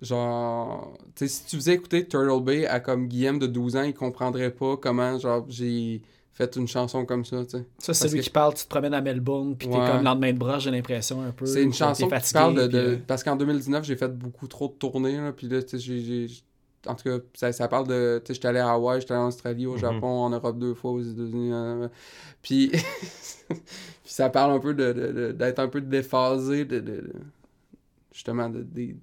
genre, 0.00 0.96
tu 1.14 1.26
sais, 1.26 1.28
si 1.28 1.44
tu 1.46 1.56
faisais 1.56 1.74
écouter 1.74 2.06
Turtle 2.06 2.42
Bay 2.42 2.66
à 2.66 2.80
comme 2.80 3.06
Guillaume 3.08 3.38
de 3.38 3.46
12 3.46 3.76
ans, 3.76 3.82
il 3.82 3.94
comprendrait 3.94 4.50
pas 4.50 4.76
comment, 4.76 5.18
genre, 5.18 5.44
j'ai 5.48 6.02
fait 6.32 6.56
une 6.56 6.66
chanson 6.66 7.04
comme 7.06 7.24
ça, 7.24 7.44
tu 7.44 7.58
sais. 7.58 7.64
Ça, 7.78 7.94
c'est 7.94 8.16
que- 8.16 8.22
qui 8.22 8.30
parle, 8.30 8.54
tu 8.54 8.64
te 8.64 8.68
promènes 8.68 8.94
à 8.94 9.00
Melbourne, 9.00 9.54
puis 9.56 9.68
t'es 9.68 9.76
Ouais. 9.78 9.86
comme 9.86 9.98
le 9.98 10.02
lendemain 10.04 10.32
de 10.32 10.38
bras, 10.38 10.58
j'ai 10.58 10.70
l'impression 10.72 11.22
un 11.22 11.30
peu. 11.30 11.46
C'est 11.46 11.62
une 11.62 11.72
chanson 11.72 12.08
qui 12.08 12.32
parle 12.32 12.54
de... 12.56 12.60
puis, 12.66 12.68
de- 12.70 12.78
euh, 12.78 12.96
Parce 13.06 13.22
qu'en 13.22 13.36
2019, 13.36 13.84
j'ai 13.84 13.96
fait 13.96 14.08
beaucoup 14.08 14.48
trop 14.48 14.66
de 14.68 14.72
tournées, 14.72 15.16
là, 15.16 15.32
puis 15.32 15.48
là, 15.48 15.62
tu 15.62 15.78
sais, 15.78 15.78
j'ai... 15.78 16.26
En 16.86 16.94
tout 16.94 17.04
cas, 17.04 17.18
ça, 17.34 17.52
ça 17.52 17.68
parle 17.68 17.86
de... 17.88 18.18
Tu 18.24 18.28
sais, 18.28 18.34
j'étais 18.34 18.48
allé 18.48 18.58
à 18.58 18.70
Hawaï, 18.70 19.00
j'étais 19.00 19.14
allé 19.14 19.22
en 19.22 19.28
Australie, 19.28 19.66
au 19.66 19.72
Mhm. 19.74 19.78
Japon, 19.78 20.06
en 20.06 20.30
Europe 20.30 20.58
deux 20.58 20.74
fois, 20.74 20.92
aux 20.92 21.00
États-Unis. 21.02 21.50
euh, 21.52 21.88
Puis... 22.42 22.68
puis 23.48 23.58
ça 24.04 24.28
parle 24.30 24.52
un 24.52 24.58
peu 24.60 24.74
de, 24.74 24.92
de- 24.92 25.12
de- 25.12 25.32
d'être 25.32 25.58
un 25.58 25.68
peu 25.68 25.80
déphasé 25.80 26.64
de... 26.64 26.80
de- 26.80 26.90
de- 26.90 27.12
justement, 28.12 28.48
de, 28.48 28.62
de, 28.62 28.94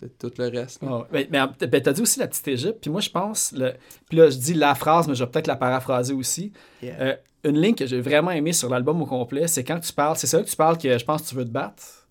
de 0.00 0.08
tout 0.18 0.30
le 0.38 0.48
reste. 0.48 0.80
Ah. 0.86 1.06
Mais, 1.12 1.28
mais 1.30 1.40
ben, 1.68 1.82
t'as 1.82 1.92
dit 1.92 2.02
aussi 2.02 2.18
la 2.20 2.26
petite 2.28 2.48
Égypte, 2.48 2.78
puis 2.80 2.90
moi 2.90 3.00
je 3.00 3.10
pense, 3.10 3.52
le... 3.52 3.72
puis 4.08 4.18
là 4.18 4.30
je 4.30 4.36
dis 4.38 4.54
la 4.54 4.74
phrase, 4.74 5.06
mais 5.08 5.14
je 5.14 5.22
vais 5.24 5.30
peut-être 5.30 5.46
la 5.46 5.56
paraphraser 5.56 6.12
aussi. 6.14 6.52
Euh, 7.00 7.14
une 7.44 7.60
ligne 7.60 7.74
que 7.74 7.86
j'ai 7.86 8.00
vraiment 8.00 8.30
aimée 8.30 8.52
sur 8.52 8.68
l'album 8.68 9.00
au 9.02 9.06
complet, 9.06 9.46
c'est 9.48 9.64
quand 9.64 9.78
tu 9.80 9.92
parles, 9.92 10.16
c'est 10.16 10.26
ça 10.28 10.40
que 10.42 10.48
tu 10.48 10.56
parles 10.56 10.78
que 10.78 10.96
je 10.98 11.04
pense 11.04 11.22
que 11.22 11.28
tu 11.28 11.34
veux 11.34 11.44
te 11.44 11.50
battre? 11.50 12.01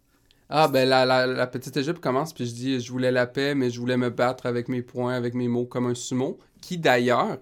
Ah, 0.53 0.67
ben 0.67 0.87
la, 0.87 1.05
la, 1.05 1.25
la 1.25 1.47
petite 1.47 1.75
Égypte 1.77 1.99
commence, 2.01 2.33
puis 2.33 2.45
je 2.45 2.53
dis 2.53 2.79
je 2.81 2.91
voulais 2.91 3.11
la 3.11 3.25
paix, 3.25 3.55
mais 3.55 3.69
je 3.69 3.79
voulais 3.79 3.95
me 3.97 4.09
battre 4.09 4.45
avec 4.45 4.67
mes 4.67 4.81
poings, 4.81 5.13
avec 5.13 5.33
mes 5.33 5.47
mots, 5.47 5.65
comme 5.65 5.85
un 5.87 5.95
sumo. 5.95 6.37
Qui 6.61 6.77
d'ailleurs, 6.77 7.37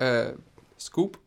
euh, 0.00 0.32
Scoop, 0.78 1.18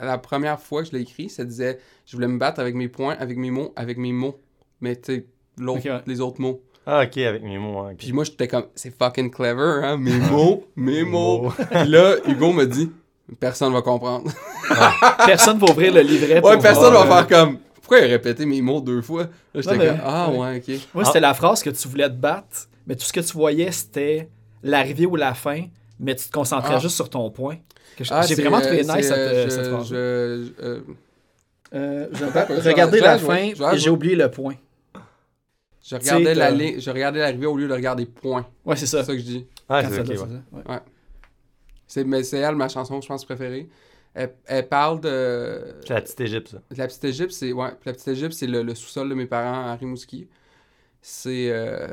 la 0.00 0.18
première 0.18 0.60
fois 0.60 0.82
que 0.82 0.88
je 0.88 0.92
l'ai 0.94 1.02
écrit, 1.02 1.28
ça 1.30 1.44
disait 1.44 1.78
je 2.06 2.16
voulais 2.16 2.26
me 2.28 2.38
battre 2.38 2.60
avec 2.60 2.74
mes 2.74 2.88
poings, 2.88 3.16
avec 3.18 3.38
mes 3.38 3.50
mots, 3.52 3.72
avec 3.76 3.98
mes 3.98 4.12
mots. 4.12 4.38
Mais 4.80 4.96
tu 4.96 5.14
sais, 5.14 5.26
ouais. 5.64 6.02
les 6.06 6.20
autres 6.20 6.40
mots. 6.40 6.60
Ah, 6.86 7.04
ok, 7.04 7.18
avec 7.18 7.42
mes 7.42 7.58
mots. 7.58 7.80
hein. 7.80 7.94
Puis 7.96 8.12
moi, 8.12 8.24
j'étais 8.24 8.48
comme 8.48 8.66
c'est 8.74 8.96
fucking 8.96 9.30
clever, 9.30 9.84
hein, 9.84 9.96
mes 9.96 10.18
mots, 10.18 10.66
mes 10.74 11.04
mots. 11.04 11.50
Puis 11.70 11.88
là, 11.88 12.16
Hugo 12.26 12.52
me 12.52 12.64
dit 12.64 12.90
personne 13.38 13.72
va 13.72 13.82
comprendre. 13.82 14.30
Personne 15.26 15.58
va 15.58 15.70
ouvrir 15.70 15.92
le 15.94 16.00
livret. 16.00 16.40
pour 16.40 16.50
ouais, 16.50 16.58
personne 16.58 16.92
voir, 16.92 17.06
va 17.06 17.18
euh, 17.20 17.24
faire 17.26 17.28
comme 17.44 17.58
pourquoi 17.88 18.00
il 18.06 18.10
a 18.10 18.12
répété 18.16 18.44
mes 18.44 18.60
mots 18.60 18.82
deux 18.82 19.00
fois? 19.00 19.22
Là, 19.22 19.28
j'étais 19.54 19.70
Ouais, 19.70 19.78
mais- 19.78 19.86
comme 19.86 20.00
ah 20.04 20.30
ouais. 20.30 20.58
ok. 20.68 20.74
Moi, 20.92 21.04
c'était 21.06 21.20
la 21.20 21.32
phrase 21.32 21.62
que 21.62 21.70
tu 21.70 21.88
voulais 21.88 22.08
te 22.10 22.14
battre, 22.14 22.68
mais 22.86 22.94
tout 22.94 23.04
ce 23.06 23.12
que 23.14 23.20
tu 23.20 23.32
voyais, 23.32 23.70
c'était 23.72 24.28
l'arrivée 24.62 25.06
ou 25.06 25.16
la 25.16 25.32
fin, 25.32 25.62
mais 25.98 26.14
tu 26.14 26.26
te 26.26 26.32
concentrais 26.32 26.74
Ah. 26.74 26.78
juste 26.80 26.96
sur 26.96 27.08
ton 27.08 27.30
point. 27.30 27.56
Ah, 28.10 28.26
J'ai 28.26 28.34
vraiment 28.34 28.60
trouvé 28.60 28.80
euh, 28.80 28.94
nice 28.94 29.08
cette, 29.08 29.16
euh, 29.16 29.46
euh, 29.46 29.48
cette 29.48 29.66
phrase. 29.70 29.88
je- 29.88 29.94
euh, 30.62 30.80
Euh, 31.74 32.06
regardez 32.64 33.00
la 33.00 33.18
fin, 33.18 33.52
j'ai 33.74 33.90
oublié 33.90 34.14
le 34.16 34.30
point. 34.30 34.54
Je 35.82 35.94
regardais, 35.96 36.24
t'as- 36.24 36.34
la 36.34 36.50
ligne, 36.50 36.78
je 36.80 36.90
regardais 36.90 37.20
l'arrivée 37.20 37.46
au 37.46 37.56
lieu 37.56 37.68
de 37.68 37.72
regarder 37.72 38.04
point. 38.04 38.46
Ouais, 38.66 38.76
c'est 38.76 38.84
C'est 38.86 38.98
ça. 38.98 39.04
ça 39.04 39.12
que 39.14 39.18
je 39.18 39.24
dis. 39.24 39.46
Ah, 39.68 39.82
c'est 39.82 39.90
ça 39.94 40.00
ouais. 40.02 40.06
c'est 40.08 40.16
ça, 40.16 40.24
ouais. 40.26 40.78
C'est, 41.86 42.04
mais 42.04 42.22
c'est 42.22 42.38
elle, 42.38 42.54
ma 42.54 42.68
chanson, 42.68 43.00
je 43.00 43.08
pense, 43.08 43.24
préférée. 43.24 43.68
Elle, 44.18 44.34
elle 44.46 44.68
parle 44.68 45.00
de... 45.00 45.76
C'est 45.86 45.94
la 45.94 46.00
petite 46.02 46.20
Égypte, 46.20 46.48
ça. 46.48 46.62
La 46.76 46.86
petite 46.88 47.04
Égypte, 47.04 47.30
c'est... 47.32 47.52
Ouais, 47.52 47.70
la 47.84 47.92
petite 47.92 48.08
Égypte, 48.08 48.32
c'est 48.32 48.46
le, 48.48 48.62
le 48.62 48.74
sous-sol 48.74 49.08
de 49.08 49.14
mes 49.14 49.26
parents 49.26 49.66
à 49.68 49.74
Rimouski. 49.76 50.28
C'est... 51.02 51.50
euh, 51.50 51.88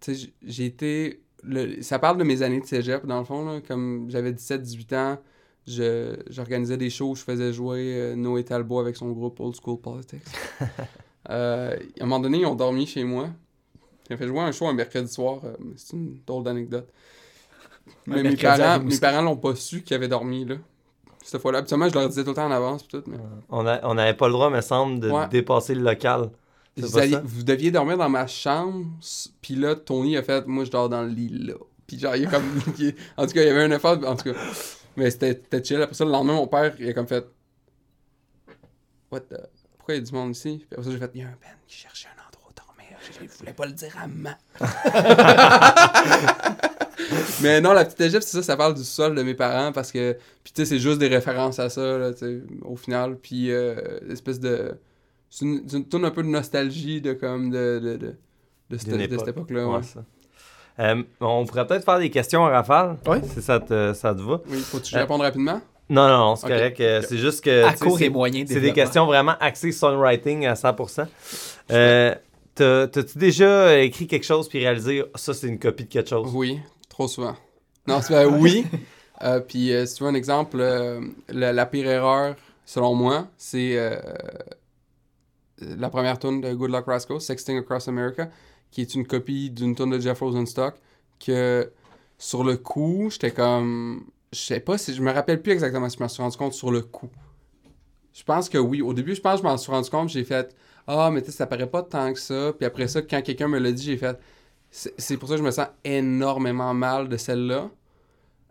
tu 0.00 0.14
sais, 0.16 0.30
j'ai 0.42 0.64
été... 0.66 1.22
le- 1.42 1.82
ça 1.82 1.98
parle 1.98 2.18
de 2.18 2.24
mes 2.24 2.42
années 2.42 2.60
de 2.60 2.66
cégep, 2.66 3.06
dans 3.06 3.18
le 3.18 3.24
fond, 3.24 3.44
là. 3.44 3.60
Comme 3.66 4.06
j'avais 4.10 4.32
17-18 4.32 4.96
ans, 4.96 5.18
je, 5.66 6.16
j'organisais 6.30 6.76
des 6.78 6.90
shows 6.90 7.10
où 7.10 7.16
je 7.16 7.22
faisais 7.22 7.52
jouer 7.52 7.94
euh, 7.96 8.16
Noé 8.16 8.44
Talbot 8.44 8.80
avec 8.80 8.96
son 8.96 9.10
groupe 9.12 9.38
Old 9.40 9.54
School 9.62 9.80
Politics. 9.80 10.22
Euh, 11.30 11.76
à 12.00 12.02
un 12.02 12.06
moment 12.06 12.18
donné, 12.18 12.38
ils 12.40 12.46
ont 12.46 12.56
dormi 12.56 12.84
chez 12.84 13.04
moi. 13.04 13.30
J'ai 14.10 14.16
fait 14.16 14.26
jouer 14.26 14.40
un 14.40 14.50
show 14.52 14.66
un 14.66 14.72
mercredi 14.74 15.06
soir. 15.12 15.40
c'est 15.76 15.92
une 15.96 16.20
drôle 16.26 16.42
d'anecdote. 16.42 16.88
Mais 18.06 18.22
mes 18.24 18.36
parents, 18.36 18.80
mes 18.82 18.98
parents 18.98 19.22
l'ont 19.22 19.36
pas 19.36 19.54
su 19.54 19.82
qu'ils 19.82 19.94
avaient 19.96 20.08
dormi, 20.08 20.44
là. 20.44 20.56
Cette 21.32 21.40
fois-là. 21.40 21.58
Habituellement, 21.60 21.88
je 21.88 21.94
leur 21.94 22.08
disais 22.10 22.22
tout 22.24 22.28
le 22.30 22.34
temps 22.36 22.46
en 22.46 22.50
avance, 22.50 22.86
tout, 22.86 23.02
mais... 23.06 23.16
On 23.48 23.66
a- 23.66 23.80
on 23.88 23.94
n'avait 23.94 24.12
pas 24.14 24.26
le 24.26 24.32
droit, 24.34 24.50
me 24.50 24.60
semble, 24.60 25.00
de 25.00 25.10
Ouais. 25.10 25.26
dépasser 25.28 25.74
le 25.74 25.80
local. 25.82 26.28
Vous, 26.76 26.98
alliez- 26.98 27.18
deviez 27.44 27.70
dormir 27.70 27.96
dans 27.96 28.08
ma 28.10 28.26
chambre, 28.26 28.84
puis 29.40 29.54
là, 29.54 29.74
Tony 29.74 30.16
a 30.18 30.22
fait, 30.22 30.46
moi, 30.46 30.64
je 30.64 30.70
dors 30.70 30.88
dans 30.90 31.00
le 31.02 31.08
lit, 31.08 31.28
là. 31.46 31.54
Puis 31.86 31.98
genre, 31.98 32.14
il 32.16 32.26
a 32.26 32.30
comme... 32.30 32.44
en 33.16 33.26
tout 33.26 33.32
cas, 33.32 33.42
il 33.42 33.46
y 33.46 33.48
avait 33.48 33.62
un 33.62 33.70
effort, 33.70 33.98
en 34.06 34.14
tout 34.14 34.32
cas. 34.32 34.38
Mais 34.96 35.10
c'était 35.10 35.64
chill. 35.64 35.80
Après 35.80 35.94
ça, 35.94 36.04
le 36.04 36.10
lendemain, 36.10 36.34
mon 36.34 36.46
père, 36.46 36.74
il 36.78 36.88
a 36.88 36.92
comme 36.92 37.06
fait... 37.08 37.26
What 39.10 39.20
the... 39.20 39.36
pourquoi 39.78 39.94
il 39.94 39.98
y 39.98 40.00
a 40.02 40.04
du 40.04 40.12
monde 40.12 40.32
ici? 40.32 40.58
Puis 40.58 40.68
après 40.72 40.84
ça, 40.84 40.90
j'ai 40.90 40.98
fait, 40.98 41.10
il 41.14 41.20
y 41.20 41.24
a 41.24 41.28
un 41.28 41.38
Ben 41.40 41.48
qui 41.66 41.76
cherchait 41.76 42.08
un. 42.08 42.21
Je, 43.20 43.38
voulais 43.38 43.52
pas 43.52 43.66
le 43.66 43.72
dire 43.72 43.94
à 44.02 44.06
maman. 44.06 44.36
Mais 47.42 47.60
non, 47.60 47.72
la 47.72 47.84
petite 47.84 48.00
Égypte, 48.00 48.22
c'est 48.22 48.36
ça, 48.38 48.42
ça 48.42 48.56
parle 48.56 48.74
du 48.74 48.84
sol 48.84 49.14
de 49.14 49.22
mes 49.22 49.34
parents 49.34 49.72
parce 49.72 49.90
que, 49.90 50.12
puis 50.44 50.52
tu 50.52 50.62
sais, 50.62 50.66
c'est 50.66 50.78
juste 50.78 50.98
des 50.98 51.08
références 51.08 51.58
à 51.58 51.68
ça, 51.68 51.98
là, 51.98 52.12
tu 52.12 52.18
sais, 52.18 52.38
au 52.62 52.76
final. 52.76 53.16
Puis, 53.16 53.50
euh, 53.50 53.74
espèce 54.10 54.38
de. 54.40 54.76
C'est 55.30 55.44
une, 55.46 55.88
tourne 55.88 56.04
un 56.04 56.10
peu 56.10 56.22
de 56.22 56.28
nostalgie 56.28 57.00
de 57.00 57.14
comme 57.14 57.50
de, 57.50 57.80
de, 57.82 57.96
de, 57.96 58.14
de 58.70 58.76
cette, 58.76 58.88
époque. 59.00 59.18
cette 59.20 59.28
époque-là. 59.28 59.66
Ouais, 59.66 59.76
Ouais. 59.76 59.82
ça. 59.82 60.04
Euh, 60.78 61.02
on 61.20 61.44
pourrait 61.44 61.66
peut-être 61.66 61.84
faire 61.84 61.98
des 61.98 62.10
questions 62.10 62.40
en 62.42 62.50
rafale, 62.50 62.96
Ouais. 63.06 63.20
si 63.34 63.42
ça 63.42 63.60
te, 63.60 63.92
ça 63.94 64.14
te 64.14 64.20
va. 64.20 64.40
Oui, 64.48 64.58
faut-tu 64.60 64.94
Euh, 64.96 65.00
réponde 65.00 65.20
rapidement? 65.22 65.60
Non, 65.90 66.08
non, 66.08 66.18
non, 66.18 66.36
c'est 66.36 66.46
Ok. 66.46 66.52
correct. 66.52 66.82
C'est 67.08 67.18
juste 67.18 67.42
que. 67.44 67.64
À 67.64 67.72
court 67.74 67.98
c'est- 67.98 68.06
et 68.06 68.10
moyen 68.10 68.44
C'est 68.46 68.60
des 68.60 68.72
questions 68.72 69.06
vraiment 69.06 69.34
axées 69.40 69.72
songwriting 69.72 70.46
à 70.46 70.54
100%. 70.54 71.06
Euh, 71.70 72.14
T'as-tu 72.54 73.18
déjà 73.18 73.80
écrit 73.80 74.06
quelque 74.06 74.24
chose 74.24 74.48
puis 74.48 74.58
réalisé 74.58 75.02
Ah, 75.14 75.18
ça, 75.18 75.32
c'est 75.34 75.48
une 75.48 75.58
copie 75.58 75.84
de 75.84 75.88
quelque 75.88 76.10
chose? 76.10 76.30
Oui, 76.34 76.60
trop 76.88 77.08
souvent. 77.08 77.34
Non, 77.86 78.00
c'est 78.02 78.14
euh, 78.14 78.28
oui. 78.28 78.66
Euh, 79.22 79.38
puis 79.38 79.72
euh, 79.72 79.86
si 79.86 79.94
tu 79.94 80.02
veux 80.02 80.08
un 80.08 80.14
exemple, 80.14 80.56
euh, 80.58 81.00
la, 81.28 81.52
la 81.52 81.64
pire 81.64 81.86
erreur, 81.86 82.34
selon 82.64 82.96
moi, 82.96 83.28
c'est 83.36 83.76
euh, 83.76 83.96
la 85.60 85.90
première 85.90 86.18
tune 86.18 86.40
de 86.40 86.52
Good 86.52 86.70
Luck 86.72 86.86
Rascal, 86.86 87.20
Sexting 87.20 87.56
Across 87.58 87.86
America, 87.86 88.28
qui 88.72 88.80
est 88.80 88.94
une 88.96 89.06
copie 89.06 89.48
d'une 89.50 89.76
tune 89.76 89.90
de 89.90 90.00
Jeff 90.00 90.18
Rosenstock, 90.18 90.74
que 91.24 91.70
sur 92.18 92.42
le 92.42 92.56
coup, 92.56 93.10
j'étais 93.12 93.30
comme... 93.30 94.06
Je 94.32 94.40
sais 94.40 94.58
pas 94.58 94.76
si... 94.76 94.92
Je 94.92 95.02
me 95.02 95.12
rappelle 95.12 95.40
plus 95.40 95.52
exactement 95.52 95.88
si 95.88 95.98
je 95.98 96.02
m'en 96.02 96.08
suis 96.08 96.22
rendu 96.22 96.36
compte 96.36 96.54
sur 96.54 96.72
le 96.72 96.80
coup. 96.80 97.10
Je 98.12 98.24
pense 98.24 98.48
que 98.48 98.58
oui. 98.58 98.82
Au 98.82 98.92
début, 98.92 99.14
je 99.14 99.20
pense 99.20 99.34
que 99.40 99.46
je 99.46 99.52
m'en 99.52 99.56
suis 99.56 99.70
rendu 99.70 99.88
compte, 99.88 100.08
j'ai 100.08 100.24
fait 100.24 100.52
«Ah, 100.86 101.10
mais 101.12 101.20
tu 101.22 101.30
sais, 101.30 101.36
ça 101.38 101.46
paraît 101.46 101.68
pas 101.70 101.82
tant 101.82 102.12
que 102.12 102.18
ça.» 102.18 102.52
Puis 102.58 102.66
après 102.66 102.88
ça, 102.88 103.02
quand 103.02 103.22
quelqu'un 103.22 103.48
me 103.48 103.58
l'a 103.58 103.72
dit, 103.72 103.84
j'ai 103.84 103.96
fait 103.96 104.18
c'est 104.70 105.18
pour 105.18 105.28
ça 105.28 105.34
que 105.34 105.40
je 105.40 105.44
me 105.44 105.50
sens 105.50 105.66
énormément 105.84 106.72
mal 106.72 107.08
de 107.08 107.16
celle-là. 107.18 107.70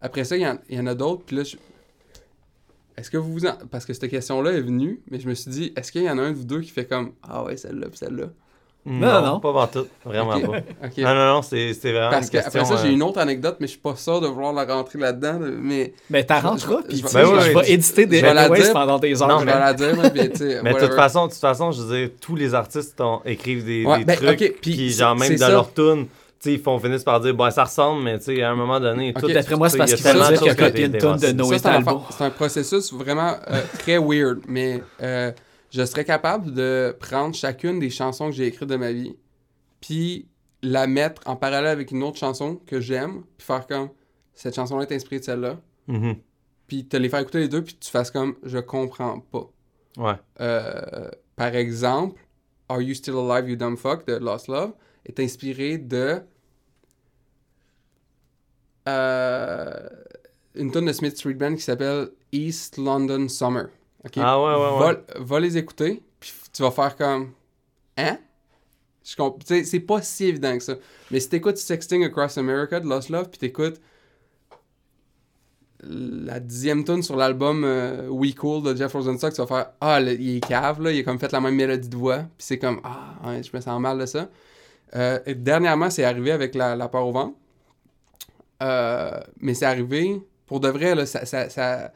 Après 0.02 0.24
ça, 0.24 0.38
il 0.38 0.44
y, 0.44 0.48
en- 0.48 0.60
il 0.70 0.78
y 0.78 0.80
en 0.80 0.86
a 0.88 0.94
d'autres, 0.94 1.24
puis 1.26 1.36
là, 1.36 1.44
je... 1.44 1.58
Est-ce 2.96 3.10
que 3.10 3.18
vous 3.18 3.34
vous 3.34 3.46
en... 3.48 3.56
Parce 3.72 3.86
que 3.86 3.94
cette 3.94 4.08
question-là 4.10 4.52
est 4.52 4.62
venue, 4.62 5.02
mais 5.10 5.20
je 5.20 5.28
me 5.28 5.34
suis 5.34 5.50
dit, 5.50 5.74
est-ce 5.76 5.92
qu'il 5.92 6.04
y 6.04 6.10
en 6.10 6.20
a 6.20 6.22
un 6.22 6.32
de 6.32 6.36
vous 6.38 6.46
deux 6.46 6.62
qui 6.62 6.70
fait 6.70 6.86
comme 6.86 7.14
«Ah 7.24 7.44
ouais, 7.44 7.58
celle-là, 7.58 7.90
puis 7.90 7.98
celle-là? 7.98 8.28
Non, 8.86 9.22
non. 9.22 9.40
Pas 9.40 9.68
tout. 9.68 9.86
Vraiment 10.04 10.40
pas.» 10.40 10.58
OK. 10.86 10.98
Non, 10.98 11.14
non, 11.14 11.34
non, 11.36 11.42
c'est 11.44 11.74
c'est 11.74 11.92
vraiment 11.92 12.10
Parce 12.10 12.26
une 12.26 12.32
que 12.32 12.38
question. 12.38 12.62
après 12.62 12.76
ça, 12.78 12.82
j'ai 12.84 12.90
euh, 12.90 12.94
une 12.94 13.04
autre 13.04 13.20
anecdote, 13.20 13.58
mais 13.60 13.68
je 13.68 13.72
suis 13.72 13.80
pas 13.80 13.96
sûr 13.96 14.20
de 14.22 14.28
vouloir 14.28 14.54
la 14.54 14.66
rentrer 14.66 14.98
là-dedans, 14.98 15.34
là, 15.40 15.48
mais 15.62 15.94
Mais 16.10 16.26
Je- 16.28 16.48
rentreras, 16.48 16.82
je- 16.82 16.88
puis 16.88 17.04
Ben 17.14 17.26
oui, 17.28 17.40
je 17.42 17.58
vais 17.58 17.64
tu- 17.66 17.72
éditer 17.72 18.06
des 18.08 18.22
dire. 18.22 18.74
pendant 18.74 18.98
des 19.00 19.22
heures. 19.22 19.28
Non, 19.28 19.40
je 19.40 19.46
vais 19.46 19.52
là. 19.52 19.60
la 19.60 19.74
dire, 19.74 19.96
là, 20.02 20.10
puis 20.10 20.30
tu 20.32 20.38
sais, 20.38 20.60
Mais 20.64 20.74
de 20.74 20.80
toute 20.80 20.94
façon, 20.96 21.28
de 21.28 21.32
toute 21.32 21.40
façon, 21.42 21.72
je 21.72 21.82
veux 21.82 21.98
dire, 22.00 22.10
tous 22.20 22.36
les 22.36 22.56
artistes 22.56 23.00
ont- 23.02 23.22
écrivent 23.24 23.66
des, 23.66 23.86
Ouais, 23.86 24.00
des 24.00 24.06
ben, 24.06 24.16
trucs, 24.18 24.42
ok, 24.42 24.54
puis 24.62 24.90
genre 24.92 25.16
même 25.16 25.36
dans 25.36 25.46
ça. 25.46 25.52
leur 25.52 25.74
tune, 25.74 26.08
ils 26.46 26.60
font 26.60 26.80
finissent 26.80 27.04
par 27.04 27.20
dire, 27.20 27.36
bon, 27.36 27.52
ça 27.52 27.66
ressemble, 27.66 28.02
mais 28.02 28.18
tu 28.18 28.36
sais, 28.36 28.42
à 28.42 28.50
un 28.50 28.56
moment 28.56 28.80
donné, 28.80 29.14
tout. 29.14 29.28
D'après 29.28 29.56
moi, 29.58 29.70
c'est 29.70 29.78
parce 29.78 29.92
tu 29.92 29.98
sais, 29.98 30.10
qu'ils 30.10 30.18
il 30.18 30.20
y 30.20 30.24
a 30.24 30.28
veulent 30.28 30.38
tellement 30.40 30.46
dire 30.48 30.54
de 30.54 30.58
qu'il 30.58 30.64
a 30.66 30.68
copié 30.70 30.86
été 30.86 30.94
une 30.96 31.02
tonne 31.02 31.20
de. 31.20 31.32
Noé 31.38 31.60
c'est 31.60 32.24
un 32.24 32.30
processus 32.32 32.92
vraiment 32.94 33.36
euh, 33.52 33.62
très 33.78 34.00
weird, 34.00 34.40
mais 34.48 34.82
euh, 35.04 35.32
je 35.72 35.84
serais 35.86 36.05
capable 36.05 36.53
de 36.53 36.95
prendre 36.99 37.34
chacune 37.34 37.80
des 37.80 37.89
chansons 37.89 38.28
que 38.28 38.36
j'ai 38.36 38.45
écrites 38.45 38.69
de 38.69 38.76
ma 38.76 38.91
vie, 38.91 39.15
puis 39.82 40.28
la 40.61 40.86
mettre 40.86 41.24
en 41.26 41.36
parallèle 41.36 41.72
avec 41.72 41.89
une 41.91 42.03
autre 42.03 42.17
chanson 42.17 42.57
que 42.67 42.80
j'aime, 42.80 43.24
puis 43.38 43.45
faire 43.47 43.65
comme 43.65 43.89
cette 44.36 44.53
chanson-là 44.55 44.84
est 44.84 44.93
inspirée 44.93 45.19
de 45.19 45.26
celle-là, 45.26 45.59
Mhm. 45.88 46.15
puis 46.67 46.86
te 46.86 46.97
les 46.97 47.09
faire 47.09 47.19
écouter 47.19 47.39
les 47.39 47.47
deux, 47.49 47.63
puis 47.63 47.76
tu 47.80 47.89
fasses 47.89 48.11
comme 48.11 48.36
je 48.43 48.59
comprends 48.59 49.19
pas. 49.19 49.49
Ouais. 49.97 50.13
Euh, 50.39 51.09
par 51.36 51.55
exemple, 51.55 52.22
Are 52.69 52.82
You 52.82 52.93
Still 52.93 53.15
Alive, 53.15 53.49
You 53.49 53.55
Dumb 53.55 53.76
Fuck 53.78 54.05
de 54.07 54.13
Lost 54.17 54.47
Love 54.47 54.74
est 55.05 55.19
inspiré 55.19 55.78
de 55.78 56.22
euh, 58.88 59.88
une 60.55 60.72
tonne 60.72 60.86
de 60.86 60.93
Smith 60.93 61.15
Street 61.17 61.34
Band 61.36 61.55
qui 61.55 61.61
s'appelle 61.61 62.09
East 62.32 62.78
London 62.78 63.28
Summer. 63.28 63.67
Ah 64.18 64.39
ouais, 64.41 64.54
ouais, 64.56 64.80
ouais. 64.88 64.93
Va, 65.18 65.24
va 65.24 65.39
les 65.39 65.58
écouter, 65.58 66.02
puis 66.20 66.34
tu 66.52 66.62
vas 66.64 66.72
faire 66.72 66.95
comme 66.95 67.32
Hein? 67.97 68.18
C'est 69.04 69.80
pas 69.80 70.02
si 70.02 70.26
évident 70.26 70.58
que 70.58 70.64
ça. 70.64 70.76
Mais 71.10 71.20
si 71.20 71.30
t'écoutes 71.30 71.58
Sexting 71.58 72.04
Across 72.06 72.38
America 72.38 72.80
de 72.80 72.88
Lost 72.88 73.10
Love, 73.10 73.30
puis 73.30 73.39
t'écoutes 73.39 73.82
la 75.84 76.39
dixième 76.39 76.84
tune 76.84 77.02
sur 77.02 77.16
l'album 77.16 77.64
euh, 77.64 78.08
We 78.10 78.36
Cool 78.36 78.62
de 78.64 78.76
Jeff 78.76 78.93
Rosenstock, 78.93 79.34
tu 79.34 79.41
vas 79.41 79.47
faire 79.47 79.72
Ah, 79.82 79.99
le- 79.99 80.14
il 80.14 80.38
est 80.38 80.39
cave, 80.41 80.82
là, 80.82 80.91
il 80.91 80.99
a 80.99 81.04
comme 81.04 81.18
fait 81.20 81.32
la 81.32 81.41
même 81.41 81.56
mélodie 81.56 81.89
de 81.89 81.95
voix, 81.97 82.20
puis 82.20 82.28
c'est 82.38 82.60
comme 82.60 82.82
Ah, 83.24 83.41
je 83.41 83.49
me 83.54 83.62
sens 83.62 83.82
mal 83.82 83.97
de 83.97 84.06
ça. 84.06 84.30
Euh, 84.95 85.20
et 85.26 85.34
dernièrement, 85.34 85.89
c'est 85.89 86.04
arrivé 86.04 86.32
avec 86.32 86.54
la, 86.54 86.76
la 86.76 86.88
peur 86.88 87.08
au 87.08 87.12
ventre. 87.12 87.36
Euh, 88.62 89.20
mais 89.39 89.56
c'est 89.56 89.66
arrivé, 89.66 90.22
pour 90.45 90.60
de 90.60 90.68
vrai, 90.70 90.93
là, 90.93 91.06
ça, 91.08 91.26
ça, 91.26 91.49
ça- 91.49 91.91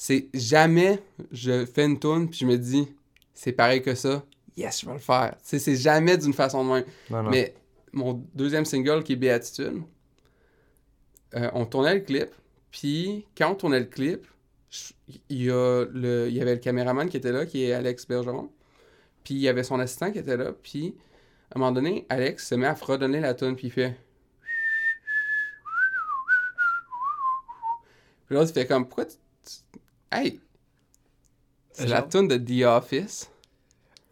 c'est 0.00 0.28
jamais 0.32 1.02
je 1.32 1.66
fais 1.66 1.84
une 1.84 1.98
tune 1.98 2.30
puis 2.30 2.38
je 2.38 2.46
me 2.46 2.56
dis 2.56 2.86
c'est 3.34 3.50
pareil 3.50 3.82
que 3.82 3.96
ça, 3.96 4.24
yes, 4.56 4.80
je 4.80 4.86
vais 4.86 4.92
le 4.92 5.00
faire. 5.00 5.34
C'est 5.42 5.74
jamais 5.74 6.16
d'une 6.16 6.32
façon 6.32 6.64
de 6.64 6.70
même. 6.70 6.84
Non, 7.10 7.24
non. 7.24 7.30
Mais 7.30 7.52
mon 7.92 8.24
deuxième 8.32 8.64
single 8.64 9.02
qui 9.02 9.14
est 9.14 9.16
Béatitude, 9.16 9.82
euh, 11.34 11.50
on 11.52 11.66
tournait 11.66 11.94
le 11.94 12.00
clip, 12.00 12.28
puis 12.70 13.26
quand 13.36 13.50
on 13.50 13.54
tournait 13.56 13.80
le 13.80 13.86
clip, 13.86 14.24
il 15.28 15.42
y, 15.42 15.50
a 15.50 15.84
le, 15.90 16.28
il 16.28 16.34
y 16.34 16.40
avait 16.40 16.54
le 16.54 16.60
caméraman 16.60 17.08
qui 17.08 17.16
était 17.16 17.32
là, 17.32 17.44
qui 17.44 17.64
est 17.64 17.72
Alex 17.72 18.06
Bergeron, 18.06 18.52
puis 19.24 19.34
il 19.34 19.40
y 19.40 19.48
avait 19.48 19.64
son 19.64 19.80
assistant 19.80 20.12
qui 20.12 20.20
était 20.20 20.36
là, 20.36 20.52
puis 20.52 20.94
à 21.50 21.56
un 21.56 21.58
moment 21.58 21.72
donné, 21.72 22.06
Alex 22.08 22.46
se 22.46 22.54
met 22.54 22.68
à 22.68 22.76
fredonner 22.76 23.18
la 23.18 23.34
tune, 23.34 23.56
puis 23.56 23.66
il 23.66 23.72
fait... 23.72 23.96
Puis 28.26 28.36
l'autre, 28.36 28.50
il 28.50 28.54
fait 28.54 28.66
comme, 28.66 28.86
pourquoi 28.86 29.06
tu... 29.06 29.16
Hey! 30.10 30.40
C'est 31.72 31.86
la 31.86 31.98
Genre? 31.98 32.08
tune 32.08 32.28
de 32.28 32.36
The 32.38 32.64
Office. 32.66 33.30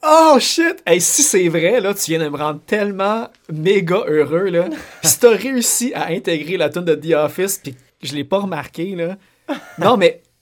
Oh 0.03 0.37
shit! 0.39 0.83
Hey, 0.87 1.01
si 1.01 1.23
c'est 1.23 1.49
vrai, 1.49 1.81
là, 1.81 1.95
tu 1.95 2.11
viens 2.13 2.21
de 2.25 2.29
me 2.29 2.37
rendre 2.37 2.61
tellement 2.67 3.29
méga 3.53 4.05
heureux, 4.07 4.51
là. 4.51 4.69
Si 5.03 5.19
t'as 5.19 5.35
réussi 5.35 5.93
à 5.95 6.09
intégrer 6.09 6.57
la 6.57 6.69
tune 6.71 6.85
de 6.85 6.95
The 6.95 7.15
Office, 7.15 7.59
puis 7.63 7.75
je 8.03 8.15
l'ai 8.15 8.25
pas 8.25 8.39
remarqué, 8.41 8.95
là. 8.95 9.17
Non, 9.79 9.97
mais 9.97 10.23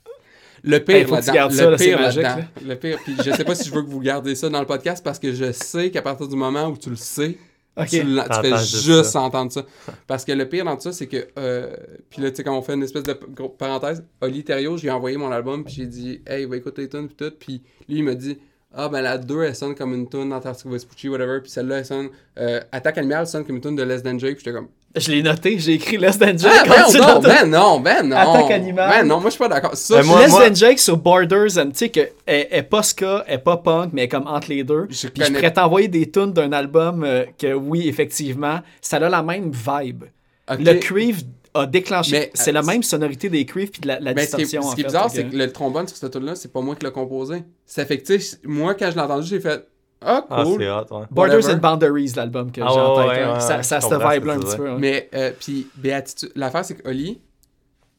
Le 0.64 0.76
Hey, 0.76 1.04
pire 1.04 1.08
faut 1.08 1.16
que 1.16 1.20
tu 1.20 1.30
le 1.30 1.50
ça, 1.50 1.70
là, 1.70 1.78
c'est 1.78 1.84
pire 1.86 2.00
magique. 2.00 2.26
Le 2.66 2.74
pire. 2.76 2.98
Puis 3.04 3.16
je 3.22 3.30
sais 3.30 3.44
pas 3.44 3.54
si 3.54 3.68
je 3.68 3.74
veux 3.74 3.82
que 3.82 3.88
vous 3.90 4.00
gardiez 4.00 4.34
ça 4.34 4.48
dans 4.48 4.60
le 4.60 4.66
podcast 4.66 5.04
parce 5.04 5.18
que 5.18 5.32
je 5.34 5.52
sais 5.52 5.90
qu'à 5.90 6.00
partir 6.00 6.26
du 6.26 6.36
moment 6.36 6.68
où 6.68 6.76
tu 6.78 6.88
le 6.88 6.96
sais, 6.96 7.36
ok. 7.76 7.88
tu, 7.88 7.98
fais 8.42 8.58
juste 8.58 9.04
ça. 9.04 9.20
entendre 9.20 9.52
ça. 9.52 9.64
Parce 10.06 10.24
que 10.24 10.32
le 10.32 10.48
pire 10.48 10.64
dans 10.64 10.76
tout 10.76 10.82
ça, 10.82 10.92
c'est 10.92 11.06
que. 11.06 11.26
euh, 11.38 11.74
puis 12.10 12.22
là, 12.22 12.30
tu 12.30 12.36
sais, 12.36 12.44
quand 12.44 12.56
on 12.56 12.62
fait 12.62 12.74
une 12.74 12.82
espèce 12.82 13.02
de 13.02 13.12
parenthèse, 13.58 14.04
Oli 14.20 14.44
Thériault, 14.44 14.76
je 14.76 14.82
lui 14.82 14.88
ai 14.88 14.92
envoyé 14.92 15.16
mon 15.16 15.30
album, 15.30 15.64
puis 15.64 15.74
j'ai 15.74 15.86
dit, 15.86 16.20
hey, 16.26 16.44
va 16.46 16.56
écouter 16.56 16.82
les 16.82 16.88
tunes, 16.88 17.08
puis 17.08 17.16
tout. 17.16 17.34
Puis 17.38 17.62
lui, 17.88 17.98
il 17.98 18.04
m'a 18.04 18.14
dit, 18.14 18.38
ah, 18.72 18.88
ben 18.88 19.02
la 19.02 19.18
2, 19.18 19.42
elle 19.42 19.54
sonne 19.54 19.74
comme 19.74 19.94
une 19.94 20.08
tune 20.08 20.30
d'Antarctica 20.30 20.68
Vespucci, 20.68 21.08
whatever. 21.08 21.40
Puis 21.40 21.50
celle-là, 21.50 21.78
elle 21.78 21.86
sonne. 21.86 22.08
euh, 22.38 22.60
Attaque 22.72 22.98
Animale 22.98 23.20
elle 23.20 23.26
sonne 23.26 23.44
comme 23.44 23.56
une 23.56 23.62
tune 23.62 23.76
de 23.76 23.82
Less 23.82 24.02
Than 24.02 24.18
Jake, 24.18 24.36
puis 24.36 24.44
j'étais 24.44 24.56
comme. 24.56 24.68
Je 24.96 25.10
l'ai 25.10 25.22
noté, 25.22 25.58
j'ai 25.58 25.72
écrit 25.72 25.96
Less 25.96 26.18
Than 26.18 26.36
Jake. 26.38 26.52
Ah, 26.54 26.84
quand 26.86 26.92
ben 26.92 27.00
non, 27.00 27.20
ben 27.20 27.46
non, 27.50 27.80
ben 27.80 28.08
non. 28.08 28.16
Attaque 28.16 28.50
Animale. 28.52 28.90
Ben 28.90 29.02
non, 29.08 29.16
moi, 29.20 29.24
je 29.24 29.30
suis 29.30 29.38
pas 29.40 29.48
d'accord. 29.48 29.74
Ça, 29.76 29.96
Ben, 29.96 30.02
je- 30.02 30.06
moi- 30.08 30.20
Less 30.20 30.32
Than 30.32 30.54
Jake 30.54 30.78
sur 30.78 30.96
Borders, 30.96 31.58
and 31.58 31.70
tu 31.70 31.76
sais 31.78 31.88
qu'elle 31.88 32.12
elle 32.26 32.46
est 32.50 32.62
pas 32.62 32.82
ska, 32.84 33.24
elle 33.26 33.34
est 33.34 33.38
pas 33.38 33.56
punk, 33.56 33.90
mais 33.92 34.02
elle 34.02 34.04
est 34.06 34.08
comme 34.08 34.26
entre 34.28 34.50
les 34.50 34.62
deux. 34.62 34.86
Je 34.90 35.08
Puis 35.08 35.22
je 35.22 35.26
connais- 35.26 35.38
pourrais 35.38 35.52
t'envoyer 35.52 35.88
des 35.88 36.08
tunes 36.10 36.32
d'un 36.32 36.52
album 36.52 37.02
euh, 37.04 37.24
que 37.36 37.52
oui, 37.54 37.88
effectivement, 37.88 38.60
ça 38.80 38.98
a 38.98 39.08
la 39.08 39.22
même 39.24 39.50
vibe. 39.50 40.04
Le 40.48 40.74
Creve 40.74 41.22
a 41.54 41.66
déclenché. 41.66 42.12
Mais, 42.12 42.30
c'est 42.34 42.50
euh, 42.50 42.54
la 42.54 42.62
même 42.62 42.82
sonorité 42.82 43.28
des 43.28 43.44
Creves 43.46 43.70
puis 43.70 43.80
de 43.80 43.88
la, 43.88 43.98
la 44.00 44.12
Mais 44.14 44.26
ce 44.26 44.36
qui 44.36 44.42
est, 44.42 44.44
distorsion. 44.44 44.70
ce 44.70 44.74
qui 44.76 44.82
est 44.82 44.84
bizarre, 44.84 45.10
c'est 45.10 45.24
que 45.24 45.36
le 45.36 45.50
trombone 45.52 45.88
sur 45.88 45.96
cette 45.96 46.12
tune-là, 46.12 46.34
c'est 46.36 46.52
pas 46.52 46.60
moi 46.60 46.76
qui 46.76 46.84
l'ai 46.84 46.92
composé. 46.92 47.42
Ça 47.66 47.84
fait 47.84 47.98
que, 47.98 48.06
tu 48.06 48.20
sais, 48.20 48.38
moi, 48.44 48.74
quand 48.74 48.90
je 48.90 48.96
l'ai 48.96 49.00
entendu, 49.02 49.26
j'ai 49.28 49.40
fait 49.40 49.66
Ah, 50.04 50.24
Ah, 50.30 50.42
cool. 50.44 50.56
c'est 50.60 50.70
hot, 50.70 50.74
ouais. 50.90 51.06
Borders 51.10 51.36
whatever. 51.36 51.54
and 51.54 51.58
Boundaries, 51.58 52.12
l'album 52.16 52.52
que 52.52 52.60
Ah, 52.60 52.68
j'ai 52.72 52.80
en 52.80 52.96
ouais, 52.96 53.02
tête. 53.02 53.12
ouais, 53.16 53.22
hein. 53.24 53.34
ouais, 53.34 53.40
ça 53.40 53.56
ouais, 53.56 53.62
ça 53.62 53.80
je 53.80 53.86
se 53.86 53.94
vibe 53.94 54.28
un 54.28 54.38
petit 54.40 54.56
peu. 54.56 54.70
hein. 54.70 54.76
Mais, 54.78 55.08
euh, 55.14 55.30
puis, 55.38 55.66
Béatitude. 55.76 56.32
L'affaire, 56.36 56.64
c'est 56.64 56.74
que 56.74 56.88
Oli, 56.88 57.20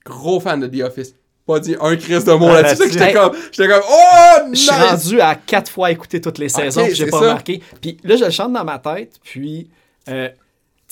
gros 0.05 0.39
fan 0.39 0.59
de 0.59 0.67
The 0.67 0.83
Office. 0.83 1.15
Pas 1.45 1.59
dit 1.59 1.75
un 1.79 1.95
crise 1.95 2.25
de 2.25 2.33
mots 2.33 2.47
Ah, 2.49 2.61
là-dessus. 2.63 2.91
J'étais 2.91 3.13
comme, 3.13 3.33
j'étais 3.51 3.67
comme, 3.69 3.83
oh, 3.87 4.39
Je 4.45 4.49
nice! 4.49 4.61
suis 4.67 4.71
rendu 4.83 5.21
à 5.21 5.35
quatre 5.35 5.69
fois 5.71 5.91
écouter 5.91 6.19
toutes 6.19 6.39
les 6.39 6.49
saisons, 6.49 6.81
Ok, 6.81 6.87
puis 6.87 6.95
j'ai 6.95 7.05
pas 7.05 7.19
ça. 7.19 7.23
remarqué. 7.25 7.61
Puis 7.81 7.97
là, 8.03 8.15
je 8.15 8.25
le 8.25 8.31
chante 8.31 8.51
dans 8.53 8.63
ma 8.63 8.79
tête, 8.79 9.11
puis, 9.23 9.69
euh, 10.09 10.29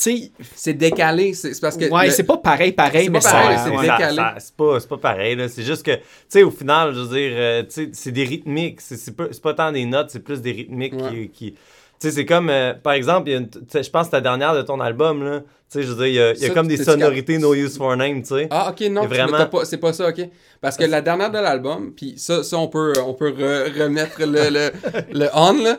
sais, 0.04 0.32
C'est 0.56 0.74
décalé. 0.74 1.34
C'est 1.34 1.60
parce 1.62 1.78
que. 1.78 1.90
ouais, 1.90 2.06
le- 2.08 2.12
c'est 2.12 2.24
pas 2.24 2.38
pareil, 2.38 2.72
pareil, 2.72 3.06
C'est 3.06 3.10
mais 3.12 3.22
ça. 3.22 3.64
c'est 3.64 3.72
décalé. 3.72 4.22
C'est 4.40 4.56
pas, 4.56 4.80
c'est 4.80 4.90
pas 4.90 4.98
pareil, 4.98 5.36
là. 5.36 5.48
C'est 5.48 5.64
juste 5.64 5.84
que, 5.86 5.96
tu 5.96 6.02
sais, 6.30 6.44
au 6.44 6.52
final, 6.52 6.94
je 6.94 7.00
veux 7.02 7.16
dire, 7.18 7.32
euh, 7.36 7.64
tu 7.64 7.70
sais, 7.70 7.90
c'est 7.94 8.12
des 8.12 8.24
rythmiques. 8.24 8.82
C'est 8.82 8.98
c'est 8.98 9.16
pas, 9.16 9.26
c'est 9.32 9.42
pas 9.42 9.54
tant 9.54 9.72
des 9.72 9.86
notes, 9.86 10.10
c'est 10.10 10.20
plus 10.24 10.42
des 10.42 10.52
rythmiques 10.52 10.94
Ouais. 10.94 11.30
qui. 11.30 11.30
qui- 11.30 11.52
tu 12.00 12.10
sais, 12.10 12.16
c'est 12.16 12.26
comme, 12.26 12.50
euh, 12.50 12.74
par 12.74 12.94
exemple, 12.94 13.32
je 13.32 13.90
pense 13.90 14.08
que 14.08 14.12
ta 14.12 14.20
dernière 14.20 14.54
de 14.54 14.62
ton 14.62 14.82
album, 14.82 15.24
là, 15.24 15.40
tu 15.40 15.46
sais, 15.70 15.84
je 15.84 15.88
veux 15.94 15.96
dire, 15.96 16.08
il 16.08 16.14
y 16.16 16.20
a, 16.20 16.34
il 16.34 16.40
y 16.42 16.46
a 16.46 16.48
Ça, 16.50 16.54
comme 16.54 16.68
des 16.68 16.76
sonorités 16.84 17.38
No 17.38 17.54
Use 17.54 17.78
for 17.78 17.96
Name, 17.96 18.22
tu 18.24 18.30
sais. 18.36 18.48
Ah, 18.52 18.72
ok, 18.72 18.82
non, 18.90 19.06
vraiment- 19.06 19.38
c'est 19.64 19.78
pas 19.78 19.94
ça, 19.94 20.10
ok. 20.10 20.28
Parce 20.60 20.76
que 20.76 20.84
la 20.84 21.02
dernière 21.02 21.32
de 21.32 21.38
l'album, 21.38 21.94
puis 21.96 22.16
ça, 22.18 22.44
ça, 22.44 22.58
on 22.58 22.68
peut, 22.68 22.92
on 23.06 23.14
peut 23.14 23.32
re- 23.32 23.82
remettre 23.84 24.20
le, 24.20 24.50
le, 24.50 24.72
le 25.18 25.30
on, 25.34 25.54
là. 25.64 25.78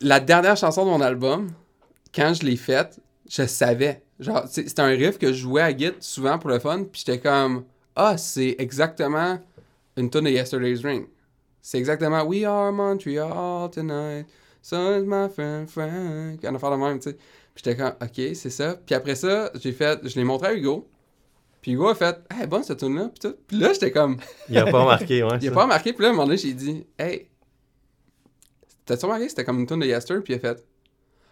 La 0.00 0.20
dernière 0.20 0.56
chanson 0.56 0.84
de 0.84 0.90
mon 0.90 1.00
album, 1.00 1.50
quand 2.14 2.34
je 2.34 2.44
l'ai 2.46 2.56
faite, 2.56 2.98
je 3.28 3.46
savais. 3.46 4.02
Genre, 4.20 4.46
c'était 4.48 4.80
un 4.82 4.88
riff 4.88 5.18
que 5.18 5.28
je 5.28 5.38
jouais 5.38 5.62
à 5.62 5.76
Git 5.76 5.94
souvent 6.00 6.38
pour 6.38 6.50
le 6.50 6.58
fun, 6.58 6.84
puis 6.84 7.02
j'étais 7.04 7.18
comme, 7.18 7.64
ah, 7.96 8.16
c'est 8.16 8.56
exactement 8.58 9.38
une 9.96 10.10
tune 10.10 10.24
de 10.24 10.30
Yesterday's 10.30 10.82
Ring. 10.82 11.06
C'est 11.60 11.78
exactement 11.78 12.22
We 12.24 12.44
are 12.44 12.72
Montreal 12.72 13.70
tonight, 13.70 14.26
so 14.60 14.96
is 14.96 15.04
my 15.06 15.28
friend 15.28 15.68
Frank. 15.68 16.40
On 16.44 16.54
a 16.54 16.58
fait 16.58 16.70
de 16.70 16.76
même, 16.76 16.98
tu 16.98 17.10
sais. 17.10 17.16
Puis 17.54 17.62
j'étais 17.64 17.76
comme, 17.76 17.94
ok, 18.00 18.34
c'est 18.34 18.50
ça. 18.50 18.76
Puis 18.86 18.94
après 18.94 19.14
ça, 19.14 19.50
j'ai 19.60 19.72
fait, 19.72 20.00
je 20.08 20.16
l'ai 20.16 20.24
montré 20.24 20.48
à 20.48 20.54
Hugo. 20.54 20.88
Puis 21.60 21.72
Hugo 21.72 21.88
a 21.88 21.94
fait, 21.94 22.18
hey, 22.30 22.46
bonne 22.46 22.64
cette 22.64 22.78
tune 22.78 22.96
là 22.96 23.08
Puis 23.08 23.30
tout. 23.30 23.36
Puis 23.46 23.56
là, 23.58 23.72
j'étais 23.72 23.92
comme, 23.92 24.16
Il 24.48 24.58
a 24.58 24.64
pas 24.64 24.80
remarqué, 24.82 25.22
ouais. 25.22 25.38
il 25.40 25.48
a 25.48 25.52
pas 25.52 25.62
remarqué. 25.62 25.92
Puis 25.92 26.02
là, 26.02 26.08
à 26.08 26.10
un 26.10 26.14
moment 26.14 26.26
donné, 26.26 26.38
j'ai 26.38 26.54
dit, 26.54 26.84
hey, 26.98 27.28
t'as-tu 28.84 29.04
remarqué 29.04 29.28
c'était 29.28 29.44
comme 29.44 29.60
une 29.60 29.66
tune 29.66 29.80
de 29.80 29.86
Yester? 29.86 30.18
Puis 30.24 30.32
il 30.32 30.36
a 30.36 30.40
fait, 30.40 30.64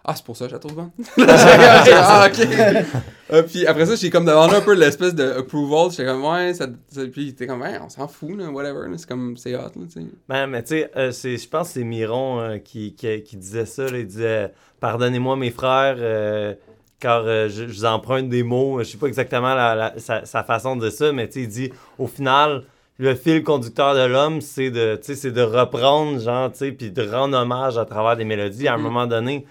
ah, 0.05 0.15
c'est 0.17 0.25
pour 0.25 0.37
ça, 0.37 0.49
je 0.49 0.53
la 0.53 0.59
trouve 0.59 0.75
bonne. 0.75 0.91
Là, 1.19 1.37
j'ai 1.85 1.91
fait, 1.91 1.97
ah, 1.97 2.29
ok. 2.29 2.85
Euh, 3.33 3.43
puis 3.45 3.67
après 3.67 3.87
ça, 3.87 3.95
j'ai 3.97 4.11
comme 4.11 4.25
demandé 4.25 4.57
un 4.57 4.61
peu 4.61 4.75
l'espèce 4.75 5.15
de 5.15 5.31
approval. 5.39 5.91
J'étais 5.91 6.07
comme, 6.07 6.25
ouais, 6.25 6.53
ça. 6.55 6.67
ça- 6.91 7.03
Puis 7.13 7.23
il 7.23 7.29
était 7.29 7.47
comme, 7.47 7.61
ouais, 7.61 7.79
on 7.85 7.89
s'en 7.89 8.09
fout, 8.09 8.37
là, 8.37 8.51
whatever. 8.51 8.89
là, 8.89 8.97
C'est 8.97 9.09
comme, 9.09 9.37
c'est 9.37 9.55
hot, 9.55 9.61
là, 9.61 9.69
tu 9.93 10.01
sais. 10.01 10.07
Ben, 10.29 10.47
mais 10.47 10.63
tu 10.63 10.69
sais, 10.71 10.91
euh, 10.97 11.13
c'est- 11.13 11.37
je 11.37 11.49
pense 11.49 11.69
que 11.69 11.75
c'est 11.75 11.85
Miron 11.85 12.41
euh, 12.41 12.59
qui, 12.59 12.95
qui, 12.95 13.23
qui 13.23 13.37
disait 13.37 13.67
ça. 13.67 13.85
là. 13.85 13.99
il 13.99 14.07
disait 14.07 14.53
Pardonnez-moi, 14.81 15.37
mes 15.37 15.51
frères, 15.51 15.97
euh, 15.99 16.55
car 16.99 17.23
euh, 17.27 17.49
je, 17.49 17.69
je 17.69 17.73
vous 17.73 17.85
emprunte 17.85 18.29
des 18.31 18.43
mots. 18.43 18.79
Je 18.83 18.85
sais 18.91 18.99
pas 18.99 19.07
exactement 19.07 19.55
la- 19.55 19.75
la- 19.75 19.99
sa, 19.99 20.25
sa 20.25 20.43
façon 20.43 20.75
de 20.77 20.89
dire 20.89 20.93
ça, 20.93 21.13
mais 21.13 21.27
tu 21.29 21.35
sais, 21.35 21.41
il 21.43 21.49
dit 21.49 21.73
Au 21.99 22.07
final, 22.07 22.65
le 22.99 23.15
fil 23.15 23.43
conducteur 23.45 23.95
de 23.95 24.05
l'homme, 24.07 24.41
c'est 24.41 24.71
de, 24.71 24.97
tu 24.97 25.05
sais, 25.05 25.15
c'est 25.15 25.31
de 25.31 25.43
reprendre, 25.43 26.19
genre, 26.21 26.51
tu 26.51 26.59
sais, 26.59 26.73
puis 26.73 26.91
de 26.91 27.03
rendre 27.09 27.39
hommage 27.39 27.79
à 27.79 27.85
travers 27.85 28.17
des 28.17 28.25
mélodies. 28.25 28.67
À 28.69 28.75
un 28.75 28.77
Mhm. 28.79 28.83
moment 28.83 29.07
donné, 29.07 29.47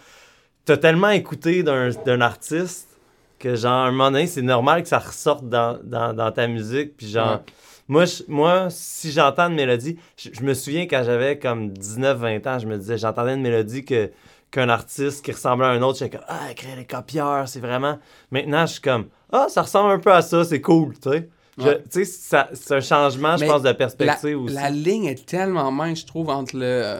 t'as 0.74 0.78
tellement 0.78 1.10
écouté 1.10 1.64
d'un 1.64 2.22
artiste 2.22 2.88
que, 3.40 3.56
genre, 3.56 3.72
à 3.72 3.88
un 3.88 3.92
moment 3.92 4.12
donné, 4.12 4.28
c'est 4.28 4.42
normal 4.42 4.84
que 4.84 4.90
ça 4.90 5.00
ressorte 5.00 5.48
dans, 5.48 5.80
dans, 5.84 6.14
dans 6.14 6.32
ta 6.32 6.48
musique. 6.48 6.96
Puis, 6.98 7.08
genre, 7.10 7.38
Ouais. 7.38 7.54
moi, 7.88 8.06
je- 8.06 8.24
moi, 8.28 8.68
si 8.70 9.12
j'entends 9.12 9.48
une 9.50 9.56
mélodie, 9.56 9.98
je, 10.18 10.30
je 10.34 10.42
me 10.44 10.54
souviens 10.54 10.84
quand 10.88 11.04
j'avais 11.06 11.40
comme 11.40 11.70
19-20 11.74 12.48
ans, 12.48 12.60
je 12.60 12.68
me 12.68 12.78
disais, 12.78 12.98
j'entendais 12.98 13.34
une 13.36 13.42
mélodie 13.42 13.84
que 13.86 14.12
qu'un 14.52 14.68
artiste 14.70 15.24
qui 15.24 15.32
ressemblait 15.32 15.68
à 15.68 15.70
un 15.70 15.82
autre, 15.84 16.00
j'étais 16.00 16.18
comme, 16.18 16.26
ah, 16.28 16.52
écrire 16.52 16.76
les 16.76 16.86
copieurs, 16.86 17.48
c'est 17.48 17.60
vraiment. 17.60 18.00
Maintenant, 18.32 18.66
je 18.66 18.72
suis 18.74 18.82
comme, 18.82 19.06
ah, 19.32 19.46
ça 19.48 19.62
ressemble 19.62 19.92
un 19.92 20.00
peu 20.00 20.12
à 20.12 20.22
ça, 20.24 20.44
c'est 20.44 20.60
cool, 20.60 20.96
tu 21.00 21.10
sais. 21.12 21.30
Ouais. 21.60 21.84
Tu 21.92 22.04
sais, 22.06 22.46
c'est 22.54 22.74
un 22.74 22.80
changement, 22.82 23.38
je 23.38 23.46
pense, 23.46 23.62
de 23.62 23.68
La, 23.68 23.74
perspective 23.76 24.42
aussi. 24.42 24.56
la 24.56 24.70
ligne 24.72 25.06
est 25.06 25.24
tellement 25.26 25.72
mince, 25.72 26.00
je 26.00 26.06
trouve, 26.08 26.30
entre 26.30 26.56
le, 26.58 26.96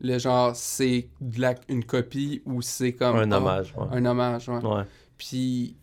le 0.00 0.18
genre, 0.18 0.54
c'est 0.54 1.08
de 1.20 1.40
la- 1.40 1.54
une 1.68 1.84
copie 1.84 2.42
ou 2.44 2.62
c'est 2.62 2.92
comme. 2.92 3.16
Un 3.16 3.32
ah, 3.32 3.36
hommage, 3.38 3.74
ouais. 3.76 3.86
Un 3.90 4.04
hommage, 4.06 4.48
ouais. 4.48 4.64
Ouais. 4.64 4.82
Puis, 5.16 5.76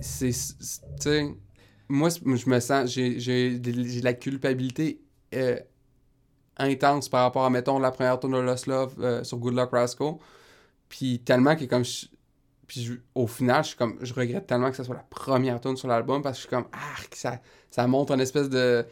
c'est. 0.00 0.30
Tu 0.30 0.64
sais, 1.00 1.26
moi, 1.88 2.08
je 2.10 2.48
me 2.48 2.60
sens. 2.60 2.90
J'ai 2.90 3.18
j'ai 3.20 3.58
de 3.58 4.02
la 4.04 4.14
culpabilité 4.14 5.00
euh, 5.34 5.58
intense 6.56 7.08
par 7.08 7.22
rapport 7.22 7.44
à, 7.44 7.50
mettons, 7.50 7.78
la 7.78 7.90
première 7.90 8.18
tune 8.18 8.32
de 8.32 8.38
Lost 8.38 8.66
Love 8.66 8.94
euh, 9.00 9.24
sur 9.24 9.38
Good 9.38 9.54
Luck 9.54 9.70
Rascal. 9.72 10.14
Puis, 10.88 11.20
tellement 11.20 11.54
que, 11.56 11.64
comme. 11.64 11.84
je- 11.84 12.06
puis, 12.66 12.82
je- 12.82 12.94
au 13.14 13.26
final, 13.26 13.62
je 13.64 13.68
suis 13.68 13.76
comme. 13.76 13.98
Je 14.00 14.12
regrette 14.14 14.46
tellement 14.46 14.70
que 14.70 14.76
ce 14.76 14.84
soit 14.84 14.94
la 14.96 15.04
première 15.08 15.60
tune 15.60 15.76
sur 15.76 15.88
l'album 15.88 16.22
parce 16.22 16.38
que 16.38 16.42
je 16.42 16.48
suis 16.48 16.56
comme. 16.56 16.66
Ah, 16.72 17.00
ça, 17.12 17.40
ça 17.70 17.86
montre 17.86 18.12
une 18.12 18.20
espèce 18.20 18.48
de. 18.48 18.86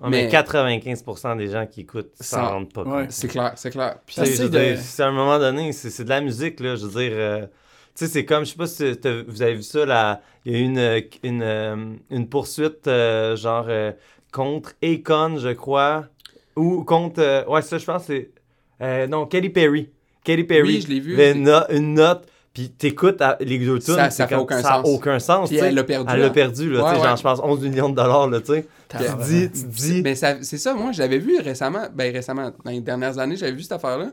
Ouais, 0.00 0.10
mais, 0.10 0.24
Mais- 0.24 0.28
95% 0.28 1.36
des 1.36 1.48
gens 1.48 1.66
qui 1.66 1.80
écoutent 1.80 2.12
s'en 2.20 2.48
rendent 2.50 2.72
pas 2.72 2.82
Ouais. 2.84 3.02
compte. 3.02 3.12
C'est 3.12 3.28
clair, 3.28 3.52
c'est 3.56 3.70
clair. 3.70 3.96
Puis, 4.06 4.16
de- 4.20 4.76
c'est 4.76 5.02
à 5.02 5.08
un 5.08 5.12
moment 5.12 5.38
donné, 5.38 5.72
c'est 5.72 5.90
c'est 5.90 6.04
de 6.04 6.08
la 6.08 6.20
musique, 6.20 6.60
là. 6.60 6.76
Je 6.76 6.86
veux 6.86 7.00
dire, 7.00 7.12
euh, 7.14 7.40
tu 7.46 7.48
sais, 7.94 8.06
c'est 8.06 8.24
comme, 8.24 8.44
je 8.44 8.50
sais 8.50 8.56
pas 8.56 8.66
si 8.68 8.84
vous 9.26 9.42
avez 9.42 9.54
vu 9.54 9.62
ça, 9.62 9.84
là, 9.84 10.20
il 10.44 10.52
y 10.52 10.54
a 10.54 10.58
eu 10.58 10.62
une, 10.62 11.02
une, 11.24 11.42
euh, 11.42 11.76
une 12.10 12.28
poursuite, 12.28 12.86
euh, 12.86 13.34
genre, 13.36 13.66
euh, 13.68 13.90
contre 14.32 14.74
Akon, 14.84 15.36
je 15.38 15.48
crois, 15.54 16.06
ou 16.54 16.84
contre, 16.84 17.48
ouais, 17.48 17.62
ça, 17.62 17.78
je 17.78 17.84
pense, 17.84 18.04
c'est, 18.04 18.30
non, 19.08 19.26
Katy 19.26 19.48
Perry. 19.50 19.90
Katy 20.22 20.44
Perry. 20.44 20.68
Oui, 20.76 20.80
je 20.80 20.88
l'ai 20.88 21.00
vu. 21.00 21.14
avait 21.14 21.32
une, 21.32 21.42
no- 21.44 21.66
une 21.70 21.94
note, 21.94 22.28
puis 22.58 22.70
t'écoutes 22.70 23.22
les 23.40 23.58
deux 23.60 23.78
tunes, 23.78 23.94
Ça- 23.94 24.10
ça 24.10 24.26
fait 24.26 24.34
comme- 24.34 24.42
aucun 24.42 24.60
ça 24.62 24.74
a 24.74 24.82
sens. 24.82 24.88
aucun 24.88 25.18
sens, 25.20 25.48
Puis 25.48 25.58
elle 25.58 25.74
l'a 25.76 25.84
perdu. 25.84 26.10
Elle 26.12 26.18
hein. 26.20 26.22
l'a 26.24 26.30
perdu, 26.30 26.68
là, 26.70 26.82
Ouais, 26.84 26.90
ouais. 26.98 27.04
genre, 27.04 27.16
je 27.16 27.22
pense 27.22 27.38
11 27.40 27.60
millions 27.60 27.88
de 27.88 27.94
dollars, 27.94 28.28
là, 28.28 28.40
tu 28.40 28.46
sais. 28.52 28.66
Tu 28.88 28.96
dis, 29.24 29.50
tu 29.50 29.66
dis, 29.66 30.02
Mais 30.02 30.16
c'est 30.16 30.42
ça, 30.42 30.74
moi, 30.74 30.90
je 30.90 30.98
l'avais 30.98 31.18
vu 31.18 31.38
récemment. 31.38 31.86
Ben, 31.94 32.12
récemment, 32.12 32.50
dans 32.64 32.70
les 32.72 32.80
dernières 32.80 33.16
années, 33.18 33.36
j'avais 33.36 33.52
vu 33.52 33.62
cette 33.62 33.72
affaire-là. 33.72 34.10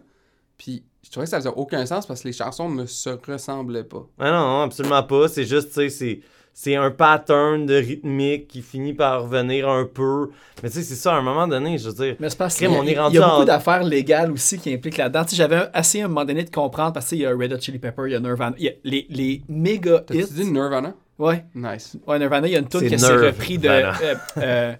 Puis, 0.60 0.84
je 1.04 1.10
trouvais 1.10 1.26
que 1.26 1.30
ça 1.32 1.38
faisait 1.38 1.50
aucun 1.56 1.86
sens 1.88 2.06
parce 2.06 2.22
que 2.22 2.28
les 2.28 2.34
chansons 2.34 2.70
ne 2.70 2.86
se 2.86 3.10
ressemblaient 3.28 3.84
pas. 3.84 4.06
Ah 4.20 4.32
non, 4.32 4.40
non, 4.40 4.62
absolument 4.62 5.02
pas. 5.04 5.28
C'est 5.28 5.46
juste, 5.46 5.70
tu 5.70 5.74
sais, 5.76 5.90
c'est, 5.90 6.20
c'est 6.58 6.76
un 6.78 6.90
pattern 6.90 7.66
de 7.66 7.76
rythmique 7.76 8.48
qui 8.48 8.62
finit 8.62 8.94
par 8.94 9.24
revenir 9.24 9.68
un 9.70 9.84
peu. 9.84 10.30
Mais 10.64 10.70
tu 10.70 10.78
sais, 10.78 10.84
c'est 10.84 10.96
ça, 10.96 11.14
à 11.14 11.18
un 11.18 11.22
moment 11.22 11.48
donné, 11.50 11.78
je 11.78 11.90
veux 11.90 11.94
dire. 12.06 12.16
Mais 12.20 12.30
c'est 12.30 12.38
parce 12.38 12.56
qu'il 12.58 12.72
y 12.72 12.74
a- 12.74 12.80
on 12.80 12.84
est 12.84 12.92
il 12.92 12.96
y 12.96 12.98
a 12.98 13.10
beaucoup 13.10 13.42
en- 13.42 13.44
d'affaires 13.44 13.84
légales 13.84 14.32
aussi 14.32 14.58
qui 14.58 14.74
impliquent 14.74 14.96
là-dedans. 14.98 15.24
Tu 15.26 15.32
sais, 15.32 15.36
J'avais 15.36 15.64
assez 15.74 16.02
à 16.02 16.06
un 16.06 16.08
moment 16.08 16.24
donné 16.24 16.46
de 16.46 16.50
comprendre 16.50 16.94
parce 16.94 17.10
qu'il 17.10 17.18
y 17.20 17.26
a 17.26 17.32
Red 17.36 17.52
Hot 17.52 17.60
Chili 17.60 17.78
Pepper, 17.78 18.04
il 18.08 18.14
y 18.14 18.16
a 18.16 18.20
Nirvana, 18.22 18.56
il 18.58 18.64
y 18.66 18.70
a 18.70 18.72
les, 18.86 19.06
les 19.10 19.42
méga 19.50 20.04
hits. 20.14 20.24
dit 20.32 20.46
Nirvana? 20.46 20.94
Ouais, 21.20 21.44
Nice. 21.54 21.98
ouais, 22.08 22.20
Nirvana, 22.20 22.48
il 22.48 22.54
y 22.54 22.56
a 22.56 22.60
une 22.60 22.68
tune 22.70 22.80
C'est 22.82 22.88
qui 22.90 23.00
s'est 23.00 23.08
Nerve, 23.10 23.26
repris 23.26 23.58
de. 23.58 23.68
Euh, 23.70 23.92
euh, 24.38 24.74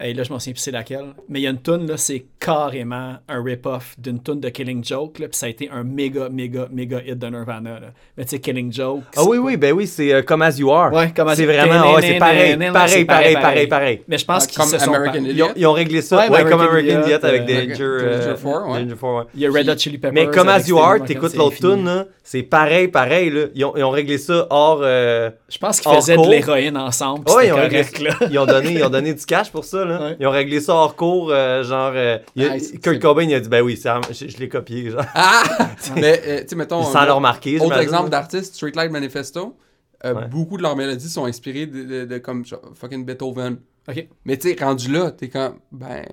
hey, 0.00 0.14
là, 0.14 0.22
je 0.22 0.32
m'en 0.32 0.38
souviens 0.38 0.52
plus 0.54 0.60
c'est 0.60 0.70
laquelle. 0.70 1.06
Mais 1.28 1.40
il 1.40 1.42
y 1.42 1.46
a 1.46 1.50
une 1.50 1.60
tune, 1.62 1.86
là, 1.86 1.96
c'est 1.96 2.26
carrément 2.38 3.14
un 3.28 3.42
rip-off 3.42 3.94
d'une 3.98 4.22
tune 4.22 4.40
de 4.40 4.48
Killing 4.48 4.84
Joke. 4.84 5.18
Là, 5.18 5.28
puis 5.28 5.36
ça 5.36 5.46
a 5.46 5.48
été 5.48 5.68
un 5.70 5.82
méga, 5.84 6.28
méga, 6.28 6.68
méga 6.70 7.00
hit 7.06 7.18
de 7.18 7.26
Nirvana. 7.26 7.70
Là. 7.80 7.86
Mais 8.16 8.24
tu 8.24 8.30
sais, 8.30 8.38
Killing 8.40 8.72
Joke. 8.72 9.02
Ah 9.16 9.22
oui, 9.26 9.38
oui, 9.38 9.56
ben 9.56 9.72
oui, 9.72 9.86
c'est 9.86 10.12
euh, 10.12 10.22
comme 10.22 10.42
As 10.42 10.58
You 10.58 10.70
Are. 10.70 10.92
Ouais, 10.92 11.12
comme 11.14 11.28
As 11.28 11.36
c'est 11.36 11.42
You- 11.42 11.48
vraiment, 11.48 11.94
ouais, 11.94 12.02
c'est 12.02 12.18
pareil, 12.18 12.56
C'est 12.58 12.70
pareil, 12.72 13.04
pareil, 13.04 13.34
pareil, 13.34 13.66
pareil. 13.66 14.02
Mais 14.08 14.18
je 14.18 14.24
pense 14.24 14.44
Ah, 14.44 14.46
qu'ils 14.46 14.58
comme 14.58 14.68
se 14.68 14.78
sont 14.78 14.92
Ils 14.94 15.20
ont, 15.20 15.30
Idiot. 15.30 15.46
ils 15.56 15.66
ont 15.66 15.72
réglé 15.72 16.02
ça, 16.02 16.28
Ouais, 16.30 16.44
comme 16.44 16.60
American 16.60 17.02
Idiot, 17.02 17.18
avec 17.24 17.42
Danger, 17.46 17.66
Danger 17.68 17.82
euh, 17.82 18.36
Four, 18.36 18.68
ouais. 18.68 18.82
Danger 18.82 18.96
Four, 18.96 19.14
ouais. 19.18 19.24
Il 19.34 19.40
y 19.40 19.46
a 19.46 19.50
Red 19.50 19.68
Hot 19.68 19.78
Chili 19.78 19.98
Peppers. 19.98 20.12
Mais 20.12 20.30
comme 20.34 20.48
As 20.48 20.68
You 20.68 20.78
Are, 20.78 21.02
t'écoutes 21.04 21.34
l'autre 21.34 21.56
c'est 21.60 21.68
tune, 21.68 21.84
là, 21.84 22.04
c'est 22.22 22.42
pareil, 22.42 22.88
pareil, 22.88 23.30
là. 23.30 23.44
Ils 23.54 23.64
ont, 23.64 23.90
réglé 23.90 24.18
ça 24.18 24.46
hors... 24.50 24.80
euh, 24.82 25.30
Je 25.48 25.58
pense 25.58 25.80
qu'ils 25.80 25.92
faisaient 25.92 26.16
de 26.16 26.28
l'héroïne 26.28 26.76
ensemble. 26.76 27.30
Ouais, 27.30 27.48
ils 27.48 28.82
ont 28.84 28.90
donné 28.90 29.14
du 29.14 29.24
cash 29.24 29.50
pour 29.50 29.64
ça, 29.64 29.84
là. 29.86 30.00
Ouais. 30.10 30.16
Ils 30.20 30.26
ont 30.26 30.30
réglé 30.30 30.60
ça 30.60 30.74
hors 30.74 30.94
cours, 30.96 31.30
euh, 31.30 31.62
genre... 31.62 31.92
euh, 31.94 32.18
il 32.34 32.44
a- 32.44 32.54
Nice. 32.56 32.72
Kurt 32.82 32.98
Cobain, 33.00 33.22
il 33.24 33.34
a 33.34 33.40
dit, 33.40 33.48
ben 33.48 33.62
oui, 33.62 33.80
je, 33.80 34.28
je 34.28 34.36
l'ai 34.38 34.48
copié, 34.48 34.90
genre. 34.90 35.02
Ah! 35.14 35.42
Mais, 35.94 36.20
euh, 36.26 36.40
tu 36.42 36.48
sais, 36.48 36.56
mettons. 36.56 36.82
Sans 36.82 36.98
un 37.00 37.06
le 37.06 37.12
remarquer, 37.12 37.58
Autre 37.60 37.78
exemple 37.78 38.10
d'artiste, 38.10 38.54
Streetlight 38.54 38.90
Manifesto. 38.90 39.56
euh, 40.04 40.14
Ouais. 40.14 40.28
Beaucoup 40.28 40.56
de 40.58 40.62
leurs 40.62 40.76
mélodies 40.76 41.08
sont 41.08 41.24
inspirées 41.24 41.66
de, 41.66 41.84
de- 41.84 42.04
de 42.04 42.18
comme 42.18 42.44
genre, 42.44 42.60
fucking 42.74 43.04
Beethoven. 43.04 43.58
Ok. 43.88 44.06
Mais 44.24 44.36
tu 44.36 44.48
sais, 44.50 44.56
rendu 44.64 44.90
là, 44.92 45.10
t'es 45.12 45.28
comme, 45.28 45.58
ben. 45.72 46.04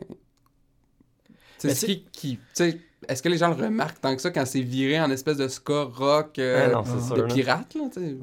Tu 1.59 1.69
sais, 1.69 1.85
qui. 1.85 2.03
qui 2.11 2.37
tu 2.37 2.41
sais, 2.53 2.79
est-ce 3.07 3.21
que 3.21 3.29
les 3.29 3.37
gens 3.37 3.49
le 3.49 3.55
remarquent 3.65 3.99
tant 3.99 4.15
que 4.15 4.21
ça 4.21 4.31
quand 4.31 4.45
c'est 4.45 4.61
viré 4.61 4.99
en 5.01 5.11
espèce 5.11 5.37
de 5.37 5.47
ska 5.47 5.83
rock 5.83 6.39
euh, 6.39 6.67
Ah 6.67 6.71
non, 6.73 6.83
c'est 6.85 7.05
sûr, 7.05 7.15
de 7.15 7.21
là. 7.23 7.33
pirate, 7.33 7.73
là, 7.75 7.81
tu 7.93 7.99
sais? 7.99 8.15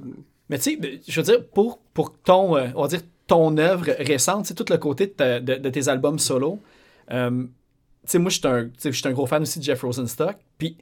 Mais 0.48 0.58
tu 0.58 0.62
sais, 0.80 1.00
je 1.06 1.20
veux 1.20 1.24
dire, 1.24 1.46
pour, 1.48 1.78
pour 1.94 2.12
ton, 2.18 2.56
euh, 2.56 2.68
on 2.74 2.82
va 2.82 2.88
dire, 2.88 3.00
ton 3.30 3.56
œuvre 3.58 3.86
récente, 4.00 4.46
c'est 4.46 4.54
tout 4.54 4.64
le 4.68 4.76
côté 4.76 5.06
de, 5.06 5.12
ta- 5.12 5.40
de- 5.40 5.54
de 5.54 5.70
tes 5.70 5.88
albums 5.88 6.18
solo. 6.18 6.58
euh, 7.12 7.44
tu 8.02 8.12
sais, 8.12 8.18
moi, 8.18 8.30
je 8.30 8.38
suis 8.38 8.48
un, 8.48 9.10
un 9.10 9.12
gros 9.12 9.26
fan 9.26 9.42
aussi 9.42 9.58
de 9.58 9.64
Jeff 9.64 9.82
Rosenstock. 9.82 10.36
Puis 10.58 10.76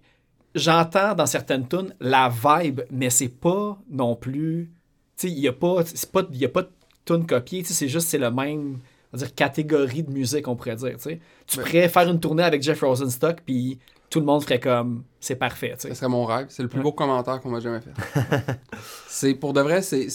j'entends 0.54 1.14
dans 1.14 1.26
certaines 1.26 1.66
tunes 1.68 1.94
la 2.00 2.28
vibe, 2.30 2.80
mais 2.90 3.10
c'est 3.10 3.28
pas 3.28 3.78
non 3.90 4.14
plus. 4.16 4.70
Tu 5.16 5.26
sais, 5.28 5.32
il 5.34 5.40
n'y 5.40 5.48
a 5.48 5.52
pas, 5.52 5.84
c'est 5.84 6.10
pas, 6.10 6.22
il 6.32 6.38
y 6.38 6.44
a 6.44 6.48
pas 6.48 6.62
de 6.62 6.70
tune 7.04 7.26
copiée. 7.26 7.64
C'est 7.64 7.88
juste, 7.88 8.08
c'est 8.08 8.18
le 8.18 8.30
même, 8.30 8.78
on 9.12 9.16
va 9.16 9.18
dire, 9.18 9.34
catégorie 9.34 10.04
de 10.04 10.10
musique, 10.12 10.46
on 10.48 10.54
pourrait 10.56 10.76
dire. 10.76 10.92
Tu 10.96 11.00
sais, 11.02 11.20
tu 11.46 11.58
Ouais. 11.58 11.64
pourrais 11.64 11.88
faire 11.88 12.08
une 12.08 12.20
tournée 12.20 12.44
avec 12.44 12.62
Jeff 12.62 12.80
Rosenstock, 12.80 13.38
puis 13.44 13.78
tout 14.10 14.20
le 14.20 14.26
monde 14.26 14.42
ferait 14.42 14.60
comme, 14.60 15.02
c'est 15.20 15.36
parfait. 15.36 15.74
Ce 15.78 15.92
serait 15.92 16.08
mon 16.08 16.24
rêve. 16.24 16.46
C'est 16.50 16.62
le 16.62 16.68
plus 16.68 16.78
Ouais. 16.78 16.84
beau 16.84 16.92
commentaire 16.92 17.40
qu'on 17.40 17.50
m'a 17.50 17.60
jamais 17.60 17.80
fait. 17.80 17.90
c'est 19.08 19.34
pour 19.34 19.52
de 19.52 19.60
vrai, 19.60 19.82
c'est. 19.82 20.08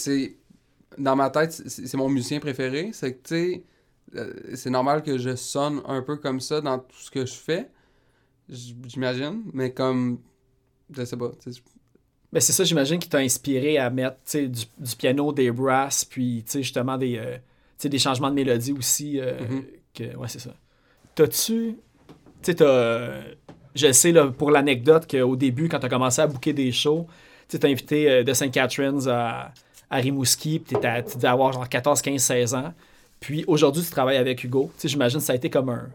Dans 0.98 1.16
ma 1.16 1.30
tête, 1.30 1.52
c'est 1.52 1.96
mon 1.96 2.08
musicien 2.08 2.40
préféré. 2.40 2.90
C'est 2.92 3.14
que, 3.14 3.28
tu 3.28 3.34
sais, 3.34 3.62
euh, 4.16 4.32
c'est 4.54 4.70
normal 4.70 5.02
que 5.02 5.18
je 5.18 5.34
sonne 5.36 5.80
un 5.86 6.02
peu 6.02 6.16
comme 6.16 6.40
ça 6.40 6.60
dans 6.60 6.78
tout 6.78 6.96
ce 6.98 7.10
que 7.10 7.24
je 7.26 7.32
fais. 7.34 7.68
J'imagine. 8.48 9.42
Mais 9.52 9.72
comme. 9.72 10.18
Je 10.94 11.04
sais 11.04 11.16
pas. 11.16 11.30
tu 11.42 11.52
sais, 11.52 11.60
Ben, 12.32 12.40
c'est 12.40 12.52
ça, 12.52 12.64
j'imagine, 12.64 12.98
qui 12.98 13.08
t'a 13.08 13.18
inspiré 13.18 13.78
à 13.78 13.90
mettre 13.90 14.16
du, 14.32 14.48
du 14.48 14.96
piano, 14.98 15.32
des 15.32 15.50
brasses, 15.50 16.04
puis 16.04 16.44
justement 16.52 16.98
des, 16.98 17.16
euh, 17.16 17.38
des 17.82 17.98
changements 17.98 18.28
de 18.30 18.34
mélodie 18.34 18.72
aussi. 18.72 19.18
euh, 19.20 19.38
Mhm. 19.48 19.64
que, 19.94 20.16
ouais, 20.16 20.28
c'est 20.28 20.40
ça. 20.40 20.54
T'as-tu. 21.14 21.76
Tu 21.76 21.76
sais, 22.42 22.54
t'as. 22.56 22.64
euh, 22.66 23.34
je 23.74 23.90
sais, 23.92 24.12
là, 24.12 24.28
pour 24.28 24.50
l'anecdote, 24.50 25.10
qu'au 25.10 25.36
début, 25.36 25.68
quand 25.68 25.80
tu 25.80 25.86
as 25.86 25.88
commencé 25.88 26.20
à 26.20 26.26
booker 26.26 26.52
des 26.52 26.70
shows, 26.70 27.06
tu 27.48 27.58
t'es 27.58 27.68
invité 27.70 28.10
euh, 28.10 28.22
de 28.24 28.32
St. 28.32 28.50
Catharines 28.52 29.08
à, 29.08 29.52
à 29.90 29.96
Rimouski, 29.96 30.58
puis 30.58 30.74
t'étais 30.74 30.88
à- 30.88 31.02
tu 31.02 31.16
devais 31.16 31.28
avoir 31.28 31.52
genre 31.52 31.68
14, 31.68 32.00
15, 32.02 32.20
16 32.22 32.54
ans. 32.54 32.72
Puis 33.20 33.44
aujourd'hui, 33.46 33.82
tu 33.82 33.90
travailles 33.90 34.16
avec 34.18 34.42
Hugo. 34.44 34.70
Tu 34.76 34.82
sais, 34.82 34.88
j'imagine 34.88 35.18
que 35.18 35.24
ça 35.24 35.32
a 35.32 35.36
été 35.36 35.48
comme 35.50 35.68
un, 35.70 35.88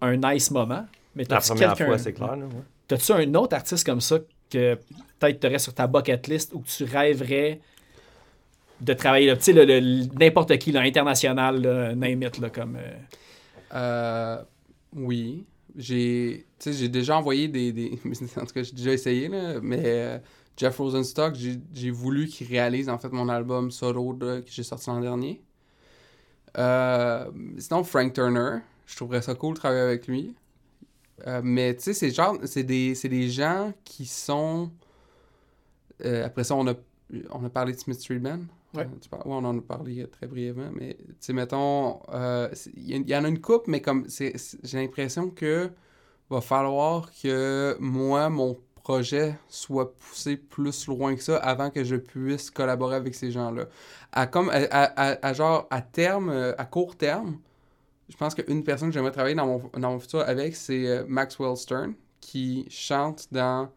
un 0.00 0.16
nice 0.16 0.50
moment. 0.50 0.84
Mais 1.14 1.24
La 1.28 1.40
première 1.40 1.70
quelqu'un- 1.74 1.86
fois, 1.86 1.98
c'est 1.98 2.12
clair. 2.12 2.36
là, 2.36 2.44
ouais. 2.44 2.62
T'as-tu 2.86 3.12
un 3.12 3.34
autre 3.34 3.54
artiste 3.56 3.84
comme 3.86 4.00
ça 4.00 4.18
que 4.50 4.78
peut-être 5.18 5.40
t'aurais 5.40 5.58
sur 5.58 5.74
ta 5.74 5.86
bucket 5.86 6.26
list 6.28 6.52
ou 6.54 6.60
que 6.60 6.68
tu 6.68 6.84
rêverais 6.84 7.60
de 8.80 8.92
travailler, 8.92 9.36
tu 9.36 9.42
sais, 9.42 9.52
le- 9.52 9.64
le- 9.64 10.06
n'importe 10.18 10.56
qui, 10.58 10.70
là, 10.72 10.80
international, 10.82 11.60
là, 11.60 11.94
name 11.94 12.22
it, 12.22 12.38
là, 12.38 12.48
comme... 12.50 12.76
euh, 12.76 12.96
Euh, 13.74 14.42
oui. 14.96 15.44
J'ai 15.76 16.46
tu 16.58 16.72
sais, 16.72 16.78
j'ai 16.78 16.88
déjà 16.88 17.16
envoyé 17.16 17.46
des, 17.48 17.72
des- 17.72 17.98
En 18.36 18.46
tout 18.46 18.54
cas, 18.54 18.62
j'ai 18.62 18.72
déjà 18.72 18.92
essayé, 18.92 19.28
là, 19.28 19.54
mais 19.62 19.82
euh, 19.84 20.18
Jeff 20.58 20.76
Rosenstock, 20.78 21.36
j'ai 21.72 21.90
voulu 21.90 22.26
qu'il 22.26 22.48
réalise 22.48 22.88
en 22.88 22.98
fait 22.98 23.12
mon 23.12 23.28
album 23.28 23.70
solo 23.70 24.12
que 24.14 24.42
j'ai 24.46 24.64
sorti 24.64 24.90
l'an 24.90 25.00
dernier. 25.00 25.40
Euh, 26.56 27.30
sinon, 27.58 27.84
Frank 27.84 28.12
Turner, 28.12 28.58
je 28.84 28.96
trouverais 28.96 29.22
ça 29.22 29.34
cool 29.36 29.54
de 29.54 29.60
travailler 29.60 29.82
avec 29.82 30.08
lui. 30.08 30.34
Euh, 31.26 31.40
mais 31.44 31.76
tu 31.76 31.82
sais, 31.84 31.94
c'est 31.94 32.10
genre, 32.10 32.38
c'est 32.44 32.64
des, 32.64 32.94
des 32.94 33.30
gens 33.30 33.72
qui 33.84 34.04
sont. 34.04 34.72
euh, 36.04 36.26
après 36.26 36.42
ça, 36.42 36.56
on 36.56 36.66
a, 36.66 36.74
on 37.30 37.44
a 37.44 37.50
parlé 37.50 37.72
de 37.72 37.78
Smith 37.78 38.00
Street 38.00 38.18
Band. 38.18 38.40
Ouais. 38.74 38.88
On 39.24 39.44
en 39.44 39.58
a 39.58 39.62
parlé 39.62 40.06
très 40.08 40.26
brièvement, 40.26 40.70
mais 40.74 40.96
tu 40.96 41.04
sais, 41.20 41.32
mettons, 41.32 42.00
il 42.76 43.06
y, 43.06 43.10
y 43.10 43.16
en 43.16 43.24
a 43.24 43.28
une 43.28 43.40
coupe, 43.40 43.66
mais 43.68 43.80
comme 43.80 44.06
j'ai 44.08 44.34
l'impression 44.74 45.30
que 45.30 45.70
va 46.30 46.40
falloir 46.42 47.10
que 47.22 47.76
moi, 47.80 48.28
mon 48.28 48.58
projet 48.88 49.38
soit 49.50 49.94
poussé 49.98 50.38
plus 50.38 50.86
loin 50.86 51.14
que 51.14 51.22
ça 51.22 51.36
avant 51.36 51.68
que 51.68 51.84
je 51.84 51.94
puisse 51.94 52.50
collaborer 52.50 52.96
avec 52.96 53.14
ces 53.14 53.30
gens-là. 53.30 53.66
À, 54.12 54.26
comme, 54.26 54.50
à, 54.50 55.32
genre, 55.34 55.66
à 55.68 55.82
terme, 55.82 56.30
euh, 56.30 56.54
à 56.56 56.64
court 56.64 56.96
terme, 56.96 57.38
je 58.08 58.16
pense 58.16 58.34
qu'une 58.34 58.64
personne 58.64 58.88
que 58.88 58.94
j'aimerais 58.94 59.12
travailler 59.12 59.34
dans 59.34 59.60
mon, 59.76 59.98
futur 60.00 60.20
avec, 60.20 60.56
c'est 60.56 60.86
euh, 60.88 61.04
Maxwell 61.06 61.54
Stern, 61.54 61.92
qui 62.22 62.66
chante 62.70 63.28
dans 63.30 63.68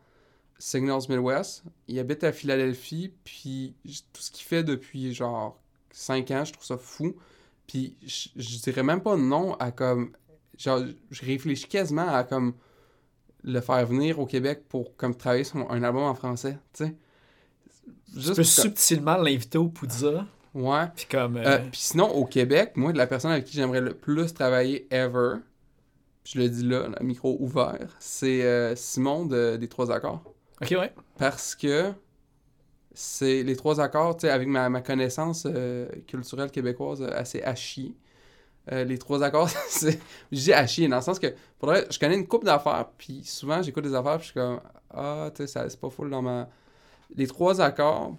Signals 0.57 1.09
Midwest. 1.09 1.64
Il 1.89 1.99
habite 1.99 2.24
à 2.24 2.32
Philadelphie, 2.32 3.12
puis 3.26 3.76
tout 4.14 4.22
ce 4.22 4.32
qu'il 4.32 4.45
fait 4.45 4.64
depuis 4.64 5.14
genre 5.14 5.59
5 5.91 6.32
ans, 6.32 6.45
je 6.45 6.53
trouve 6.53 6.66
ça 6.66 6.78
fou. 6.78 7.18
Puis 7.68 7.97
je, 8.01 8.30
je 8.38 8.59
dirais 8.59 8.84
même 8.84 9.01
pas 9.01 9.18
non 9.18 9.55
à 9.55 9.72
comme. 9.72 10.14
Genre, 10.57 10.84
je 11.09 11.26
réfléchis 11.26 11.68
quasiment 11.68 12.07
à 12.07 12.24
comme 12.24 12.53
le 13.44 13.60
faire 13.62 13.86
venir 13.86 14.20
au 14.20 14.26
Québec 14.26 14.64
pour 14.70 14.96
comme 14.96 15.16
travailler 15.16 15.44
sur 15.44 15.70
un 15.72 15.84
album 15.84 16.04
en 16.04 16.14
français, 16.16 16.58
tu 16.74 16.86
sais. 16.86 16.96
tu 18.14 18.20
Juste 18.20 18.36
peux 18.36 18.44
subtilement 18.44 19.18
l'inviter 19.18 19.58
au 19.58 19.68
Poudza, 19.70 20.26
Ouais. 20.54 20.86
puis 20.96 21.06
comme... 21.10 21.38
euh, 21.38 21.44
Euh, 21.46 21.58
Puis 21.72 21.80
sinon, 21.82 22.10
au 22.12 22.26
Québec, 22.26 22.74
moi, 22.76 22.92
de 22.92 22.98
la 22.98 23.08
personne 23.08 23.32
avec 23.32 23.46
qui 23.46 23.54
j'aimerais 23.54 23.82
le 23.82 23.94
plus 23.94 24.34
travailler 24.34 24.86
ever, 24.94 25.36
je 26.26 26.39
le 26.39 26.50
dis 26.50 26.64
là, 26.64 26.88
le 27.00 27.06
micro 27.06 27.38
ouvert, 27.39 27.96
c'est 28.00 28.44
euh, 28.44 28.76
Simon 28.76 29.26
de- 29.26 29.56
des 29.58 29.68
Trois 29.68 29.92
Accords. 29.92 30.22
OK, 30.62 30.72
ouais. 30.72 30.94
Parce 31.18 31.56
que 31.56 31.92
c'est 32.94 33.44
les 33.44 33.56
Trois 33.56 33.80
Accords, 33.80 34.18
tu 34.18 34.28
sais, 34.28 34.30
avec 34.30 34.48
ma, 34.48 34.70
ma 34.70 34.82
connaissance 34.82 35.48
culturelle 36.08 36.52
québécoise 36.52 37.02
assez 37.02 37.42
à 37.42 37.56
chier. 37.56 37.96
Euh, 38.72 38.84
les 38.84 38.97
trois 38.97 39.24
accords, 39.24 39.49
c'est. 39.68 39.99
Je 40.32 40.38
dis 40.39 40.53
à 40.53 40.66
chier, 40.68 40.88
dans 40.88 40.97
le 40.97 41.01
sens 41.01 41.20
que, 41.20 41.28
pour 41.59 41.70
vrai, 41.70 41.88
je 41.89 41.97
connais 41.99 42.16
une 42.16 42.28
coupe 42.28 42.43
d'affaires, 42.45 42.88
puis 42.97 43.24
souvent 43.24 43.62
j'écoute 43.62 43.84
des 43.84 43.95
affaires, 43.95 44.18
puis 44.18 44.28
je 44.28 44.32
suis 44.32 44.39
comme, 44.39 44.59
ah, 44.93 45.30
tu 45.36 45.43
sais, 45.43 45.47
ça- 45.47 45.70
c'est 45.70 45.80
pas 45.80 45.89
full 45.89 46.09
dans 46.09 46.22
ma. 46.22 46.47
Les 47.16 47.28
trois 47.28 47.59
accords, 47.62 48.16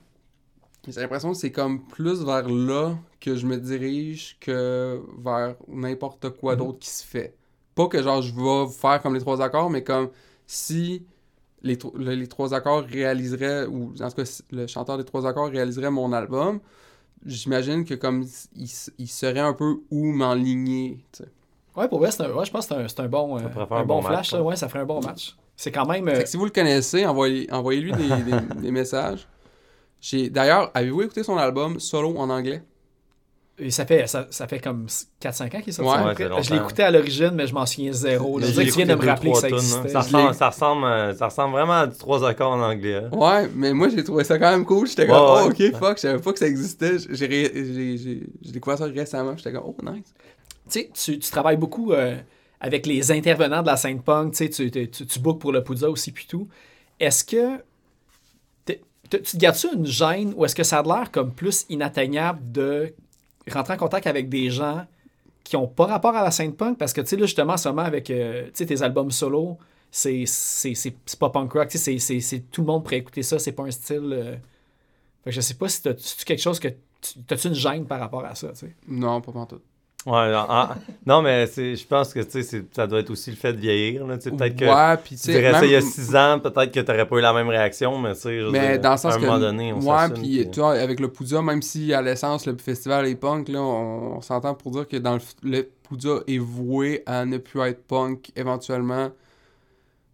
j'ai 0.88 1.01
l'impression 1.01 1.32
que 1.32 1.38
c'est 1.38 1.53
comme 1.53 1.84
plus 1.86 2.24
vers 2.24 2.49
là 2.49 2.97
que 3.20 3.36
je 3.36 3.47
me 3.47 3.57
dirige 3.57 4.37
que 4.41 5.00
vers 5.18 5.54
n'importe 5.68 6.30
quoi 6.30 6.54
Mhm. 6.54 6.58
d'autre 6.58 6.79
qui 6.80 6.91
se 6.91 7.04
fait. 7.04 7.37
Pas 7.75 7.87
que 7.87 8.03
genre 8.03 8.21
je 8.21 8.34
vais 8.34 8.71
faire 8.72 9.00
comme 9.00 9.14
les 9.14 9.21
trois 9.21 9.41
accords, 9.41 9.71
mais 9.71 9.83
comme 9.84 10.11
si 10.46 11.07
les, 11.62 11.79
les 11.96 12.26
trois 12.26 12.53
accords 12.54 12.83
réaliseraient, 12.84 13.67
ou 13.67 13.95
en 14.00 14.08
tout 14.11 14.17
cas 14.17 14.42
le 14.50 14.67
chanteur 14.67 14.99
des 14.99 15.04
trois 15.04 15.26
accords 15.26 15.49
réaliserait 15.49 15.91
mon 15.91 16.12
album, 16.12 16.61
j'imagine 17.26 17.84
que 17.84 17.94
comme 17.94 18.24
il, 18.57 18.64
s- 18.64 18.90
il 18.99 19.08
saurait 19.08 19.40
un 19.40 19.53
peu 19.53 19.76
où 19.90 20.12
m'enligner. 20.12 20.99
Ouais, 21.76 21.88
pour 21.88 21.99
vrai, 22.00 22.11
c'est 22.11 22.22
un- 22.22 22.32
ouais, 22.32 22.44
je 22.44 22.50
pense 22.50 22.66
que 22.66 22.74
c'est 22.74 22.80
un, 22.82 22.88
c'est 22.88 23.00
un 23.00 23.08
bon, 23.08 23.38
euh, 23.38 23.42
un 23.70 23.80
un 23.80 23.84
bon, 23.84 24.03
flash. 24.03 24.32
ouais. 24.32 24.38
ça. 24.38 24.42
Ouais, 24.42 24.57
ça 24.57 24.68
ferait 24.68 24.80
un 24.80 24.84
bon 24.84 25.00
match. 25.00 25.36
C'est 25.57 25.70
quand 25.72 25.86
même... 25.86 26.08
euh, 26.08 26.14
Fait 26.16 26.24
que 26.24 26.28
si 26.28 26.36
vous 26.36 26.44
le 26.44 26.50
connaissez, 26.50 27.07
envoyez, 27.07 27.50
envoyez-lui 27.53 27.92
des, 27.92 28.08
des- 28.22 28.40
des 28.61 28.70
messages. 28.70 29.26
J'ai 30.00 30.30
D'ailleurs, 30.30 30.70
avez-vous 30.74 31.03
écouté 31.03 31.22
son 31.22 31.36
album 31.38 31.78
solo 31.78 32.16
en 32.18 32.28
anglais? 32.30 32.62
Et 33.63 33.71
ça, 33.71 33.87
fait, 33.87 34.07
ça, 34.07 34.26
ça 34.30 34.47
fait 34.47 34.59
comme 34.61 34.87
4-5 35.22 35.45
ans 35.57 35.61
qu'il 35.61 35.68
est 35.68 35.72
sorti. 35.72 35.91
Ouais, 35.91 35.97
à 35.97 36.03
peu 36.03 36.09
ouais, 36.09 36.14
près. 36.14 36.22
c'est 36.25 36.29
longtemps. 36.29 36.43
je 36.43 36.51
l'ai 36.55 36.57
écouté 36.61 36.83
à 36.83 36.91
l'origine, 36.91 37.30
mais 37.34 37.47
je 37.47 37.55
m'en 37.55 37.64
souviens 37.67 37.93
zéro. 37.93 38.39
là. 38.39 38.47
Tu 38.49 38.53
viens 38.63 38.87
de 38.87 38.95
me 38.95 39.07
rappeler 39.07 39.33
que 39.33 39.39
ça 39.39 39.49
existait. 39.49 39.79
hein. 39.79 39.89
Ça 39.89 40.01
ressemble, 40.01 40.34
ça, 40.34 40.49
ressemble, 40.49 40.84
euh, 40.84 41.14
ça 41.14 41.26
ressemble 41.26 41.53
vraiment 41.53 41.72
à 41.72 41.87
du 41.87 41.97
trois 41.97 42.26
accords 42.29 42.53
en 42.53 42.61
anglais. 42.63 42.97
hein. 42.97 43.11
Ouais, 43.17 43.49
mais 43.55 43.72
moi 43.72 43.89
j'ai 43.89 44.03
trouvé 44.05 44.25
ça 44.25 44.39
quand 44.39 44.51
même 44.51 44.64
cool. 44.64 44.87
J'étais 44.87 45.07
comme, 45.07 45.17
Ouais, 45.17 45.43
oh 45.45 45.49
ouais. 45.49 45.71
ok, 45.71 45.79
fuck, 45.79 45.97
je 45.97 46.01
savais 46.03 46.21
pas 46.21 46.33
que 46.33 46.39
ça 46.39 46.47
existait. 46.47 46.97
J'ai 47.11 47.26
ré- 47.26 47.53
j'ai- 47.55 47.97
j'ai- 47.99 48.22
j'ai 48.43 48.53
découvert 48.53 48.79
ça 48.79 48.84
récemment. 48.87 49.37
J'étais 49.37 49.53
comme, 49.53 49.64
oh 49.67 49.76
nice. 49.83 50.13
Tu 50.71 50.89
sais, 50.95 51.18
tu, 51.18 51.30
travailles 51.30 51.57
beaucoup 51.57 51.93
euh, 51.93 52.17
avec 52.61 52.87
les 52.87 53.11
intervenants 53.13 53.63
de 53.63 53.67
la 53.67 53.76
scène 53.76 54.01
punk, 54.03 54.34
tu, 54.34 54.49
tu, 54.51 54.71
tu, 54.71 54.91
tu, 54.91 55.07
tu 55.07 55.18
bookes 55.18 55.41
pour 55.41 55.53
le 55.53 55.63
Poudza 55.64 55.91
aussi, 55.91 56.13
puis 56.13 56.26
tout. 56.29 56.49
Est-ce 57.01 57.25
que 57.25 57.59
tu 59.11 59.21
te 59.21 59.37
gardes-tu 59.37 59.67
une 59.75 59.84
gêne 59.84 60.33
ou 60.37 60.45
est-ce 60.47 60.55
que 60.55 60.63
ça 60.63 60.79
a 60.79 60.83
l'air 60.83 61.11
comme 61.11 61.33
plus 61.33 61.67
inatteignable 61.68 62.41
de 62.51 62.95
rentrer 63.51 63.75
en 63.75 63.77
contact 63.77 64.07
avec 64.07 64.29
des 64.29 64.51
gens 64.51 64.87
qui 65.45 65.57
ont 65.57 65.67
pas 65.67 65.87
rapport 65.87 66.14
à 66.14 66.23
la 66.23 66.31
scène 66.31 66.55
punk? 66.55 66.79
Parce 66.79 66.93
que, 66.93 67.01
tu 67.01 67.09
sais, 67.09 67.17
là, 67.17 67.27
justement, 67.27 67.55
en 67.55 67.57
ce 67.57 67.69
moment, 67.69 67.83
avec 67.83 68.11
euh, 68.11 68.49
tes 68.51 68.83
albums 68.83 69.11
solo, 69.11 69.59
c'est 69.91 70.25
pas 71.19 71.31
punk 71.31 71.53
rock, 71.53 71.69
c'est- 71.71 72.45
tout 72.51 72.61
le 72.63 72.67
monde 72.67 72.83
pourrait 72.85 72.99
écouter 72.99 73.23
ça, 73.23 73.39
c'est 73.39 73.53
pas 73.53 73.64
un 73.64 73.71
style... 73.71 74.11
euh, 74.13 74.37
Fait 75.25 75.31
que 75.31 75.37
je 75.37 75.41
sais 75.41 75.55
pas 75.55 75.69
si 75.69 75.83
t'as 75.83 75.95
quelque 76.25 76.41
chose 76.43 76.59
que... 76.61 76.69
tu- 76.69 77.19
T'as-tu 77.27 77.49
une 77.49 77.55
gêne 77.55 77.85
par 77.87 77.99
rapport 78.01 78.25
à 78.25 78.35
ça, 78.35 78.49
tu 78.51 78.57
sais? 78.61 78.77
Non, 78.89 79.21
pas 79.21 79.33
pantoute. 79.33 79.63
Ouais, 80.04 80.34
en- 80.34 80.68
non, 81.07 81.22
mais 81.22 81.46
c'est- 81.46 81.76
je 81.76 81.87
pense 81.87 82.12
que 82.12 82.20
ça 82.72 82.87
doit 82.88 82.99
être 83.00 83.11
aussi 83.11 83.30
le 83.30 83.37
fait 83.37 83.53
de 83.53 83.58
vieillir. 83.61 84.04
Peut-être 84.04 84.57
que 84.57 84.64
Ouais, 84.64 84.96
tu 85.04 85.14
dirais 85.14 85.53
ça 85.53 85.64
il 85.64 85.70
y 85.70 85.76
a 85.76 85.80
même- 85.80 85.88
6 85.88 86.16
ans, 86.16 86.41
peut-être 86.41 86.72
que 86.72 86.80
tu 86.80 86.91
n'aurais 86.91 87.07
pas 87.07 87.16
eu 87.16 87.20
la 87.20 87.33
même 87.33 87.49
réaction, 87.49 87.96
mais 87.99 88.14
tu 88.14 88.20
sais, 88.22 88.41
je 88.41 88.46
Mais 88.49 88.72
dire, 88.72 88.80
dans 88.80 88.91
le 88.92 88.96
sens 88.96 89.12
à 89.12 89.16
un 89.16 89.20
que. 89.20 89.24
moment 89.26 89.38
donné, 89.38 89.72
on 89.72 89.76
ouais, 89.76 90.08
puis 90.12 90.49
vois, 90.57 90.72
avec 90.72 90.99
le 90.99 91.07
Poudja, 91.08 91.41
même 91.41 91.62
si 91.62 91.95
à 91.95 92.03
l'essence, 92.03 92.46
le 92.46 92.57
festival 92.57 93.07
est 93.07 93.14
punk, 93.14 93.49
là, 93.49 93.61
on, 93.62 94.16
on 94.16 94.20
s'entend 94.20 94.54
pour 94.54 94.72
dire 94.72 94.88
que 94.88 94.96
dans 94.96 95.14
le, 95.14 95.20
le 95.45 95.68
Poudja 95.84 96.16
est 96.26 96.38
voué 96.38 97.04
à 97.07 97.24
ne 97.24 97.38
plus 97.38 97.61
être 97.61 97.84
punk 97.87 98.33
éventuellement. 98.34 99.11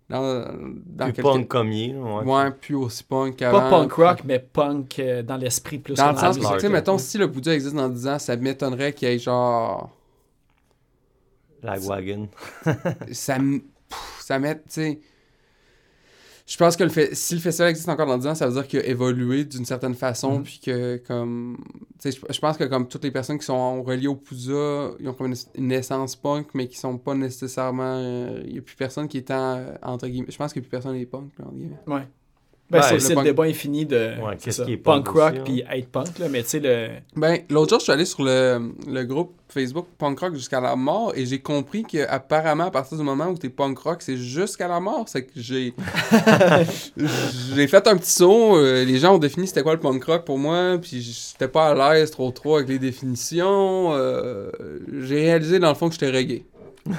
Dans, 0.08 0.46
dans 0.86 1.04
plus 1.04 1.12
quelques- 1.12 1.22
punk 1.22 1.48
comme 1.48 1.70
il 1.70 1.94
ouais. 1.98 2.24
Ouais, 2.24 2.50
plus 2.50 2.74
aussi 2.76 3.04
punk 3.04 3.36
qu'avant. 3.36 3.60
Pas 3.60 3.70
punk 3.70 3.92
rock, 3.92 4.20
mais 4.24 4.38
punk 4.38 4.98
euh, 5.00 5.22
dans 5.22 5.36
l'esprit 5.36 5.78
plus. 5.78 5.94
Dans 5.94 6.12
le 6.12 6.16
sens 6.16 6.38
la 6.38 6.48
que, 6.48 6.54
tu 6.54 6.60
sais, 6.60 6.68
mettons, 6.70 6.96
si 6.96 7.18
le 7.18 7.30
Poudja 7.30 7.52
existe 7.54 7.74
dans 7.74 7.90
10 7.90 8.08
ans, 8.08 8.18
ça 8.18 8.34
m'étonnerait 8.36 8.94
qu'il 8.94 9.08
y 9.08 9.12
ait 9.12 9.18
genre. 9.18 9.90
Lagwagon. 11.62 12.28
ça 13.12 13.36
m- 13.36 13.60
pff, 13.88 14.16
ça 14.20 14.38
met 14.38 14.54
tu 14.56 14.62
sais 14.68 15.00
je 16.50 16.56
pense 16.56 16.76
que 16.76 16.82
le 16.84 16.88
fait, 16.90 17.14
si 17.14 17.34
le 17.34 17.40
festival 17.40 17.68
existe 17.70 17.88
encore 17.90 18.06
dans 18.06 18.16
10 18.16 18.26
ans, 18.26 18.34
ça 18.34 18.46
veut 18.46 18.54
dire 18.54 18.66
qu'il 18.66 18.78
a 18.80 18.86
évolué 18.86 19.44
d'une 19.44 19.66
certaine 19.66 19.94
façon, 19.94 20.38
Mhm. 20.38 20.42
puis 20.44 20.60
que, 20.64 20.96
comme, 21.06 21.58
je, 22.02 22.10
je 22.10 22.38
pense 22.40 22.56
que 22.56 22.64
comme 22.64 22.88
toutes 22.88 23.04
les 23.04 23.10
personnes 23.10 23.38
qui 23.38 23.44
sont 23.44 23.82
reliées 23.82 24.06
au 24.08 24.16
Poudja, 24.16 24.92
ils 24.98 25.08
ont 25.08 25.12
comme 25.14 25.26
une, 25.26 25.36
une 25.56 25.72
essence 25.72 26.16
punk, 26.16 26.48
mais 26.54 26.66
qui 26.66 26.78
sont 26.78 26.96
pas 26.96 27.14
nécessairement, 27.14 27.96
euh, 27.98 28.42
il 28.46 28.54
y 28.54 28.58
a 28.58 28.62
plus 28.62 28.76
personne 28.76 29.08
qui 29.08 29.18
est 29.18 29.30
en, 29.30 29.56
euh, 29.58 29.74
entre 29.82 30.08
guillemets, 30.08 30.30
je 30.30 30.36
pense 30.38 30.52
qu'il 30.54 30.62
y 30.62 30.64
a 30.64 30.66
plus 30.66 30.70
personne 30.70 30.94
qui 30.96 31.02
est 31.02 31.06
punk, 31.06 31.30
entre 31.38 31.52
guillemets. 31.52 31.76
Ouais. 31.86 32.08
Ben, 32.70 32.78
Ouais, 32.80 32.84
c'est 32.84 32.90
le 32.90 32.96
aussi 32.98 33.08
le 33.08 33.14
punk- 33.14 33.24
débat 33.24 33.42
infini 33.44 33.86
de 33.86 33.96
Ouais, 33.96 34.32
c'est 34.38 34.44
qu'est-ce 34.44 34.56
ça, 34.58 34.64
qui 34.66 34.72
est 34.72 34.76
punk, 34.76 35.06
punk 35.06 35.16
rock 35.16 35.34
puis 35.44 35.64
être 35.72 35.88
punk, 35.88 36.18
là, 36.18 36.28
mais 36.28 36.42
tu 36.42 36.48
sais, 36.50 36.60
le. 36.60 36.88
Ben, 37.16 37.38
l'autre 37.48 37.70
jour, 37.70 37.78
je 37.78 37.84
suis 37.84 37.92
allé 37.92 38.04
sur 38.04 38.22
le, 38.22 38.72
le 38.86 39.04
groupe 39.04 39.32
Facebook 39.48 39.86
Punk 39.96 40.18
Rock 40.20 40.34
jusqu'à 40.34 40.60
la 40.60 40.76
mort 40.76 41.12
et 41.16 41.24
j'ai 41.24 41.38
compris 41.40 41.82
que 41.82 42.06
apparemment 42.06 42.64
à 42.66 42.70
partir 42.70 42.98
du 42.98 43.02
moment 43.04 43.28
où 43.28 43.38
t'es 43.38 43.48
punk 43.48 43.78
rock, 43.78 44.02
c'est 44.02 44.18
jusqu'à 44.18 44.68
la 44.68 44.78
mort. 44.80 45.06
C'est 45.08 45.22
que 45.22 45.30
j'ai. 45.36 45.72
j'ai 47.54 47.66
fait 47.66 47.86
un 47.86 47.96
petit 47.96 48.10
saut. 48.10 48.56
euh, 48.56 48.84
les 48.84 48.98
gens 48.98 49.14
ont 49.14 49.18
défini 49.18 49.46
c'était 49.46 49.62
quoi 49.62 49.72
le 49.74 49.80
punk 49.80 50.04
rock 50.04 50.24
pour 50.24 50.38
moi, 50.38 50.76
puis 50.80 51.00
j'étais 51.00 51.48
pas 51.48 51.68
à 51.70 51.94
l'aise 51.94 52.10
trop 52.10 52.30
trop 52.30 52.56
avec 52.56 52.68
les 52.68 52.78
définitions. 52.78 53.92
euh, 53.94 54.50
j'ai 55.02 55.16
réalisé 55.20 55.58
dans 55.58 55.68
le 55.70 55.74
fond 55.74 55.88
que 55.88 55.94
j'étais 55.94 56.10
reggae. 56.10 56.42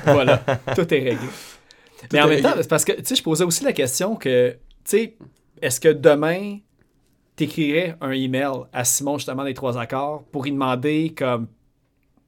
Voilà, 0.06 0.38
tout 0.76 0.91
est 0.94 1.00
réglé. 1.00 1.18
mais 2.14 2.22
en 2.22 2.28
même 2.28 2.41
temps, 2.41 2.54
parce 2.70 2.86
que, 2.86 2.94
tu 2.94 3.02
sais, 3.06 3.16
je 3.16 3.24
posais 3.24 3.44
aussi 3.44 3.64
la 3.64 3.74
question 3.74 4.16
que, 4.16 4.52
tu 4.52 4.58
sais, 4.86 5.16
est-ce 5.61 5.80
que 5.80 5.90
demain, 5.90 6.57
t'écrirais 7.36 7.95
un 8.02 8.11
email 8.11 8.65
à 8.73 8.84
Simon, 8.84 9.18
justement, 9.18 9.44
des 9.44 9.53
trois 9.53 9.77
accords, 9.77 10.23
pour 10.31 10.44
lui 10.44 10.52
demander, 10.52 11.14
comme, 11.18 11.48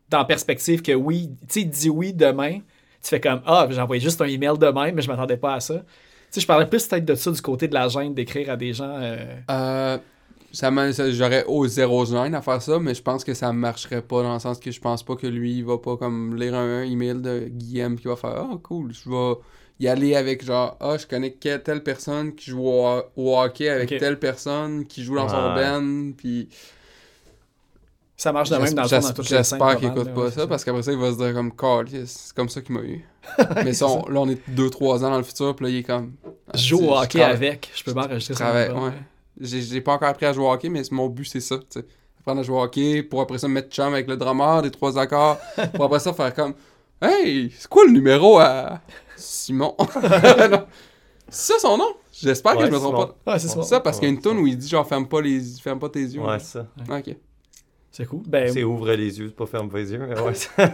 dans 0.10 0.26
perspective, 0.26 0.82
que 0.82 0.94
oui, 0.94 1.30
tu 1.42 1.62
sais, 1.62 1.64
dit 1.64 1.90
oui 1.90 2.14
demain, 2.14 2.60
tu 3.02 3.10
fais 3.10 3.20
comme 3.20 3.42
Ah, 3.46 3.68
j'ai 3.70 3.82
envoyé 3.82 4.02
juste 4.02 4.22
un 4.22 4.26
email 4.26 4.58
de 4.58 4.68
même, 4.68 4.96
mais 4.96 5.02
je 5.02 5.08
m'attendais 5.08 5.38
pas 5.38 5.56
à 5.56 5.60
ça. 5.60 5.76
Tu 5.80 5.86
sais, 6.32 6.42
je 6.42 6.48
parlais 6.48 6.66
plus 6.66 6.88
peut-être 6.88 7.06
de 7.06 7.16
ça 7.16 7.32
du 7.32 7.42
côté 7.42 7.68
de 7.68 7.74
la 7.74 7.88
gêne 7.88 8.14
d'écrire 8.14 8.50
à 8.52 8.56
des 8.56 8.74
gens. 8.74 8.96
euh, 9.02 9.36
Euh, 9.50 9.98
ça 10.54 10.72
J'aurais 11.12 11.46
au 11.46 11.68
zéro 11.68 12.06
gêne 12.06 12.36
à 12.36 12.42
faire 12.42 12.62
ça, 12.62 12.80
mais 12.80 12.94
je 12.94 13.02
pense 13.02 13.24
que 13.24 13.34
ça 13.34 13.52
marcherait 13.52 14.02
pas 14.02 14.22
dans 14.22 14.34
le 14.34 14.40
sens 14.40 14.60
que 14.60 14.72
je 14.72 14.80
pense 14.80 15.04
pas 15.04 15.16
que 15.16 15.28
lui, 15.28 15.58
il 15.58 15.66
va 15.66 15.78
pas 15.78 15.98
comme 15.98 16.36
lire 16.36 16.56
un, 16.56 16.84
email 16.84 17.22
de 17.22 17.48
Guillaume 17.50 17.98
qui 17.98 18.08
va 18.08 18.16
faire 18.16 18.36
Ah, 18.38 18.58
cool, 18.64 18.94
je 18.94 19.10
vais 19.10 19.40
y 19.84 19.88
aller 19.88 20.16
avec 20.16 20.44
genre 20.46 20.78
Ah, 20.80 20.98
je 20.98 21.06
connais 21.08 21.32
telle 21.32 21.84
personne 21.84 22.34
qui 22.36 22.52
joue 22.52 22.68
au, 22.68 23.02
au 23.16 23.38
hockey 23.40 23.70
avec 23.70 23.90
telle 24.00 24.20
personne 24.20 24.86
qui 24.86 25.04
joue 25.04 25.16
dans 25.16 25.28
son 25.30 25.36
Ouais. 25.56 25.56
band, 25.56 26.12
puis. 26.18 26.50
Ça 28.18 28.32
marche 28.32 28.50
de 28.52 28.56
même 28.58 28.74
dans 28.76 28.84
le 28.84 28.88
fond 28.88 29.00
dans 29.00 29.14
toutes 29.14 29.30
les 29.32 29.44
scènes. 29.44 29.58
J'espère 29.60 29.78
qu'il 29.80 29.92
pas 29.92 30.02
écoute 30.02 30.14
pas 30.14 30.22
ouais, 30.26 30.32
ça, 30.32 30.46
parce 30.46 30.64
qu'après 30.64 30.84
ça, 30.84 30.92
il 30.92 31.00
va 31.00 31.12
se 31.12 31.18
dire 31.18 31.34
comme 31.34 31.56
Calisse, 31.56 32.26
c'est 32.28 32.36
comme 32.36 32.50
ça 32.50 32.62
qu'il 32.62 32.76
m'a 32.76 32.82
eu. 32.82 33.04
Mais 33.66 33.74
ça, 33.74 33.88
on- 33.88 34.08
là, 34.10 34.20
on 34.20 34.30
est 34.30 34.40
2-trois 34.50 35.04
ans 35.04 35.10
dans 35.10 35.18
le 35.18 35.24
futur, 35.24 35.56
puis 35.56 35.66
là, 35.66 35.72
il 35.72 35.78
est 35.78 35.84
comme. 35.84 36.14
Ah, 36.24 36.52
Je 36.56 36.68
joue 36.68 36.86
au 36.86 36.96
hockey 36.96 37.24
avec. 37.24 37.72
Je 37.74 37.84
peux 37.84 37.94
m'enregistrer 37.94 38.36
je 38.36 38.38
ça. 38.40 38.54
ouais. 38.54 38.92
J'ai 39.40 39.62
j'ai 39.62 39.82
pas 39.82 39.94
encore 39.94 40.10
appris 40.10 40.28
à 40.28 40.34
jouer 40.34 40.46
au 40.46 40.52
hockey, 40.52 40.70
mais 40.70 40.84
mon 40.92 41.08
but, 41.08 41.26
c'est 41.26 41.40
ça. 41.40 41.58
tu 41.58 41.66
sais. 41.80 41.86
Apprendre 42.20 42.42
à 42.42 42.44
jouer 42.44 42.58
au 42.58 42.62
hockey, 42.62 43.02
pour 43.02 43.22
après 43.22 43.40
ça 43.40 43.48
me 43.48 43.54
mettre 43.56 43.70
chum 43.74 43.92
avec 43.92 44.08
le 44.08 44.16
drummer, 44.18 44.62
des 44.62 44.70
trois 44.70 45.00
accords, 45.00 45.40
pour 45.74 45.86
après 45.86 46.00
ça 46.00 46.14
faire 46.14 46.32
comme 46.36 46.54
Hey, 47.02 47.52
c'est 47.58 47.68
quoi 47.68 47.86
le 47.86 47.92
numéro 47.92 48.38
à 48.38 48.82
Simon 49.22 49.76
Non. 49.80 50.66
C'est 51.30 51.54
ça 51.54 51.60
son 51.60 51.78
nom? 51.78 51.94
J'espère 52.12 52.58
que 52.58 52.66
je 52.66 52.72
me 52.72 52.78
trompe 52.78 52.96
Simon. 52.96 53.14
pas. 53.26 53.34
Ouais, 53.34 53.40
c'est 53.40 53.48
ça. 53.48 53.64
Ça, 53.64 53.80
parce 53.80 54.00
qu'il 54.00 54.10
y 54.10 54.12
a 54.12 54.14
une 54.14 54.22
toune 54.22 54.40
où 54.40 54.48
il 54.48 54.58
dit 54.58 54.68
genre 54.68 54.86
ferme 54.88 55.08
pas, 55.08 55.22
les... 55.22 55.40
ferme 55.64 55.80
pas 55.80 55.90
tes 55.90 56.02
yeux. 56.02 56.22
Ouais, 56.22 56.40
c'est 56.40 56.60
ça. 56.60 56.66
Ah, 56.90 56.98
ok. 56.98 57.16
C'est 57.94 58.06
cool. 58.06 58.22
Ben, 58.26 58.50
C'est 58.52 58.64
ouvre 58.64 58.90
les 58.94 59.20
yeux, 59.20 59.30
pas 59.32 59.46
ferme 59.46 59.70
pas 59.70 59.78
les 59.80 59.92
yeux. 59.92 60.00
mais 60.00 60.18
ouais, 60.20 60.32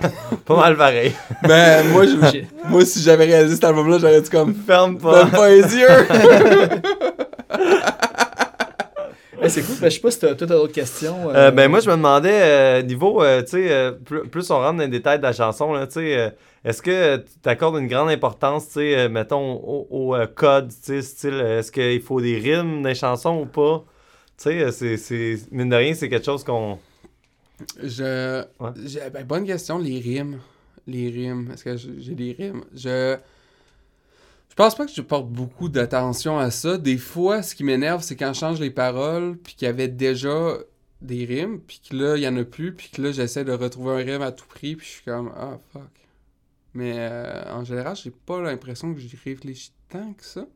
pas 0.46 0.56
mal 0.56 0.78
pareil. 0.78 1.14
Ben, 1.44 1.88
moi, 1.90 2.06
je- 2.06 2.44
moi 2.70 2.86
si 2.86 3.02
j'avais 3.02 3.26
réalisé 3.26 3.56
cet 3.56 3.64
album-là, 3.64 3.98
j'aurais 4.00 4.22
dit 4.22 4.30
comme 4.30 4.54
Ferme 4.54 4.98
pas. 5.00 5.26
ferme 5.26 5.32
pas 5.32 5.50
les 5.50 5.76
yeux. 5.76 5.88
ben, 9.40 9.50
c'est 9.50 9.62
cool. 9.64 9.76
Ben, 9.80 9.90
je 9.90 9.96
sais 9.96 10.02
pas 10.02 10.12
si 10.12 10.20
t'as 10.20 10.36
toi, 10.36 10.48
t'as 10.48 10.56
d'autres 10.56 10.74
questions. 10.74 11.30
Euh, 11.30 11.52
ben 11.52 11.70
moi 11.70 11.80
je 11.80 11.90
me 11.90 11.96
demandais 11.96 12.42
euh, 12.42 12.82
niveau 12.82 13.22
euh, 13.24 13.42
tu 13.42 13.50
sais 13.50 13.72
euh, 13.72 13.92
plus, 13.92 14.28
plus 14.28 14.50
on 14.52 14.56
rentre 14.58 14.78
dans 14.78 14.84
les 14.84 14.88
détails 14.88 15.18
de 15.20 15.24
la 15.24 15.34
chanson 15.34 15.74
là 15.74 15.86
tu 15.88 15.94
sais 15.94 16.18
euh, 16.18 16.30
est-ce 16.66 16.82
que 16.82 17.18
tu 17.18 17.40
t'accordes 17.42 17.78
une 17.78 17.88
grande 17.88 18.10
importance 18.10 18.68
tu 18.68 18.74
sais 18.74 18.98
euh, 18.98 19.10
mettons 19.10 19.54
au, 19.54 19.88
au, 19.90 20.16
euh, 20.16 20.26
code 20.28 20.70
tu 20.70 20.76
sais 20.82 21.02
style 21.02 21.34
euh, 21.34 21.60
est-ce 21.60 21.72
qu'il 21.72 22.02
faut 22.02 22.22
des 22.22 22.38
rimes 22.40 22.82
dans 22.82 22.90
les 22.90 22.96
chansons 22.96 23.42
ou 23.42 23.46
pas? 23.46 23.84
Tu 24.38 24.44
sais 24.44 24.62
euh, 24.62 24.72
c'est 24.72 24.98
c'est 24.98 25.38
mine 25.52 25.70
de 25.70 25.76
rien 25.76 25.94
c'est 25.94 26.10
quelque 26.10 26.26
chose 26.26 26.44
qu'on 26.44 26.80
Je. 27.84 28.44
Ouais. 28.60 29.10
ben, 29.12 29.26
bonne 29.26 29.46
question, 29.46 29.80
les 29.80 30.00
rimes. 30.00 30.40
Les 30.86 31.10
rimes. 31.10 31.50
Est-ce 31.54 31.64
que 31.64 31.76
j'ai 31.76 31.90
j'ai 32.00 32.14
des 32.16 32.36
rimes? 32.38 32.64
Je. 32.76 33.18
Je 34.58 34.64
pense 34.64 34.74
pas 34.74 34.88
que 34.88 34.92
je 34.92 35.02
porte 35.04 35.28
beaucoup 35.28 35.70
d'attention 35.70 36.40
à 36.40 36.50
ça. 36.50 36.80
Des 36.80 36.98
fois, 36.98 37.44
ce 37.44 37.54
qui 37.54 37.64
m'énerve, 37.64 38.02
c'est 38.02 38.16
quand 38.16 38.34
je 38.34 38.40
change 38.40 38.60
les 38.60 38.72
paroles, 38.72 39.38
puis 39.38 39.54
qu'il 39.54 39.68
y 39.68 39.70
avait 39.70 39.88
déjà 39.88 40.58
des 41.00 41.26
rimes, 41.26 41.60
puis 41.60 41.80
que 41.88 41.96
là, 41.96 42.18
il 42.18 42.24
y 42.24 42.28
en 42.28 42.36
a 42.38 42.44
plus, 42.44 42.74
puis 42.74 42.90
que 42.90 43.00
là, 43.04 43.12
j'essaie 43.12 43.46
de 43.46 43.52
retrouver 43.52 43.92
un 43.92 44.04
rime 44.04 44.24
à 44.24 44.32
tout 44.32 44.48
prix, 44.48 44.76
puis 44.76 44.88
je 44.88 44.92
suis 44.94 45.04
comme, 45.04 45.32
ah, 45.38 45.60
fuck. 45.72 45.84
Mais 46.74 46.96
euh, 46.98 47.54
en 47.54 47.66
général, 47.66 47.96
j'ai 47.96 48.10
pas 48.10 48.42
l'impression 48.42 48.96
que 48.96 49.00
j'y 49.00 49.16
réfléchis 49.24 49.74
tant 49.90 50.12
que 50.14 50.26
ça. 50.26 50.48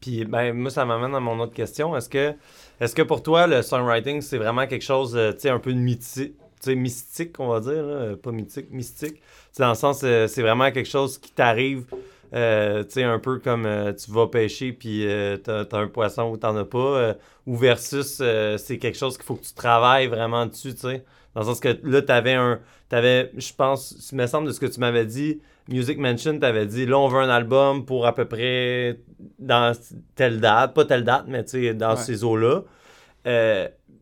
Puis 0.00 0.24
ben 0.24 0.52
moi 0.52 0.70
ça 0.70 0.84
m'amène 0.84 1.16
à 1.16 1.20
mon 1.20 1.40
autre 1.40 1.54
question. 1.54 1.96
Est-ce 1.96 2.08
que 2.08 2.34
est-ce 2.78 2.94
que 2.94 3.02
pour 3.02 3.22
toi 3.22 3.48
le 3.48 3.62
songwriting 3.62 4.20
c'est 4.20 4.38
vraiment 4.38 4.66
quelque 4.68 4.84
chose 4.84 5.16
euh, 5.16 5.32
tu 5.32 5.40
sais 5.40 5.48
un 5.48 5.58
peu 5.58 5.72
de 5.72 5.78
mythique, 5.78 6.36
mystique 6.68 7.40
on 7.40 7.48
va 7.48 7.60
dire 7.60 7.82
là, 7.82 8.16
pas 8.16 8.30
mythique, 8.30 8.70
mystique? 8.70 9.20
Dans 9.58 9.70
le 9.70 9.74
sens 9.74 10.02
euh, 10.04 10.28
c'est 10.28 10.42
vraiment 10.42 10.70
quelque 10.70 10.88
chose 10.88 11.18
qui 11.18 11.32
t'arrive 11.32 11.86
euh, 12.34 12.82
tu 12.84 12.90
sais 12.92 13.02
un 13.04 13.18
peu 13.18 13.38
comme 13.38 13.66
euh, 13.66 13.92
tu 13.92 14.10
vas 14.10 14.26
pêcher 14.26 14.72
puis 14.72 15.06
euh, 15.06 15.36
t'as, 15.36 15.64
t'as 15.64 15.78
un 15.78 15.88
poisson 15.88 16.30
ou 16.30 16.36
t'en 16.36 16.56
as 16.56 16.64
pas 16.64 16.78
euh, 16.78 17.14
ou 17.46 17.56
versus 17.56 18.22
c'est 18.58 18.78
quelque 18.78 18.98
chose 18.98 19.16
qu'il 19.16 19.24
faut 19.26 19.36
que 19.36 19.44
tu 19.44 19.54
travailles 19.54 20.06
vraiment 20.08 20.46
dessus, 20.46 20.74
tu 20.74 20.80
sais. 20.80 21.04
Dans 21.34 21.42
le 21.42 21.46
sens 21.46 21.60
que 21.60 21.78
là 21.82 22.02
t'avais 22.02 22.32
un 22.34 22.60
t'avais 22.88 23.30
je 23.36 23.52
pense 23.52 24.08
il 24.12 24.16
me 24.16 24.26
semble 24.26 24.46
de 24.48 24.52
ce 24.52 24.60
que 24.60 24.66
tu 24.66 24.80
m'avais 24.80 25.04
dit 25.06 25.40
Music 25.68 25.98
Mansion 25.98 26.38
t'avais 26.38 26.64
dit 26.66 26.86
là 26.86 26.98
on 26.98 27.08
veut 27.08 27.20
un 27.20 27.28
album 27.28 27.84
pour 27.84 28.06
à 28.06 28.14
peu 28.14 28.24
près 28.24 29.00
dans 29.38 29.72
telle 30.14 30.40
date, 30.40 30.74
pas 30.74 30.84
telle 30.84 31.04
date, 31.04 31.24
mais 31.28 31.44
tu 31.44 31.50
sais, 31.50 31.74
dans 31.74 31.90
Ouais. 31.90 31.96
ces 31.96 32.24
eaux-là. 32.24 32.62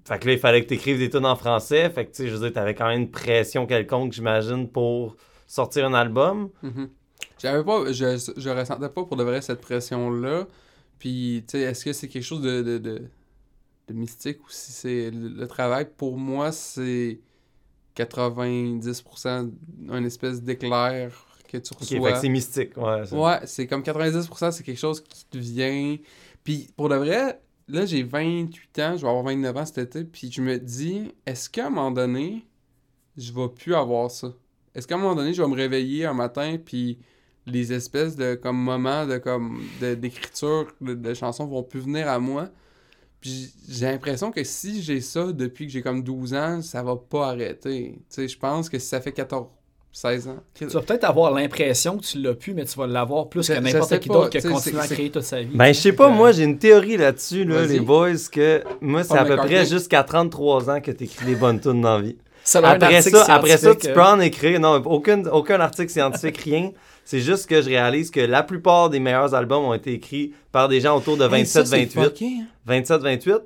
Fait 0.06 0.18
que 0.18 0.26
là, 0.26 0.32
il 0.34 0.38
fallait 0.38 0.62
que 0.62 0.68
tu 0.68 0.74
écrives 0.74 0.98
des 0.98 1.08
tunes 1.08 1.24
en 1.24 1.34
français. 1.36 1.88
Fait 1.88 2.04
que 2.04 2.10
tu 2.10 2.24
sais, 2.24 2.28
je 2.28 2.34
veux 2.34 2.40
dire, 2.40 2.52
t'avais 2.52 2.74
quand 2.74 2.88
même 2.88 3.00
une 3.02 3.10
pression 3.10 3.66
quelconque, 3.66 4.12
j'imagine, 4.12 4.68
pour 4.68 5.16
sortir 5.46 5.86
un 5.86 5.94
album. 5.94 6.50
Mhm. 6.62 6.90
J'avais 7.44 7.62
pas, 7.64 7.92
je, 7.92 8.32
je 8.38 8.50
ressentais 8.50 8.88
pas 8.88 9.04
pour 9.04 9.16
de 9.16 9.22
vrai 9.22 9.42
cette 9.42 9.60
pression-là. 9.60 10.48
Puis, 10.98 11.44
tu 11.46 11.58
sais, 11.58 11.60
est-ce 11.64 11.84
que 11.84 11.92
c'est 11.92 12.08
quelque 12.08 12.22
chose 12.24 12.40
de, 12.42 12.62
de, 12.62 12.78
de, 12.78 13.02
de 13.88 13.94
mystique 13.94 14.40
ou 14.44 14.50
si 14.50 14.72
c'est 14.72 15.10
le, 15.10 15.28
le 15.28 15.46
travail? 15.46 15.86
Pour 15.96 16.16
moi, 16.16 16.52
c'est 16.52 17.20
90% 17.96 19.52
un 19.90 20.04
espèce 20.04 20.42
d'éclair 20.42 21.26
que 21.48 21.58
tu 21.58 21.74
reçois. 21.74 22.12
que 22.12 22.18
c'est 22.18 22.28
mystique. 22.28 22.76
Ouais. 22.76 23.12
Ouais, 23.12 23.40
c'est 23.44 23.66
comme 23.66 23.82
90%, 23.82 24.50
c'est 24.52 24.62
quelque 24.64 24.78
chose 24.78 25.02
qui 25.02 25.24
te 25.26 25.38
vient. 25.38 25.96
Puis 26.42 26.68
pour 26.76 26.88
de 26.88 26.96
vrai, 26.96 27.40
là 27.68 27.86
j'ai 27.86 28.02
28 28.02 28.78
ans, 28.80 28.96
je 28.96 29.02
vais 29.02 29.08
avoir 29.08 29.22
29 29.24 29.56
ans 29.56 29.66
cet 29.66 29.78
été, 29.78 30.04
puis 30.04 30.30
je 30.32 30.42
me 30.42 30.58
dis, 30.58 31.12
est-ce 31.26 31.48
qu'à 31.48 31.66
un 31.66 31.70
moment 31.70 31.90
donné, 31.92 32.46
je 33.16 33.32
vais 33.32 33.48
plus 33.48 33.74
avoir 33.74 34.10
ça? 34.10 34.32
Est-ce 34.74 34.88
qu'à 34.88 34.96
un 34.96 34.98
moment 34.98 35.14
donné, 35.14 35.32
je 35.34 35.42
vais 35.42 35.48
me 35.48 35.54
réveiller 35.54 36.06
un 36.06 36.14
matin, 36.14 36.56
puis 36.64 36.98
les 37.46 37.72
espèces 37.72 38.16
de 38.16 38.34
comme 38.34 38.56
moments 38.56 39.06
de 39.06 39.18
comme 39.18 39.62
de- 39.80 39.94
d'écriture 39.94 40.66
de, 40.80 40.94
de 40.94 41.14
chansons 41.14 41.46
vont 41.46 41.62
plus 41.62 41.80
venir 41.80 42.08
à 42.08 42.18
moi? 42.18 42.48
Puis 43.20 43.54
j'ai 43.68 43.86
l'impression 43.86 44.30
que 44.30 44.44
si 44.44 44.82
j'ai 44.82 45.00
ça 45.00 45.32
depuis 45.32 45.66
que 45.66 45.72
j'ai 45.72 45.80
comme 45.82 46.02
12 46.02 46.34
ans, 46.34 46.60
ça 46.62 46.82
va 46.82 46.96
pas 46.96 47.28
arrêter. 47.28 47.94
Tu 47.98 48.04
sais, 48.08 48.28
je 48.28 48.38
pense 48.38 48.68
que 48.68 48.78
si 48.78 48.86
ça 48.86 49.00
fait 49.00 49.12
14, 49.12 49.46
16 49.94 50.28
ans. 50.28 50.42
Tu 50.54 50.66
vas 50.66 50.80
peut-être 50.80 51.04
avoir 51.04 51.30
l'impression 51.30 51.96
que 51.96 52.02
tu 52.04 52.20
l'as 52.20 52.34
pu, 52.34 52.52
mais 52.52 52.64
tu 52.64 52.76
vas 52.76 52.86
l'avoir 52.88 53.28
plus 53.28 53.46
que 53.46 53.52
n'importe 53.52 54.00
qui 54.00 54.08
d'autre 54.08 54.28
qui 54.28 54.38
a 54.38 54.42
tu 54.42 54.48
continué 54.48 54.80
à 54.80 54.86
créer 54.88 55.10
toute 55.10 55.22
sa 55.22 55.40
vie. 55.40 55.54
Ben, 55.54 55.72
je 55.72 55.80
sais 55.80 55.92
pas, 55.92 56.08
moi, 56.08 56.32
j'ai 56.32 56.42
une 56.42 56.58
théorie 56.58 56.96
là-dessus, 56.96 57.44
là, 57.44 57.64
les 57.64 57.78
boys, 57.80 58.10
que 58.30 58.62
moi, 58.80 59.04
c'est 59.04 59.16
à 59.16 59.24
peu 59.24 59.36
près 59.36 59.64
jusqu'à 59.64 60.02
33 60.02 60.68
ans 60.68 60.80
que 60.80 60.90
t'écris 60.90 61.24
des 61.24 61.36
bonnes 61.36 61.60
tunes 61.60 61.80
dans 61.80 61.96
la 61.98 62.02
vie. 62.02 62.16
Après 62.62 63.02
ça, 63.02 63.24
après 63.34 63.56
ça, 63.56 63.74
tu 63.74 63.88
euh, 63.88 63.94
peux 63.94 64.02
en 64.02 64.20
écrire. 64.20 64.60
Non, 64.60 64.74
aucun, 64.84 65.24
aucun 65.26 65.60
article 65.60 65.90
scientifique, 65.90 66.38
rien. 66.38 66.72
C'est 67.04 67.20
juste 67.20 67.48
que 67.48 67.60
je 67.60 67.68
réalise 67.68 68.10
que 68.10 68.20
la 68.20 68.42
plupart 68.42 68.88
des 68.90 68.98
meilleurs 69.00 69.34
albums 69.34 69.64
ont 69.64 69.74
été 69.74 69.92
écrits 69.92 70.32
par 70.52 70.68
des 70.68 70.80
gens 70.80 70.96
autour 70.96 71.16
de 71.16 71.28
Hey, 71.32 71.44
ça, 71.46 71.64
c'est 71.64 71.84
27-28. 71.84 72.04
fucké, 72.04 72.26
hein? 72.40 72.46
27-28. 72.66 73.40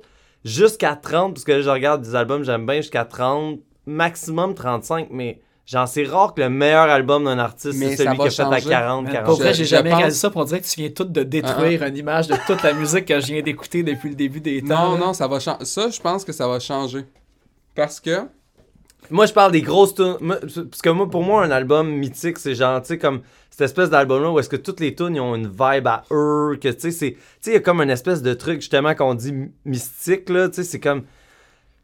Jusqu'à 0.45 0.95
30, 0.95 1.33
parce 1.33 1.43
que 1.43 1.51
là, 1.51 1.61
je 1.61 1.69
regarde 1.69 2.01
des 2.01 2.15
albums, 2.15 2.43
j'aime 2.43 2.65
bien 2.65 2.77
jusqu'à 2.77 3.03
30, 3.03 3.59
maximum 3.85 4.55
35, 4.55 5.09
mais 5.11 5.41
j'en 5.65 5.85
sais 5.85 6.03
rare 6.05 6.33
que 6.33 6.39
le 6.41 6.49
meilleur 6.49 6.87
album 6.89 7.25
d'un 7.25 7.37
artiste, 7.39 7.77
Mais 7.77 7.89
c'est 7.89 7.97
ça 7.97 8.03
celui 8.05 8.17
va 8.17 8.23
qui 8.23 8.27
a 8.29 8.31
fait 8.31 8.41
à 8.41 8.57
changer. 8.59 8.69
40, 8.69 9.03
Man, 9.03 9.11
40. 9.13 9.25
Pour 9.27 9.37
vrai, 9.39 9.49
Je- 9.53 9.57
j'ai 9.57 9.65
jamais 9.65 9.89
pense- 9.89 9.97
réalisé 9.99 10.19
ça, 10.19 10.29
pour 10.29 10.45
dirait 10.45 10.61
que 10.61 10.65
tu 10.67 10.79
viens 10.79 10.89
tout 10.89 11.03
de 11.03 11.23
détruire 11.23 11.83
une 11.83 11.97
image 11.97 12.27
de 12.29 12.35
toute 12.47 12.63
la 12.63 12.71
musique 12.73 13.05
que 13.05 13.19
je 13.19 13.25
viens 13.25 13.41
d'écouter 13.41 13.83
depuis 13.83 14.09
le 14.09 14.15
début 14.15 14.39
des 14.39 14.61
temps. 14.61 14.91
Non, 14.91 14.93
là. 14.93 15.05
non, 15.07 15.13
ça 15.13 15.27
va 15.27 15.39
changer. 15.41 15.65
Ça, 15.65 15.89
je 15.89 15.99
pense 15.99 16.23
que 16.23 16.31
ça 16.31 16.47
va 16.47 16.59
changer. 16.61 17.03
Parce 17.75 17.99
que. 17.99 18.21
Moi, 19.11 19.25
je 19.25 19.33
parle 19.33 19.51
des 19.51 19.61
grosses 19.61 19.95
tunes. 19.95 20.17
Parce 20.21 20.81
que 20.81 20.89
moi, 20.89 21.09
pour 21.09 21.23
moi, 21.23 21.43
un 21.43 21.51
album 21.51 21.89
mythique, 21.89 22.37
c'est 22.37 22.53
genre, 22.55 22.79
tu 22.81 22.89
sais, 22.89 22.97
comme 22.97 23.21
cette 23.59 23.65
espèce 23.77 23.89
d'album-là 23.89 24.31
où 24.31 24.39
est-ce 24.39 24.49
que 24.49 24.55
toutes 24.55 24.79
les 24.79 24.95
tunes 24.95 25.19
ont 25.19 25.35
une 25.35 25.47
vibe 25.47 25.87
à 25.87 26.03
eux, 26.11 26.57
que 26.61 26.69
tu 26.69 26.79
sais, 26.79 26.91
c'est. 26.91 27.11
Tu 27.11 27.19
sais, 27.41 27.51
il 27.51 27.53
y 27.53 27.57
a 27.57 27.59
comme 27.59 27.81
une 27.81 27.89
espèce 27.89 28.21
de 28.21 28.33
truc, 28.33 28.61
justement, 28.61 28.95
qu'on 28.95 29.13
dit 29.15 29.33
my- 29.33 29.51
mystique, 29.65 30.29
là, 30.29 30.47
tu 30.49 30.55
sais, 30.55 30.63
c'est 30.63 30.79
comme. 30.79 31.01
Tu 31.01 31.07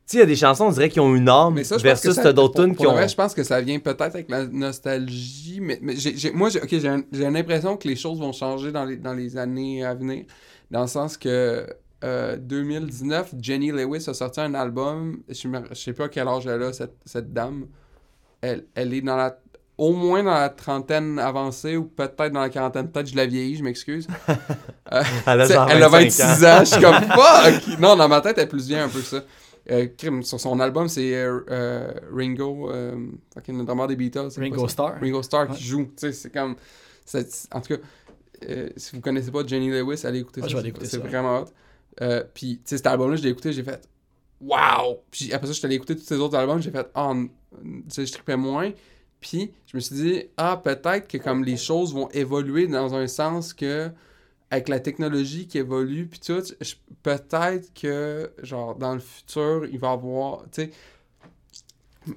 sais, 0.06 0.18
il 0.18 0.20
y 0.20 0.24
a 0.24 0.28
des 0.28 0.36
chansons, 0.36 0.66
on 0.66 0.72
dirait 0.72 0.88
qu'ils 0.90 1.02
ont 1.02 1.16
une 1.16 1.28
âme, 1.30 1.56
Mais 1.56 1.64
ça, 1.64 1.78
versus 1.78 2.16
d'autres 2.18 2.64
tunes 2.64 2.76
qui 2.76 2.86
ont. 2.88 2.94
vrai, 2.94 3.10
je 3.10 3.16
pense 3.16 3.34
que 3.34 3.44
ça 3.44 3.60
vient 3.60 3.80
peut-être 3.80 4.02
avec 4.02 4.30
la 4.30 4.46
nostalgie. 4.46 5.60
Mais, 5.62 5.80
mais 5.82 5.96
j'ai, 5.96 6.16
j'ai- 6.16 6.32
moi, 6.32 6.50
j'ai, 6.50 6.62
ok, 6.62 6.70
j'ai, 6.70 6.88
un- 6.88 7.04
j'ai 7.12 7.30
l'impression 7.30 7.76
que 7.76 7.88
les 7.88 7.96
choses 7.96 8.20
vont 8.20 8.32
changer 8.32 8.72
dans 8.72 8.86
les, 8.86 8.98
dans 8.98 9.14
les 9.14 9.36
années 9.38 9.84
à 9.84 9.94
venir. 9.96 10.26
Dans 10.72 10.82
le 10.82 10.88
sens 10.88 11.18
que. 11.18 11.66
euh, 12.04 12.38
2019, 12.38 13.34
Jenny 13.42 13.72
Lewis 13.72 14.06
a 14.08 14.14
sorti 14.14 14.40
un 14.40 14.54
album. 14.54 15.24
Je, 15.28 15.48
je 15.72 15.74
sais 15.76 15.94
pas 15.94 16.06
à 16.06 16.10
quel 16.10 16.28
âge 16.28 16.46
elle 16.46 16.62
a, 16.62 16.72
cette, 16.72 16.96
cette 17.06 17.34
dame. 17.34 17.66
Elle, 18.42 18.66
elle 18.76 18.94
est 18.94 19.02
dans 19.02 19.16
la. 19.16 19.40
Au 19.78 19.92
moins 19.94 20.24
dans 20.24 20.32
la 20.34 20.50
trentaine 20.50 21.20
avancée 21.20 21.76
ou 21.76 21.84
peut-être 21.86 22.32
dans 22.32 22.40
la 22.42 22.50
quarantaine. 22.50 22.90
Peut-être 22.90 23.08
je 23.08 23.16
la 23.16 23.26
vieillis, 23.26 23.58
je 23.58 23.64
m'excuse. 23.64 24.08
Euh, 24.94 25.02
Elle 25.26 25.42
a 25.42 25.46
T'sais, 25.46 25.54
genre 25.56 25.68
elle 25.72 25.82
a 25.82 25.88
25 25.88 26.24
26 26.28 26.46
ans. 26.46 26.60
je 26.60 26.66
suis 26.66 26.82
comme 26.82 26.94
fuck! 27.74 27.80
Non, 27.80 27.96
dans 27.96 28.08
ma 28.08 28.22
tête, 28.22 28.38
elle 28.38 28.44
est 28.44 28.48
plus 28.48 28.68
vieille 28.68 28.80
un 28.82 28.88
peu 28.88 29.00
que 29.00 29.06
ça. 29.06 29.24
Euh, 29.72 29.88
sur 30.22 30.40
son 30.40 30.60
album, 30.60 30.88
c'est 30.88 31.16
euh, 31.16 31.40
euh, 31.50 31.92
Ringo, 32.14 32.70
euh, 32.72 32.96
fucking 33.34 33.58
le 33.58 33.64
drummer 33.66 33.88
des 33.88 33.96
Beatles. 33.96 34.30
Ringo? 34.38 34.68
Starr. 34.68 34.94
Ringo 35.02 35.24
Starr 35.24 35.50
Ouais. 35.50 35.56
qui 35.56 35.64
joue. 35.64 35.86
Tu 35.86 35.92
sais, 35.98 36.12
c'est 36.12 36.30
comme. 36.32 36.56
En 37.52 37.62
tout 37.62 37.76
cas, 37.76 37.82
euh, 38.48 38.70
si 38.78 38.96
vous 38.96 39.02
connaissez 39.02 39.32
pas 39.32 39.42
Jenny 39.46 39.70
Lewis, 39.72 40.02
allez 40.06 40.20
écouter 40.20 40.42
Ouais, 40.42 40.48
ça. 40.48 40.56
je 40.56 40.62
vais 40.62 40.70
aller 40.70 40.86
c'est- 40.86 40.98
vraiment 41.00 41.40
hot. 41.40 41.46
Euh, 42.02 42.24
Puis, 42.36 42.58
tu 42.58 42.70
sais, 42.70 42.78
cet 42.78 42.86
album-là, 42.86 43.16
je 43.16 43.24
l'ai 43.24 43.30
écouté, 43.30 43.54
j'ai 43.54 43.64
fait 43.64 43.82
Wow! 44.40 45.02
Puis 45.10 45.34
après 45.34 45.48
ça, 45.48 45.54
je 45.54 45.58
suis 45.58 45.66
allé 45.66 45.76
écouter 45.76 45.96
tous 45.96 46.04
ses 46.04 46.18
autres 46.18 46.38
albums, 46.38 46.62
j'ai 46.62 46.70
fait 46.70 46.86
Oh, 46.96 47.14
tu 47.16 47.70
sais, 47.88 48.06
je 48.06 48.12
trippais 48.14 48.38
moins. 48.38 48.70
Puis 49.28 49.52
je 49.66 49.76
me 49.76 49.82
suis 49.82 49.96
dit, 49.96 50.24
ah, 50.38 50.62
peut-être 50.64 51.08
que 51.08 51.18
comme 51.18 51.44
les 51.44 51.58
choses 51.58 51.96
vont 51.96 52.10
évoluer 52.10 52.68
dans 52.68 52.94
un 52.94 53.08
sens 53.08 53.54
que, 53.56 53.90
avec 54.52 54.70
la 54.70 54.80
technologie 54.80 55.48
qui 55.48 55.58
évolue, 55.58 56.06
puis 56.06 56.20
tout, 56.20 56.44
peut-être 57.02 57.74
que, 57.74 58.30
genre, 58.44 58.76
dans 58.76 58.94
le 58.94 59.00
futur, 59.00 59.66
il 59.72 59.80
va 59.80 59.90
y 59.90 59.94
avoir, 59.94 60.44
tu 60.52 60.66
sais, 60.66 60.72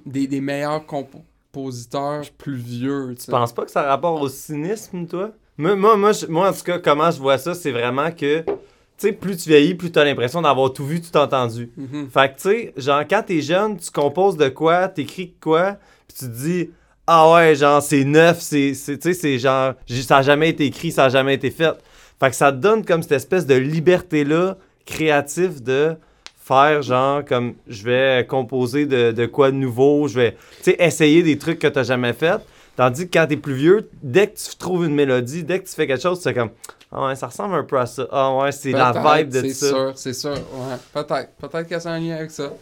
des, 0.05 0.27
des 0.27 0.39
meilleurs 0.39 0.85
compositeurs 0.85 2.21
plus 2.37 2.55
vieux, 2.55 3.15
tu 3.17 3.25
Tu 3.25 3.31
penses 3.31 3.53
pas 3.53 3.65
que 3.65 3.71
ça 3.71 3.81
a 3.81 3.87
rapport 3.89 4.21
au 4.21 4.29
cynisme, 4.29 5.07
toi? 5.07 5.31
Moi, 5.57 5.75
moi, 5.75 5.97
moi, 5.97 6.11
je- 6.11 6.27
moi, 6.27 6.49
en 6.49 6.53
tout 6.53 6.63
cas, 6.63 6.77
comment 6.77 7.09
je 7.09 7.19
vois 7.19 7.39
ça, 7.39 7.55
c'est 7.55 7.71
vraiment 7.71 8.11
que, 8.11 8.41
tu 8.41 8.53
sais, 8.97 9.11
plus 9.13 9.35
tu 9.35 9.49
vieillis, 9.49 9.73
plus 9.73 9.91
t'as 9.91 10.03
l'impression 10.03 10.43
d'avoir 10.43 10.71
tout 10.71 10.85
vu, 10.85 11.01
tout 11.01 11.17
entendu. 11.17 11.71
Mhm. 11.75 12.07
Fait 12.11 12.29
que, 12.31 12.35
tu 12.35 12.41
sais, 12.49 12.73
genre, 12.77 13.01
quand 13.09 13.23
t'es 13.25 13.41
jeune, 13.41 13.77
tu 13.77 13.89
composes 13.89 14.37
de 14.37 14.49
quoi, 14.49 14.87
t'écris 14.87 15.25
de 15.27 15.33
quoi, 15.43 15.77
puis 16.07 16.17
tu 16.19 16.25
te 16.25 16.31
dis, 16.31 16.69
ah 17.11 17.31
ouais, 17.33 17.55
genre, 17.55 17.81
c'est 17.81 18.03
neuf, 18.03 18.39
c'est, 18.39 18.75
c'est- 18.75 18.99
tu 18.99 19.13
sais, 19.13 19.19
c'est 19.19 19.39
genre, 19.39 19.73
ça 19.87 20.17
a 20.17 20.21
jamais 20.21 20.49
été 20.49 20.65
écrit, 20.65 20.91
ça 20.91 21.05
a 21.05 21.09
jamais 21.09 21.33
été 21.33 21.49
fait. 21.49 21.71
Fait 22.19 22.29
que 22.29 22.35
ça 22.35 22.51
te 22.51 22.57
donne 22.57 22.85
comme 22.85 23.01
cette 23.01 23.13
espèce 23.13 23.47
de 23.47 23.55
liberté-là, 23.55 24.57
créative, 24.85 25.63
de 25.63 25.95
faire, 26.37 26.83
genre, 26.83 27.25
comme, 27.25 27.55
je 27.67 27.83
vais 27.83 28.27
composer 28.29 28.85
de, 28.85 29.11
de 29.11 29.25
quoi 29.25 29.49
de 29.49 29.55
nouveau, 29.55 30.07
je 30.07 30.19
vais, 30.19 30.31
tu 30.57 30.65
sais, 30.71 30.75
essayer 30.77 31.23
des 31.23 31.39
trucs 31.39 31.57
que 31.57 31.65
t'as 31.67 31.81
jamais 31.81 32.13
fait. 32.13 32.39
Tandis 32.75 33.09
que 33.09 33.17
quand 33.17 33.25
t'es 33.27 33.37
plus 33.37 33.55
vieux, 33.55 33.89
dès 34.03 34.27
que 34.27 34.37
tu 34.37 34.55
trouves 34.55 34.85
une 34.85 34.93
mélodie, 34.93 35.43
dès 35.43 35.59
que 35.59 35.67
tu 35.67 35.73
fais 35.73 35.87
quelque 35.87 36.03
chose, 36.03 36.21
c'est 36.21 36.35
comme, 36.35 36.51
ah 36.91 37.07
ouais, 37.07 37.15
ça 37.15 37.25
ressemble 37.25 37.55
un 37.55 37.63
peu 37.63 37.79
à 37.79 37.87
ça. 37.87 38.07
Ah 38.11 38.35
ouais, 38.35 38.51
c'est 38.51 38.71
la 38.71 38.91
vibe 38.91 39.29
de 39.29 39.41
c'est 39.41 39.49
ça. 39.49 39.67
sûr, 39.67 39.91
c'est 39.95 40.13
sûr, 40.13 40.31
ouais. 40.33 40.77
Peut-être, 40.93 41.29
peut-être 41.39 41.67
qu'il 41.67 41.75
y 41.77 41.87
a 41.87 41.91
un 41.91 41.99
lien 41.99 42.15
avec 42.17 42.29
ça. 42.29 42.53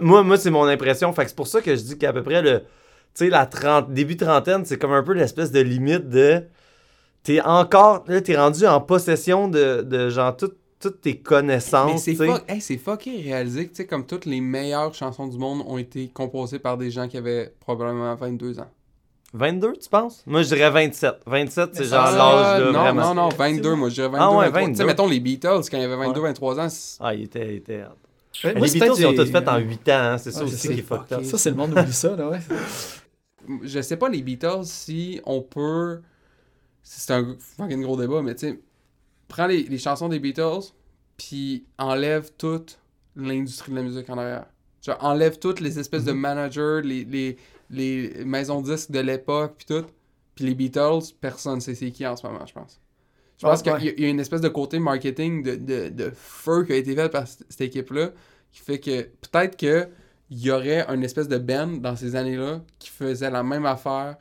Moi, 0.00 0.22
moi 0.22 0.38
c'est 0.38 0.50
mon 0.50 0.64
impression. 0.64 1.12
Fait 1.12 1.24
que 1.24 1.28
c'est 1.28 1.36
pour 1.36 1.46
ça 1.46 1.60
que 1.60 1.76
je 1.76 1.82
dis 1.82 1.98
qu'à 1.98 2.12
peu 2.14 2.22
près 2.22 2.40
le. 2.40 2.62
Tu 3.16 3.24
sais, 3.24 3.30
la 3.30 3.46
trente, 3.46 3.90
début 3.92 4.16
trentaine, 4.16 4.64
c'est 4.66 4.78
comme 4.78 4.92
un 4.92 5.02
peu 5.02 5.12
l'espèce 5.14 5.50
de 5.50 5.60
limite 5.60 6.08
de. 6.08 6.42
T'es 7.22 7.40
encore. 7.40 8.04
Là, 8.08 8.20
t'es 8.20 8.36
rendu 8.36 8.66
en 8.66 8.80
possession 8.80 9.48
de, 9.48 9.82
de 9.82 10.10
genre 10.10 10.36
tout- 10.36 10.52
toutes 10.78 11.00
tes 11.00 11.12
Mais 11.14 11.18
connaissances. 11.20 12.02
c'est 12.02 12.14
fuck, 12.14 12.44
hey, 12.46 12.60
c'est 12.60 12.76
fucké 12.76 13.22
réalisé 13.22 13.64
que, 13.64 13.70
tu 13.70 13.76
sais, 13.76 13.86
comme 13.86 14.04
toutes 14.06 14.26
les 14.26 14.40
meilleures 14.42 14.92
chansons 14.94 15.26
du 15.26 15.38
monde 15.38 15.62
ont 15.66 15.78
été 15.78 16.08
composées 16.08 16.58
par 16.58 16.76
des 16.76 16.90
gens 16.90 17.08
qui 17.08 17.16
avaient 17.16 17.54
probablement 17.60 18.14
22 18.14 18.60
ans. 18.60 18.68
22, 19.32 19.72
tu 19.82 19.88
penses? 19.88 20.22
Moi, 20.26 20.42
je 20.42 20.48
dirais 20.54 20.70
27. 20.70 21.14
27, 21.26 21.70
c'est 21.72 21.84
genre 21.84 22.04
l'âge, 22.04 22.60
là, 22.60 22.66
non, 22.66 22.72
vraiment. 22.80 23.14
non, 23.14 23.22
non, 23.22 23.28
22, 23.30 23.74
moi 23.74 23.88
je 23.88 23.94
dirais 23.94 24.08
22, 24.08 24.18
Ah 24.22 24.30
ouais, 24.30 24.36
23. 24.50 24.60
Tu 24.60 24.66
22. 24.66 24.76
sais, 24.76 24.84
mettons 24.84 25.08
les 25.08 25.20
Beatles, 25.20 25.48
quand 25.70 25.76
il 25.76 25.80
y 25.80 25.84
avait 25.84 25.96
22, 25.96 26.20
Ouais. 26.20 26.28
23 26.28 26.60
ans, 26.60 26.68
Ah, 27.00 27.14
il 27.14 27.22
était. 27.24 27.48
Il 27.48 27.56
était... 27.56 27.82
Ouais, 28.44 28.52
les 28.52 28.54
moi, 28.60 28.66
Beatles, 28.68 28.78
peut-être 28.78 28.98
ils 29.00 29.06
ont 29.06 29.14
tout 29.14 29.26
fait 29.26 29.48
en 29.48 29.56
8 29.58 29.88
ans, 29.88 29.92
hein, 29.94 30.18
c'est 30.18 30.30
ça 30.30 30.44
aussi 30.44 30.68
qui 30.68 30.74
est 30.80 30.88
ça. 30.88 30.96
fucked 30.96 31.12
up. 31.18 31.24
Ça, 31.24 31.38
c'est 31.38 31.50
le 31.50 31.56
monde 31.56 31.72
oublie 31.76 31.92
ça, 31.92 32.14
là, 32.14 32.28
ouais. 32.28 32.38
Je 33.62 33.80
sais 33.80 33.96
pas 33.96 34.08
les 34.08 34.22
Beatles 34.22 34.64
si 34.64 35.20
on 35.24 35.42
peut 35.42 36.02
c'est 36.82 37.12
un 37.14 37.36
fucking 37.40 37.82
gros 37.82 37.96
débat 37.98 38.22
mais 38.22 38.34
tu 38.34 38.48
sais 38.48 38.60
prends 39.28 39.46
les, 39.46 39.64
les 39.64 39.78
chansons 39.78 40.08
des 40.08 40.20
Beatles 40.20 40.72
puis 41.16 41.66
enlève 41.78 42.30
toute 42.38 42.78
l'industrie 43.16 43.72
de 43.72 43.76
la 43.78 43.82
musique 43.82 44.10
en 44.10 44.18
arrière. 44.18 44.46
Genre 44.82 44.98
enlève 45.02 45.38
toutes 45.38 45.60
les 45.60 45.78
espèces 45.78 46.04
de 46.04 46.12
managers 46.12 46.80
les, 46.84 47.04
les, 47.04 47.38
les 47.70 48.24
maisons 48.24 48.62
disques 48.62 48.90
de 48.92 49.00
l'époque 49.00 49.54
puis 49.58 49.66
tout. 49.66 49.86
Puis 50.34 50.44
les 50.46 50.54
Beatles 50.54 51.14
personne 51.20 51.60
sait 51.60 51.74
c'est 51.74 51.92
qui 51.92 52.06
en 52.06 52.16
ce 52.16 52.26
moment 52.26 52.46
je 52.46 52.54
pense. 52.54 52.80
Je 53.38 53.44
Ouais, 53.44 53.52
pense 53.52 53.62
qu'il 53.62 53.72
y 53.98 54.02
y 54.02 54.04
a 54.06 54.08
une 54.08 54.20
espèce 54.20 54.40
de 54.40 54.48
côté 54.48 54.78
marketing 54.78 55.42
de, 55.42 55.56
de, 55.56 55.88
de 55.90 56.10
feu 56.14 56.64
qui 56.64 56.72
a 56.72 56.76
été 56.76 56.94
fait 56.94 57.08
par 57.10 57.26
cette 57.28 57.60
équipe-là 57.60 58.12
qui 58.52 58.60
fait 58.60 58.80
que 58.80 59.02
peut-être 59.02 59.56
que 59.56 59.88
il 60.30 60.38
y 60.42 60.50
aurait 60.50 60.84
une 60.88 61.04
espèce 61.04 61.28
de 61.28 61.38
band 61.38 61.66
dans 61.80 61.96
ces 61.96 62.16
années-là 62.16 62.60
qui 62.78 62.90
faisait 62.90 63.30
la 63.30 63.42
même 63.42 63.66
affaire 63.66 64.16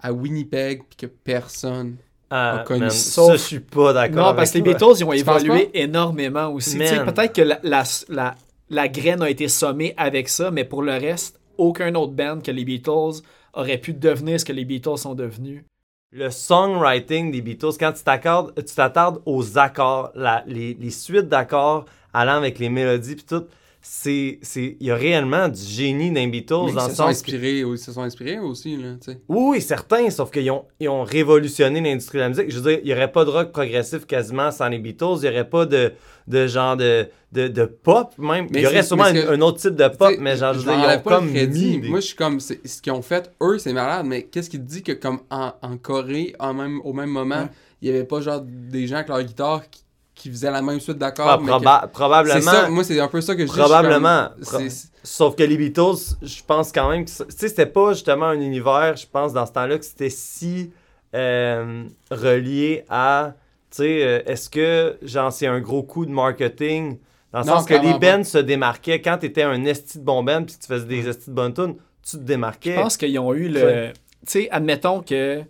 à 0.00 0.12
Winnipeg 0.12 0.82
puis 0.88 0.96
que 0.96 1.06
personne. 1.06 1.96
Ah, 2.30 2.60
a 2.60 2.64
connu. 2.64 2.80
man, 2.80 2.90
Sauf- 2.90 3.30
ça, 3.30 3.36
je 3.36 3.42
suis 3.42 3.60
pas 3.60 3.92
d'accord. 3.94 4.30
Non, 4.30 4.34
parce 4.36 4.50
que 4.50 4.58
les. 4.58 4.62
Beatles, 4.62 4.84
ils 4.98 5.04
ont 5.04 5.10
Tu 5.12 5.18
évolué 5.18 5.70
énormément 5.72 6.48
aussi. 6.48 6.78
Tu 6.78 6.86
sais, 6.86 6.96
Man. 7.02 7.12
Peut-être 7.14 7.34
que 7.34 7.40
la, 7.42 7.58
la, 7.62 7.82
la, 8.10 8.34
la 8.68 8.88
graine 8.88 9.22
a 9.22 9.30
été 9.30 9.48
sommée 9.48 9.94
avec 9.96 10.28
ça, 10.28 10.50
mais 10.50 10.64
pour 10.64 10.82
le 10.82 10.92
reste, 10.92 11.40
aucun 11.56 11.94
autre 11.94 12.12
band 12.12 12.40
que 12.40 12.50
les 12.50 12.64
Beatles 12.66 13.22
aurait 13.54 13.78
pu 13.78 13.94
devenir 13.94 14.38
ce 14.38 14.44
que 14.44 14.52
les 14.52 14.66
Beatles 14.66 14.98
sont 14.98 15.14
devenus. 15.14 15.64
Le 16.12 16.28
songwriting 16.30 17.32
des 17.32 17.40
Beatles, 17.40 17.76
quand 17.80 17.92
tu 17.92 18.02
t'accordes, 18.04 18.52
tu 18.56 18.74
t'attardes 18.74 19.20
aux 19.26 19.58
accords, 19.58 20.10
la- 20.14 20.44
les, 20.46 20.74
les 20.74 20.90
suites 20.90 21.28
d'accords 21.28 21.86
allant 22.12 22.34
avec 22.36 22.58
les 22.58 22.68
mélodies 22.68 23.16
puis 23.16 23.24
tout, 23.24 23.44
c'est 23.90 24.38
c'est 24.42 24.76
il 24.80 24.86
y 24.86 24.90
a 24.90 24.94
réellement 24.96 25.48
du 25.48 25.62
génie 25.62 26.10
dans 26.10 26.20
les 26.20 26.26
Beatles 26.26 26.54
Mais 26.66 26.72
dans 26.72 26.72
ils 26.72 26.74
le 26.74 26.80
se 26.80 26.88
sont 26.88 26.94
sens 26.94 27.22
que- 27.22 27.30
inspirés, 27.30 27.60
ils 27.60 27.78
se 27.78 27.90
sont 27.92 28.02
inspirés 28.02 28.38
aussi 28.38 28.76
là, 28.76 28.94
tu 29.02 29.12
sais. 29.12 29.20
oui, 29.28 29.44
oui, 29.56 29.60
certains, 29.62 30.10
sauf 30.10 30.30
qu'ils 30.30 30.50
ont, 30.50 30.66
ils 30.78 30.88
ont 30.90 31.04
révolutionné 31.04 31.80
l'industrie 31.80 32.18
de 32.18 32.22
la 32.22 32.28
musique. 32.28 32.50
Je 32.50 32.58
veux 32.58 32.70
dire, 32.70 32.80
il 32.82 32.86
n'y 32.86 32.92
aurait 32.92 33.10
pas 33.10 33.24
de 33.24 33.30
rock 33.30 33.50
progressif 33.50 34.04
quasiment 34.06 34.50
sans 34.50 34.68
les 34.68 34.78
Beatles. 34.78 35.04
Il 35.16 35.20
n'y 35.22 35.28
aurait 35.28 35.48
pas 35.48 35.64
de, 35.64 35.92
de 36.26 36.46
genre 36.46 36.76
de, 36.76 37.08
de, 37.32 37.48
de 37.48 37.64
pop 37.64 38.12
même. 38.18 38.46
Mais 38.50 38.60
il 38.60 38.62
y 38.64 38.66
aurait 38.66 38.82
sûrement 38.82 39.10
mais 39.12 39.24
un, 39.26 39.40
autre 39.40 39.58
type 39.58 39.74
de 39.74 39.88
pop, 39.88 40.12
mais 40.18 40.36
genre, 40.36 40.52
je 40.52 40.60
je 40.60 40.66
veux 40.66 40.72
dire, 40.76 40.84
ils 40.92 40.96
ont 40.98 41.00
pas 41.00 41.16
comme 41.16 41.30
mis 41.30 41.48
des- 41.48 41.88
Moi, 41.88 42.00
je 42.00 42.06
suis 42.06 42.16
comme, 42.16 42.40
c'est- 42.40 42.66
ce 42.66 42.82
qu'ils 42.82 42.92
ont 42.92 43.02
fait, 43.02 43.30
eux, 43.42 43.58
c'est 43.58 43.72
malade, 43.72 44.04
mais 44.06 44.24
qu'est-ce 44.24 44.50
qui 44.50 44.58
te 44.58 44.64
dit 44.68 44.82
que, 44.82 44.92
comme 44.92 45.20
en, 45.30 45.52
en 45.62 45.76
Corée, 45.78 46.34
en 46.38 46.52
même, 46.52 46.80
au 46.84 46.92
même 46.92 47.10
moment, 47.10 47.36
Ouais. 47.42 47.48
il 47.80 47.88
y 47.88 47.90
avait 47.90 48.04
pas 48.04 48.20
genre 48.20 48.42
des 48.44 48.86
gens 48.86 48.96
avec 48.96 49.08
leur 49.08 49.22
guitare 49.22 49.68
qui, 49.70 49.82
qui 50.18 50.28
faisaient 50.30 50.50
la 50.50 50.60
même 50.60 50.80
suite 50.80 50.98
d'accords. 50.98 51.28
Ah, 51.30 51.38
proba- 51.38 51.88
probablement. 51.88 52.40
ça, 52.40 52.68
moi, 52.68 52.84
c'est 52.84 52.98
un 53.00 53.08
peu 53.08 53.20
ça 53.20 53.34
que 53.34 53.40
je 53.42 53.46
dis. 53.46 53.50
je 53.50 53.54
suis 53.54 53.62
Probablement. 53.62 54.28
comme- 54.50 54.68
Sauf 55.04 55.36
que 55.36 55.42
les 55.44 55.56
Beatles, 55.56 56.16
je 56.20 56.42
pense 56.46 56.70
quand 56.72 56.90
même 56.90 57.04
que 57.04 57.10
tu 57.10 57.16
sais, 57.28 57.48
c'était 57.48 57.64
pas 57.66 57.92
justement 57.94 58.26
un 58.26 58.40
univers, 58.40 58.96
je 58.96 59.06
pense, 59.10 59.32
dans 59.32 59.46
ce 59.46 59.52
temps-là, 59.52 59.78
que 59.78 59.84
c'était 59.84 60.10
si 60.10 60.70
euh, 61.14 61.84
relié 62.10 62.84
à, 62.90 63.32
tu 63.70 63.76
sais, 63.78 64.02
euh, 64.02 64.20
est-ce 64.26 64.50
que, 64.50 64.98
genre, 65.02 65.32
c'est 65.32 65.46
un 65.46 65.60
gros 65.60 65.82
coup 65.82 66.04
de 66.04 66.10
marketing, 66.10 66.98
dans 67.32 67.40
le 67.40 67.46
Non, 67.46 67.54
sens 67.56 67.66
que 67.66 67.74
les 67.74 67.98
bands 67.98 68.24
se 68.24 68.38
démarquaient, 68.38 69.00
quand 69.00 69.16
t'étais 69.18 69.42
un 69.44 69.64
esti 69.64 69.98
de 69.98 70.04
bon 70.04 70.22
band, 70.22 70.44
puis 70.44 70.56
que 70.56 70.60
tu 70.62 70.66
faisais 70.66 70.84
des 70.86 71.08
esti 71.08 71.30
de 71.30 71.48
tunes, 71.48 71.76
tu 72.02 72.16
te 72.18 72.22
démarquais. 72.22 72.74
Je 72.76 72.80
pense 72.80 72.96
qu'ils 72.98 73.18
ont 73.18 73.32
eu 73.34 73.48
le. 73.48 73.92
Tu 74.26 74.32
sais, 74.32 74.50
admettons 74.50 75.00
que 75.00 75.42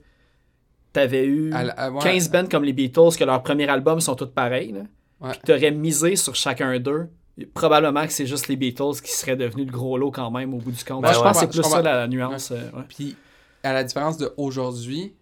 t'avais 0.92 1.24
eu 1.26 1.52
à 1.52 1.64
la- 1.64 1.72
à- 1.74 1.90
ouais, 1.90 2.00
15 2.02 2.30
bands 2.30 2.46
comme 2.48 2.64
les 2.64 2.72
Beatles, 2.72 3.16
que 3.18 3.24
leurs 3.24 3.42
premiers 3.42 3.68
albums 3.68 4.00
sont 4.00 4.14
tous 4.14 4.26
pareils, 4.26 4.72
là, 4.72 4.80
Ouais. 5.20 5.30
puis 5.32 5.40
t'aurais 5.44 5.70
misé 5.70 6.16
sur 6.16 6.34
chacun 6.34 6.78
d'eux. 6.78 7.08
Probablement 7.54 8.04
que 8.06 8.12
c'est 8.12 8.26
juste 8.26 8.48
les 8.48 8.56
Beatles 8.56 9.00
qui 9.02 9.12
seraient 9.12 9.36
devenus 9.36 9.66
le 9.66 9.72
gros 9.72 9.96
lot 9.96 10.10
quand 10.10 10.30
même 10.30 10.54
au 10.54 10.58
bout 10.58 10.72
du 10.72 10.84
compte. 10.84 11.02
Ben 11.02 11.12
je 11.12 11.18
ouais. 11.18 11.22
pense 11.22 11.34
que 11.34 11.40
c'est 11.40 11.46
plus 11.50 11.60
comprends. 11.62 11.76
ça 11.76 11.82
la 11.82 12.08
nuance. 12.08 12.50
euh, 12.50 12.70
ouais. 12.72 12.82
Puis, 12.88 13.14
à 13.62 13.72
la 13.72 13.84
différence 13.84 14.16
d'aujourd'hui, 14.18 15.14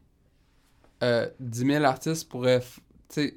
euh, 1.03 1.29
10 1.41 1.67
000 1.67 1.85
artistes 1.85 2.29
pourraient. 2.29 2.59
f- 2.61 2.79
Tu 3.09 3.21
sais, 3.21 3.35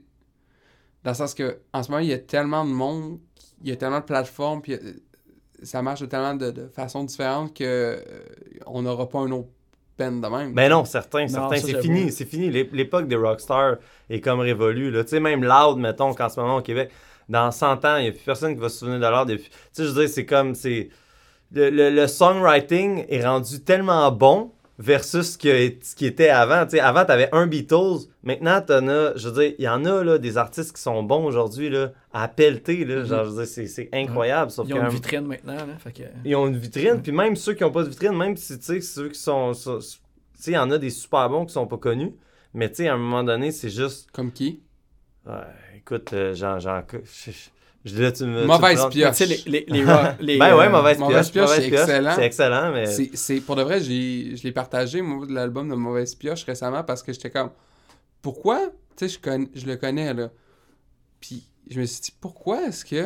dans 1.04 1.12
le 1.12 1.16
sens 1.16 1.34
que, 1.34 1.60
en 1.74 1.84
ce 1.84 1.90
moment, 1.92 2.02
il 2.02 2.08
y 2.10 2.14
a 2.14 2.18
tellement 2.20 2.64
de 2.66 2.72
monde, 2.72 3.20
il 3.64 3.70
y 3.70 3.72
a 3.72 3.76
tellement 3.76 4.00
de 4.00 4.06
plateformes, 4.06 4.62
puis 4.62 4.74
euh, 4.74 4.80
ça 5.62 5.82
marche 5.82 6.00
de 6.00 6.06
tellement 6.06 6.34
de, 6.36 6.50
de 6.52 6.68
façons 6.70 7.04
différentes 7.04 7.54
que 7.54 7.64
euh, 7.66 8.02
on 8.66 8.82
n'aura 8.82 9.08
pas 9.10 9.20
un 9.20 9.32
autre 9.32 9.50
peine 10.00 10.20
de 10.22 10.28
même. 10.28 10.54
Ben 10.54 10.70
non, 10.70 10.84
certains, 10.86 11.28
certains. 11.28 11.58
C'est 11.58 11.82
fini, 11.82 12.12
c'est 12.12 12.26
fini. 12.26 12.50
L'é- 12.50 12.70
L'époque 12.74 13.08
des 13.08 13.16
rockstars 13.18 13.76
est 14.10 14.22
comme 14.22 14.40
révolue. 14.40 14.90
là. 14.90 15.04
Tu 15.04 15.10
sais, 15.12 15.20
même 15.20 15.44
Loud, 15.44 15.78
mettons, 15.78 16.14
qu'en 16.16 16.30
ce 16.30 16.40
moment 16.40 16.58
au 16.58 16.62
Québec, 16.62 16.90
dans 17.28 17.52
100 17.52 17.86
ans, 17.86 17.98
il 17.98 18.04
n'y 18.04 18.08
a 18.10 18.12
plus 18.14 18.24
personne 18.26 18.56
qui 18.56 18.62
va 18.62 18.70
se 18.70 18.80
souvenir 18.80 19.00
de 19.00 19.06
Loud. 19.06 19.28
Tu 19.38 19.44
sais, 19.74 19.84
je 19.84 19.90
veux 19.92 20.02
dire, 20.06 20.10
c'est 20.10 20.26
comme, 20.26 20.56
c'est... 20.56 20.90
Le, 21.52 21.70
le- 21.70 21.90
le 21.92 22.08
songwriting 22.08 23.06
est 23.10 23.26
rendu 23.26 23.60
tellement 23.62 24.12
bon 24.12 24.52
versus 24.82 25.34
ce 25.34 25.38
qui, 25.38 25.52
a- 25.52 25.70
ce 25.82 25.94
qui 25.94 26.06
était 26.06 26.30
avant. 26.30 26.64
Tu 26.66 26.72
sais, 26.72 26.80
avant, 26.80 27.04
tu 27.06 27.12
avais 27.12 27.28
un 27.34 27.46
Beatles. 27.48 28.08
Maintenant, 28.24 28.62
t'en 28.62 28.88
as, 28.88 29.16
je 29.18 29.28
veux 29.30 29.42
dire, 29.44 29.54
il 29.60 29.66
y 29.66 29.68
en 29.70 29.84
a, 29.86 30.04
là, 30.04 30.18
des 30.18 30.38
artistes 30.38 30.74
qui 30.76 30.82
sont 30.82 31.04
bons 31.04 31.26
aujourd'hui, 31.26 31.70
là, 31.70 31.92
à 32.14 32.28
pelleter, 32.30 32.86
là. 32.86 33.04
Genre, 33.04 33.26
je 33.26 33.30
veux 33.32 33.44
dire, 33.46 33.68
c'est- 33.68 33.90
incroyable. 33.94 34.50
Sauf 34.52 34.68
Ils 34.70 34.74
ont 34.74 34.78
une 34.78 34.84
un- 34.86 34.90
vitrine 34.90 35.26
maintenant. 35.28 35.56
Là, 35.56 35.78
fait 35.78 35.92
que... 35.92 36.04
ils 36.24 36.36
ont 36.36 36.48
une 36.48 36.58
vitrine, 36.58 37.02
puis 37.02 37.12
même 37.12 37.36
ceux 37.36 37.54
qui 37.54 37.64
n'ont 37.64 37.72
pas 37.72 37.84
de 37.84 37.90
vitrine, 37.90 38.16
même 38.18 38.36
si, 38.38 38.58
tu 38.58 38.66
sais, 38.66 38.82
ceux 38.82 39.10
qui 39.10 39.20
sont... 39.20 39.52
Tu 39.54 39.82
sais, 40.44 40.52
il 40.52 40.54
y 40.54 40.58
en 40.58 40.72
a 40.72 40.78
des 40.78 40.90
super 40.90 41.30
bons 41.30 41.46
qui 41.46 41.52
sont 41.54 41.68
pas 41.68 41.78
connus, 41.78 42.14
mais 42.54 42.70
tu 42.70 42.76
sais, 42.76 42.88
à 42.88 42.94
un 42.94 42.98
moment 42.98 43.24
donné, 43.26 43.52
c'est 43.52 43.70
juste... 43.70 44.10
Comme 44.12 44.32
qui? 44.32 44.62
Ouais, 45.28 45.34
écoute, 45.78 46.14
euh, 46.14 46.34
j'en... 46.34 46.58
Je, 47.86 48.02
là, 48.02 48.12
tu 48.12 48.26
me... 48.26 48.46
Mauvaise 48.46 48.86
pioche. 48.90 49.20
Les, 49.20 49.42
les, 49.46 49.66
les, 49.68 49.86
rock- 49.86 50.16
les, 50.20 50.38
Ben 50.38 50.56
ouais, 50.56 50.66
euh, 50.66 50.70
mauvaise 50.70 51.00
Mauvaise 51.00 51.30
pioche. 51.32 51.32
Pioche, 51.32 51.50
mauvaise 51.50 51.64
c'est 51.64 51.70
pioche. 51.70 51.82
excellent. 51.82 52.16
C'est 52.16 52.26
excellent, 52.26 52.72
mais... 52.74 52.86
C'est, 52.88 53.10
c'est- 53.14 53.40
pour 53.42 53.56
de 53.56 53.64
vrai, 53.64 53.80
j'ai, 53.80 54.36
je 54.36 54.44
l'ai 54.44 54.52
partagé, 54.52 55.02
moi, 55.02 55.26
de 55.26 55.34
l'album 55.34 55.70
de 55.70 55.76
Mauvaise 55.76 56.14
Pioche 56.16 56.44
récemment 56.44 56.84
parce 56.84 57.02
que 57.04 57.14
j'étais 57.14 57.30
comme, 57.30 57.52
pourquoi, 58.22 58.60
tu 58.98 59.08
sais, 59.08 59.10
je, 59.10 59.20
conn- 59.20 59.48
je 59.56 59.66
le 59.66 59.78
connais, 59.78 60.14
là. 60.14 60.30
Puis 61.22 61.48
je 61.70 61.80
me 61.80 61.86
suis 61.86 62.02
dit, 62.02 62.14
pourquoi 62.20 62.64
est-ce 62.68 62.84
que 62.84 63.06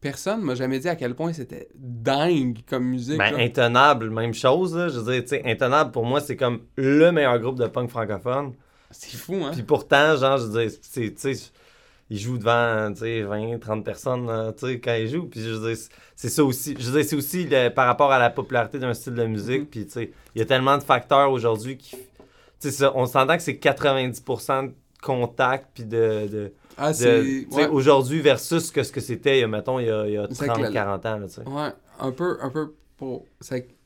personne 0.00 0.40
m'a 0.42 0.54
jamais 0.54 0.78
dit 0.78 0.88
à 0.88 0.96
quel 0.96 1.14
point 1.14 1.32
c'était 1.32 1.68
dingue 1.76 2.58
comme 2.68 2.84
musique, 2.84 3.18
Ben, 3.18 3.32
là? 3.32 3.38
Intenable, 3.38 4.10
même 4.10 4.34
chose, 4.34 4.74
là. 4.76 4.88
Je 4.88 4.98
veux 4.98 5.12
dire, 5.12 5.22
tu 5.22 5.28
sais, 5.28 5.42
Intenable, 5.44 5.90
pour 5.92 6.04
moi, 6.04 6.20
c'est 6.20 6.36
comme 6.36 6.62
le 6.76 7.12
meilleur 7.12 7.38
groupe 7.38 7.58
de 7.58 7.66
punk 7.66 7.90
francophone. 7.90 8.54
C'est 8.90 9.16
fou, 9.16 9.36
hein? 9.44 9.50
Puis 9.52 9.62
pourtant, 9.62 10.16
genre, 10.16 10.38
je 10.38 10.46
veux 10.46 10.66
dire, 10.68 10.78
c'est, 10.82 11.14
tu 11.14 11.34
sais, 11.34 11.50
il 12.12 12.18
joue 12.18 12.36
devant, 12.36 12.92
tu 12.92 13.00
sais, 13.00 13.22
20, 13.22 13.58
30 13.58 13.84
personnes, 13.84 14.28
quand 14.84 14.94
il 14.94 15.08
joue. 15.08 15.24
Puis 15.28 15.40
je 15.40 15.74
c'est- 16.14 16.28
ça 16.28 16.44
aussi. 16.44 16.76
Je 16.78 17.02
c'est 17.02 17.16
aussi 17.16 17.46
le- 17.46 17.70
par 17.70 17.86
rapport 17.86 18.12
à 18.12 18.18
la 18.18 18.28
popularité 18.28 18.78
d'un 18.78 18.92
style 18.92 19.14
de 19.14 19.24
musique. 19.24 19.62
Mhm. 19.62 19.66
Puis, 19.66 19.86
il 20.34 20.38
y 20.38 20.42
a 20.42 20.44
tellement 20.44 20.76
de 20.76 20.82
facteurs 20.82 21.30
aujourd'hui 21.32 21.78
qui. 21.78 21.96
Ça, 22.60 22.92
on 22.94 23.06
s'entend 23.06 23.36
que 23.36 23.42
c'est 23.42 23.56
90% 23.56 24.64
de 24.64 24.72
contact, 25.02 25.68
puis 25.74 25.84
de. 25.84 26.28
de, 26.28 26.52
Ah, 26.76 26.90
ouais. 26.90 27.66
Aujourd'hui 27.68 28.20
versus 28.20 28.70
que 28.70 28.82
ce 28.82 28.92
que 28.92 29.00
c'était, 29.00 29.38
il 29.38 29.40
y 29.40 29.44
a, 29.44 29.48
mettons, 29.48 29.78
il 29.78 29.86
y 29.86 29.90
a, 29.90 30.06
il 30.06 30.12
y 30.14 30.16
a 30.18 30.26
C'est 30.30 30.46
30, 30.46 30.58
que 30.58 30.62
la- 30.62 30.70
40 30.70 31.06
ans, 31.06 31.18
là. 31.18 31.26
Ouais, 31.46 31.72
un 32.00 32.12
peu, 32.12 32.38
un 32.40 32.50
peu 32.50 32.72
pour. 33.02 33.24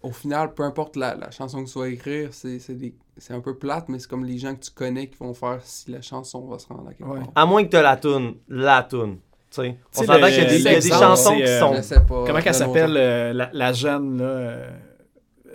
Au 0.02 0.10
final, 0.12 0.52
peu 0.54 0.62
importe 0.62 0.96
la, 0.96 1.14
la 1.14 1.30
chanson 1.30 1.64
que 1.64 1.70
tu 1.70 1.78
vas 1.78 1.88
écrire, 1.88 2.28
c'est 2.32 3.32
un 3.32 3.40
peu 3.40 3.56
plate, 3.56 3.88
mais 3.88 3.98
c'est 3.98 4.08
comme 4.08 4.24
les 4.24 4.36
gens 4.38 4.54
que 4.54 4.60
tu 4.60 4.70
connais 4.70 5.08
qui 5.08 5.16
vont 5.18 5.32
faire 5.34 5.58
si 5.62 5.90
la 5.90 6.02
chanson 6.02 6.46
va 6.46 6.58
se 6.58 6.66
rendre 6.68 6.88
à 6.88 6.92
quelque 6.94 7.08
Ouais. 7.08 7.20
part. 7.20 7.32
À 7.34 7.46
moins 7.46 7.64
que 7.64 7.70
tu 7.74 7.82
la 7.82 7.96
toune, 7.96 8.34
la 8.48 8.82
toune. 8.82 9.16
Tu 9.50 9.62
sais, 9.62 9.78
on 9.96 10.02
s'entend 10.02 10.26
qu'il 10.26 10.36
y 10.36 10.40
a 10.40 10.44
des, 10.44 10.56
il 10.58 10.62
y 10.62 10.68
a 10.68 10.70
des 10.70 10.74
l'exemple, 10.74 11.02
chansons 11.04 11.34
qui 11.36 11.42
euh, 11.44 11.60
sont. 11.60 11.74
Je 11.74 11.80
sais 11.82 12.00
pas. 12.00 12.24
Comment 12.26 12.40
qu'elle 12.40 12.54
s'appelle, 12.54 12.94
euh, 12.96 13.32
la, 13.32 13.50
la 13.52 13.72
jeune, 13.72 14.18
là? 14.18 14.24
euh, 14.24 14.70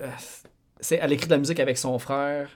euh, 0.02 0.08
c'est, 0.80 1.00
elle 1.02 1.12
écrit 1.14 1.28
de 1.28 1.32
la 1.32 1.38
musique 1.38 1.60
avec 1.60 1.78
son 1.78 2.00
frère. 2.00 2.50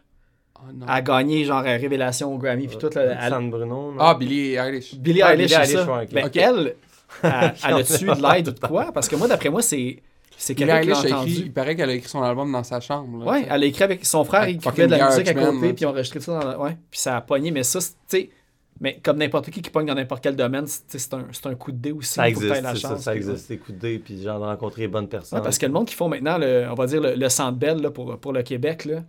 Ah. 0.56 0.62
Elle 0.72 0.90
a 0.90 1.02
gagné, 1.02 1.44
genre, 1.46 1.62
Révélation 1.62 2.34
au 2.34 2.38
Grammy, 2.40 2.68
puis 2.68 2.78
tout. 2.78 2.90
là, 2.96 3.16
elle- 3.28 3.50
Bruno. 3.50 3.92
non? 3.92 3.96
Ah, 4.00 4.16
Billie 4.16 4.56
Eilish. 4.56 4.96
Billie 4.96 5.22
Ah, 5.22 5.34
Eilish, 5.36 5.52
Billie 5.52 5.66
c'est 5.68 5.72
Eilish, 5.74 5.86
ça. 5.86 5.98
ouais. 5.98 6.08
Ben, 6.12 6.30
elle, 6.34 6.76
elle 7.24 7.74
a-tu 7.76 8.06
de 8.06 8.34
l'aide 8.34 8.48
ou 8.48 8.52
de 8.52 8.60
quoi? 8.60 8.92
Parce 8.92 9.08
que 9.08 9.16
moi, 9.16 9.28
d'après 9.28 9.50
moi, 9.50 9.62
c'est, 9.62 10.02
c'est 10.38 10.60
Eilish 10.60 10.98
a 11.06 11.08
écrit. 11.24 11.32
Il 11.46 11.54
paraît 11.54 11.76
qu'elle 11.76 11.90
a 11.90 11.94
écrit 11.94 12.10
son 12.10 12.22
album 12.22 12.52
dans 12.52 12.64
sa 12.64 12.80
chambre. 12.80 13.20
là, 13.20 13.26
Ouais, 13.32 13.38
tu 13.42 13.44
sais. 13.48 13.52
elle 13.54 13.64
a 13.64 13.66
écrit 13.66 13.84
avec 13.84 14.06
son 14.06 14.24
frère, 14.24 14.42
Avec 14.42 14.56
il 14.56 14.68
écrivait 14.68 14.88
de 14.88 14.92
la 14.96 15.10
musique 15.10 15.28
à 15.28 15.34
côté, 15.34 15.74
puis 15.74 15.84
ils 15.84 15.86
ont 15.86 15.90
enregistré 15.90 16.20
ça 16.20 16.40
dans 16.40 16.48
la... 16.50 16.60
Ouais, 16.60 16.78
puis 16.92 17.00
ça 17.00 17.18
a 17.18 17.22
pogné, 17.22 17.52
mais 17.52 17.64
ça, 17.64 17.80
c'est- 17.82 17.92
tu 17.92 17.98
sais, 18.18 18.30
mais 18.82 19.00
comme 19.02 19.18
n'importe 19.18 19.50
qui 19.52 19.62
qui 19.62 19.70
pogne 19.70 19.86
dans 19.86 19.96
n'importe 19.96 20.22
quel 20.22 20.36
domaine, 20.36 20.68
c'est 20.68 20.82
tu 20.86 20.86
sais, 20.90 21.00
c'est 21.00 21.14
un, 21.14 21.26
c'est 21.32 21.46
un 21.48 21.56
coup 21.56 21.72
de 21.72 21.78
dé 21.78 21.92
aussi. 21.94 22.14
Ça 22.14 22.28
existe, 22.28 22.50
la 22.62 22.74
c'est 22.76 22.82
ça, 22.82 22.90
chance, 22.90 23.02
ça 23.04 23.12
puis, 23.12 23.22
existe, 23.22 23.50
les 23.50 23.58
coups 23.58 23.78
de 23.78 23.82
dé, 23.82 24.00
puis 24.00 24.22
genre 24.22 24.40
de 24.40 24.46
rencontrer 24.46 24.82
les 24.82 24.88
bonnes 24.90 25.08
personnes. 25.08 25.40
Ouais, 25.40 25.44
parce 25.44 25.58
que 25.58 25.66
le 25.66 25.72
monde 25.72 25.88
qui 25.88 25.96
font 25.96 26.10
maintenant, 26.10 26.38
le, 26.38 26.68
on 26.70 26.74
va 26.76 26.86
dire, 26.86 27.00
le, 27.00 27.16
le 27.16 27.30
Centre 27.30 27.58
Bell 27.58 27.82
là, 27.82 27.90
pour, 27.90 28.18
pour 28.20 28.34
le 28.34 28.44
Québec, 28.44 28.84
là, 28.84 28.98
tu 28.98 29.04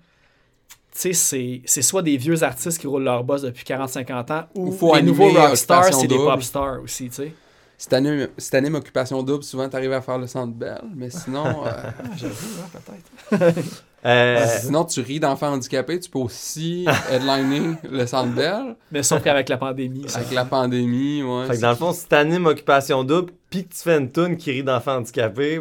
sais, 0.92 1.12
c'est- 1.12 1.62
c'est 1.64 1.82
soit 1.82 2.02
des 2.02 2.16
vieux 2.16 2.42
artistes 2.44 2.80
qui 2.80 2.86
roulent 2.86 3.02
leur 3.02 3.24
boss 3.24 3.42
depuis 3.42 3.64
40-50 3.64 4.30
ans, 4.32 4.44
ou 4.54 4.68
Ou 4.68 4.72
faut 4.72 4.94
les 4.94 5.02
nouveaux 5.02 5.30
rockstars, 5.30 5.78
Occupation 5.80 6.00
c'est 6.00 6.06
des 6.06 6.16
pop 6.16 6.42
stars 6.42 6.80
aussi, 6.84 7.08
tu 7.08 7.14
sais. 7.16 7.32
Si 7.78 7.88
t'animes 7.88 8.28
si 8.38 8.50
t'animes 8.50 8.74
Occupation 8.76 9.22
Double, 9.22 9.44
souvent 9.44 9.68
t'arrives 9.68 9.92
à 9.92 10.00
faire 10.00 10.18
le 10.18 10.26
centre 10.26 10.54
belle, 10.54 10.82
mais 10.94 11.10
sinon, 11.10 11.44
euh, 11.66 11.70
Ah, 11.74 11.92
j'avoue, 12.16 12.34
ouais, 12.34 12.80
peut-être. 13.30 13.64
Euh, 14.04 14.46
sinon 14.60 14.84
tu 14.84 15.00
ris 15.00 15.18
d'enfants 15.18 15.48
handicapés, 15.54 15.98
tu 15.98 16.08
peux 16.08 16.20
aussi 16.20 16.86
headliner 17.10 17.74
le 17.90 18.06
centre 18.06 18.32
belle 18.32 18.76
Mais 18.92 19.02
sauf 19.02 19.20
qu'avec 19.20 19.48
la 19.48 19.56
pandémie, 19.56 20.08
ça... 20.08 20.20
avec 20.20 20.30
la 20.30 20.44
pandémie, 20.44 21.24
ouais. 21.24 21.46
fait 21.48 21.56
que 21.56 21.60
dans 21.60 21.70
le 21.70 21.76
fond, 21.76 21.92
si 21.92 22.06
t'animes 22.06 22.46
Occupation 22.46 23.02
Double, 23.02 23.32
puis 23.50 23.66
que 23.66 23.74
tu 23.74 23.80
fais 23.80 23.98
une 23.98 24.12
toune 24.12 24.36
qui 24.36 24.52
rit 24.52 24.62
d'enfants 24.62 24.98
handicapés, 24.98 25.60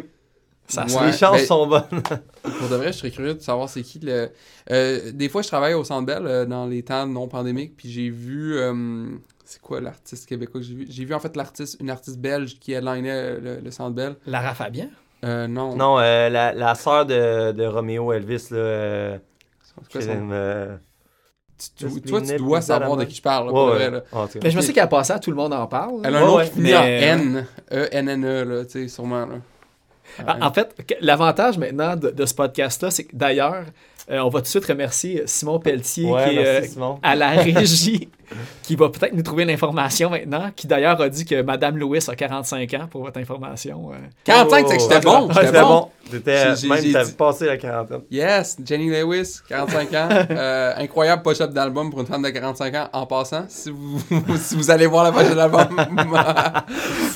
ça 0.68 0.84
Ouais. 0.84 1.06
les 1.06 1.12
chances 1.12 1.38
ben- 1.38 1.46
sont 1.46 1.66
bonnes. 1.66 2.02
Pour 2.42 2.68
de 2.68 2.76
vrai, 2.76 2.92
je 2.92 2.98
serais 2.98 3.10
curieux 3.10 3.34
de 3.34 3.40
savoir 3.40 3.68
c'est 3.68 3.82
qui 3.82 3.98
le. 4.00 4.30
Euh, 4.70 5.10
des 5.12 5.28
fois, 5.28 5.42
je 5.42 5.48
travaille 5.48 5.74
au 5.74 5.82
Centre 5.82 6.06
Bell 6.06 6.24
euh, 6.26 6.44
dans 6.44 6.66
les 6.66 6.84
temps 6.84 7.04
non 7.06 7.26
pandémiques, 7.26 7.76
puis 7.76 7.90
j'ai 7.90 8.10
vu. 8.10 8.56
Euh, 9.46 9.48
c'est 9.48 9.60
quoi 9.60 9.80
l'artiste 9.80 10.28
québécois 10.28 10.60
que 10.60 10.66
j'ai 10.66 10.74
vu? 10.74 10.86
J'ai 10.88 11.04
vu 11.04 11.14
en 11.14 11.20
fait 11.20 11.36
l'artiste, 11.36 11.76
une 11.80 11.90
artiste 11.90 12.18
belge 12.18 12.58
qui 12.58 12.72
headlinait 12.72 13.38
le, 13.40 13.60
le 13.60 13.70
Centre 13.70 13.94
Bell. 13.94 14.16
Lara 14.26 14.54
Fabian? 14.54 14.88
Euh, 15.24 15.46
non. 15.46 15.74
Non, 15.76 15.98
euh, 15.98 16.28
la, 16.28 16.52
la 16.52 16.74
sœur 16.74 17.06
de, 17.06 17.52
de 17.52 17.64
Roméo 17.66 18.12
Elvis, 18.12 18.48
là. 18.50 18.56
euh, 18.58 19.18
C'est 19.62 19.92
quoi 19.92 20.00
son- 20.02 20.28
euh, 20.32 20.76
Tu- 21.76 21.88
Just 21.88 22.06
toi, 22.06 22.20
tu 22.20 22.36
dois 22.36 22.60
savoir 22.60 22.96
de 22.98 23.04
qui 23.04 23.14
je 23.16 23.22
parle, 23.22 23.46
là, 23.46 23.52
ouais, 23.52 23.70
ouais. 23.70 23.88
vrai. 23.88 23.90
Là. 23.90 24.28
Mais 24.42 24.50
je 24.50 24.56
me 24.56 24.60
sais 24.62 24.72
qu'à 24.74 24.86
passer 24.86 25.14
à 25.14 25.18
tout 25.18 25.30
le 25.30 25.36
monde 25.36 25.54
en 25.54 25.66
parle. 25.66 26.02
Elle 26.04 26.14
a 26.16 26.18
un 26.18 26.26
nom 26.26 26.36
Ouais, 26.36 26.44
qui 26.48 26.54
finit 26.56 26.74
en 26.76 26.82
N, 26.82 27.46
E-N-N-E, 27.72 28.44
là, 28.44 28.64
tu 28.66 28.72
sais, 28.72 28.88
sûrement. 28.88 29.24
Là. 29.26 29.34
Ah, 30.26 30.36
En 30.42 30.52
fait, 30.52 30.74
l'avantage 31.00 31.56
maintenant 31.58 31.96
de, 31.96 32.10
de 32.10 32.26
ce 32.26 32.34
podcast-là, 32.34 32.90
c'est 32.90 33.04
que 33.04 33.16
d'ailleurs, 33.16 33.64
euh, 34.10 34.18
on 34.20 34.28
va 34.28 34.38
tout 34.40 34.44
de 34.44 34.48
suite 34.48 34.64
remercier 34.66 35.22
Simon 35.26 35.58
Pelletier 35.58 36.10
Ouais, 36.10 36.24
qui 36.24 36.36
est 36.36 36.42
merci, 36.42 36.68
euh, 36.68 36.72
Simon. 36.72 36.98
à 37.02 37.14
la 37.16 37.30
régie, 37.42 38.08
qui 38.62 38.76
va 38.76 38.88
peut-être 38.88 39.14
nous 39.14 39.22
trouver 39.22 39.44
l'information 39.44 40.10
maintenant, 40.10 40.50
qui 40.54 40.66
d'ailleurs 40.66 41.00
a 41.00 41.08
dit 41.08 41.24
que 41.24 41.42
Madame 41.42 41.76
Louis 41.78 41.98
a 42.06 42.14
45 42.14 42.74
ans, 42.74 42.86
pour 42.90 43.02
votre 43.02 43.18
information. 43.18 43.90
euh. 43.92 43.96
45, 44.24 44.66
c'est 44.68 44.76
que 44.76 44.82
j'étais 44.82 44.94
Ouais, 44.96 45.00
bon, 45.02 45.28
j'étais 45.32 45.46
C'était 45.46 45.60
bon. 45.60 45.68
bon. 45.68 45.88
T'étais- 46.10 46.44
Même 46.44 46.56
j'ai 46.56 46.68
t'avais 46.68 47.04
dit- 47.04 47.12
passé 47.12 47.46
la 47.46 47.56
quarantaine. 47.56 48.00
Yes, 48.12 48.56
Jenny 48.64 48.88
Lewis, 48.90 49.40
45 49.48 49.92
ans. 49.94 50.08
Euh, 50.30 50.72
incroyable 50.76 51.22
pochette 51.22 51.50
d'album 51.52 51.90
pour 51.90 52.00
une 52.00 52.06
femme 52.06 52.22
de 52.22 52.28
45 52.30 52.74
ans 52.76 52.88
en 52.92 53.06
passant. 53.06 53.44
Si 53.48 53.70
vous, 53.70 54.00
si 54.38 54.54
vous 54.54 54.70
allez 54.70 54.86
voir 54.86 55.02
la 55.04 55.10
pochette 55.12 55.34
d'album. 55.34 55.66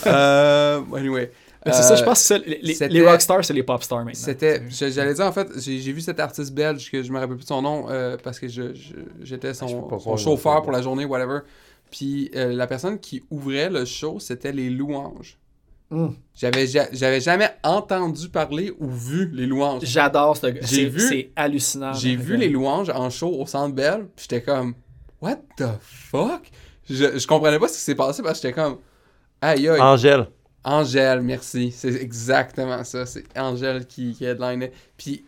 euh, 0.07 0.81
anyway. 0.97 1.31
C'est 1.67 1.73
ça, 1.83 1.93
Euh, 1.93 1.97
je 1.97 2.05
pense 2.05 2.27
que 2.29 2.35
les, 2.35 2.89
les- 2.89 3.07
rockstars, 3.07 3.45
c'est 3.45 3.53
les 3.53 3.63
pop 3.63 3.83
stars 3.83 3.99
maintenant. 4.05 4.13
C'était, 4.15 4.63
j'allais 4.71 5.13
dire 5.15 5.27
en 5.27 5.33
fait, 5.33 5.47
j'ai 5.59 5.93
vu 5.93 6.01
cet 6.01 6.19
artiste 6.19 6.55
belge 6.55 6.91
que 6.91 7.03
je 7.03 7.13
me 7.13 7.19
rappelle 7.19 7.37
plus 7.37 7.43
de 7.45 7.49
son 7.49 7.61
nom 7.61 7.87
euh, 7.91 8.17
parce 8.23 8.39
que 8.41 8.49
j'étais 8.49 9.49
Ah, 9.49 9.55
son, 9.55 10.17
chauffeur 10.17 10.63
pour 10.63 10.73
la 10.73 10.81
journée, 10.81 11.05
whatever. 11.05 11.41
Puis 11.91 12.31
euh, 12.35 12.53
la 12.55 12.67
personne 12.67 12.99
qui 12.99 13.23
ouvrait 13.31 13.69
le 13.69 13.85
show, 13.85 14.19
c'était 14.21 14.53
les 14.53 14.71
louanges. 14.71 15.37
Mm. 15.91 16.07
J'avais, 16.35 16.67
ja- 16.69 16.87
j'avais 16.93 17.21
jamais 17.21 17.51
entendu 17.65 18.29
parler 18.29 18.73
ou 18.79 18.89
vu 18.89 19.29
les 19.33 19.45
louanges. 19.47 19.83
J'adore 19.85 20.37
ce 20.37 20.47
gars. 20.47 20.61
J'ai 20.63 20.77
C'est- 20.77 20.85
vu- 20.87 21.01
C'est 21.01 21.31
hallucinant. 21.37 21.93
J'ai 21.95 22.15
vu 22.17 22.37
les 22.37 22.49
louanges 22.49 22.91
en 22.91 23.11
show 23.11 23.29
au 23.39 23.45
Centre 23.45 23.75
Bell, 23.75 24.07
puis 24.17 24.27
j'étais 24.31 24.41
comme 24.43 24.75
What 25.21 25.41
the 25.59 25.65
fuck? 25.81 26.49
Je, 26.89 27.19
je 27.19 27.27
comprenais 27.27 27.59
pas 27.59 27.69
ce 27.69 27.75
qui 27.75 27.81
s'est 27.81 27.95
passé 27.95 28.23
parce 28.23 28.41
que 28.41 28.49
j'étais 28.49 28.59
comme 28.61 28.79
Aïe 29.43 29.69
aïe. 29.69 29.81
Angèle. 29.81 30.27
Angèle, 30.65 31.23
merci. 31.23 31.71
C'est 31.73 31.95
exactement 31.95 32.85
ça. 32.85 33.07
C'est 33.07 33.25
Angèle 33.39 33.87
qui, 33.87 34.13
qui 34.15 34.25
headlinait. 34.25 34.73
Puis 34.97 35.25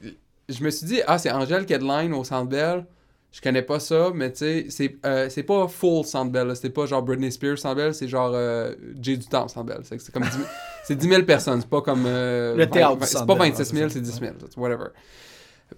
je 0.49 0.63
me 0.63 0.71
suis 0.71 0.87
dit, 0.87 1.01
ah, 1.07 1.19
c'est 1.19 1.31
Angèle 1.31 1.65
qui 1.67 1.73
headline 1.73 2.13
au 2.15 2.25
Centre 2.25 2.49
Bell. 2.49 2.85
Je 3.33 3.41
connais 3.41 3.63
pas 3.63 3.81
ça, 3.81 4.11
mais 4.15 4.31
tu 4.31 4.39
sais, 4.39 4.67
c'est 4.69 4.97
euh, 5.07 5.31
c'est 5.31 5.43
pas 5.43 5.67
full 5.67 6.05
Centre 6.05 6.31
Bell. 6.31 6.55
C'est 6.55 6.69
pas 6.69 6.85
genre 6.85 7.03
Britney 7.03 7.33
Spears 7.33 7.57
Centre 7.59 7.77
Bell, 7.77 7.95
c'est 7.95 8.07
genre 8.07 8.31
euh, 8.35 8.75
Jay 9.01 9.17
du 9.17 9.27
Temps 9.27 9.49
Centre 9.49 9.65
Bell. 9.65 9.81
C'est 9.85 9.99
c'est 9.99 10.13
comme 10.13 10.25
10 10.25 10.31
000 10.33 10.45
c'est 10.85 10.97
10 10.97 11.09
000 11.09 11.23
personnes. 11.23 11.63
C'est 11.63 11.71
pas 11.71 11.81
comme. 11.81 12.05
euh, 12.07 12.55
Le 12.55 12.69
théâtre 12.69 12.97
20 12.99 13.07
du 13.07 13.07
C'est 13.07 13.25
pas 13.27 13.35
Bell, 13.35 13.53
26 13.53 13.73
ouais, 13.73 13.79
000, 13.79 13.89
c'est 13.89 14.05
c'est 14.05 14.05
ça. 14.05 14.19
10 14.21 14.21
000. 14.21 14.35
Whatever. 14.59 14.89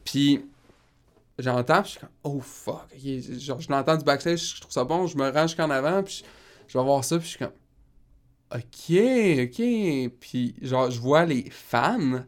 Puis 0.05 0.44
j'entends, 1.39 1.82
puis 1.82 1.85
je 1.85 1.90
suis 1.90 2.01
comme, 2.01 2.10
oh 2.24 2.40
fuck. 2.40 2.89
Genre, 3.39 3.60
je 3.60 3.70
l'entends 3.70 3.97
du 3.97 4.05
backstage, 4.05 4.56
je 4.56 4.60
trouve 4.60 4.72
ça 4.72 4.85
bon, 4.85 5.06
je 5.06 5.16
me 5.16 5.31
range 5.31 5.51
jusqu'en 5.51 5.70
avant, 5.70 6.02
puis 6.02 6.24
je, 6.68 6.72
je 6.72 6.78
vais 6.78 6.85
voir 6.85 7.05
ça, 7.05 7.16
puis 7.18 7.24
je 7.26 7.31
suis 7.31 7.39
comme, 7.39 7.52
ok, 8.52 8.96
ok. 9.44 10.10
Puis 10.20 10.54
genre, 10.62 10.90
je 10.90 11.00
vois 11.00 11.24
les 11.24 11.48
fans 11.50 12.22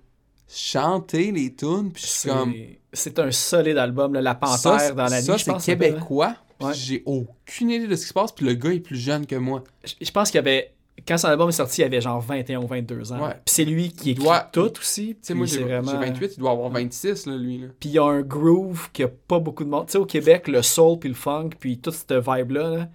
chanter 0.48 1.32
les 1.32 1.52
tunes, 1.54 1.90
puis 1.92 2.02
je 2.04 2.08
suis 2.08 2.28
comme, 2.28 2.54
c'est 2.92 3.18
un 3.18 3.30
solide 3.32 3.78
album, 3.78 4.14
là, 4.14 4.22
La 4.22 4.34
Panthère 4.36 4.94
dans 4.94 5.08
la 5.08 5.20
nuit. 5.20 5.26
ça 5.26 5.36
je 5.36 5.44
c'est 5.44 5.50
pense, 5.50 5.62
ça 5.64 5.72
s'appelle, 5.72 5.94
québécois, 5.94 6.36
puis 6.58 6.68
Ouais. 6.68 6.74
j'ai 6.74 7.02
aucune 7.04 7.70
idée 7.70 7.86
de 7.88 7.96
ce 7.96 8.02
qui 8.02 8.08
se 8.08 8.14
passe, 8.14 8.32
puis 8.32 8.46
le 8.46 8.54
gars 8.54 8.70
est 8.72 8.80
plus 8.80 8.96
jeune 8.96 9.26
que 9.26 9.34
moi. 9.36 9.64
Je, 9.84 9.94
je 10.00 10.10
pense 10.10 10.30
qu'il 10.30 10.38
y 10.38 10.40
avait. 10.40 10.72
Quand 11.06 11.18
son 11.18 11.28
album 11.28 11.50
est 11.50 11.52
sorti, 11.52 11.82
il 11.82 11.84
avait 11.84 12.00
genre 12.00 12.20
21 12.22 12.60
ou 12.62 12.66
22 12.66 13.12
ans. 13.12 13.26
Ouais. 13.26 13.32
Puis 13.44 13.54
c'est 13.54 13.64
lui 13.66 13.90
qui 13.92 14.10
Il 14.10 14.12
écrit 14.12 14.24
doit- 14.24 14.48
tout 14.50 14.72
aussi. 14.78 15.08
Tu 15.08 15.18
sais, 15.20 15.34
moi, 15.34 15.44
j'ai 15.46 15.56
c'est 15.58 15.62
vraiment... 15.64 15.90
j'ai 15.90 15.98
28, 15.98 16.32
il 16.36 16.38
doit 16.40 16.52
avoir 16.52 16.70
26, 16.70 17.26
là, 17.26 17.36
lui. 17.36 17.58
Là. 17.58 17.66
Puis 17.78 17.90
il 17.90 17.92
y 17.92 17.98
a 17.98 18.04
un 18.04 18.22
groove 18.22 18.88
qui 18.94 19.02
a 19.02 19.08
pas 19.08 19.38
beaucoup 19.38 19.62
de 19.64 19.68
monde. 19.68 19.86
Tu 19.86 19.92
sais, 19.92 19.98
au 19.98 20.06
Québec, 20.06 20.48
le 20.48 20.62
soul 20.62 20.98
puis 20.98 21.10
le 21.10 21.14
funk, 21.14 21.50
puis 21.60 21.78
toute 21.78 21.92
cette 21.94 22.12
vibe-là, 22.14 22.70
là, 22.70 22.88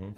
Mhm. 0.00 0.12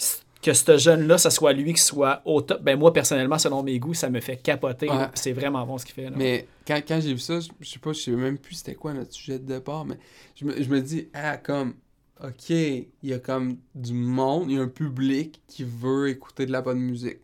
Que 0.45 0.53
ce 0.53 0.77
jeune-là, 0.77 1.17
ça 1.17 1.31
soit 1.31 1.55
lui 1.55 1.73
qui 1.73 1.81
soit 1.81 2.21
au 2.27 2.43
top. 2.43 2.63
Ben 2.63 2.79
moi, 2.79 2.93
personnellement, 2.93 3.39
selon 3.39 3.63
mes 3.63 3.79
goûts, 3.79 3.95
ça 3.95 4.11
me 4.11 4.21
fait 4.21 4.37
capoter. 4.37 4.91
Ouais. 4.91 5.09
C'est 5.15 5.33
vraiment 5.33 5.65
bon 5.67 5.79
ce 5.79 5.87
qu'il 5.87 5.95
fait. 5.95 6.11
Là. 6.11 6.17
Mais 6.17 6.47
quand, 6.67 6.79
quand 6.87 7.01
j'ai 7.01 7.15
vu 7.15 7.19
ça, 7.19 7.41
je, 7.41 7.49
je 7.61 7.71
sais 7.71 7.79
pas, 7.79 7.95
je 7.95 8.01
sais 8.01 8.11
même 8.11 8.37
plus 8.37 8.57
c'était 8.57 8.75
quoi 8.75 8.93
notre 8.93 9.13
sujet 9.13 9.39
de 9.39 9.47
départ, 9.47 9.87
mais 9.87 9.99
je 10.37 10.45
me, 10.45 10.63
je 10.63 10.69
me 10.69 10.83
dis, 10.83 11.09
ah, 11.15 11.39
comme, 11.39 11.75
ok, 12.23 12.51
il 12.51 12.89
y 13.03 13.15
a 13.15 13.19
comme 13.19 13.57
du 13.75 13.95
monde, 13.95 14.51
il 14.51 14.57
y 14.57 14.59
a 14.59 14.63
un 14.63 14.69
public 14.69 15.41
qui 15.47 15.65
veut 15.65 16.11
écouter 16.11 16.45
de 16.45 16.53
la 16.53 16.61
bonne 16.61 16.81
musique. 16.81 17.21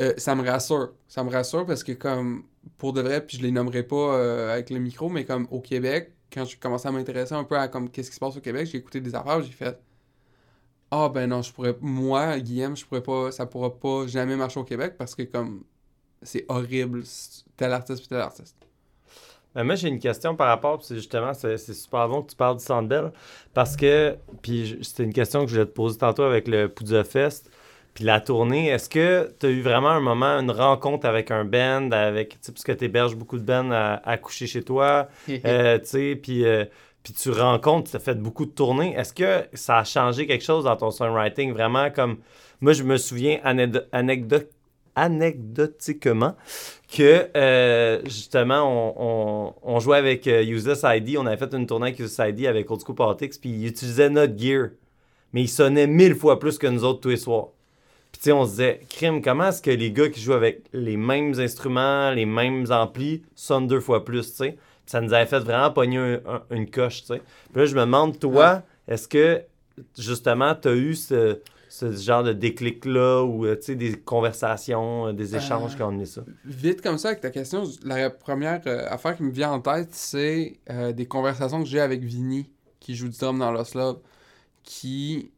Euh, 0.00 0.14
ça 0.16 0.34
me 0.34 0.42
rassure. 0.42 0.94
Ça 1.08 1.22
me 1.22 1.30
rassure 1.30 1.66
parce 1.66 1.84
que, 1.84 1.92
comme, 1.92 2.44
pour 2.78 2.94
de 2.94 3.02
vrai, 3.02 3.26
puis 3.26 3.36
je 3.36 3.42
les 3.42 3.50
nommerai 3.50 3.82
pas 3.82 4.16
euh, 4.16 4.54
avec 4.54 4.70
le 4.70 4.78
micro, 4.78 5.10
mais 5.10 5.26
comme 5.26 5.46
au 5.50 5.60
Québec, 5.60 6.12
quand 6.32 6.46
je 6.46 6.56
commençais 6.56 6.88
à 6.88 6.92
m'intéresser 6.92 7.34
un 7.34 7.44
peu 7.44 7.58
à 7.58 7.68
comme 7.68 7.90
qu'est-ce 7.90 8.08
qui 8.08 8.14
se 8.14 8.20
passe 8.20 8.38
au 8.38 8.40
Québec, 8.40 8.66
j'ai 8.72 8.78
écouté 8.78 9.02
des 9.02 9.14
affaires, 9.14 9.42
j'ai 9.42 9.52
fait 9.52 9.78
ah 10.92 11.08
ben 11.08 11.26
non, 11.26 11.40
je 11.40 11.50
pourrais 11.50 11.74
moi 11.80 12.38
Guillaume, 12.38 12.76
je 12.76 12.84
pourrais 12.84 13.02
pas 13.02 13.32
ça 13.32 13.46
pourra 13.46 13.74
pas 13.74 14.06
jamais 14.06 14.36
marcher 14.36 14.60
au 14.60 14.64
Québec 14.64 14.94
parce 14.98 15.14
que 15.14 15.22
comme 15.22 15.64
c'est 16.22 16.44
horrible 16.48 17.02
tel 17.56 17.72
artiste 17.72 18.00
puis 18.00 18.08
tel 18.08 18.20
artiste. 18.20 18.56
Ben, 19.54 19.64
moi, 19.64 19.74
j'ai 19.74 19.88
une 19.88 19.98
question 19.98 20.34
par 20.34 20.48
rapport, 20.48 20.78
puis 20.78 20.86
c'est 20.88 20.96
justement, 20.96 21.34
c'est 21.34 21.58
super 21.58 22.08
bon 22.08 22.22
que 22.22 22.30
tu 22.30 22.36
parles 22.36 22.56
du 22.56 22.64
Centre 22.64 22.88
Bell, 22.88 23.12
parce 23.52 23.76
que, 23.76 24.16
puis 24.40 24.78
c'était 24.80 25.04
une 25.04 25.12
question 25.12 25.40
que 25.44 25.48
je 25.48 25.56
voulais 25.56 25.66
te 25.66 25.72
poser 25.72 25.98
tantôt 25.98 26.22
avec 26.22 26.48
le 26.48 26.68
Poudre 26.70 27.02
Fest, 27.02 27.50
puis 27.92 28.04
la 28.04 28.20
tournée, 28.20 28.68
est-ce 28.68 28.88
que 28.88 29.34
tu 29.38 29.46
as 29.46 29.50
eu 29.50 29.60
vraiment 29.60 29.90
un 29.90 30.00
moment, 30.00 30.38
une 30.38 30.50
rencontre 30.50 31.06
avec 31.06 31.30
un 31.30 31.44
band, 31.44 31.90
avec, 31.90 32.30
tu 32.30 32.38
sais, 32.40 32.52
parce 32.52 32.64
que 32.64 32.72
tu 32.72 32.86
héberges 32.86 33.14
beaucoup 33.14 33.36
de 33.36 33.44
bands 33.44 33.70
à, 33.70 34.00
à 34.04 34.16
coucher 34.16 34.46
chez 34.46 34.62
toi, 34.62 35.08
euh, 35.44 35.78
tu 35.80 35.86
sais, 35.86 36.16
puis 36.16 36.46
euh, 36.46 36.64
puis 37.02 37.12
tu 37.12 37.30
rencontres, 37.30 37.90
tu 37.90 37.96
as 37.96 38.00
fait 38.00 38.14
beaucoup 38.14 38.46
de 38.46 38.50
tournées, 38.52 38.94
est-ce 38.96 39.12
que 39.12 39.44
ça 39.54 39.78
a 39.78 39.84
changé 39.84 40.26
quelque 40.26 40.44
chose 40.44 40.64
dans 40.64 40.76
ton 40.76 40.90
songwriting, 40.90 41.52
vraiment 41.52 41.90
comme... 41.90 42.18
Moi, 42.60 42.74
je 42.74 42.84
me 42.84 42.96
souviens 42.96 43.40
anecdo- 43.44 43.82
anecdo- 43.92 44.46
anecdotiquement 44.94 46.36
que 46.94 47.28
euh, 47.36 48.00
justement, 48.04 48.62
on, 48.62 48.94
on- 48.98 49.54
on 49.74 49.80
jouait 49.80 49.96
avec 49.96 50.26
euh, 50.26 50.42
Useless 50.44 50.82
ID. 50.84 51.16
On 51.18 51.26
avait 51.26 51.36
fait 51.36 51.52
une 51.54 51.66
tournée 51.66 51.88
avec 51.88 51.98
Useless 51.98 52.30
ID 52.30 52.46
avec 52.46 52.70
Old 52.70 52.80
School 52.84 52.94
Politics, 52.94 53.40
puis 53.40 53.50
ils 53.50 53.66
utilisaient 53.66 54.10
notre 54.10 54.38
gear. 54.38 54.68
Mais 55.32 55.42
ils 55.42 55.48
sonnaient 55.48 55.86
mille 55.86 56.14
fois 56.14 56.38
plus 56.38 56.58
que 56.58 56.66
nous 56.66 56.84
autres 56.84 57.00
tous 57.00 57.08
les 57.08 57.16
soirs. 57.16 57.48
Puis 58.12 58.20
tu 58.20 58.24
sais, 58.26 58.32
on 58.32 58.44
se 58.44 58.50
disait, 58.50 58.80
crime, 58.90 59.22
comment 59.22 59.48
est-ce 59.48 59.62
que 59.62 59.70
les 59.70 59.90
gars 59.90 60.10
qui 60.10 60.20
jouent 60.20 60.34
avec 60.34 60.64
les 60.74 60.98
mêmes 60.98 61.32
instruments, 61.40 62.10
les 62.10 62.26
mêmes 62.26 62.66
amplis, 62.70 63.22
sonnent 63.34 63.66
deux 63.66 63.80
fois 63.80 64.04
plus, 64.04 64.30
tu 64.30 64.36
sais? 64.36 64.58
Ça 64.86 65.00
nous 65.00 65.12
avait 65.12 65.26
fait 65.26 65.38
vraiment 65.38 65.70
pogner 65.70 65.98
un- 65.98 66.20
un- 66.26 66.42
une 66.50 66.68
coche, 66.70 67.02
tu 67.02 67.06
sais. 67.08 67.20
Puis 67.52 67.60
là, 67.60 67.66
je 67.66 67.74
me 67.74 67.80
demande, 67.80 68.18
toi, 68.18 68.62
est-ce 68.88 69.08
que, 69.08 69.42
justement, 69.98 70.54
tu 70.54 70.68
as 70.68 70.74
eu 70.74 70.94
ce, 70.94 71.38
ce 71.68 71.92
genre 71.92 72.22
de 72.24 72.32
déclic-là 72.32 73.22
ou, 73.22 73.46
euh, 73.46 73.56
tu 73.56 73.62
sais, 73.62 73.74
des 73.76 73.94
conversations, 73.98 75.06
euh, 75.08 75.12
des 75.12 75.36
échanges 75.36 75.72
Euh, 75.72 75.76
qui 75.76 75.82
ont 75.82 75.88
amené 75.88 76.04
ça? 76.06 76.22
Vite 76.44 76.82
comme 76.82 76.98
ça, 76.98 77.08
avec 77.08 77.20
ta 77.20 77.30
question, 77.30 77.62
la 77.84 78.10
première 78.10 78.60
euh, 78.66 78.86
affaire 78.88 79.16
qui 79.16 79.22
me 79.22 79.30
vient 79.30 79.52
en 79.52 79.60
tête, 79.60 79.88
c'est 79.92 80.58
euh, 80.68 80.92
des 80.92 81.06
conversations 81.06 81.62
que 81.62 81.68
j'ai 81.68 81.80
avec 81.80 82.02
Vinny, 82.02 82.50
qui 82.80 82.94
joue 82.96 83.08
du 83.08 83.16
drum 83.18 83.38
dans 83.38 83.52
Lost 83.52 83.74
Love, 83.74 84.00
qui, 84.64 85.30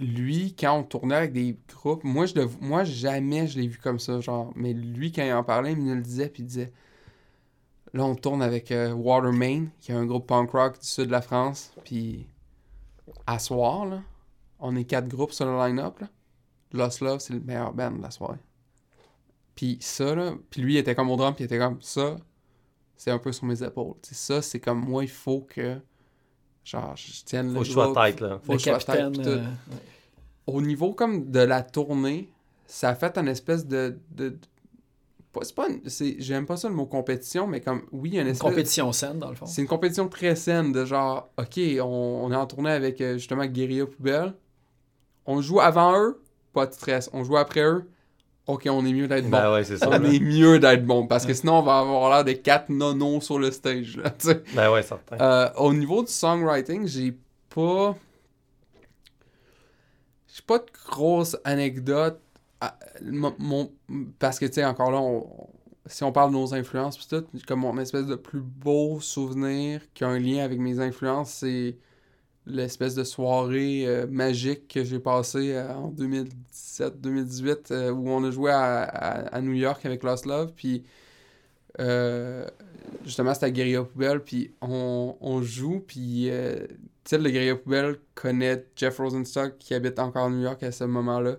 lui, 0.00 0.54
quand 0.58 0.78
on 0.78 0.82
tournait 0.84 1.16
avec 1.16 1.32
des 1.32 1.56
groupes, 1.74 2.04
moi, 2.04 2.26
je 2.26 2.34
le, 2.34 2.48
moi 2.60 2.84
jamais 2.84 3.48
je 3.48 3.58
l'ai 3.58 3.66
vu 3.66 3.78
comme 3.78 3.98
ça, 3.98 4.20
genre, 4.20 4.52
mais 4.54 4.72
lui, 4.72 5.10
quand 5.10 5.24
il 5.24 5.32
en 5.32 5.42
parlait, 5.42 5.72
il 5.72 5.78
me 5.78 5.94
le 5.94 6.02
disait, 6.02 6.28
puis 6.28 6.42
il 6.44 6.46
disait, 6.46 6.72
là, 7.98 8.04
on 8.04 8.14
tourne 8.14 8.42
avec 8.42 8.70
euh, 8.72 8.92
Watermain, 8.92 9.66
qui 9.80 9.92
est 9.92 9.94
un 9.94 10.06
groupe 10.06 10.26
punk 10.26 10.50
rock 10.52 10.80
du 10.80 10.86
sud 10.86 11.06
de 11.06 11.10
la 11.12 11.20
France, 11.20 11.72
puis 11.84 12.26
à 13.26 13.38
soir, 13.38 13.84
là, 13.86 14.00
on 14.60 14.74
est 14.76 14.84
quatre 14.84 15.08
groupes 15.08 15.32
sur 15.32 15.44
le 15.46 15.56
line-up, 15.66 15.98
là. 16.00 16.08
Lost 16.72 17.00
Love, 17.00 17.18
c'est 17.20 17.32
le 17.32 17.40
meilleur 17.40 17.72
band 17.72 17.92
de 17.92 18.02
la 18.02 18.10
soirée. 18.10 18.38
Puis 19.54 19.78
ça, 19.80 20.14
là, 20.14 20.32
puis 20.50 20.60
lui, 20.62 20.74
il 20.74 20.76
était 20.78 20.94
comme 20.94 21.10
au 21.10 21.16
drum, 21.16 21.34
puis 21.34 21.44
il 21.44 21.46
était 21.46 21.58
comme 21.58 21.80
ça, 21.80 22.16
c'est 22.96 23.10
un 23.10 23.18
peu 23.18 23.32
sur 23.32 23.44
mes 23.46 23.62
épaules. 23.62 23.94
Tu 24.02 24.10
sais, 24.10 24.14
ça, 24.14 24.42
c'est 24.42 24.60
comme 24.60 24.80
moi, 24.84 25.02
il 25.04 25.10
faut 25.10 25.40
que, 25.48 25.78
genre, 26.64 26.94
je 26.96 27.24
tienne 27.24 27.48
Faut 27.48 27.54
le 27.54 27.60
que 27.60 27.64
je 27.66 27.72
sois 27.72 27.84
groupe, 27.86 27.96
tête, 27.98 28.20
là. 28.20 28.38
Faut 28.42 28.52
le 28.52 28.58
que 28.58 28.64
je 28.64 28.70
sois 28.70 28.78
tête, 28.78 29.12
tout. 29.12 29.20
euh, 29.20 29.38
ouais. 29.38 29.76
Au 30.46 30.60
niveau 30.62 30.92
comme 30.92 31.30
de 31.30 31.40
la 31.40 31.62
tournée, 31.62 32.30
ça 32.66 32.90
a 32.90 32.94
fait 32.94 33.16
une 33.18 33.28
espèce 33.28 33.66
de... 33.66 33.98
de, 34.12 34.28
de- 34.30 34.36
pas- 34.36 34.42
c'est 35.42 35.54
pas 35.54 35.68
j'aime 36.18 36.46
pas 36.46 36.56
ça 36.56 36.68
le 36.68 36.74
mot 36.74 36.86
compétition, 36.86 37.46
mais 37.46 37.60
comme, 37.60 37.82
oui, 37.92 38.10
il 38.10 38.14
y 38.14 38.18
a 38.18 38.22
une 38.22 38.28
Une 38.28 38.32
espèce... 38.32 38.50
compétition 38.50 38.92
saine, 38.92 39.18
dans 39.18 39.28
le 39.28 39.34
fond. 39.36 39.46
C'est 39.46 39.62
une 39.62 39.68
compétition 39.68 40.08
très 40.08 40.34
saine 40.36 40.72
de 40.72 40.84
genre, 40.84 41.30
ok, 41.38 41.60
on, 41.80 42.22
on 42.24 42.32
est 42.32 42.36
en 42.36 42.46
tournée 42.46 42.70
avec 42.70 43.00
euh, 43.00 43.14
justement 43.14 43.46
Guerilla 43.46 43.86
Poubelle. 43.86 44.34
On 45.26 45.40
joue 45.40 45.60
avant 45.60 45.98
eux, 45.98 46.22
pas 46.52 46.66
de 46.66 46.72
stress. 46.72 47.10
On 47.12 47.22
joue 47.24 47.36
après 47.36 47.62
eux, 47.62 47.88
ok, 48.46 48.66
on 48.70 48.84
est 48.86 48.92
mieux 48.92 49.06
d'être 49.06 49.24
bon. 49.24 49.36
Ben 49.36 49.52
ouais, 49.52 49.64
c'est 49.64 49.76
ça. 49.76 49.88
on 49.88 49.90
là. 49.90 50.08
est 50.08 50.20
mieux 50.20 50.58
d'être 50.58 50.84
bon 50.84 51.06
parce 51.06 51.26
que 51.26 51.34
sinon 51.34 51.58
on 51.58 51.62
va 51.62 51.78
avoir 51.80 52.10
l'air 52.10 52.24
de 52.24 52.32
quatre 52.32 52.70
nonos 52.70 53.20
sur 53.20 53.38
le 53.38 53.50
stage. 53.50 53.96
Là, 53.98 54.10
tu 54.10 54.28
sais. 54.28 54.42
Ben 54.54 54.72
ouais, 54.72 54.82
certain. 54.82 55.16
Euh, 55.20 55.50
au 55.56 55.72
niveau 55.72 56.02
du 56.02 56.10
songwriting, 56.10 56.86
j'ai 56.86 57.14
pas. 57.54 57.94
J'ai 60.34 60.42
pas 60.46 60.58
de 60.58 60.66
grosses 60.88 61.36
anecdotes. 61.44 62.20
À- 62.60 62.78
mon- 63.38 63.72
parce 64.18 64.38
que, 64.38 64.46
tu 64.46 64.54
sais, 64.54 64.64
encore 64.64 64.90
là, 64.90 64.98
on- 65.00 65.48
si 65.86 66.04
on 66.04 66.12
parle 66.12 66.30
de 66.32 66.36
nos 66.36 66.54
influences, 66.54 66.98
pis 66.98 67.08
tout, 67.08 67.24
comme 67.46 67.60
mon 67.60 67.78
espèce 67.78 68.06
de 68.06 68.16
plus 68.16 68.40
beau 68.40 69.00
souvenir 69.00 69.80
qui 69.94 70.04
a 70.04 70.08
un 70.08 70.18
lien 70.18 70.44
avec 70.44 70.58
mes 70.60 70.80
influences, 70.80 71.30
c'est 71.32 71.76
l'espèce 72.46 72.94
de 72.94 73.04
soirée 73.04 73.86
euh, 73.86 74.06
magique 74.08 74.68
que 74.68 74.84
j'ai 74.84 75.00
passée 75.00 75.52
euh, 75.54 75.74
en 75.74 75.88
2017-2018 75.90 77.70
euh, 77.72 77.90
où 77.92 78.08
on 78.10 78.24
a 78.24 78.30
joué 78.30 78.50
à, 78.52 78.82
à- 78.84 79.36
à 79.36 79.40
New 79.42 79.52
York 79.54 79.84
avec 79.86 80.02
Lost 80.04 80.26
Love. 80.26 80.52
Puis 80.56 80.84
justement, 83.04 83.34
c'était 83.34 83.46
à 83.46 83.50
Guerilla 83.50 83.82
Poubelle. 83.84 84.20
Puis 84.22 84.54
on, 84.60 85.16
on 85.20 85.42
joue. 85.42 85.80
Puis 85.86 86.30
euh, 86.30 86.66
Till 87.04 87.22
de 87.22 87.30
Guerilla 87.30 87.56
Poubelle 87.56 87.98
connaît 88.14 88.66
Jeff 88.76 88.98
Rosenstock 88.98 89.58
qui 89.58 89.74
habite 89.74 89.98
encore 89.98 90.26
à 90.26 90.30
New 90.30 90.42
York 90.42 90.62
à 90.62 90.72
ce 90.72 90.84
moment-là. 90.84 91.36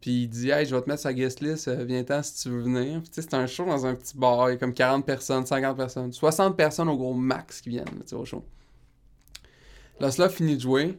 Puis 0.00 0.22
il 0.24 0.28
dit 0.28 0.50
Hey, 0.50 0.66
je 0.66 0.74
vais 0.74 0.82
te 0.82 0.88
mettre 0.88 1.00
sur 1.02 1.12
guest 1.12 1.40
list, 1.40 1.68
euh, 1.68 1.84
viens-t'en 1.84 2.22
si 2.22 2.42
tu 2.42 2.50
veux 2.50 2.62
venir. 2.62 3.00
Puis 3.00 3.10
tu 3.10 3.14
sais, 3.16 3.22
c'est 3.22 3.34
un 3.34 3.46
show 3.46 3.64
dans 3.66 3.86
un 3.86 3.94
petit 3.94 4.16
bar, 4.16 4.48
il 4.50 4.52
y 4.54 4.56
a 4.56 4.58
comme 4.58 4.74
40 4.74 5.04
personnes, 5.06 5.46
50 5.46 5.76
personnes, 5.76 6.12
60 6.12 6.56
personnes 6.56 6.88
au 6.88 6.96
gros 6.96 7.14
max 7.14 7.60
qui 7.60 7.70
viennent 7.70 7.84
tu 7.86 8.08
sais, 8.08 8.14
au 8.16 8.24
show. 8.24 8.44
Là, 10.00 10.10
cela 10.10 10.28
finit 10.28 10.56
de 10.56 10.60
jouer. 10.60 10.98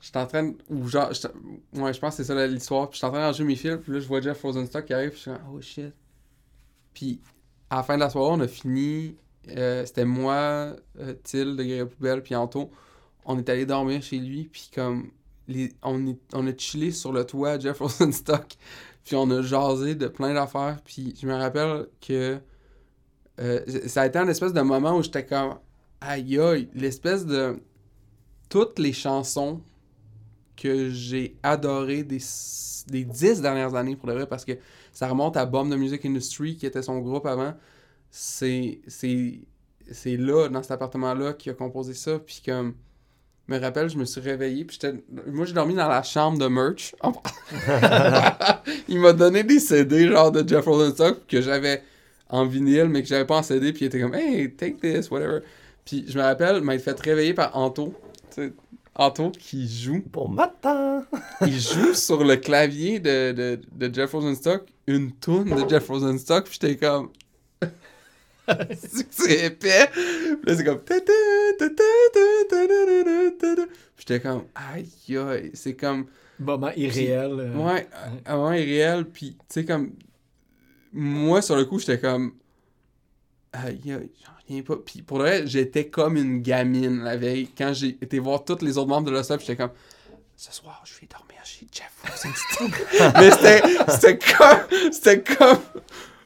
J'étais 0.00 0.18
en 0.18 0.26
train 0.26 0.42
de. 0.44 0.56
Ou 0.70 0.88
genre. 0.88 1.10
Ouais, 1.74 1.92
je 1.92 2.00
pense 2.00 2.16
que 2.16 2.22
c'est 2.24 2.34
ça 2.34 2.46
l'histoire. 2.46 2.88
Puis 2.90 2.96
j'étais 2.96 3.06
en 3.06 3.10
train 3.10 3.20
de 3.20 3.26
ranger 3.26 3.44
mes 3.44 3.56
fils. 3.56 3.78
Puis 3.82 3.92
là, 3.92 4.00
je 4.00 4.08
vois 4.08 4.20
Jeff 4.20 4.40
Rosenstock 4.42 4.84
qui 4.86 4.94
arrive. 4.94 5.10
Puis 5.10 5.18
je 5.18 5.22
suis 5.22 5.30
comme, 5.32 5.54
oh 5.54 5.60
shit. 5.60 5.92
Puis 6.94 7.20
à 7.70 7.76
la 7.76 7.82
fin 7.82 7.94
de 7.96 8.00
la 8.00 8.10
soirée, 8.10 8.32
on 8.32 8.40
a 8.40 8.48
fini. 8.48 9.16
euh, 9.50 9.84
C'était 9.86 10.04
moi, 10.04 10.76
euh, 10.98 11.14
de 11.34 11.62
Guerre 11.62 11.88
Poubelle, 11.88 12.22
puis 12.22 12.34
Anto. 12.34 12.70
On 13.24 13.38
est 13.38 13.48
allé 13.48 13.66
dormir 13.66 14.02
chez 14.02 14.18
lui. 14.18 14.44
Puis 14.44 14.70
comme. 14.74 15.10
On, 15.82 16.06
est, 16.06 16.18
on 16.32 16.46
a 16.46 16.56
chillé 16.56 16.92
sur 16.92 17.12
le 17.12 17.24
toit 17.24 17.52
à 17.52 17.58
Jeff 17.58 17.78
Rosenstock. 17.80 18.54
Puis 19.04 19.16
on 19.16 19.30
a 19.30 19.42
jasé 19.42 19.94
de 19.94 20.08
plein 20.08 20.34
d'affaires. 20.34 20.78
Puis 20.84 21.14
je 21.20 21.26
me 21.26 21.34
rappelle 21.34 21.86
que. 22.00 22.38
euh, 23.40 23.60
ça 23.86 24.02
a 24.02 24.06
été 24.06 24.18
un 24.18 24.28
espèce 24.28 24.52
de 24.52 24.60
moment 24.60 24.96
où 24.96 25.02
j'étais 25.02 25.24
comme. 25.26 25.58
Aïe 26.00 26.38
aïe, 26.38 26.68
l'espèce 26.74 27.26
de. 27.26 27.60
Toutes 28.48 28.78
les 28.78 28.92
chansons 28.92 29.62
que 30.56 30.90
j'ai 30.90 31.38
adorées 31.42 32.02
des, 32.02 32.18
des 32.88 33.04
dix 33.04 33.40
dernières 33.40 33.74
années 33.76 33.96
pour 33.96 34.08
de 34.08 34.14
vrai, 34.14 34.26
parce 34.26 34.44
que 34.44 34.52
ça 34.92 35.08
remonte 35.08 35.36
à 35.36 35.46
Bomb 35.46 35.70
the 35.70 35.78
Music 35.78 36.04
Industry, 36.04 36.56
qui 36.56 36.66
était 36.66 36.82
son 36.82 36.98
groupe 37.00 37.26
avant. 37.26 37.54
C'est. 38.10 38.80
C'est. 38.86 39.40
C'est 39.92 40.16
là, 40.16 40.48
dans 40.48 40.62
cet 40.62 40.72
appartement-là, 40.72 41.32
qu'il 41.34 41.50
a 41.52 41.54
composé 41.54 41.94
ça. 41.94 42.18
Puis 42.20 42.42
comme. 42.44 42.74
Je 43.50 43.56
me 43.56 43.60
rappelle, 43.60 43.88
je 43.88 43.96
me 43.96 44.04
suis 44.04 44.20
réveillé, 44.20 44.64
puis 44.64 44.78
j'étais... 44.80 44.96
Moi, 45.26 45.44
j'ai 45.44 45.54
dormi 45.54 45.74
dans 45.74 45.88
la 45.88 46.04
chambre 46.04 46.38
de 46.38 46.46
merch. 46.46 46.94
il 48.88 49.00
m'a 49.00 49.12
donné 49.12 49.42
des 49.42 49.58
CD, 49.58 50.06
genre, 50.06 50.30
de 50.30 50.48
Jeff 50.48 50.64
Rosenstock, 50.64 51.26
que 51.26 51.40
j'avais 51.40 51.82
en 52.28 52.46
vinyle, 52.46 52.84
mais 52.84 53.02
que 53.02 53.08
j'avais 53.08 53.24
pas 53.24 53.38
en 53.38 53.42
CD, 53.42 53.72
puis 53.72 53.82
il 53.82 53.86
était 53.88 54.00
comme 54.00 54.14
«Hey, 54.16 54.52
take 54.54 54.76
this, 54.76 55.10
whatever». 55.10 55.40
Puis 55.84 56.04
je 56.06 56.16
me 56.16 56.22
rappelle, 56.22 56.60
m'a 56.60 56.78
fait 56.78 57.00
réveiller 57.00 57.34
par 57.34 57.56
Anto. 57.56 57.92
Anto 58.94 59.32
qui 59.32 59.66
joue. 59.66 60.04
Bon 60.12 60.28
matin! 60.28 61.04
Il 61.40 61.58
joue 61.58 61.94
sur 61.94 62.22
le 62.22 62.36
clavier 62.36 63.00
de, 63.00 63.32
de, 63.32 63.60
de 63.72 63.92
Jeff 63.92 64.12
Rosenstock 64.12 64.62
une 64.86 65.10
tune 65.18 65.44
de 65.44 65.68
Jeff 65.68 65.88
Rosenstock, 65.88 66.44
puis 66.44 66.58
j'étais 66.60 66.76
comme 66.76 67.10
c'est 69.10 69.46
épais. 69.46 69.88
Puis 69.92 70.38
là, 70.46 70.56
c'est 70.56 70.64
comme. 70.64 70.80
J'étais 73.96 74.20
comme, 74.20 74.44
aïe, 74.54 75.16
aïe. 75.16 75.50
C'est 75.54 75.74
comme. 75.74 76.06
Moment 76.38 76.70
irréel. 76.74 77.50
Puis, 77.52 77.62
ouais, 77.62 77.88
un 78.26 78.36
moment 78.36 78.52
irréel. 78.52 79.04
Puis, 79.04 79.32
tu 79.32 79.44
sais, 79.48 79.64
comme. 79.64 79.92
Moi, 80.92 81.42
sur 81.42 81.56
le 81.56 81.64
coup, 81.64 81.78
j'étais 81.78 81.98
comme. 81.98 82.34
Aïe, 83.52 83.80
aïe, 83.86 84.10
j'en 84.24 84.32
reviens 84.42 84.62
pas. 84.62 84.76
Puis, 84.76 85.02
pour 85.02 85.18
le 85.18 85.24
reste, 85.24 85.48
j'étais 85.48 85.88
comme 85.88 86.16
une 86.16 86.40
gamine 86.40 87.02
la 87.02 87.16
veille. 87.16 87.50
Quand 87.56 87.72
j'ai 87.72 87.88
été 87.88 88.18
voir 88.18 88.44
tous 88.44 88.64
les 88.64 88.78
autres 88.78 88.88
membres 88.88 89.06
de 89.06 89.12
l'OSAP, 89.12 89.40
j'étais 89.40 89.56
comme 89.56 89.72
ce 90.40 90.54
soir, 90.54 90.82
je 90.86 90.98
vais 90.98 91.06
dormir 91.06 91.38
chez 91.44 91.66
Jeff 91.70 91.92
Rosenstein. 92.02 92.70
mais 93.20 93.30
c'était, 93.30 94.18
comme, 94.18 94.90
c'était 94.90 95.22
comme, 95.22 95.58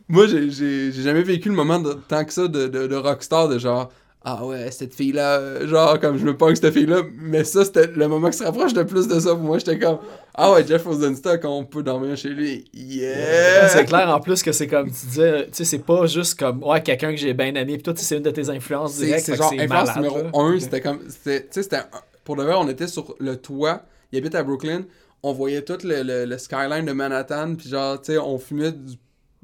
moi, 0.09 0.26
j'ai- 0.26 0.93
jamais 0.93 1.22
vécu 1.22 1.48
le 1.48 1.55
moment 1.55 1.78
de, 1.78 1.94
tant 1.94 2.24
que 2.24 2.32
ça 2.32 2.47
de, 2.48 2.66
de, 2.68 2.86
de 2.86 2.97
rockstar, 2.97 3.48
de 3.48 3.59
genre. 3.59 3.90
Ah 4.26 4.43
ouais, 4.47 4.70
cette 4.70 4.94
fille-là, 4.94 5.36
euh, 5.39 5.68
genre, 5.68 6.01
comme 6.01 6.16
je 6.16 6.24
me 6.24 6.35
punk 6.35 6.56
cette 6.56 6.72
fille-là. 6.72 7.02
Mais 7.20 7.44
ça, 7.44 7.62
c'était 7.62 7.89
le 7.89 8.09
moment 8.09 8.31
qui 8.31 8.39
se 8.39 8.44
rapproche 8.44 8.72
le 8.72 8.86
plus 8.86 9.06
de 9.06 9.20
ça 9.20 9.31
pour 9.35 9.40
moi. 9.44 9.59
J'étais 9.59 9.78
comme. 9.78 9.98
Ah 10.35 10.51
ouais, 10.52 10.66
Jeff 10.66 10.85
Rosenstock, 10.86 11.43
on 11.44 11.64
peut 11.64 11.82
dormir 11.82 12.16
chez 12.16 12.31
lui. 12.31 12.64
Yeah! 12.72 13.68
C'est 13.68 13.85
clair 13.85 14.09
en 14.09 14.20
plus 14.20 14.43
que 14.43 14.52
c'est 14.52 14.66
comme 14.66 14.86
tu 14.86 15.06
disais, 15.06 15.44
tu 15.47 15.51
sais, 15.52 15.64
c'est 15.64 15.78
pas 15.85 16.06
juste 16.06 16.39
comme 16.39 16.62
ouais, 16.64 16.82
quelqu'un 16.82 17.10
que 17.10 17.18
j'ai 17.18 17.35
bien 17.35 17.55
aimé, 17.55 17.74
puis 17.74 17.82
toi, 17.82 17.93
tu 17.93 18.01
sais, 18.01 18.06
c'est 18.06 18.16
une 18.16 18.22
de 18.22 18.31
tes 18.31 18.48
influences 18.48 18.97
directes. 18.97 19.26
c'est 19.26 19.36
genre 19.36 19.52
influence 19.52 19.68
malade, 19.68 19.97
numéro 19.97 20.16
là. 20.22 20.31
1, 20.32 20.55
Ok. 20.55 20.60
c'était 20.60 20.81
comme. 20.81 21.01
Tu 21.01 21.12
sais, 21.14 21.47
c'était. 21.51 21.76
un- 21.76 21.86
Pour 22.24 22.36
de 22.36 22.44
vrai, 22.44 22.55
on 22.56 22.68
était 22.68 22.86
sur 22.86 23.14
le 23.20 23.36
toit. 23.36 23.82
Il 24.10 24.18
habite 24.18 24.35
à 24.35 24.43
Brooklyn. 24.43 24.85
On 25.22 25.32
voyait 25.35 25.62
tout 25.62 25.78
le, 25.85 26.02
le- 26.02 26.24
le 26.24 26.39
skyline 26.39 26.86
de 26.86 26.93
Manhattan. 26.93 27.55
Puis 27.56 27.68
genre, 27.68 28.01
tu 28.01 28.12
sais, 28.12 28.18
on 28.18 28.39
fumait 28.39 28.72
du, 28.72 28.94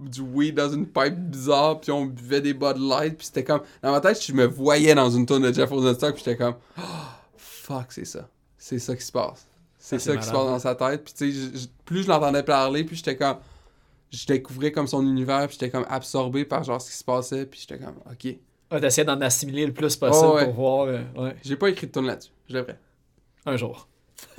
du 0.09 0.20
weed 0.20 0.55
dans 0.56 0.70
une 0.72 0.86
pipe 0.86 1.14
bizarre. 1.16 1.81
Puis 1.81 1.90
on 1.93 2.06
buvait 2.06 2.40
des 2.40 2.55
Bud 2.55 2.77
Light. 2.78 3.16
Puis 3.16 3.27
c'était 3.27 3.44
comme. 3.44 3.60
Dans 3.82 3.93
ma 3.93 4.01
tête, 4.01 4.22
je 4.24 4.32
me 4.32 4.44
voyais 4.47 4.94
dans 4.94 5.10
une 5.10 5.27
tonne 5.27 5.43
de 5.43 5.52
Jeff 5.52 5.68
Rosenstock. 5.70 6.14
Puis 6.14 6.22
j'étais 6.24 6.36
comme. 6.36 6.55
Oh, 6.78 6.82
fuck, 7.36 7.86
c'est 7.93 8.05
ça. 8.05 8.28
C'est 8.59 8.78
ça 8.78 8.94
qui 8.97 9.05
se 9.05 9.12
passe. 9.12 9.47
C'est 9.78 9.97
Ah, 9.97 9.98
ça 9.98 10.16
qui 10.16 10.22
se 10.27 10.31
passe 10.32 10.47
dans 10.47 10.59
sa 10.59 10.74
tête. 10.74 11.05
Puis 11.05 11.14
tu 11.14 11.32
sais, 11.32 11.68
plus 11.85 12.02
je 12.05 12.09
l'entendais 12.09 12.43
parler, 12.43 12.85
plus 12.85 12.97
j'étais 12.97 13.16
comme. 13.16 13.36
Je 14.10 14.27
découvrais 14.27 14.72
comme 14.72 14.86
son 14.86 15.02
univers. 15.02 15.47
Puis 15.47 15.56
j'étais 15.60 15.70
comme 15.70 15.86
absorbé 15.89 16.44
par 16.44 16.64
genre 16.64 16.81
ce 16.81 16.90
qui 16.90 16.97
se 16.97 17.05
passait. 17.05 17.47
Puis 17.47 17.60
j'étais 17.66 17.82
comme, 17.82 17.97
ok. 18.10 18.36
Ouais, 18.72 18.81
T'essayais 18.81 19.05
d'en 19.05 19.20
assimiler 19.20 19.66
le 19.66 19.72
plus 19.72 19.97
possible 19.97 20.27
Oh, 20.31 20.35
ouais. 20.36 20.44
pour 20.44 20.55
voir 20.55 20.86
euh, 20.86 21.01
ouais, 21.16 21.36
J'ai 21.43 21.56
pas 21.56 21.68
écrit 21.70 21.86
de 21.89 21.93
tune 21.93 22.06
là-dessus. 22.06 22.31
Je 22.48 22.55
devrais. 22.55 22.78
un 23.47 23.56
jour. 23.56 23.89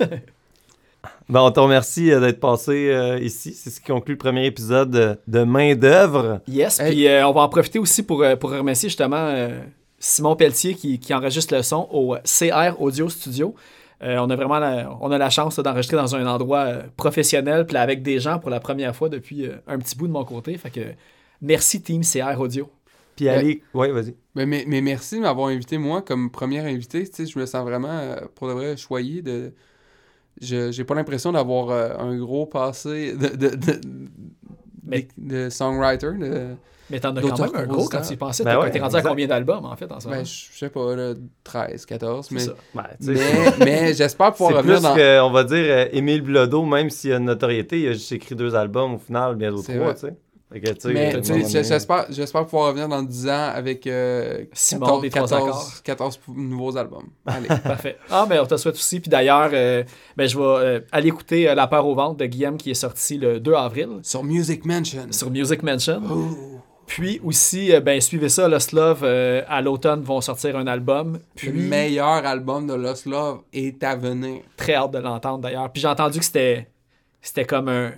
Ben, 1.28 1.40
on 1.40 1.50
te 1.50 1.60
remercie 1.60 2.10
euh, 2.12 2.20
d'être 2.20 2.40
passé 2.40 2.90
euh, 2.90 3.18
ici. 3.18 3.52
C'est 3.54 3.70
ce 3.70 3.80
qui 3.80 3.86
conclut 3.86 4.14
le 4.14 4.18
premier 4.18 4.46
épisode 4.46 4.90
de, 4.90 5.18
de 5.26 5.44
Main 5.44 5.74
d'œuvre. 5.74 6.40
Yes, 6.48 6.80
Hey. 6.80 6.90
puis 6.92 7.08
euh, 7.08 7.26
on 7.26 7.32
va 7.32 7.42
en 7.42 7.48
profiter 7.48 7.78
aussi 7.78 8.02
pour, 8.02 8.22
euh, 8.22 8.36
pour 8.36 8.50
remercier 8.50 8.88
justement 8.88 9.16
euh, 9.16 9.60
Simon 9.98 10.36
Pelletier 10.36 10.74
qui, 10.74 10.98
qui 10.98 11.14
enregistre 11.14 11.54
le 11.54 11.62
son 11.62 11.88
au 11.90 12.16
CR 12.24 12.80
Audio 12.80 13.08
Studio. 13.08 13.54
Euh, 14.02 14.16
on 14.18 14.28
a 14.30 14.36
vraiment 14.36 14.58
la, 14.58 14.90
on 15.00 15.12
a 15.12 15.18
la 15.18 15.30
chance 15.30 15.58
d'enregistrer 15.60 15.96
dans 15.96 16.16
un 16.16 16.26
endroit 16.26 16.58
euh, 16.64 16.82
professionnel, 16.96 17.66
puis 17.66 17.76
avec 17.76 18.02
des 18.02 18.18
gens 18.18 18.40
pour 18.40 18.50
la 18.50 18.58
première 18.58 18.96
fois 18.96 19.08
depuis 19.08 19.46
euh, 19.46 19.52
un 19.68 19.78
petit 19.78 19.96
bout 19.96 20.08
de 20.08 20.12
mon 20.12 20.24
côté. 20.24 20.56
Fait 20.58 20.70
que 20.70 20.80
merci 21.40 21.80
Team 21.82 22.02
CR 22.02 22.40
Audio. 22.40 22.68
Puis 23.14 23.28
allez. 23.28 23.62
Ouais, 23.74 23.92
vas-y. 23.92 24.16
Ben, 24.34 24.48
mais, 24.48 24.64
mais 24.66 24.80
merci 24.80 25.16
de 25.16 25.20
m'avoir 25.20 25.48
invité, 25.48 25.78
moi, 25.78 26.02
comme 26.02 26.30
premier 26.32 26.58
invité. 26.60 27.06
Tu 27.06 27.14
sais, 27.14 27.26
je 27.26 27.38
me 27.38 27.46
sens 27.46 27.62
vraiment, 27.64 27.90
euh, 27.90 28.16
pour 28.34 28.48
de 28.48 28.54
vrai, 28.54 28.76
choyé 28.76 29.22
de... 29.22 29.52
Je 30.40 30.72
j'ai 30.72 30.84
pas 30.84 30.94
l'impression 30.94 31.32
d'avoir 31.32 31.70
euh, 31.70 31.90
un 31.98 32.16
gros 32.16 32.46
passé 32.46 33.14
de, 33.14 33.28
de, 33.28 33.54
de, 33.54 33.80
Mais- 34.84 35.08
de- 35.18 35.44
de 35.44 35.50
songwriter. 35.50 36.12
De... 36.18 36.54
Mais 36.90 37.00
t'en 37.00 37.14
as 37.16 37.22
quand 37.22 37.38
même 37.38 37.50
un 37.54 37.66
gros 37.66 37.88
quand 37.88 38.00
tu 38.02 38.14
y 38.14 38.16
pensais. 38.16 38.44
Ben 38.44 38.52
T'as 38.54 38.60
ouais, 38.60 38.70
t'es 38.70 38.80
rendu 38.80 38.96
à 38.96 39.02
combien 39.02 39.26
d'albums 39.26 39.64
en 39.64 39.76
fait 39.76 39.90
en 39.90 39.98
ce 40.00 40.08
moment? 40.08 40.18
Ben, 40.18 40.26
je 40.26 40.46
je 40.52 40.58
sais 40.58 40.68
pas, 40.68 40.94
là, 40.94 41.14
13, 41.44 41.86
14, 41.86 42.26
C'est 42.28 42.34
mais, 42.34 42.40
ça. 42.40 42.52
Ben, 42.74 42.82
mais, 43.00 43.14
mais 43.64 43.94
j'espère 43.94 44.32
pouvoir 44.32 44.50
C'est 44.50 44.56
revenir 44.58 44.76
plus 44.78 44.82
dans... 44.82 44.94
que, 44.96 45.20
on 45.22 45.30
va 45.30 45.44
dire, 45.44 45.64
euh, 45.68 45.86
Émile 45.92 46.20
Bilodeau, 46.22 46.64
même 46.66 46.90
s'il 46.90 47.12
a 47.12 47.16
une 47.16 47.24
notoriété, 47.26 47.80
il 47.80 47.88
a 47.88 47.92
juste 47.92 48.12
écrit 48.12 48.34
deux 48.34 48.54
albums 48.54 48.94
au 48.94 48.98
final, 48.98 49.36
bientôt 49.36 49.62
C'est 49.62 49.78
trois, 49.78 49.94
tu 49.94 50.00
sais. 50.00 50.14
Donné- 50.60 51.44
j'espère, 51.48 52.06
j'espère 52.10 52.44
pouvoir 52.44 52.68
revenir 52.68 52.88
dans 52.88 53.02
10 53.02 53.28
ans 53.28 53.50
avec 53.54 53.86
euh, 53.86 54.44
Simon 54.52 54.86
14, 55.00 55.02
des 55.02 55.10
trois 55.10 55.22
14, 55.28 55.42
accords. 55.48 55.82
14 55.84 56.20
nouveaux 56.36 56.76
albums. 56.76 57.06
Allez. 57.26 57.48
Parfait. 57.64 57.96
Ah, 58.10 58.26
ben, 58.28 58.40
on 58.42 58.46
te 58.46 58.56
souhaite 58.56 58.74
aussi. 58.74 59.00
Puis 59.00 59.10
d'ailleurs, 59.10 59.50
euh, 59.52 59.82
ben, 60.16 60.28
je 60.28 60.36
vais 60.38 60.44
euh, 60.44 60.80
aller 60.92 61.08
écouter 61.08 61.48
euh, 61.48 61.54
La 61.54 61.66
peur 61.66 61.86
au 61.86 61.94
ventre 61.94 62.16
de 62.16 62.26
Guillaume 62.26 62.56
qui 62.56 62.70
est 62.70 62.74
sorti 62.74 63.18
le 63.18 63.40
2 63.40 63.54
avril 63.54 63.88
Sur 64.02 64.22
Music 64.24 64.64
Mansion. 64.64 65.06
sur 65.10 65.30
Music 65.30 65.62
Mansion. 65.62 66.02
Oh. 66.10 66.60
Puis 66.86 67.20
aussi, 67.24 67.72
euh, 67.72 67.80
ben, 67.80 68.00
suivez 68.00 68.28
ça, 68.28 68.48
Lost 68.48 68.72
Love, 68.72 69.00
euh, 69.04 69.42
à 69.48 69.62
l'automne, 69.62 70.02
vont 70.02 70.20
sortir 70.20 70.56
un 70.58 70.66
album. 70.66 71.20
Puis, 71.34 71.48
Le 71.50 71.62
meilleur 71.62 72.26
album 72.26 72.66
de 72.66 72.74
Lost 72.74 73.06
Love 73.06 73.40
est 73.52 73.82
à 73.82 73.96
venir. 73.96 74.40
très 74.56 74.74
hâte 74.74 74.90
de 74.90 74.98
l'entendre 74.98 75.38
d'ailleurs. 75.38 75.70
Puis 75.72 75.80
j'ai 75.80 75.88
entendu 75.88 76.18
que 76.18 76.24
c'était, 76.24 76.68
c'était 77.22 77.44
comme 77.44 77.68
un, 77.68 77.92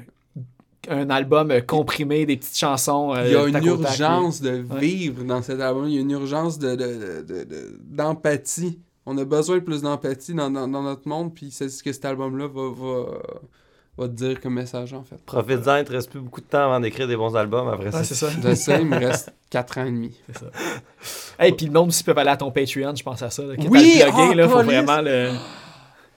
un 0.90 1.11
album 1.11 1.51
euh, 1.51 1.61
comprimé, 1.61 2.27
des 2.27 2.36
petites 2.36 2.56
chansons. 2.59 3.15
euh, 3.15 3.24
Il 3.27 3.32
y 3.32 3.36
a 3.36 3.47
une 3.47 3.65
urgence 3.66 4.40
de 4.40 4.62
Ouais. 4.62 4.81
vivre 4.81 5.24
dans 5.24 5.43
cet 5.43 5.61
album. 5.61 5.86
Il 5.89 5.94
y 5.94 5.98
a 5.98 6.01
une 6.01 6.11
urgence 6.11 6.59
de, 6.59 6.70
de- 6.70 6.77
de- 6.77 7.23
de- 7.23 7.44
de- 7.44 7.78
d'empathie. 7.81 8.78
On 9.06 9.16
a 9.19 9.24
besoin 9.24 9.56
de 9.56 9.62
plus 9.62 9.82
d'empathie 9.82 10.35
dans, 10.35 10.51
dans- 10.51 10.69
dans 10.69 10.82
notre 10.82 11.09
monde. 11.09 11.35
Puis 11.35 11.51
c'est 11.51 11.69
ce 11.69 11.82
que 11.82 11.93
cet 11.93 12.05
album-là 12.05 12.47
va, 12.48 12.70
va, 12.70 13.05
va 13.98 14.09
te 14.09 14.12
dire 14.15 14.40
comme 14.40 14.55
message, 14.55 14.93
en 14.94 15.05
fait. 15.05 15.16
Profite-en, 15.27 15.77
il 15.77 15.85
te 15.85 15.93
reste 15.93 16.11
plus 16.11 16.20
beaucoup 16.20 16.40
de 16.40 16.47
temps 16.47 16.65
avant 16.65 16.81
d'écrire 16.81 17.06
des 17.06 17.16
bons 17.16 17.36
albums 17.36 17.69
après 17.69 17.86
Ouais, 17.86 17.93
ça. 17.93 18.05
c'est 18.05 18.15
ça. 18.15 18.31
De 18.31 18.55
ça, 18.55 18.81
il 18.81 18.86
me 18.86 18.97
reste 18.98 19.32
4 19.51 19.78
ans 19.78 19.85
et 19.85 19.90
demi. 19.90 20.16
C'est 20.27 20.39
ça. 20.39 20.47
Hey, 21.39 21.52
puis 21.52 21.66
le 21.66 21.73
monde 21.73 21.89
aussi 21.89 22.02
peut 22.02 22.15
aller 22.16 22.31
à 22.31 22.36
ton 22.36 22.51
Patreon, 22.51 22.94
je 22.97 23.02
pense 23.02 23.23
à 23.23 23.31
ça. 23.31 23.43
Là, 23.44 23.56
qui 23.56 23.66
est 23.66 23.70
Oui, 23.70 24.01
à 24.02 24.06
le 24.06 24.12
plugger, 24.12 24.28
ah, 24.31 24.35
là, 24.35 24.48
faut 24.48 24.55
police. 24.56 24.66
vraiment 24.73 25.01
le. 25.02 25.31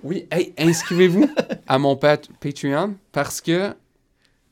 Oui, 0.03 0.27
hey, 0.31 0.53
inscrivez-vous 0.59 1.27
à 1.67 1.77
mon 1.79 1.95
pat- 1.95 2.29
Patreon 2.39 2.95
parce 3.11 3.41
que 3.41 3.73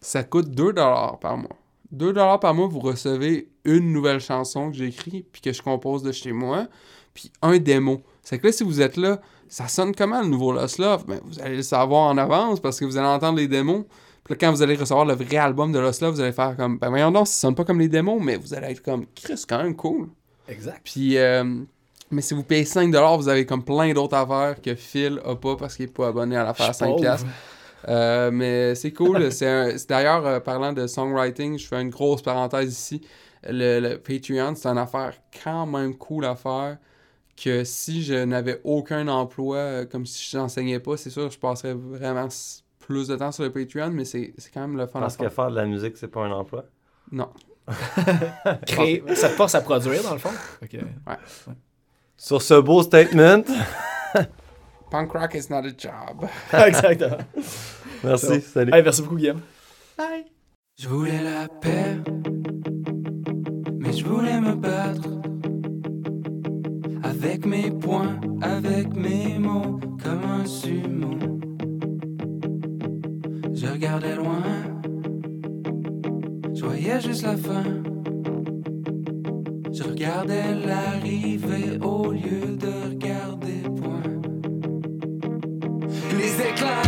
ça 0.06 0.24
coûte 0.24 0.50
2$ 0.50 1.20
par 1.20 1.38
mois. 1.38 1.50
2$ 1.96 2.40
par 2.40 2.54
mois, 2.54 2.68
vous 2.68 2.80
recevez 2.80 3.50
une 3.64 3.92
nouvelle 3.92 4.20
chanson 4.20 4.70
que 4.70 4.78
j'écris 4.78 5.26
puis 5.32 5.42
que 5.42 5.52
je 5.52 5.62
compose 5.62 6.04
de 6.04 6.12
chez 6.12 6.32
moi, 6.32 6.68
puis 7.14 7.32
un 7.42 7.58
démo. 7.58 8.02
C'est 8.22 8.38
que 8.38 8.48
là, 8.48 8.54
si 8.54 8.64
vous 8.64 8.82
êtes 8.82 8.98
là, 8.98 9.20
ça 9.48 9.68
sonne 9.68 9.96
comment 9.96 10.22
le 10.22 10.28
nouveau 10.28 10.52
Lost 10.52 10.78
Love? 10.78 11.06
Ben, 11.08 11.20
vous 11.24 11.40
allez 11.40 11.58
le 11.58 11.64
savoir 11.64 12.10
en 12.10 12.18
avance 12.18 12.60
parce 12.60 12.80
que 12.80 12.86
vous 12.86 12.98
allez 12.98 13.08
entendre 13.08 13.38
les 13.38 13.48
démos. 13.48 13.86
Puis 14.24 14.34
là, 14.34 14.38
quand 14.40 14.52
vous 14.52 14.62
allez 14.62 14.76
recevoir 14.76 15.06
le 15.06 15.14
vrai 15.14 15.38
album 15.38 15.72
de 15.72 15.80
Lost 15.80 16.02
Love, 16.02 16.16
vous 16.16 16.22
allez 16.22 16.32
faire 16.32 16.56
comme, 16.56 16.78
ben 16.78 16.90
voyons 16.90 17.12
donc, 17.12 17.28
ça 17.28 17.34
sonne 17.42 17.56
pas 17.56 17.64
comme 17.64 17.80
les 17.80 17.90
démos, 17.90 18.22
mais 18.22 18.38
vous 18.38 18.54
allez 18.54 18.72
être 18.72 18.82
comme, 18.82 19.06
Chris, 19.16 19.44
quand 19.48 19.64
même 19.64 19.76
cool. 19.76 20.10
Exact. 20.48 20.82
Puis, 20.84 21.18
euh, 21.18 21.44
mais 22.12 22.22
si 22.22 22.34
vous 22.34 22.44
payez 22.44 22.64
5$, 22.64 23.18
vous 23.18 23.28
avez 23.28 23.46
comme 23.46 23.64
plein 23.64 23.94
d'autres 23.94 24.16
affaires 24.16 24.62
que 24.62 24.76
Phil 24.76 25.20
a 25.26 25.36
pas 25.36 25.56
parce 25.56 25.76
qu'il 25.76 25.86
est 25.86 25.94
pas 25.94 26.08
abonné 26.08 26.36
à 26.36 26.44
l'affaire 26.44 26.70
à 26.70 26.74
5$. 26.74 27.26
Euh, 27.88 28.32
mais 28.32 28.76
c'est 28.76 28.92
cool. 28.94 29.32
c'est 29.32 29.76
D'ailleurs, 29.88 30.26
euh, 30.26 30.40
parlant 30.40 30.74
de 30.74 30.88
songwriting, 30.88 31.58
je 31.60 31.68
fais 31.68 31.82
une 31.82 31.90
grosse 31.90 32.22
parenthèse 32.22 32.72
ici. 32.72 33.02
Le, 33.48 33.80
le 33.80 33.98
Patreon, 34.00 34.56
c'est 34.56 34.68
une 34.70 34.78
affaire 34.78 35.14
quand 35.44 35.66
même 35.66 35.96
cool 35.96 36.26
à 36.26 36.36
faire. 36.36 36.78
Que 37.42 37.64
si 37.66 38.02
je 38.02 38.14
n'avais 38.24 38.62
aucun 38.64 39.08
emploi, 39.10 39.58
euh, 39.58 39.86
comme 39.86 40.06
si 40.06 40.30
je 40.32 40.38
n'enseignais 40.38 40.80
pas, 40.80 40.96
c'est 40.98 41.10
sûr 41.10 41.28
que 41.28 41.34
je 41.34 41.38
passerais 41.40 41.74
vraiment 41.74 42.28
plus 42.80 43.08
de 43.10 43.16
temps 43.18 43.32
sur 43.34 43.44
le 43.44 43.52
Patreon, 43.52 43.90
mais 43.92 44.06
c'est 44.06 44.34
c'est 44.38 44.52
quand 44.54 44.62
même 44.62 44.78
le 44.78 44.88
fun 44.88 45.00
à 45.00 45.02
Parce 45.04 45.18
que 45.18 45.28
faire. 45.30 45.50
de 45.52 45.56
la 45.56 45.66
musique, 45.66 45.98
c'est 45.98 46.08
pas 46.08 46.22
un 46.22 46.32
emploi? 46.32 46.64
Non. 47.12 47.30
Créer, 48.66 49.04
ça 49.16 49.30
te 49.30 49.34
force 49.34 49.54
à 49.56 49.62
produire, 49.62 50.02
dans 50.04 50.14
le 50.14 50.20
fond? 50.20 50.30
Fait 50.60 50.68
que- 50.68 50.78
Sur 52.18 52.42
ce 52.42 52.54
beau 52.62 52.82
statement, 52.84 53.44
Punk 54.90 55.14
rock 55.14 55.36
is 55.36 55.50
not 55.50 55.66
a 55.66 55.72
job. 55.72 56.30
Exactement. 56.54 57.26
merci, 58.04 58.42
salut. 58.42 58.74
Hey, 58.74 58.84
merci 58.84 59.02
beaucoup, 59.02 59.18
Guillaume. 59.18 59.42
Je 60.78 60.88
voulais 60.90 61.24
la 61.24 61.48
paix, 61.48 61.98
mais 63.80 63.94
je 63.94 64.06
voulais 64.06 64.40
me 64.42 64.56
battre. 64.56 65.10
Avec 67.04 67.46
mes 67.46 67.72
poings, 67.72 68.20
avec 68.42 68.94
mes 68.94 69.40
mots, 69.40 69.80
comme 70.04 70.24
un 70.24 70.46
sumo. 70.46 71.18
Je 73.54 73.68
regardais 73.68 74.16
loin, 74.16 74.44
je 76.54 76.64
voyais 76.66 77.00
juste 77.00 77.24
la 77.24 77.38
fin. 77.38 77.64
Je 79.72 79.84
regardais 79.84 80.54
l'arrivée 80.56 81.78
au 81.82 82.12
lieu 82.12 82.58
de 82.58 82.90
regarder 82.90 83.45
They 86.38 86.52
climb. 86.52 86.85